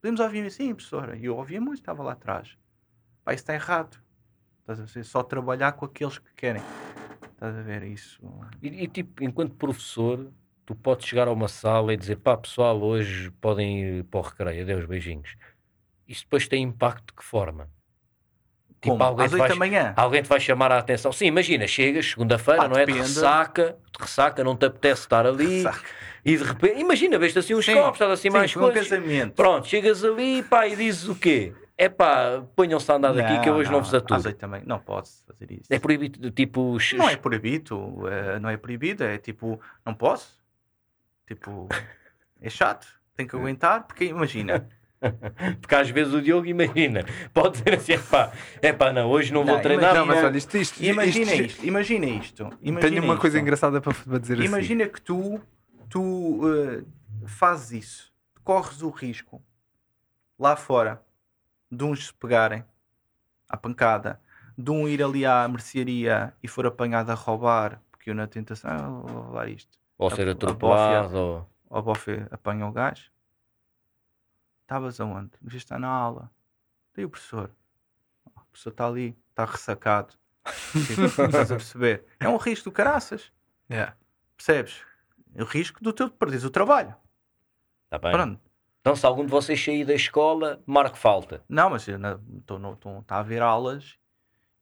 Podemos 0.00 0.20
ouvir 0.20 0.46
assim, 0.46 0.74
professora. 0.74 1.16
E 1.16 1.26
eu 1.26 1.36
ouvia 1.36 1.60
muito, 1.60 1.80
estava 1.80 2.02
lá 2.02 2.12
atrás. 2.12 2.56
Pá, 3.22 3.34
isso 3.34 3.42
está 3.42 3.54
errado. 3.54 4.00
Estás 4.60 4.80
a 4.80 4.84
ver? 4.84 5.04
Só 5.04 5.22
trabalhar 5.22 5.72
com 5.72 5.84
aqueles 5.84 6.18
que 6.18 6.32
querem. 6.34 6.62
Estás 7.32 7.56
a 7.56 7.62
ver 7.62 7.82
isso? 7.82 8.20
E, 8.62 8.68
e 8.68 8.88
tipo, 8.88 9.22
enquanto 9.22 9.54
professor, 9.54 10.32
tu 10.64 10.74
podes 10.74 11.06
chegar 11.06 11.28
a 11.28 11.32
uma 11.32 11.48
sala 11.48 11.92
e 11.92 11.96
dizer 11.96 12.16
pá, 12.16 12.36
pessoal, 12.36 12.80
hoje 12.80 13.30
podem 13.32 13.82
ir 13.82 14.04
para 14.04 14.20
o 14.20 14.22
recreio, 14.22 14.62
adeus, 14.62 14.86
beijinhos. 14.86 15.36
Isso 16.08 16.24
depois 16.24 16.48
tem 16.48 16.62
impacto 16.62 17.08
de 17.08 17.14
que 17.14 17.24
forma? 17.24 17.68
Tipo, 18.80 18.92
Como? 18.96 19.04
alguém, 19.04 19.26
Às 19.26 19.32
te 19.32 19.36
vai, 19.36 19.54
manhã. 19.54 19.92
alguém 19.94 20.22
te 20.22 20.28
vai 20.28 20.40
chamar 20.40 20.72
a 20.72 20.78
atenção. 20.78 21.12
Sim, 21.12 21.26
imagina, 21.26 21.66
chegas 21.66 22.06
segunda-feira, 22.06 22.66
não 22.66 22.76
é? 22.78 22.86
De 22.86 22.92
ressaca, 22.92 23.76
de 23.92 24.02
ressaca, 24.02 24.42
não 24.42 24.56
te 24.56 24.64
apetece 24.64 25.02
estar 25.02 25.26
ali. 25.26 25.64
E 26.24 26.36
de 26.36 26.42
repente, 26.42 26.80
imagina, 26.80 27.18
vês 27.18 27.36
assim 27.36 27.54
uns 27.54 27.66
sim, 27.66 27.74
copos, 27.74 27.92
estás 27.92 28.10
assim 28.10 28.30
sim, 28.30 28.30
mais 28.30 28.54
coisas. 28.54 28.86
Um 28.86 28.90
casamento. 28.90 29.34
Pronto, 29.34 29.68
chegas 29.68 30.02
ali 30.02 30.42
pá, 30.42 30.66
e 30.66 30.76
dizes 30.76 31.08
o 31.08 31.14
quê? 31.14 31.52
É 31.76 31.90
pá, 31.90 32.42
ponham-se 32.56 32.90
a 32.90 32.94
andar 32.94 33.12
daqui 33.12 33.40
que 33.40 33.48
eu 33.50 33.54
hoje 33.54 33.70
não, 33.70 33.78
não 33.78 33.84
vos 33.84 33.94
aturo. 33.94 34.20
Às 34.28 34.34
também, 34.34 34.62
não 34.64 34.78
posso 34.78 35.24
fazer 35.26 35.50
isso. 35.52 35.66
É 35.68 35.78
proibido, 35.78 36.30
tipo. 36.30 36.78
Não 36.94 37.08
é 37.08 37.16
proibido, 37.16 38.08
é, 38.08 38.38
não 38.38 38.48
é 38.48 38.56
proibido, 38.56 39.04
é 39.04 39.18
tipo, 39.18 39.60
não 39.84 39.92
posso. 39.92 40.38
Tipo, 41.26 41.68
é 42.40 42.48
chato, 42.48 42.86
tem 43.14 43.26
que 43.26 43.36
aguentar, 43.36 43.86
porque 43.86 44.04
imagina. 44.04 44.66
Porque 45.60 45.74
às 45.74 45.88
vezes 45.88 46.12
o 46.12 46.20
Diogo 46.20 46.46
imagina, 46.46 47.04
pode 47.32 47.58
dizer 47.58 47.74
assim: 47.74 47.92
é 47.92 47.98
pá, 47.98 48.32
é 48.60 48.72
pá, 48.72 48.92
não, 48.92 49.08
hoje 49.08 49.32
não 49.32 49.44
vou 49.44 49.54
não, 49.54 49.62
treinar. 49.62 49.94
Não, 49.94 50.04
mas 50.06 50.22
olha, 50.22 50.36
isto, 50.36 50.56
isto, 50.56 50.82
imagina 50.82 51.32
isto, 51.32 51.44
isto, 51.44 51.66
imagina 51.66 52.06
isto. 52.06 52.42
Imagina 52.60 52.80
Tenho 52.80 53.02
uma 53.02 53.14
isto. 53.14 53.20
coisa 53.20 53.40
engraçada 53.40 53.80
para, 53.80 53.94
para 53.94 54.18
dizer 54.18 54.34
imagina 54.34 54.58
assim. 54.58 54.72
Imagina 54.72 54.88
que 54.88 55.00
tu, 55.00 55.40
tu 55.88 56.02
uh, 56.02 56.86
fazes 57.26 57.84
isso, 57.84 58.12
corres 58.44 58.82
o 58.82 58.90
risco 58.90 59.42
lá 60.38 60.54
fora 60.56 61.02
de 61.70 61.84
uns 61.84 62.06
se 62.06 62.14
pegarem 62.14 62.64
à 63.48 63.56
pancada, 63.56 64.20
de 64.56 64.70
um 64.70 64.88
ir 64.88 65.02
ali 65.02 65.24
à 65.24 65.46
mercearia 65.48 66.34
e 66.42 66.48
for 66.48 66.66
apanhado 66.66 67.10
a 67.10 67.14
roubar, 67.14 67.80
porque 67.90 68.10
eu 68.10 68.14
na 68.14 68.26
tentação, 68.26 68.70
ah, 68.70 69.12
vou 69.12 69.22
roubar 69.22 69.48
isto. 69.48 69.78
Ou 69.96 70.10
ser 70.10 70.28
atropelado. 70.28 71.46
Ou 71.68 71.78
o 71.78 71.82
bofe 71.82 72.22
apanha 72.30 72.66
o 72.66 72.72
gás. 72.72 73.10
Estavas 74.70 75.00
aonde? 75.00 75.32
Devia 75.42 75.58
estar 75.58 75.80
na 75.80 75.88
aula. 75.88 76.30
Tem 76.92 77.04
o 77.04 77.10
professor. 77.10 77.50
O 78.24 78.30
professor 78.52 78.70
está 78.70 78.86
ali, 78.86 79.18
está 79.30 79.44
ressacado. 79.44 80.14
Tipo, 80.86 81.06
estás 81.06 81.50
a 81.50 81.56
perceber? 81.56 82.04
É 82.20 82.28
um 82.28 82.36
risco 82.36 82.70
do 82.70 82.72
caraças. 82.72 83.32
Yeah. 83.68 83.96
Percebes? 84.36 84.84
É 85.34 85.42
o 85.42 85.44
risco 85.44 85.82
do 85.82 85.92
teu 85.92 86.08
perderes 86.08 86.44
o 86.44 86.50
trabalho. 86.50 86.94
Está 87.86 87.98
bem. 87.98 88.12
Pronto. 88.12 88.40
Então, 88.80 88.94
se 88.94 89.04
algum 89.04 89.24
de 89.24 89.30
vocês 89.32 89.60
sair 89.60 89.84
da 89.84 89.92
escola, 89.92 90.62
marque 90.64 90.96
falta. 90.96 91.42
Não, 91.48 91.70
mas 91.70 91.88
está 91.88 93.16
a 93.16 93.18
haver 93.18 93.42
aulas 93.42 93.98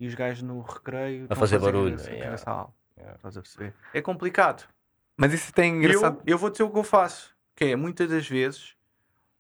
e 0.01 0.07
os 0.07 0.15
gajos 0.15 0.43
no 0.43 0.63
recreio 0.63 1.27
a 1.29 1.37
fazer 1.37 1.59
barulho. 1.59 1.97
Essa, 1.97 2.11
yeah. 2.11 3.15
Estás 3.15 3.37
a 3.37 3.43
perceber? 3.43 3.75
É 3.93 4.01
complicado. 4.01 4.67
Mas 5.19 5.35
isso 5.35 5.53
tem 5.53 5.77
engraçado. 5.77 6.17
Eu, 6.21 6.33
eu 6.33 6.39
vou 6.39 6.49
dizer 6.49 6.63
o 6.63 6.71
que 6.71 6.79
eu 6.79 6.85
faço, 6.85 7.37
que 7.55 7.67
é 7.67 7.77
muitas 7.77 8.09
das 8.09 8.27
vezes 8.27 8.78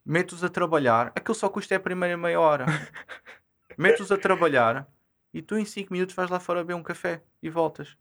meto-os 0.08 0.42
a 0.42 0.48
trabalhar, 0.48 1.12
aquilo 1.14 1.34
só 1.34 1.50
custa 1.50 1.74
é 1.74 1.76
a 1.76 1.80
primeira 1.80 2.16
meia 2.16 2.40
hora. 2.40 2.64
meto-os 3.76 4.10
a 4.10 4.16
trabalhar 4.16 4.88
e 5.34 5.42
tu 5.42 5.58
em 5.58 5.66
5 5.66 5.92
minutos 5.92 6.14
vais 6.14 6.30
lá 6.30 6.40
fora 6.40 6.64
beber 6.64 6.74
um 6.74 6.82
café 6.82 7.22
e 7.42 7.50
voltas. 7.50 7.94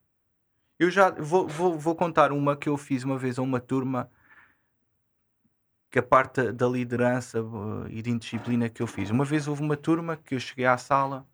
Eu 0.80 0.90
já 0.90 1.10
vou, 1.10 1.46
vou, 1.50 1.78
vou 1.78 1.96
contar 1.96 2.32
uma 2.32 2.56
que 2.56 2.70
eu 2.70 2.78
fiz 2.78 3.04
uma 3.04 3.18
vez 3.18 3.38
a 3.38 3.42
uma 3.42 3.60
turma 3.60 4.10
que 5.92 6.00
a 6.00 6.04
parte 6.04 6.54
da 6.54 6.68
liderança 6.68 7.40
e 7.90 8.02
de 8.02 8.10
indisciplina 8.10 8.70
que 8.70 8.82
eu 8.82 8.88
fiz. 8.88 9.10
Uma 9.10 9.26
vez 9.26 9.46
houve 9.46 9.62
uma 9.62 9.76
turma 9.76 10.16
que 10.16 10.36
eu 10.36 10.40
cheguei 10.40 10.66
à 10.66 10.78
sala 10.78 11.28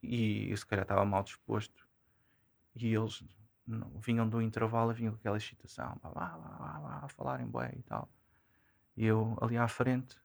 e 0.00 0.48
eu 0.52 0.56
se 0.56 0.64
calhar 0.64 0.84
estava 0.84 1.04
mal 1.04 1.24
disposto 1.24 1.84
e 2.76 2.94
eles 2.94 3.24
não, 3.66 3.90
vinham 3.98 4.28
do 4.28 4.40
intervalo, 4.40 4.94
vinham 4.94 5.14
com 5.14 5.18
aquela 5.18 5.36
excitação, 5.36 5.98
a 6.04 7.08
falarem 7.08 7.46
bem 7.46 7.70
e 7.76 7.82
tal. 7.82 8.08
E 8.98 9.06
eu 9.06 9.38
ali 9.40 9.56
à 9.56 9.68
frente, 9.68 10.18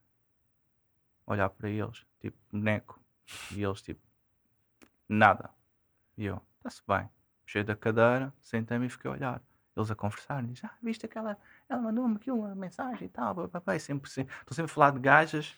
olhar 1.27 1.47
para 1.47 1.69
eles, 1.69 2.03
tipo, 2.19 2.35
boneco. 2.51 2.99
E 3.51 3.61
eles, 3.61 3.83
tipo, 3.83 4.01
nada. 5.07 5.51
E 6.17 6.25
eu, 6.25 6.41
está-se 6.57 6.81
bem. 6.87 7.07
Puxei 7.45 7.63
da 7.63 7.75
cadeira, 7.75 8.33
sentei-me 8.41 8.87
e 8.87 8.89
fiquei 8.89 9.11
a 9.11 9.13
olhar. 9.13 9.41
Eles 9.77 9.91
a 9.91 9.95
conversar, 9.95 10.41
diz, 10.43 10.63
ah, 10.63 10.75
viste 10.81 11.05
aquela, 11.05 11.37
ela 11.69 11.83
mandou-me 11.83 12.15
aqui 12.15 12.31
uma 12.31 12.55
mensagem 12.55 13.05
e 13.05 13.09
tal, 13.09 13.47
papai, 13.47 13.79
sempre, 13.79 14.09
sempre, 14.09 14.33
estou 14.39 14.55
sempre 14.55 14.71
a 14.71 14.73
falar 14.73 14.91
de 14.91 14.99
gajas 14.99 15.55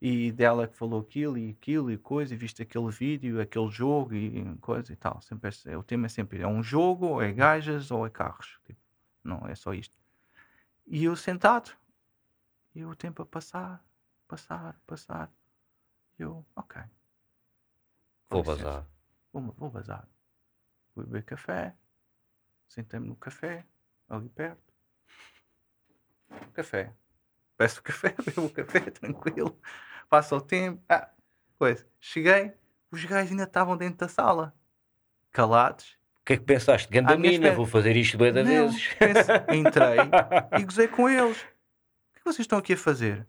e 0.00 0.30
dela 0.30 0.68
que 0.68 0.76
falou 0.76 1.00
aquilo 1.00 1.36
e 1.36 1.50
aquilo 1.50 1.90
e 1.90 1.98
coisa, 1.98 2.34
e 2.34 2.36
viste 2.36 2.62
aquele 2.62 2.90
vídeo, 2.90 3.40
aquele 3.40 3.68
jogo 3.68 4.14
e 4.14 4.56
coisa 4.60 4.92
e 4.92 4.96
tal. 4.96 5.20
Sempre 5.22 5.50
é, 5.66 5.76
o 5.76 5.82
tema 5.82 6.06
é 6.06 6.08
sempre, 6.08 6.40
é 6.40 6.46
um 6.46 6.62
jogo, 6.62 7.06
ou 7.06 7.22
é 7.22 7.32
gajas, 7.32 7.90
ou 7.90 8.06
é 8.06 8.10
carros. 8.10 8.60
Tipo, 8.64 8.78
não, 9.24 9.44
é 9.48 9.56
só 9.56 9.74
isto. 9.74 9.96
E 10.86 11.02
eu 11.04 11.16
sentado, 11.16 11.72
e 12.74 12.84
o 12.84 12.94
tempo 12.94 13.22
a 13.22 13.26
passar, 13.26 13.82
passar, 14.26 14.76
passar. 14.86 15.30
E 16.18 16.22
eu, 16.22 16.44
ok. 16.56 16.82
Vou 18.28 18.42
bazar. 18.42 18.84
Vou, 19.32 19.54
vou 19.56 19.70
bazar. 19.70 20.08
Vou 20.94 21.04
beber 21.04 21.22
café. 21.22 21.74
Sentei-me 22.66 23.06
no 23.06 23.16
café, 23.16 23.64
ali 24.08 24.28
perto. 24.28 24.74
Café. 26.52 26.92
Peço 27.56 27.80
café, 27.82 28.14
bebo 28.24 28.50
café, 28.50 28.80
tranquilo. 28.90 29.56
Passa 30.08 30.34
o 30.34 30.40
tempo. 30.40 30.82
Ah, 30.88 31.10
coisa. 31.56 31.86
Cheguei, 32.00 32.52
os 32.90 33.04
gajos 33.04 33.30
ainda 33.30 33.44
estavam 33.44 33.76
dentro 33.76 33.98
da 33.98 34.08
sala. 34.08 34.52
Calados. 35.30 35.96
O 36.20 36.24
que 36.24 36.32
é 36.32 36.36
que 36.38 36.44
pensaste? 36.44 36.88
Ganda 36.88 37.16
mina, 37.18 37.52
vou 37.52 37.66
fazer 37.66 37.94
isto 37.96 38.16
bem 38.16 38.32
da 38.32 38.42
vezes. 38.42 38.94
Pense, 38.94 39.30
entrei 39.54 39.98
e 40.58 40.64
gozei 40.64 40.88
com 40.88 41.08
eles 41.08 41.53
que 42.24 42.32
vocês 42.32 42.46
estão 42.46 42.58
aqui 42.58 42.72
a 42.72 42.76
fazer? 42.78 43.26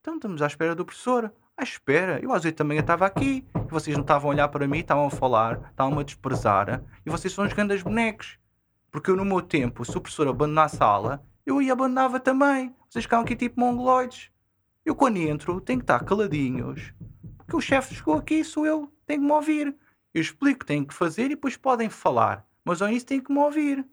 Então 0.00 0.16
estamos 0.16 0.42
à 0.42 0.46
espera 0.48 0.74
do 0.74 0.84
professor. 0.84 1.32
À 1.56 1.62
espera. 1.62 2.18
Eu 2.20 2.32
às 2.32 2.42
vezes 2.42 2.56
também 2.56 2.76
estava 2.78 3.06
aqui. 3.06 3.46
E 3.54 3.70
vocês 3.70 3.96
não 3.96 4.02
estavam 4.02 4.28
a 4.28 4.34
olhar 4.34 4.48
para 4.48 4.66
mim, 4.66 4.78
estavam 4.78 5.06
a 5.06 5.10
falar, 5.10 5.70
estavam 5.70 5.96
a 5.96 6.02
desprezar. 6.02 6.82
E 7.06 7.10
vocês 7.10 7.32
são 7.32 7.44
os 7.44 7.52
grandes 7.52 7.80
bonecos. 7.80 8.40
Porque 8.90 9.08
eu 9.08 9.14
no 9.14 9.24
meu 9.24 9.40
tempo, 9.40 9.84
se 9.84 9.96
o 9.96 10.00
professor 10.00 10.26
abandonar 10.26 10.64
a 10.64 10.68
sala, 10.68 11.24
eu 11.46 11.62
ia 11.62 11.72
abandonava 11.72 12.18
também. 12.18 12.74
Vocês 12.88 13.04
ficam 13.04 13.20
aqui 13.20 13.36
tipo 13.36 13.60
mongoloides. 13.60 14.32
Eu 14.84 14.96
quando 14.96 15.18
entro 15.18 15.60
tenho 15.60 15.78
que 15.78 15.84
estar 15.84 16.04
caladinhos. 16.04 16.92
Porque 17.38 17.54
o 17.54 17.60
chefe 17.60 17.94
chegou 17.94 18.14
aqui, 18.14 18.42
sou 18.42 18.66
eu, 18.66 18.92
tenho 19.06 19.20
que 19.20 19.26
me 19.26 19.32
ouvir. 19.32 19.76
Eu 20.12 20.20
explico 20.20 20.56
o 20.56 20.58
que 20.60 20.66
tenho 20.66 20.84
que 20.84 20.94
fazer 20.94 21.26
e 21.26 21.28
depois 21.30 21.56
podem 21.56 21.88
falar. 21.88 22.44
Mas 22.64 22.82
ao 22.82 22.88
início 22.88 23.06
têm 23.06 23.20
que 23.20 23.32
me 23.32 23.38
ouvir. 23.38 23.86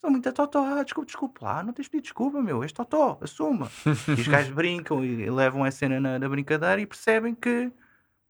Sou 0.00 0.10
muito 0.10 0.32
totó. 0.32 0.64
Ah, 0.64 0.82
desculpa, 0.82 1.06
desculpa 1.06 1.44
lá, 1.44 1.62
não 1.62 1.72
tens 1.72 1.88
pedido 1.88 2.04
desculpa, 2.04 2.40
meu. 2.40 2.62
És 2.62 2.72
totó, 2.72 3.18
assuma. 3.20 3.70
e 4.08 4.20
os 4.20 4.28
gajos 4.28 4.52
brincam 4.52 5.04
e 5.04 5.28
levam 5.30 5.64
a 5.64 5.70
cena 5.70 6.00
na, 6.00 6.18
na 6.18 6.28
brincadeira 6.28 6.80
e 6.80 6.86
percebem 6.86 7.34
que, 7.34 7.72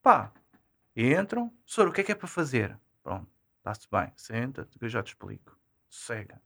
pá, 0.03 0.33
entram. 0.97 1.53
Soro, 1.65 1.91
o 1.91 1.93
que 1.93 2.01
é 2.01 2.05
que 2.05 2.13
é 2.13 2.15
para 2.15 2.29
fazer? 2.29 2.79
Pronto, 3.03 3.29
está-se 3.59 3.87
bem, 3.91 4.13
senta-te 4.17 4.79
que 4.79 4.85
eu 4.85 4.89
já 4.89 5.03
te 5.03 5.09
explico. 5.09 5.57
Sossega. 5.89 6.41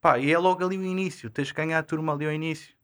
Pá, 0.00 0.18
e 0.18 0.32
é 0.32 0.38
logo 0.38 0.64
ali 0.64 0.78
o 0.78 0.84
início. 0.84 1.28
Tens 1.30 1.50
que 1.50 1.56
ganhar 1.56 1.78
a 1.78 1.82
turma 1.82 2.12
ali 2.12 2.26
ao 2.26 2.32
início. 2.32 2.76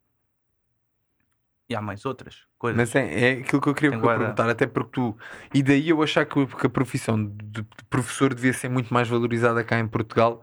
E 1.68 1.74
há 1.74 1.80
mais 1.80 2.04
outras 2.04 2.46
coisas. 2.58 2.76
Mas 2.76 2.94
é, 2.94 3.30
é 3.30 3.32
aquilo 3.40 3.62
que 3.62 3.68
eu 3.68 3.74
queria 3.74 3.98
perguntar, 3.98 4.48
até 4.50 4.66
porque 4.66 4.90
tu. 4.92 5.16
E 5.52 5.62
daí 5.62 5.88
eu 5.88 6.02
achar 6.02 6.26
que, 6.26 6.46
que 6.46 6.66
a 6.66 6.70
profissão 6.70 7.24
de, 7.24 7.62
de 7.62 7.66
professor 7.88 8.34
devia 8.34 8.52
ser 8.52 8.68
muito 8.68 8.92
mais 8.92 9.08
valorizada 9.08 9.64
cá 9.64 9.78
em 9.78 9.88
Portugal 9.88 10.42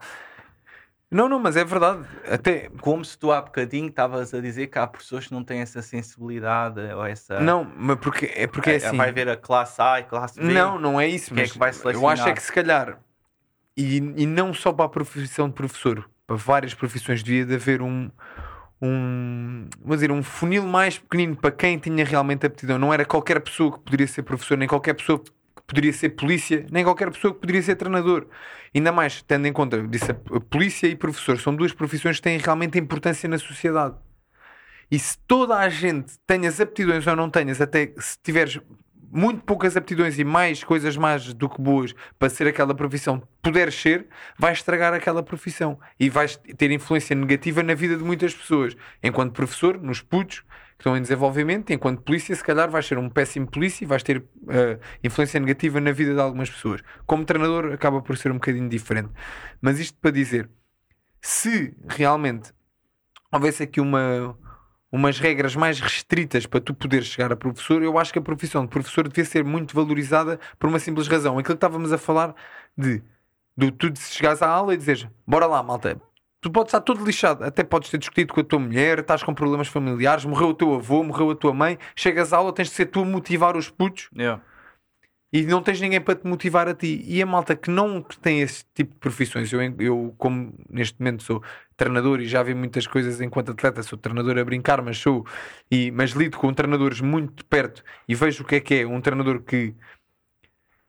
Não, 1.12 1.28
não, 1.28 1.40
mas 1.40 1.58
é 1.58 1.66
verdade. 1.66 2.08
Até... 2.26 2.70
Como 2.80 3.04
se 3.04 3.18
tu 3.18 3.34
há 3.34 3.42
bocadinho 3.42 3.90
estavas 3.90 4.34
a 4.34 4.40
dizer 4.40 4.68
que 4.68 4.80
há 4.80 4.88
pessoas 4.88 5.28
que 5.28 5.34
não 5.34 5.44
têm 5.44 5.60
essa 5.60 5.82
sensibilidade 5.82 6.80
ou 6.80 7.06
essa. 7.06 7.42
Não, 7.42 7.70
mas 7.76 8.00
porque 8.00 8.32
é 8.34 8.48
porque 8.48 8.70
é, 8.70 8.74
é 8.74 8.76
assim. 8.78 8.96
Vai 8.96 9.12
ver 9.12 9.28
a 9.28 9.36
classe 9.36 9.82
A 9.82 10.00
e 10.00 10.04
classe 10.04 10.40
B. 10.40 10.54
Não, 10.54 10.80
não 10.80 11.00
é 11.00 11.08
isso. 11.08 11.34
Mas 11.36 11.50
é 11.50 11.54
que 11.54 11.60
vai 11.60 11.72
eu 11.94 12.08
acho 12.08 12.30
é 12.30 12.34
que 12.34 12.42
se 12.42 12.52
calhar, 12.52 12.98
e, 13.76 13.98
e 13.98 14.26
não 14.26 14.54
só 14.54 14.72
para 14.72 14.86
a 14.86 14.90
profissão 14.90 15.50
de 15.50 15.54
professor, 15.54 16.10
para 16.26 16.38
várias 16.38 16.74
profissões, 16.74 17.22
devia 17.22 17.46
de 17.46 17.56
haver 17.56 17.82
um, 17.82 18.10
um, 18.82 19.68
vamos 19.82 19.98
dizer, 19.98 20.12
um 20.12 20.24
funil 20.24 20.64
mais 20.64 20.98
pequenino 20.98 21.36
para 21.36 21.52
quem 21.52 21.78
tinha 21.78 22.06
realmente 22.06 22.46
aptidão. 22.46 22.80
Não 22.80 22.94
era 22.94 23.04
qualquer 23.04 23.42
pessoa 23.42 23.74
que 23.74 23.80
poderia 23.80 24.08
ser 24.08 24.24
professor, 24.24 24.58
nem 24.58 24.68
qualquer 24.68 24.94
pessoa 24.94 25.22
poderia 25.72 25.94
ser 25.94 26.10
polícia, 26.10 26.66
nem 26.70 26.84
qualquer 26.84 27.10
pessoa 27.10 27.34
que 27.34 27.40
poderia 27.40 27.62
ser 27.62 27.76
treinador. 27.76 28.28
Ainda 28.76 28.92
mais 28.92 29.22
tendo 29.22 29.48
em 29.48 29.54
conta, 29.54 29.82
disse, 29.88 30.12
a 30.12 30.40
polícia 30.42 30.88
e 30.88 30.96
professor 30.96 31.40
são 31.40 31.56
duas 31.56 31.72
profissões 31.72 32.18
que 32.18 32.24
têm 32.24 32.38
realmente 32.38 32.78
importância 32.78 33.28
na 33.30 33.38
sociedade. 33.38 33.96
E 34.92 35.00
se 35.00 35.18
toda 35.20 35.56
a 35.56 35.70
gente 35.70 36.14
tenhas 36.28 36.60
aptidões 36.60 37.08
ou 37.08 37.16
não 37.16 37.30
tenhas, 37.30 37.62
até 37.62 37.94
se 37.98 38.18
tiveres 38.22 38.60
muito 39.10 39.44
poucas 39.44 39.78
aptidões 39.78 40.20
e 40.20 40.24
mais 40.24 40.64
coisas 40.64 40.96
mais 40.98 41.34
do 41.34 41.50
que 41.50 41.62
boas 41.62 41.94
para 42.20 42.30
ser 42.30 42.48
aquela 42.48 42.74
profissão 42.74 43.22
puderes 43.42 43.76
ser, 43.76 44.08
vais 44.38 44.60
estragar 44.60 44.94
aquela 44.94 45.24
profissão 45.24 45.80
e 46.00 46.10
vais 46.10 46.38
ter 46.58 46.72
influência 46.72 47.16
negativa 47.16 47.64
na 47.64 47.74
vida 47.74 47.98
de 47.98 48.04
muitas 48.04 48.34
pessoas. 48.34 48.76
Enquanto 49.02 49.34
professor, 49.34 49.82
nos 49.82 50.02
putos, 50.02 50.44
que 50.82 50.88
estão 50.90 50.98
em 50.98 51.02
desenvolvimento, 51.02 51.72
enquanto 51.72 52.02
polícia, 52.02 52.36
se 52.36 52.44
calhar 52.44 52.68
vais 52.68 52.88
ser 52.88 52.98
um 52.98 53.08
péssimo 53.08 53.46
polícia 53.46 53.84
e 53.84 53.88
vais 53.88 54.02
ter 54.02 54.18
uh, 54.18 54.80
influência 55.04 55.40
negativa 55.40 55.80
na 55.80 55.92
vida 55.92 56.16
de 56.16 56.20
algumas 56.20 56.50
pessoas. 56.50 56.82
Como 57.06 57.24
treinador, 57.24 57.72
acaba 57.72 58.02
por 58.02 58.18
ser 58.18 58.32
um 58.32 58.36
bocadinho 58.36 58.68
diferente. 58.68 59.10
Mas 59.62 59.80
isto 59.80 59.96
para 60.00 60.10
dizer, 60.10 60.50
se 61.22 61.78
realmente 61.88 62.52
houvesse 63.32 63.62
aqui 63.62 63.80
uma, 63.80 64.36
umas 64.92 65.20
regras 65.20 65.56
mais 65.56 65.80
restritas 65.80 66.48
para 66.48 66.60
tu 66.60 66.74
poderes 66.74 67.06
chegar 67.06 67.32
a 67.32 67.36
professor, 67.36 67.84
eu 67.84 68.00
acho 68.00 68.12
que 68.12 68.18
a 68.18 68.24
profissão 68.24 68.64
de 68.64 68.72
professor 68.72 69.08
devia 69.08 69.24
ser 69.24 69.44
muito 69.44 69.76
valorizada 69.76 70.40
por 70.58 70.68
uma 70.68 70.80
simples 70.80 71.08
razão. 71.08 71.34
Aquilo 71.38 71.56
que 71.56 71.64
estávamos 71.64 71.94
a 71.94 71.98
falar 72.00 72.34
de, 72.76 73.04
de 73.56 73.72
tu 73.72 73.94
chegares 74.00 74.42
à 74.42 74.50
aula 74.50 74.74
e 74.74 74.78
dizeres 74.78 75.08
bora 75.28 75.46
lá, 75.46 75.62
malta, 75.62 76.02
tu 76.42 76.50
podes 76.50 76.70
estar 76.70 76.82
todo 76.82 77.06
lixado, 77.06 77.44
até 77.44 77.64
podes 77.64 77.90
ter 77.90 78.00
discutido 78.00 78.34
com 78.34 78.42
a 78.42 78.44
tua 78.44 78.60
mulher, 78.60 79.00
estás 79.00 79.22
com 79.22 79.34
problemas 79.34 79.68
familiares, 79.68 80.26
morreu 80.26 80.50
o 80.50 80.54
teu 80.54 80.74
avô, 80.74 81.04
morreu 81.04 81.30
a 81.30 81.36
tua 81.36 81.54
mãe, 81.54 81.78
chegas 81.96 82.34
à 82.34 82.38
aula, 82.38 82.52
tens 82.52 82.70
de 82.70 82.74
ser 82.74 82.88
tu 82.88 83.02
a 83.02 83.06
motivar 83.06 83.56
os 83.56 83.70
putos 83.70 84.10
yeah. 84.18 84.42
e 85.32 85.44
não 85.44 85.62
tens 85.62 85.80
ninguém 85.80 86.02
para 86.02 86.16
te 86.16 86.26
motivar 86.26 86.68
a 86.68 86.74
ti. 86.74 87.06
E 87.08 87.22
a 87.22 87.26
malta 87.28 87.56
que 87.56 87.70
não 87.70 88.02
tem 88.02 88.42
esse 88.42 88.66
tipo 88.74 88.94
de 88.94 89.00
profissões, 89.00 89.54
eu, 89.54 89.62
eu 89.80 90.16
como 90.18 90.52
neste 90.68 91.00
momento 91.00 91.22
sou 91.22 91.44
treinador 91.78 92.20
e 92.20 92.26
já 92.26 92.42
vi 92.42 92.56
muitas 92.56 92.88
coisas 92.88 93.22
enquanto 93.22 93.52
atleta, 93.52 93.84
sou 93.84 93.98
treinador 93.98 94.40
a 94.40 94.44
brincar, 94.44 94.82
mas 94.82 94.98
sou, 94.98 95.24
e, 95.70 95.92
mas 95.92 96.12
lido 96.12 96.38
com 96.38 96.52
treinadores 96.52 97.02
muito 97.02 97.36
de 97.36 97.44
perto 97.44 97.84
e 98.08 98.16
vejo 98.16 98.44
o 98.44 98.48
que 98.48 98.56
é 98.56 98.60
que 98.60 98.74
é 98.82 98.88
um 98.88 99.00
treinador 99.00 99.42
que, 99.44 99.76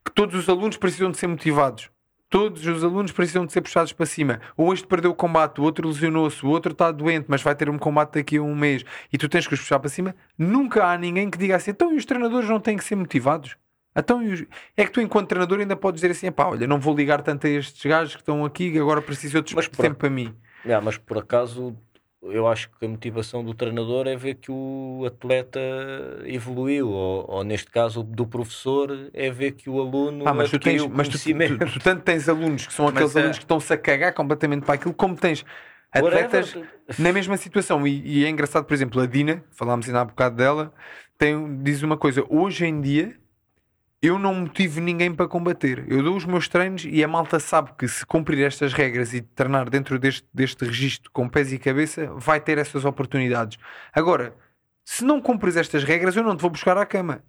que 0.03 0.13
todos 0.15 0.35
os 0.35 0.49
alunos 0.49 0.79
precisam 0.79 1.11
de 1.11 1.19
ser 1.19 1.27
motivados 1.27 1.92
Todos 2.33 2.67
os 2.67 2.83
alunos 2.83 3.13
precisam 3.13 3.45
de 3.45 3.53
ser 3.53 3.61
puxados 3.61 3.93
para 3.93 4.07
cima. 4.07 4.41
Ou 4.57 4.73
este 4.73 4.87
perdeu 4.87 5.11
o 5.11 5.15
combate, 5.15 5.61
o 5.61 5.65
outro 5.65 5.87
lesionou-se, 5.87 6.43
o 6.47 6.49
outro 6.49 6.73
está 6.73 6.91
doente, 6.91 7.27
mas 7.29 7.43
vai 7.43 7.55
ter 7.55 7.69
um 7.69 7.77
combate 7.77 8.15
daqui 8.15 8.39
a 8.39 8.43
um 8.43 8.57
mês 8.57 8.87
e 9.13 9.19
tu 9.19 9.29
tens 9.29 9.47
que 9.47 9.53
os 9.53 9.61
puxar 9.61 9.79
para 9.79 9.91
cima. 9.91 10.15
Nunca 10.39 10.87
há 10.87 10.97
ninguém 10.97 11.29
que 11.29 11.37
diga 11.37 11.57
assim: 11.57 11.73
então 11.73 11.93
e 11.93 11.97
os 11.99 12.07
treinadores 12.07 12.49
não 12.49 12.59
têm 12.59 12.79
que 12.79 12.85
ser 12.85 12.97
motivados? 12.97 13.59
Então. 13.95 14.23
É 14.75 14.87
que 14.87 14.91
tu, 14.91 15.03
enquanto 15.03 15.29
treinador, 15.29 15.61
ainda 15.61 15.77
podes 15.77 16.01
dizer 16.01 16.11
assim: 16.11 16.33
pá, 16.33 16.47
olha, 16.47 16.67
não 16.67 16.81
vou 16.81 16.97
ligar 16.97 17.21
tanto 17.21 17.47
a 17.47 17.51
estes 17.51 17.85
gajos 17.85 18.15
que 18.15 18.23
estão 18.23 18.47
aqui, 18.47 18.79
agora 18.79 19.03
preciso 19.03 19.33
de 19.33 19.37
outros 19.37 19.55
mas 19.55 19.69
tempo 19.69 19.97
para 19.97 20.09
mim. 20.09 20.35
Yeah, 20.65 20.83
mas 20.83 20.97
por 20.97 21.19
acaso 21.19 21.77
eu 22.23 22.47
acho 22.47 22.71
que 22.71 22.87
a 22.87 22.89
motivação 22.89 23.45
do 23.45 23.53
treinador 23.53 24.07
é 24.07 24.17
ver 24.17 24.35
que 24.37 24.51
o 24.51 25.05
atleta 25.07 25.61
evoluiu, 26.25 26.89
ou, 26.89 27.29
ou 27.29 27.45
neste 27.45 27.71
caso 27.71 28.03
do 28.03 28.27
professor 28.27 29.11
é 29.13 29.31
ver 29.31 29.53
que 29.53 29.69
o 29.69 29.81
aluno 29.81 30.27
ah, 30.27 30.33
mas 30.33 30.51
tu 30.51 30.59
tens, 30.59 30.87
mas 30.87 31.09
tu, 31.09 31.19
tu, 31.19 31.59
tu, 31.59 31.73
tu, 31.73 31.81
tanto 31.81 32.03
tens 32.03 32.29
alunos 32.29 32.67
que 32.67 32.73
são 32.73 32.85
mas 32.85 32.95
aqueles 32.95 33.17
é... 33.17 33.19
alunos 33.21 33.39
que 33.39 33.45
estão-se 33.45 33.73
a 33.73 33.77
cagar 33.77 34.15
completamente 34.15 34.65
para 34.65 34.75
aquilo, 34.75 34.95
como 34.95 35.17
tens 35.17 35.45
atletas 35.91 36.55
Whatever. 36.55 36.71
na 36.99 37.13
mesma 37.13 37.37
situação. 37.37 37.87
E, 37.87 38.03
e, 38.05 38.25
é 38.25 38.29
engraçado, 38.29 38.65
por 38.65 38.75
exemplo, 38.75 39.01
a 39.01 39.07
Dina, 39.07 39.45
falámos 39.51 39.87
ainda 39.87 40.01
há 40.01 40.05
bocado 40.05 40.37
dela, 40.37 40.73
tem, 41.19 41.63
diz 41.63 41.83
uma 41.83 41.97
coisa: 41.97 42.25
hoje 42.29 42.65
em 42.65 42.81
dia 42.81 43.17
eu 44.03 44.19
não 44.19 44.35
motivo 44.35 44.81
ninguém 44.81 45.15
para 45.15 45.29
combater. 45.29 45.85
Eu 45.87 46.03
dou 46.03 46.17
os 46.17 46.25
meus 46.25 46.49
treinos 46.49 46.85
e 46.85 47.05
a 47.05 47.09
malta 47.09 47.39
sabe 47.39 47.71
que 47.79 47.87
se 47.87 48.05
cumprir 48.05 48.45
estas 48.45 48.73
regras 48.73 49.15
e 49.15 49.23
treinar 49.23 49.71
dentro 49.71 49.97
deste, 49.97 50.27
deste 50.35 50.65
registro 50.65 51.09
com 51.13 51.29
pés 51.29 51.53
e 51.53 51.59
cabeça, 51.59 52.13
vai 52.17 52.41
ter 52.41 52.59
essas 52.59 52.85
oportunidades. 52.85 53.59
Agora, 53.93 54.35
se 54.85 55.05
não 55.05 55.21
cumpres 55.21 55.57
estas 55.57 55.85
regras, 55.85 56.17
eu 56.17 56.25
não 56.25 56.37
te 56.37 56.41
vou 56.41 56.51
buscar 56.51 56.77
à 56.77 56.85
cama. 56.85 57.23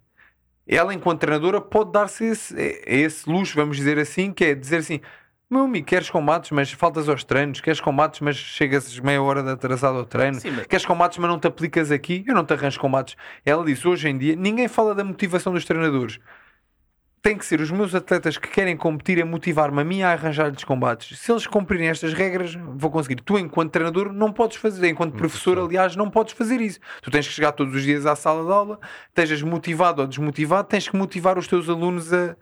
Ela, 0.66 0.92
enquanto 0.92 1.20
treinadora, 1.20 1.60
pode 1.60 1.92
dar-se 1.92 2.24
esse, 2.24 2.82
esse 2.86 3.30
luxo, 3.30 3.54
vamos 3.54 3.76
dizer 3.76 3.96
assim, 3.98 4.32
que 4.32 4.46
é 4.46 4.54
dizer 4.54 4.78
assim: 4.78 5.00
meu 5.48 5.64
amigo, 5.64 5.86
queres 5.86 6.10
combates, 6.10 6.50
mas 6.50 6.72
faltas 6.72 7.08
aos 7.08 7.22
treinos, 7.22 7.60
queres 7.60 7.80
combates, 7.80 8.18
mas 8.20 8.34
chegas 8.34 8.98
meia 8.98 9.22
hora 9.22 9.42
de 9.42 9.50
atrasado 9.50 9.98
ao 9.98 10.06
treino, 10.06 10.40
Sim, 10.40 10.50
mas... 10.50 10.66
queres 10.66 10.86
combates, 10.86 11.18
mas 11.18 11.30
não 11.30 11.38
te 11.38 11.46
aplicas 11.46 11.92
aqui, 11.92 12.24
eu 12.26 12.34
não 12.34 12.44
te 12.44 12.54
arranjo 12.54 12.80
combates. 12.80 13.14
Ela 13.44 13.64
disse: 13.64 13.86
hoje 13.86 14.08
em 14.08 14.18
dia, 14.18 14.34
ninguém 14.34 14.66
fala 14.66 14.94
da 14.94 15.04
motivação 15.04 15.52
dos 15.52 15.64
treinadores 15.64 16.18
tem 17.24 17.38
que 17.38 17.46
ser 17.46 17.58
os 17.58 17.70
meus 17.70 17.94
atletas 17.94 18.36
que 18.36 18.48
querem 18.48 18.76
competir 18.76 19.22
a 19.22 19.24
motivar-me 19.24 19.80
a 19.80 19.84
mim 19.84 20.02
a 20.02 20.12
arranjar-lhes 20.12 20.62
combates. 20.62 21.18
Se 21.18 21.32
eles 21.32 21.46
cumprirem 21.46 21.88
estas 21.88 22.12
regras, 22.12 22.54
vou 22.54 22.90
conseguir. 22.90 23.16
Tu, 23.16 23.38
enquanto 23.38 23.72
treinador, 23.72 24.12
não 24.12 24.30
podes 24.30 24.58
fazer. 24.58 24.86
Enquanto 24.90 25.16
professor, 25.16 25.58
aliás, 25.58 25.96
não 25.96 26.10
podes 26.10 26.34
fazer 26.34 26.60
isso. 26.60 26.78
Tu 27.00 27.10
tens 27.10 27.26
que 27.26 27.32
chegar 27.32 27.52
todos 27.52 27.74
os 27.74 27.82
dias 27.82 28.04
à 28.04 28.14
sala 28.14 28.44
de 28.44 28.52
aula, 28.52 28.78
estejas 29.08 29.40
motivado 29.40 30.02
ou 30.02 30.06
desmotivado, 30.06 30.68
tens 30.68 30.86
que 30.86 30.94
motivar 30.94 31.38
os 31.38 31.48
teus 31.48 31.66
alunos 31.66 32.12
a 32.12 32.36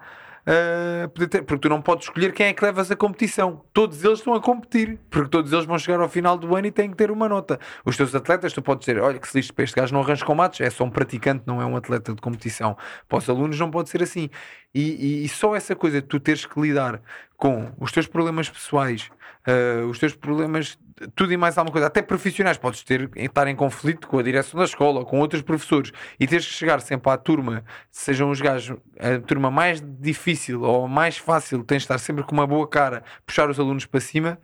uh, 0.46 1.28
ter, 1.28 1.42
porque 1.42 1.60
tu 1.60 1.68
não 1.68 1.80
podes 1.80 2.06
escolher 2.06 2.32
quem 2.32 2.46
é 2.46 2.52
que 2.52 2.64
levas 2.64 2.90
a 2.90 2.96
competição. 2.96 3.64
Todos 3.72 4.04
eles 4.04 4.18
estão 4.18 4.34
a 4.34 4.40
competir, 4.40 4.98
porque 5.10 5.28
todos 5.28 5.52
eles 5.52 5.64
vão 5.64 5.78
chegar 5.78 6.00
ao 6.00 6.08
final 6.08 6.36
do 6.36 6.54
ano 6.56 6.66
e 6.66 6.70
têm 6.70 6.90
que 6.90 6.96
ter 6.96 7.10
uma 7.10 7.28
nota. 7.28 7.58
Os 7.84 7.96
teus 7.96 8.14
atletas, 8.14 8.52
tu 8.52 8.62
podes 8.62 8.86
dizer: 8.86 9.00
olha, 9.00 9.18
que 9.18 9.28
se 9.28 9.36
lixe 9.36 9.52
para 9.52 9.64
este 9.64 9.76
gajo 9.76 9.94
não 9.94 10.00
arranja 10.02 10.24
combates, 10.24 10.60
é 10.60 10.70
só 10.70 10.84
um 10.84 10.90
praticante, 10.90 11.44
não 11.46 11.60
é 11.60 11.66
um 11.66 11.76
atleta 11.76 12.14
de 12.14 12.20
competição. 12.20 12.76
Para 13.08 13.18
os 13.18 13.28
alunos 13.28 13.58
não 13.58 13.70
pode 13.70 13.88
ser 13.88 14.02
assim. 14.02 14.28
E, 14.74 15.22
e, 15.22 15.24
e 15.24 15.28
só 15.28 15.54
essa 15.54 15.76
coisa 15.76 16.00
de 16.00 16.06
tu 16.06 16.18
teres 16.18 16.46
que 16.46 16.60
lidar 16.60 17.00
com 17.36 17.72
os 17.78 17.92
teus 17.92 18.06
problemas 18.06 18.48
pessoais, 18.48 19.10
uh, 19.46 19.86
os 19.86 19.98
teus 19.98 20.14
problemas 20.14 20.78
tudo 21.14 21.32
e 21.32 21.36
mais 21.36 21.58
alguma 21.58 21.72
coisa, 21.72 21.86
até 21.86 22.02
profissionais, 22.02 22.56
podes 22.56 22.82
ter, 22.82 23.10
estar 23.16 23.46
em 23.48 23.56
conflito 23.56 24.06
com 24.06 24.18
a 24.18 24.22
direção 24.22 24.58
da 24.58 24.64
escola 24.64 25.00
ou 25.00 25.06
com 25.06 25.18
outros 25.18 25.42
professores 25.42 25.92
e 26.18 26.26
teres 26.26 26.46
que 26.46 26.52
chegar 26.52 26.80
sempre 26.80 27.10
à 27.10 27.16
turma, 27.16 27.64
sejam 27.90 28.30
os 28.30 28.40
gajos, 28.40 28.76
a 28.98 29.18
turma 29.20 29.50
mais 29.50 29.80
difícil 29.80 30.62
ou 30.62 30.86
mais 30.86 31.16
fácil, 31.16 31.64
tens 31.64 31.78
de 31.78 31.84
estar 31.84 31.98
sempre 31.98 32.22
com 32.22 32.32
uma 32.32 32.46
boa 32.46 32.66
cara, 32.68 33.02
puxar 33.26 33.48
os 33.50 33.58
alunos 33.58 33.86
para 33.86 34.00
cima. 34.00 34.38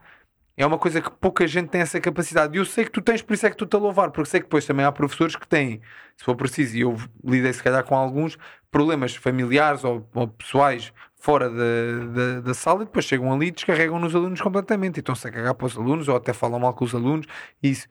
É 0.58 0.66
uma 0.66 0.76
coisa 0.76 1.00
que 1.00 1.08
pouca 1.08 1.46
gente 1.46 1.68
tem 1.68 1.80
essa 1.80 2.00
capacidade. 2.00 2.56
E 2.56 2.58
eu 2.58 2.64
sei 2.64 2.84
que 2.84 2.90
tu 2.90 3.00
tens, 3.00 3.22
por 3.22 3.32
isso 3.32 3.46
é 3.46 3.50
que 3.50 3.56
tu 3.56 3.64
te 3.64 3.76
a 3.76 3.78
louvar, 3.78 4.10
porque 4.10 4.28
sei 4.28 4.40
que 4.40 4.46
depois 4.46 4.66
também 4.66 4.84
há 4.84 4.90
professores 4.90 5.36
que 5.36 5.46
têm, 5.46 5.80
se 6.16 6.24
for 6.24 6.34
preciso, 6.34 6.76
e 6.76 6.80
eu 6.80 6.96
lidei 7.24 7.52
se 7.52 7.62
calhar 7.62 7.84
com 7.84 7.94
alguns 7.94 8.36
problemas 8.68 9.14
familiares 9.14 9.84
ou, 9.84 10.04
ou 10.12 10.26
pessoais 10.26 10.92
fora 11.14 11.48
da, 11.48 12.06
da, 12.12 12.40
da, 12.40 12.54
sala 12.54 12.82
e 12.82 12.86
depois 12.86 13.04
chegam 13.04 13.32
ali 13.32 13.46
e 13.46 13.50
descarregam 13.52 14.00
nos 14.00 14.16
alunos 14.16 14.40
completamente 14.40 14.96
e 14.96 15.00
estão-se 15.00 15.28
a 15.28 15.30
cagar 15.30 15.54
para 15.54 15.66
os 15.66 15.76
alunos 15.76 16.08
ou 16.08 16.16
até 16.16 16.32
falam 16.32 16.58
mal 16.58 16.74
com 16.74 16.84
os 16.84 16.92
alunos. 16.92 17.26
Isso. 17.62 17.86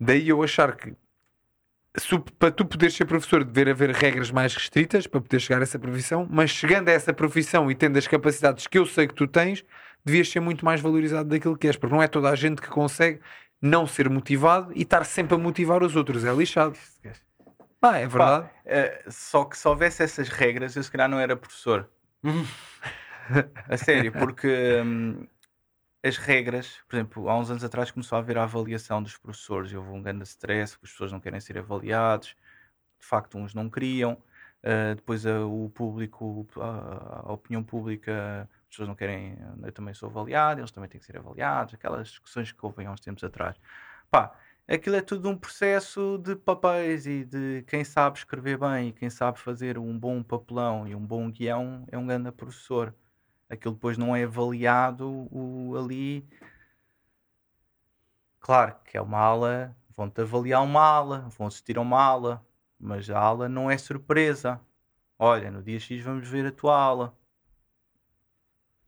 Daí 0.00 0.30
eu 0.30 0.42
achar 0.42 0.76
que 0.76 0.94
para 2.38 2.50
tu 2.50 2.64
poderes 2.64 2.94
ser 2.96 3.04
professor 3.04 3.44
dever 3.44 3.68
haver 3.68 3.90
regras 3.90 4.30
mais 4.30 4.54
restritas 4.54 5.06
para 5.06 5.20
poder 5.20 5.40
chegar 5.40 5.60
a 5.60 5.62
essa 5.62 5.78
profissão, 5.78 6.26
mas 6.30 6.50
chegando 6.50 6.88
a 6.88 6.92
essa 6.92 7.12
profissão 7.12 7.70
e 7.70 7.74
tendo 7.74 7.98
as 7.98 8.06
capacidades 8.06 8.66
que 8.66 8.78
eu 8.78 8.86
sei 8.86 9.06
que 9.06 9.14
tu 9.14 9.26
tens, 9.26 9.62
devias 10.08 10.28
ser 10.28 10.40
muito 10.40 10.64
mais 10.64 10.80
valorizado 10.80 11.28
daquilo 11.28 11.56
que 11.56 11.66
és, 11.66 11.76
porque 11.76 11.94
não 11.94 12.02
é 12.02 12.08
toda 12.08 12.30
a 12.30 12.34
gente 12.34 12.60
que 12.60 12.68
consegue 12.68 13.20
não 13.60 13.86
ser 13.86 14.08
motivado 14.08 14.72
e 14.74 14.82
estar 14.82 15.04
sempre 15.04 15.34
a 15.34 15.38
motivar 15.38 15.82
os 15.82 15.94
outros, 15.96 16.24
é 16.24 16.32
lixado. 16.32 16.76
Ah, 17.80 17.98
é 17.98 18.06
verdade. 18.06 18.46
Pá, 18.46 18.50
é, 18.64 19.04
só 19.08 19.44
que 19.44 19.56
se 19.56 19.68
houvesse 19.68 20.02
essas 20.02 20.28
regras, 20.28 20.74
eu 20.74 20.82
se 20.82 20.90
calhar 20.90 21.08
não 21.08 21.18
era 21.18 21.36
professor 21.36 21.88
a 23.68 23.76
sério, 23.76 24.12
porque 24.12 24.80
hum, 24.84 25.26
as 26.02 26.16
regras, 26.16 26.80
por 26.88 26.96
exemplo, 26.96 27.28
há 27.28 27.38
uns 27.38 27.50
anos 27.50 27.62
atrás 27.62 27.90
começou 27.90 28.16
a 28.16 28.20
haver 28.20 28.38
a 28.38 28.44
avaliação 28.44 29.02
dos 29.02 29.16
professores 29.16 29.70
e 29.70 29.76
houve 29.76 29.90
um 29.90 30.02
grande 30.02 30.24
stress, 30.24 30.72
porque 30.72 30.86
as 30.86 30.92
pessoas 30.92 31.12
não 31.12 31.20
querem 31.20 31.40
ser 31.40 31.58
avaliados, 31.58 32.34
de 32.98 33.06
facto, 33.06 33.38
uns 33.38 33.54
não 33.54 33.68
queriam, 33.70 34.12
uh, 34.12 34.94
depois 34.96 35.24
uh, 35.24 35.46
o 35.46 35.70
público, 35.70 36.46
a 36.56 37.32
opinião 37.32 37.62
pública, 37.62 38.48
as 38.68 38.70
pessoas 38.70 38.88
não 38.88 38.94
querem, 38.94 39.38
eu 39.62 39.72
também 39.72 39.94
sou 39.94 40.10
avaliado, 40.10 40.60
eles 40.60 40.70
também 40.70 40.88
têm 40.90 41.00
que 41.00 41.06
ser 41.06 41.16
avaliados, 41.16 41.74
aquelas 41.74 42.08
discussões 42.08 42.52
que 42.52 42.64
houve 42.64 42.84
há 42.84 42.90
uns 42.90 43.00
tempos 43.00 43.24
atrás. 43.24 43.56
Pá, 44.10 44.38
aquilo 44.68 44.96
é 44.96 45.00
tudo 45.00 45.28
um 45.28 45.36
processo 45.36 46.18
de 46.18 46.36
papéis 46.36 47.06
e 47.06 47.24
de 47.24 47.64
quem 47.66 47.82
sabe 47.82 48.18
escrever 48.18 48.58
bem 48.58 48.88
e 48.88 48.92
quem 48.92 49.08
sabe 49.08 49.38
fazer 49.38 49.78
um 49.78 49.98
bom 49.98 50.22
papelão 50.22 50.86
e 50.86 50.94
um 50.94 51.04
bom 51.04 51.30
guião 51.30 51.86
é 51.90 51.96
um 51.96 52.06
grande 52.06 52.30
professor. 52.30 52.94
Aquilo 53.48 53.74
depois 53.74 53.96
não 53.96 54.14
é 54.14 54.24
avaliado 54.24 55.08
o, 55.32 55.74
ali 55.76 56.28
Claro 58.40 58.76
que 58.84 58.96
é 58.96 59.00
uma 59.00 59.18
aula, 59.18 59.76
vão-te 59.90 60.20
avaliar 60.20 60.62
uma 60.62 60.82
aula, 60.82 61.28
vão 61.36 61.46
assistir 61.46 61.76
a 61.78 61.80
uma 61.80 62.02
aula, 62.02 62.46
mas 62.78 63.10
a 63.10 63.18
aula 63.18 63.48
não 63.48 63.70
é 63.70 63.76
surpresa. 63.76 64.60
Olha, 65.18 65.50
no 65.50 65.62
dia 65.62 65.78
X 65.80 66.02
vamos 66.02 66.28
ver 66.28 66.46
a 66.46 66.52
tua 66.52 66.78
aula. 66.78 67.17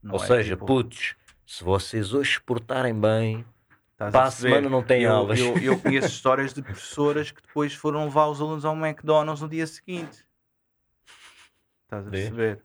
Não 0.02 0.14
Ou 0.14 0.24
é 0.24 0.26
seja, 0.26 0.54
tipo... 0.54 0.66
putos, 0.66 1.14
se 1.46 1.62
vocês 1.62 2.14
hoje 2.14 2.30
exportarem 2.30 2.98
bem, 2.98 3.44
Estás 3.92 4.12
para 4.12 4.22
a, 4.22 4.28
a 4.28 4.30
semana 4.30 4.68
não 4.68 4.82
tem 4.82 5.02
eu, 5.02 5.12
aulas. 5.12 5.38
Eu, 5.38 5.58
eu 5.58 5.78
conheço 5.80 6.08
histórias 6.08 6.54
de 6.54 6.62
professoras 6.62 7.30
que 7.30 7.42
depois 7.42 7.74
foram 7.74 8.04
levar 8.04 8.28
os 8.28 8.40
alunos 8.40 8.64
ao 8.64 8.74
McDonald's 8.74 9.42
no 9.42 9.48
dia 9.48 9.66
seguinte. 9.66 10.24
Estás 11.84 12.06
a 12.06 12.10
perceber? 12.10 12.62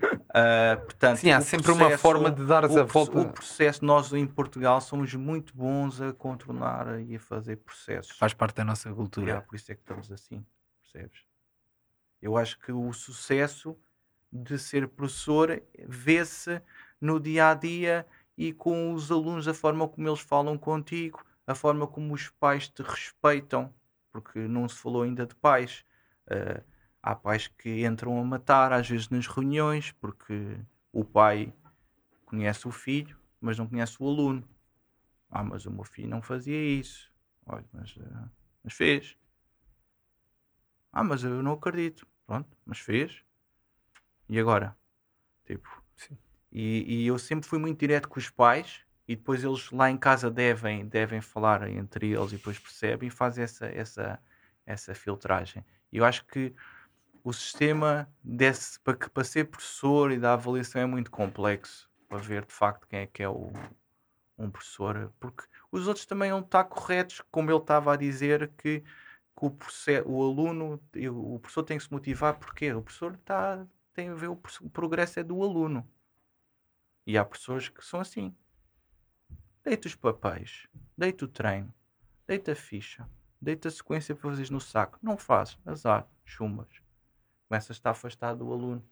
Uh, 0.00 0.80
portanto, 0.84 1.18
Sim, 1.18 1.30
há 1.30 1.40
sempre 1.40 1.66
processo, 1.66 1.88
uma 1.88 1.98
forma 1.98 2.30
de 2.30 2.44
dar 2.44 2.64
a 2.64 2.68
volta. 2.68 3.18
O 3.18 3.32
processo, 3.32 3.84
nós 3.84 4.12
em 4.12 4.26
Portugal 4.26 4.80
somos 4.80 5.12
muito 5.14 5.56
bons 5.56 6.00
a 6.00 6.12
contornar 6.12 7.00
e 7.00 7.16
a 7.16 7.20
fazer 7.20 7.56
processos. 7.56 8.16
Faz 8.16 8.34
parte 8.34 8.56
da 8.56 8.64
nossa 8.64 8.92
cultura. 8.92 9.32
É, 9.32 9.40
por 9.40 9.56
isso 9.56 9.72
é 9.72 9.74
que 9.74 9.80
estamos 9.80 10.12
assim, 10.12 10.44
percebes? 10.82 11.22
Eu 12.20 12.36
acho 12.36 12.58
que 12.58 12.70
o 12.70 12.92
sucesso 12.92 13.76
de 14.32 14.58
ser 14.58 14.88
professor 14.88 15.62
vê-se 15.86 16.60
no 17.00 17.18
dia 17.18 17.50
a 17.50 17.54
dia 17.54 18.06
e 18.36 18.52
com 18.52 18.92
os 18.92 19.10
alunos, 19.10 19.48
a 19.48 19.54
forma 19.54 19.88
como 19.88 20.08
eles 20.08 20.20
falam 20.20 20.56
contigo, 20.56 21.24
a 21.46 21.54
forma 21.54 21.86
como 21.86 22.14
os 22.14 22.28
pais 22.28 22.68
te 22.68 22.82
respeitam, 22.82 23.74
porque 24.12 24.38
não 24.40 24.68
se 24.68 24.76
falou 24.76 25.02
ainda 25.02 25.26
de 25.26 25.34
pais. 25.34 25.84
Uh, 26.26 26.62
há 27.02 27.14
pais 27.16 27.48
que 27.48 27.84
entram 27.84 28.20
a 28.20 28.24
matar, 28.24 28.72
às 28.72 28.88
vezes 28.88 29.08
nas 29.08 29.26
reuniões, 29.26 29.92
porque 29.92 30.56
o 30.92 31.04
pai 31.04 31.52
conhece 32.26 32.68
o 32.68 32.70
filho, 32.70 33.18
mas 33.40 33.58
não 33.58 33.66
conhece 33.66 33.96
o 33.98 34.06
aluno. 34.06 34.46
Ah, 35.30 35.42
mas 35.42 35.66
o 35.66 35.70
meu 35.70 35.84
filho 35.84 36.08
não 36.08 36.22
fazia 36.22 36.62
isso. 36.78 37.10
Olha, 37.46 37.64
mas, 37.72 37.96
uh, 37.96 38.30
mas 38.62 38.74
fez. 38.74 39.16
Ah, 40.92 41.02
mas 41.02 41.24
eu 41.24 41.42
não 41.42 41.52
acredito. 41.52 42.06
Pronto, 42.26 42.56
mas 42.64 42.78
fez. 42.78 43.24
E 44.28 44.38
agora? 44.38 44.76
Tipo. 45.46 45.82
E, 46.50 47.02
e, 47.02 47.06
eu 47.06 47.18
sempre 47.18 47.46
fui 47.46 47.58
muito 47.58 47.78
direto 47.78 48.08
com 48.08 48.18
os 48.18 48.30
pais 48.30 48.80
e 49.06 49.14
depois 49.14 49.44
eles 49.44 49.70
lá 49.70 49.90
em 49.90 49.98
casa 49.98 50.30
devem, 50.30 50.86
devem 50.86 51.20
falar 51.20 51.68
entre 51.68 52.12
eles 52.12 52.32
e 52.32 52.36
depois 52.36 52.58
percebem 52.58 53.08
e 53.08 53.10
fazem 53.10 53.44
essa, 53.44 53.66
essa, 53.66 54.18
essa 54.64 54.94
filtragem. 54.94 55.64
E 55.92 55.98
eu 55.98 56.04
acho 56.04 56.24
que 56.24 56.54
o 57.22 57.32
sistema 57.32 58.10
desse, 58.24 58.80
para, 58.80 58.96
que, 58.96 59.10
para 59.10 59.24
ser 59.24 59.44
professor 59.44 60.10
e 60.10 60.18
da 60.18 60.32
avaliação 60.32 60.80
é 60.80 60.86
muito 60.86 61.10
complexo 61.10 61.88
para 62.08 62.18
ver 62.18 62.44
de 62.46 62.52
facto 62.52 62.86
quem 62.86 63.00
é 63.00 63.06
que 63.06 63.22
é 63.22 63.28
o, 63.28 63.52
um 64.38 64.50
professor, 64.50 65.12
porque 65.18 65.44
os 65.70 65.86
outros 65.86 66.06
também 66.06 66.30
não 66.30 66.40
estão 66.40 66.64
corretos, 66.64 67.22
como 67.30 67.50
ele 67.50 67.58
estava 67.58 67.92
a 67.92 67.96
dizer 67.96 68.50
que, 68.56 68.80
que 68.80 68.86
o, 69.42 69.56
o 70.06 70.22
aluno, 70.22 70.80
o 71.12 71.38
professor 71.38 71.64
tem 71.64 71.76
que 71.76 71.84
se 71.84 71.92
motivar, 71.92 72.38
porque 72.38 72.72
o 72.72 72.82
professor 72.82 73.14
está, 73.14 73.66
tem 73.98 74.10
a 74.10 74.14
ver, 74.14 74.28
o, 74.28 74.36
progresso 74.36 75.18
é 75.18 75.24
do 75.24 75.42
aluno. 75.42 75.84
E 77.04 77.18
há 77.18 77.24
pessoas 77.24 77.68
que 77.68 77.84
são 77.84 77.98
assim. 77.98 78.32
Deita 79.64 79.88
os 79.88 79.96
papéis, 79.96 80.68
deita 80.96 81.24
o 81.24 81.28
treino, 81.28 81.74
deita 82.24 82.52
a 82.52 82.54
ficha, 82.54 83.10
deita 83.42 83.66
a 83.66 83.70
sequência 83.72 84.14
para 84.14 84.30
fazeres 84.30 84.50
no 84.50 84.60
saco. 84.60 85.00
Não 85.02 85.18
fazes, 85.18 85.58
azar, 85.66 86.06
chumbas. 86.24 86.68
Começas 87.48 87.70
a 87.70 87.72
estar 87.72 87.90
afastado 87.90 88.44
do 88.44 88.52
aluno. 88.52 88.88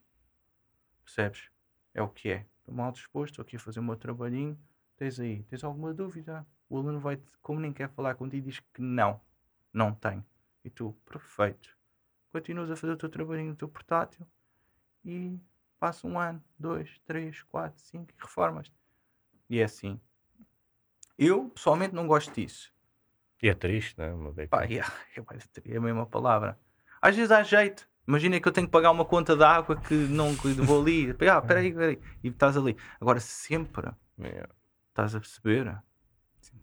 Percebes? 1.05 1.51
É 1.95 2.03
o 2.03 2.09
que 2.09 2.28
é. 2.31 2.47
Estou 2.59 2.74
mal 2.74 2.91
disposto, 2.91 3.35
estou 3.35 3.45
aqui 3.45 3.55
a 3.55 3.61
fazer 3.61 3.78
o 3.78 3.85
meu 3.85 3.95
trabalhinho. 3.95 4.59
Tens 4.97 5.20
aí, 5.20 5.45
tens 5.45 5.62
alguma 5.62 5.95
dúvida? 5.95 6.45
O 6.69 6.78
aluno 6.78 6.99
vai, 6.99 7.23
como 7.41 7.61
nem 7.61 7.73
quer 7.73 7.89
falar 7.91 8.16
contigo, 8.16 8.49
diz 8.49 8.59
que 8.59 8.83
não, 8.83 9.20
não 9.73 9.95
tem. 9.95 10.27
E 10.65 10.69
tu, 10.69 10.97
perfeito. 11.05 11.77
Continuas 12.33 12.73
a 12.73 12.74
fazer 12.74 12.95
o 12.95 12.97
teu 12.97 13.09
trabalhinho 13.09 13.51
no 13.51 13.57
teu 13.57 13.69
portátil 13.69 14.27
e 15.07 15.39
passa 15.78 16.07
um 16.07 16.19
ano, 16.19 16.43
dois, 16.59 17.01
três, 17.07 17.43
quatro, 17.45 17.81
cinco 17.81 18.11
e 18.11 18.20
reformas. 18.20 18.73
E 19.49 19.61
é 19.61 19.65
assim. 19.65 20.01
Eu 21.16 21.49
pessoalmente 21.51 21.95
não 21.95 22.07
gosto 22.07 22.35
disso. 22.35 22.74
E 23.43 23.49
é 23.49 23.55
triste, 23.55 23.97
não 23.97 24.05
é? 24.05 24.12
Uma 24.12 24.33
vez 24.33 24.51
Pá, 24.51 24.65
é, 24.65 24.78
é 24.78 25.77
a 25.77 25.81
mesma 25.81 26.05
palavra. 26.07 26.59
Às 27.01 27.15
vezes 27.15 27.31
há 27.31 27.43
jeito. 27.43 27.89
Imagina 28.07 28.41
que 28.41 28.49
eu 28.49 28.53
tenho 28.53 28.66
que 28.66 28.73
pagar 28.73 28.91
uma 28.91 29.05
conta 29.05 29.37
de 29.37 29.45
água 29.45 29.81
que 29.81 29.95
não 29.95 30.37
que 30.37 30.49
vou 30.49 30.81
ali. 30.81 31.15
Ah, 31.31 31.41
peraí, 31.43 31.73
peraí. 31.73 32.01
E 32.23 32.28
estás 32.28 32.57
ali. 32.57 32.77
Agora, 33.01 33.20
sempre 33.20 33.91
yeah. 34.19 34.49
estás 34.89 35.15
a 35.15 35.20
perceber? 35.20 35.77
Sim. 36.41 36.61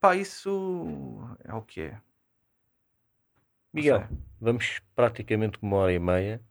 Pá, 0.00 0.16
isso 0.16 1.18
é 1.44 1.54
o 1.54 1.62
que 1.62 1.82
é. 1.82 2.00
Miguel, 3.72 4.08
vamos 4.40 4.80
praticamente 4.94 5.58
uma 5.60 5.76
hora 5.76 5.92
e 5.92 5.98
meia. 5.98 6.42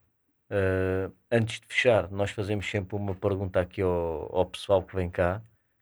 Uh, 0.50 1.12
antes 1.32 1.60
de 1.60 1.68
fechar, 1.68 2.12
nós 2.12 2.32
fazemos 2.32 2.70
sempre 2.70 2.96
uma 2.96 3.16
pergunta 3.16 3.60
aqui 3.60 3.82
ao, 3.82 4.36
ao 4.36 4.46
pessoal 4.46 4.84
que 4.84 4.96
vem 4.96 5.10
cá, 5.10 5.42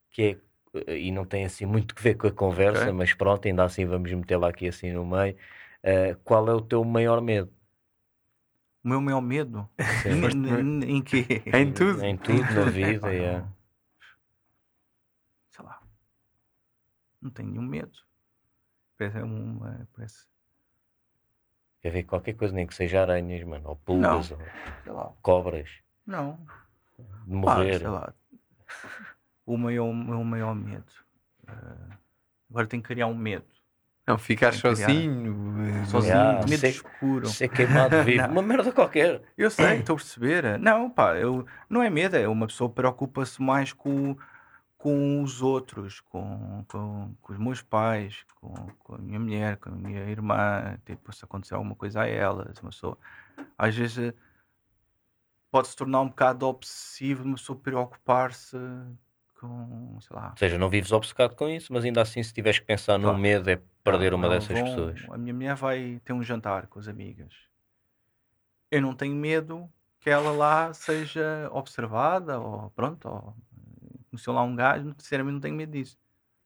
que 0.09 0.39
é, 0.77 0.97
e 0.97 1.11
não 1.11 1.25
tem 1.25 1.45
assim 1.45 1.65
muito 1.65 1.93
que 1.93 2.01
ver 2.01 2.15
com 2.15 2.27
a 2.27 2.31
conversa, 2.31 2.83
okay. 2.83 2.93
mas 2.93 3.13
pronto, 3.13 3.47
ainda 3.47 3.63
assim 3.63 3.85
vamos 3.85 4.11
metê-la 4.11 4.49
aqui 4.49 4.67
assim 4.67 4.91
no 4.91 5.05
meio. 5.05 5.35
Uh, 5.83 6.17
qual 6.23 6.47
é 6.47 6.53
o 6.53 6.61
teu 6.61 6.83
maior 6.83 7.21
medo? 7.21 7.51
O 8.83 8.89
meu 8.89 9.01
maior 9.01 9.21
medo? 9.21 9.69
em, 10.05 10.97
em 10.97 11.01
que? 11.01 11.25
Em 11.53 11.71
tudo. 11.71 12.03
Em 12.03 12.17
tudo 12.17 12.41
na 12.41 12.65
vida, 12.65 13.07
é. 13.13 13.43
Sei 15.51 15.63
lá. 15.63 15.81
Não 17.21 17.29
tenho 17.31 17.49
nenhum 17.49 17.63
medo. 17.63 17.97
Parece 18.97 19.19
uma. 19.19 19.87
Parece... 19.93 20.25
Quer 21.83 21.91
ver 21.91 22.03
qualquer 22.03 22.33
coisa, 22.35 22.55
nem 22.55 22.65
que 22.65 22.73
seja 22.73 23.01
aranhas, 23.01 23.43
mano, 23.43 23.67
ou 23.67 23.75
pulgas, 23.75 24.31
ou 24.87 25.17
cobras. 25.21 25.69
Não. 26.07 26.39
De 27.27 27.35
morrer. 27.35 27.75
Ah, 27.75 27.79
sei 27.79 27.87
lá. 27.89 28.13
O 29.45 29.57
maior, 29.57 29.89
o 29.89 29.93
meu 29.93 30.23
maior 30.23 30.55
medo. 30.55 30.85
Uh, 31.43 31.93
agora 32.49 32.67
tenho 32.67 32.81
que 32.81 32.87
criar 32.87 33.07
um 33.07 33.13
medo. 33.13 33.45
Não, 34.07 34.17
ficar 34.17 34.53
sozinho, 34.53 35.55
eh, 35.65 35.85
sozinho, 35.85 36.13
yeah, 36.13 36.47
medo 36.47 36.59
ser, 36.59 36.69
escuro. 36.69 37.27
Ser 37.27 37.47
queimado 37.49 38.01
vivo, 38.03 38.27
uma 38.27 38.41
merda 38.41 38.71
qualquer. 38.71 39.21
Eu 39.37 39.49
sei, 39.49 39.79
estou 39.79 39.95
a 39.95 39.97
perceber. 39.97 40.59
Não, 40.59 40.89
pá, 40.89 41.15
eu, 41.17 41.45
não 41.69 41.83
é 41.83 41.89
medo, 41.89 42.15
é 42.15 42.27
uma 42.27 42.47
pessoa 42.47 42.69
preocupa-se 42.69 43.41
mais 43.41 43.73
com, 43.73 44.17
com 44.83 45.23
os 45.23 45.41
outros, 45.41 46.01
com, 46.01 46.65
com, 46.67 47.15
com 47.21 47.31
os 47.31 47.39
meus 47.39 47.61
pais, 47.61 48.25
com, 48.35 48.53
com, 48.79 48.95
a 48.95 48.97
minha 48.97 49.17
mulher, 49.17 49.55
com 49.55 49.69
a 49.69 49.71
minha 49.71 50.01
irmã. 50.09 50.77
Tipo, 50.85 51.15
se 51.15 51.23
acontecer 51.23 51.53
alguma 51.53 51.73
coisa 51.73 52.01
a 52.01 52.05
elas, 52.05 52.59
uma 52.59 52.69
pessoa. 52.69 52.97
Às 53.57 53.73
vezes 53.77 54.13
pode 55.49 55.69
se 55.69 55.75
tornar 55.77 56.01
um 56.01 56.09
bocado 56.09 56.45
obsessivo, 56.45 57.23
uma 57.23 57.35
pessoa 57.35 57.57
preocupar-se 57.57 58.57
com, 59.39 59.97
sei 60.01 60.17
lá. 60.17 60.31
Ou 60.31 60.37
seja, 60.37 60.57
não 60.57 60.67
vives 60.67 60.91
obcecado 60.91 61.33
com 61.33 61.47
isso, 61.47 61.71
mas 61.71 61.85
ainda 61.85 62.01
assim, 62.01 62.21
se 62.21 62.33
tiveres 62.33 62.59
que 62.59 62.65
pensar 62.65 62.97
no 62.97 63.17
medo, 63.17 63.49
é 63.49 63.61
perder 63.85 64.13
uma 64.13 64.27
dessas 64.27 64.59
vão, 64.59 64.65
pessoas. 64.65 65.05
A 65.09 65.17
minha 65.17 65.33
mulher 65.33 65.55
vai 65.55 66.01
ter 66.03 66.11
um 66.11 66.21
jantar 66.21 66.67
com 66.67 66.77
as 66.77 66.89
amigas. 66.89 67.33
Eu 68.69 68.81
não 68.81 68.93
tenho 68.93 69.15
medo 69.15 69.71
que 70.01 70.09
ela 70.09 70.33
lá 70.33 70.73
seja 70.73 71.49
observada, 71.53 72.37
ou 72.37 72.69
pronto, 72.71 73.07
ou 73.07 73.33
conheceu 74.13 74.33
lá 74.33 74.43
um 74.43 74.55
gajo, 74.55 74.93
sinceramente 74.97 75.33
não 75.33 75.41
tenho 75.41 75.55
medo 75.55 75.71
disso. 75.71 75.97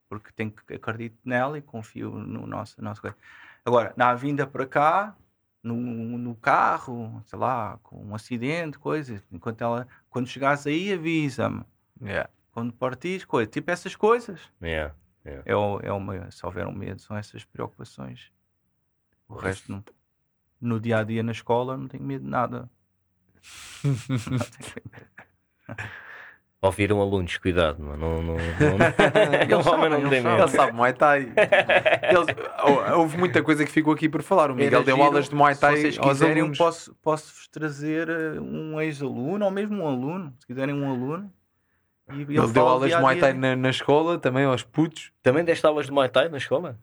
Porque 0.09 0.31
tenho 0.31 0.51
que 0.51 0.73
acredito 0.73 1.17
nela 1.25 1.57
e 1.57 1.61
confio 1.61 2.11
no 2.11 2.47
nosso, 2.47 2.81
nosso 2.81 3.01
coisa. 3.01 3.17
Agora, 3.65 3.93
na 3.97 4.13
vinda 4.15 4.47
para 4.47 4.65
cá, 4.65 5.15
no, 5.61 5.75
no 5.75 6.33
carro, 6.35 7.21
sei 7.25 7.37
lá, 7.37 7.77
com 7.83 8.03
um 8.03 8.15
acidente, 8.15 8.79
coisas, 8.79 9.21
enquanto 9.31 9.61
ela, 9.61 9.87
quando 10.09 10.27
chegares 10.27 10.65
aí, 10.65 10.93
avisa-me. 10.93 11.63
Yeah 12.01 12.29
quando 12.57 12.73
partires, 12.73 13.23
coisa, 13.23 13.47
tipo 13.47 13.69
essas 13.69 13.95
coisas. 13.95 14.41
Yeah, 14.59 14.95
yeah. 15.23 15.43
É, 15.45 15.51
é 15.87 15.93
uma, 15.93 16.31
se 16.31 16.43
houver 16.43 16.65
um 16.65 16.71
medo, 16.71 16.99
são 16.99 17.15
essas 17.15 17.45
preocupações. 17.45 18.31
O 19.29 19.35
resto, 19.35 19.71
não, 19.71 19.83
no 20.59 20.79
dia 20.79 20.97
a 20.97 21.03
dia 21.03 21.21
na 21.21 21.33
escola, 21.33 21.77
não 21.77 21.87
tenho 21.87 22.03
medo 22.03 22.23
de 22.23 22.29
nada. 22.31 22.67
Ouviram 26.59 26.99
alunos, 26.99 27.37
cuidado, 27.37 27.83
não, 27.83 27.95
não, 27.95 28.23
não, 28.23 28.33
ele, 28.35 29.63
sabe, 29.63 29.89
não 29.89 29.97
ele, 29.97 30.21
sabe. 30.21 30.41
ele 30.41 30.47
sabe 30.47 30.71
Muay 30.73 30.91
Thai. 30.91 31.31
Eles, 32.01 32.95
houve 32.95 33.15
muita 33.15 33.43
coisa 33.43 33.63
que 33.63 33.71
ficou 33.71 33.93
aqui 33.93 34.09
por 34.09 34.23
falar. 34.23 34.49
O 34.49 34.55
Miguel 34.55 34.79
Era 34.79 34.83
deu 34.83 34.95
giro, 34.95 35.07
aulas 35.07 35.29
de 35.29 35.35
Muay 35.35 35.55
Thai 35.55 35.75
se 35.75 35.81
vocês 35.81 35.97
quiserem, 35.99 36.51
Posso, 36.53 36.95
posso-vos 36.95 37.47
trazer 37.49 38.09
eh, 38.09 38.39
um 38.39 38.81
ex-aluno 38.81 39.45
ou 39.45 39.51
mesmo 39.51 39.83
um 39.83 39.87
aluno. 39.87 40.33
Se 40.39 40.47
quiserem 40.47 40.73
um 40.73 40.89
aluno, 40.89 41.31
e 42.11 42.21
ele, 42.21 42.39
ele 42.39 42.47
deu 42.47 42.67
aulas 42.67 42.89
de 42.89 42.97
Muay 42.97 43.19
Thai 43.19 43.33
na, 43.33 43.55
na, 43.55 43.69
escola, 43.69 44.17
também 44.17 44.45
aos 44.45 44.63
putos. 44.63 45.11
Também 45.21 45.43
deste 45.43 45.65
aulas 45.65 45.85
de 45.85 45.91
Muay 45.91 46.09
Thai 46.09 46.27
na 46.27 46.37
escola? 46.37 46.79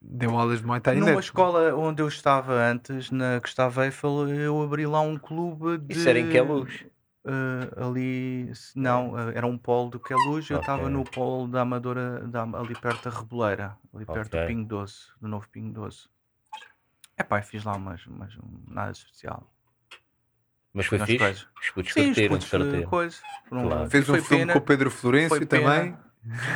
Deu 0.00 0.38
aulas 0.38 0.60
de 0.60 0.66
Muay 0.66 0.80
Thai 0.80 0.94
Numa 0.94 1.20
escola 1.20 1.74
onde 1.74 2.00
eu 2.00 2.08
estava 2.08 2.54
antes, 2.54 3.10
na 3.10 3.38
Gustavo 3.40 3.82
Eiffel, 3.82 4.28
eu 4.28 4.62
abri 4.62 4.86
lá 4.86 5.02
um 5.02 5.18
clube 5.18 5.76
de. 5.76 5.98
Isso 5.98 6.08
era 6.08 6.18
em 6.18 6.30
que 6.30 6.40
luz? 6.40 6.86
Uh, 7.24 7.84
ali, 7.84 8.52
não, 8.74 9.12
uh, 9.12 9.30
era 9.34 9.46
um 9.46 9.58
polo 9.58 9.90
do 9.90 10.00
Queluz, 10.00 10.46
okay. 10.46 10.56
eu 10.56 10.60
estava 10.60 10.88
no 10.88 11.04
polo 11.04 11.46
da 11.48 11.60
Amadora, 11.62 12.20
da, 12.26 12.42
ali 12.42 12.74
perto 12.74 13.10
da 13.10 13.18
Reboleira, 13.18 13.76
ali 13.94 14.06
perto 14.06 14.28
okay. 14.28 14.40
do 14.40 14.46
Pingo 14.46 14.68
Doce, 14.68 15.08
do 15.20 15.28
novo 15.28 15.46
Pingo 15.48 15.72
Doce. 15.72 16.08
É 17.16 17.22
pá, 17.22 17.42
fiz 17.42 17.64
lá 17.64 17.74
umas, 17.76 18.06
umas 18.06 18.38
nada 18.68 18.92
especial. 18.92 19.52
Mas 20.72 20.86
foi 20.86 20.98
fixe? 21.00 21.18
Coisas. 21.18 21.46
Escutos 21.60 21.92
Sim, 21.92 22.10
escutos 22.12 22.50
coisa. 22.88 23.16
Claro. 23.48 23.90
Fez 23.90 24.08
um 24.08 24.14
filme 24.14 24.28
pena, 24.28 24.52
com 24.52 24.58
o 24.60 24.62
Pedro 24.62 24.90
Florencio 24.90 25.46
também. 25.46 25.96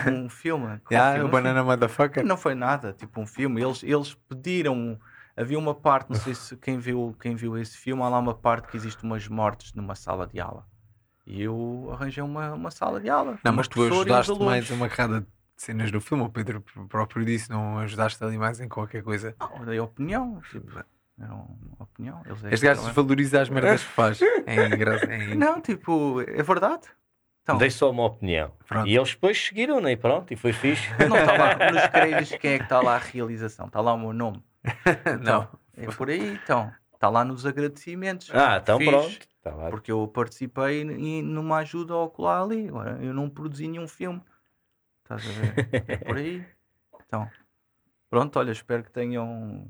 Um 0.07 0.29
filme. 0.29 0.81
yeah, 0.91 1.25
o 1.25 1.29
Banana 1.29 1.65
Motherfucker. 1.65 2.25
Não 2.25 2.37
foi 2.37 2.55
nada, 2.55 2.93
tipo 2.93 3.21
um 3.21 3.27
filme. 3.27 3.61
Eles, 3.61 3.83
eles 3.83 4.15
pediram 4.29 4.99
havia 5.37 5.59
uma 5.59 5.75
parte, 5.75 6.11
não 6.11 6.19
sei 6.19 6.35
se 6.35 6.57
quem 6.57 6.79
viu, 6.79 7.17
quem 7.21 7.35
viu 7.35 7.57
esse 7.59 7.77
filme, 7.77 8.03
há 8.03 8.09
lá 8.09 8.19
uma 8.19 8.35
parte 8.35 8.69
que 8.69 8.77
existe 8.77 9.03
umas 9.05 9.29
mortes 9.29 9.73
numa 9.75 9.95
sala 9.95 10.27
de 10.27 10.41
aula. 10.41 10.67
E 11.27 11.43
eu 11.43 11.91
arranjei 11.93 12.23
uma, 12.23 12.53
uma 12.53 12.71
sala 12.71 13.01
de 13.01 13.09
aula. 13.09 13.39
Não, 13.45 13.53
mas 13.53 13.69
tu 13.69 13.83
ajudaste 13.83 14.39
mais 14.39 14.71
uma 14.71 14.89
carrada 14.89 15.21
de 15.21 15.27
cenas 15.57 15.91
do 15.91 16.01
filme, 16.01 16.25
o 16.25 16.29
Pedro 16.29 16.65
próprio 16.89 17.25
disse, 17.25 17.51
não 17.51 17.79
ajudaste 17.79 18.23
ali 18.25 18.37
mais 18.37 18.61
em 18.61 18.69
qualquer 18.69 19.03
coisa. 19.03 19.35
Não, 19.39 19.65
dei 19.65 19.79
opinião, 19.79 20.41
tipo, 20.51 20.71
era 21.21 21.35
uma 21.35 21.47
opinião. 21.79 22.23
Eles 22.27 22.45
é 22.45 22.55
este 22.55 22.67
gajo 22.67 22.83
valoriza 22.93 23.41
as 23.41 23.49
merdas 23.49 23.85
que 23.85 23.91
faz. 23.91 24.21
É 24.23 24.57
É... 25.09 25.35
Não, 25.37 25.61
tipo, 25.61 26.21
é 26.23 26.43
verdade. 26.43 26.89
Então, 27.43 27.59
Dei 27.59 27.71
só 27.71 27.91
uma 27.91 28.05
opinião. 28.05 28.53
Pronto. 28.69 28.87
E 28.87 28.97
eles 28.97 29.11
depois 29.11 29.37
seguiram, 29.37 29.81
né? 29.81 29.93
e 29.93 29.97
pronto, 29.97 30.33
e 30.33 30.37
foi 30.37 30.53
fixe. 30.53 30.89
Não 31.09 31.17
está 31.17 31.33
lá 31.33 31.73
nos 31.73 31.87
créditos 31.89 32.39
quem 32.39 32.53
é 32.53 32.59
que 32.59 32.65
está 32.65 32.81
lá 32.81 32.95
a 32.95 32.99
realização, 32.99 33.67
está 33.67 33.81
lá 33.81 33.93
o 33.95 33.99
meu 33.99 34.13
nome. 34.13 34.43
Então, 35.21 35.49
é 35.77 35.87
por 35.87 36.09
aí, 36.11 36.35
então. 36.35 36.73
Está 36.95 37.09
lá 37.09 37.25
nos 37.25 37.45
agradecimentos. 37.45 38.31
Ah, 38.33 38.61
então 38.63 38.79
Fiz, 38.79 38.89
pronto. 38.89 39.19
Tá 39.43 39.71
porque 39.71 39.91
eu 39.91 40.07
participei 40.07 40.83
e 40.83 41.21
numa 41.21 41.59
ajuda 41.59 41.97
ocular 41.97 42.43
ali. 42.43 42.69
Agora, 42.69 42.97
eu 43.03 43.13
não 43.13 43.29
produzi 43.29 43.67
nenhum 43.67 43.89
filme. 43.89 44.23
Estás 45.03 45.27
a 45.27 45.33
ver? 45.33 45.85
É 45.89 45.97
por 45.97 46.17
aí. 46.17 46.47
Então, 47.05 47.29
pronto, 48.09 48.39
olha, 48.39 48.53
espero 48.53 48.85
que 48.85 48.93
tenham. 48.93 49.67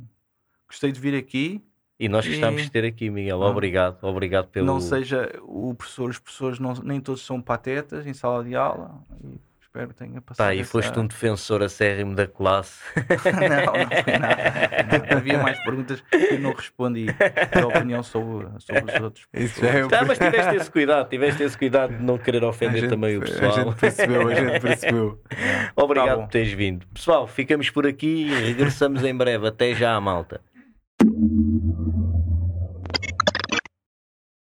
Gostei 0.69 0.93
de 0.93 1.01
vir 1.01 1.16
aqui. 1.16 1.64
E 1.98 2.09
nós 2.09 2.27
gostamos 2.27 2.62
de 2.62 2.70
ter 2.70 2.85
aqui, 2.85 3.09
Miguel. 3.09 3.39
Não, 3.39 3.47
obrigado, 3.47 4.02
obrigado 4.02 4.48
pelo. 4.48 4.66
Não 4.66 4.81
seja 4.81 5.32
o 5.43 5.74
professor, 5.74 6.10
os 6.10 6.19
professores 6.19 6.59
não, 6.59 6.74
nem 6.74 7.01
todos 7.01 7.24
são 7.24 7.40
patetas 7.40 8.06
em 8.06 8.12
sala 8.12 8.44
de 8.44 8.55
aula. 8.55 9.02
E 9.24 9.40
espero 9.73 9.89
que 9.89 9.94
tenha 9.94 10.20
passado. 10.20 10.47
Tá, 10.47 10.55
e 10.55 10.62
foste 10.62 10.99
um 10.99 11.07
defensor 11.07 11.62
acérrimo 11.62 12.15
da 12.15 12.27
classe. 12.27 12.82
não, 13.24 13.73
não 13.73 14.03
foi 14.05 14.19
nada. 14.19 14.53
Não, 14.93 15.19
havia 15.19 15.39
mais 15.39 15.59
perguntas 15.61 16.01
que 16.03 16.16
eu 16.16 16.40
não 16.40 16.53
respondi 16.53 17.07
a 17.09 17.66
opinião 17.66 18.03
sobre, 18.03 18.49
sobre 18.59 18.93
os 18.93 19.01
outros. 19.01 19.27
Isso 19.32 19.65
é 19.65 19.86
tá, 19.89 20.05
mas 20.05 20.19
tiveste 20.19 20.57
esse 20.57 20.70
cuidado, 20.70 21.09
tiveste 21.09 21.43
esse 21.43 21.57
cuidado 21.57 21.97
de 21.97 22.03
não 22.03 22.19
querer 22.19 22.44
ofender 22.44 22.89
também 22.89 23.16
o 23.16 23.20
pessoal. 23.20 23.53
A 23.53 23.65
gente 23.65 23.77
percebeu, 23.77 24.28
a 24.28 24.35
gente 24.35 24.61
percebeu. 24.61 25.20
Obrigado 25.77 26.09
tá 26.09 26.23
por 26.24 26.28
teres 26.28 26.53
vindo. 26.53 26.86
Pessoal, 26.89 27.27
ficamos 27.27 27.70
por 27.70 27.86
aqui 27.86 28.27
e 28.27 28.35
regressamos 28.49 29.03
em 29.05 29.16
breve. 29.16 29.49
Até 29.49 29.74
já, 29.74 29.99
malta. 30.01 30.40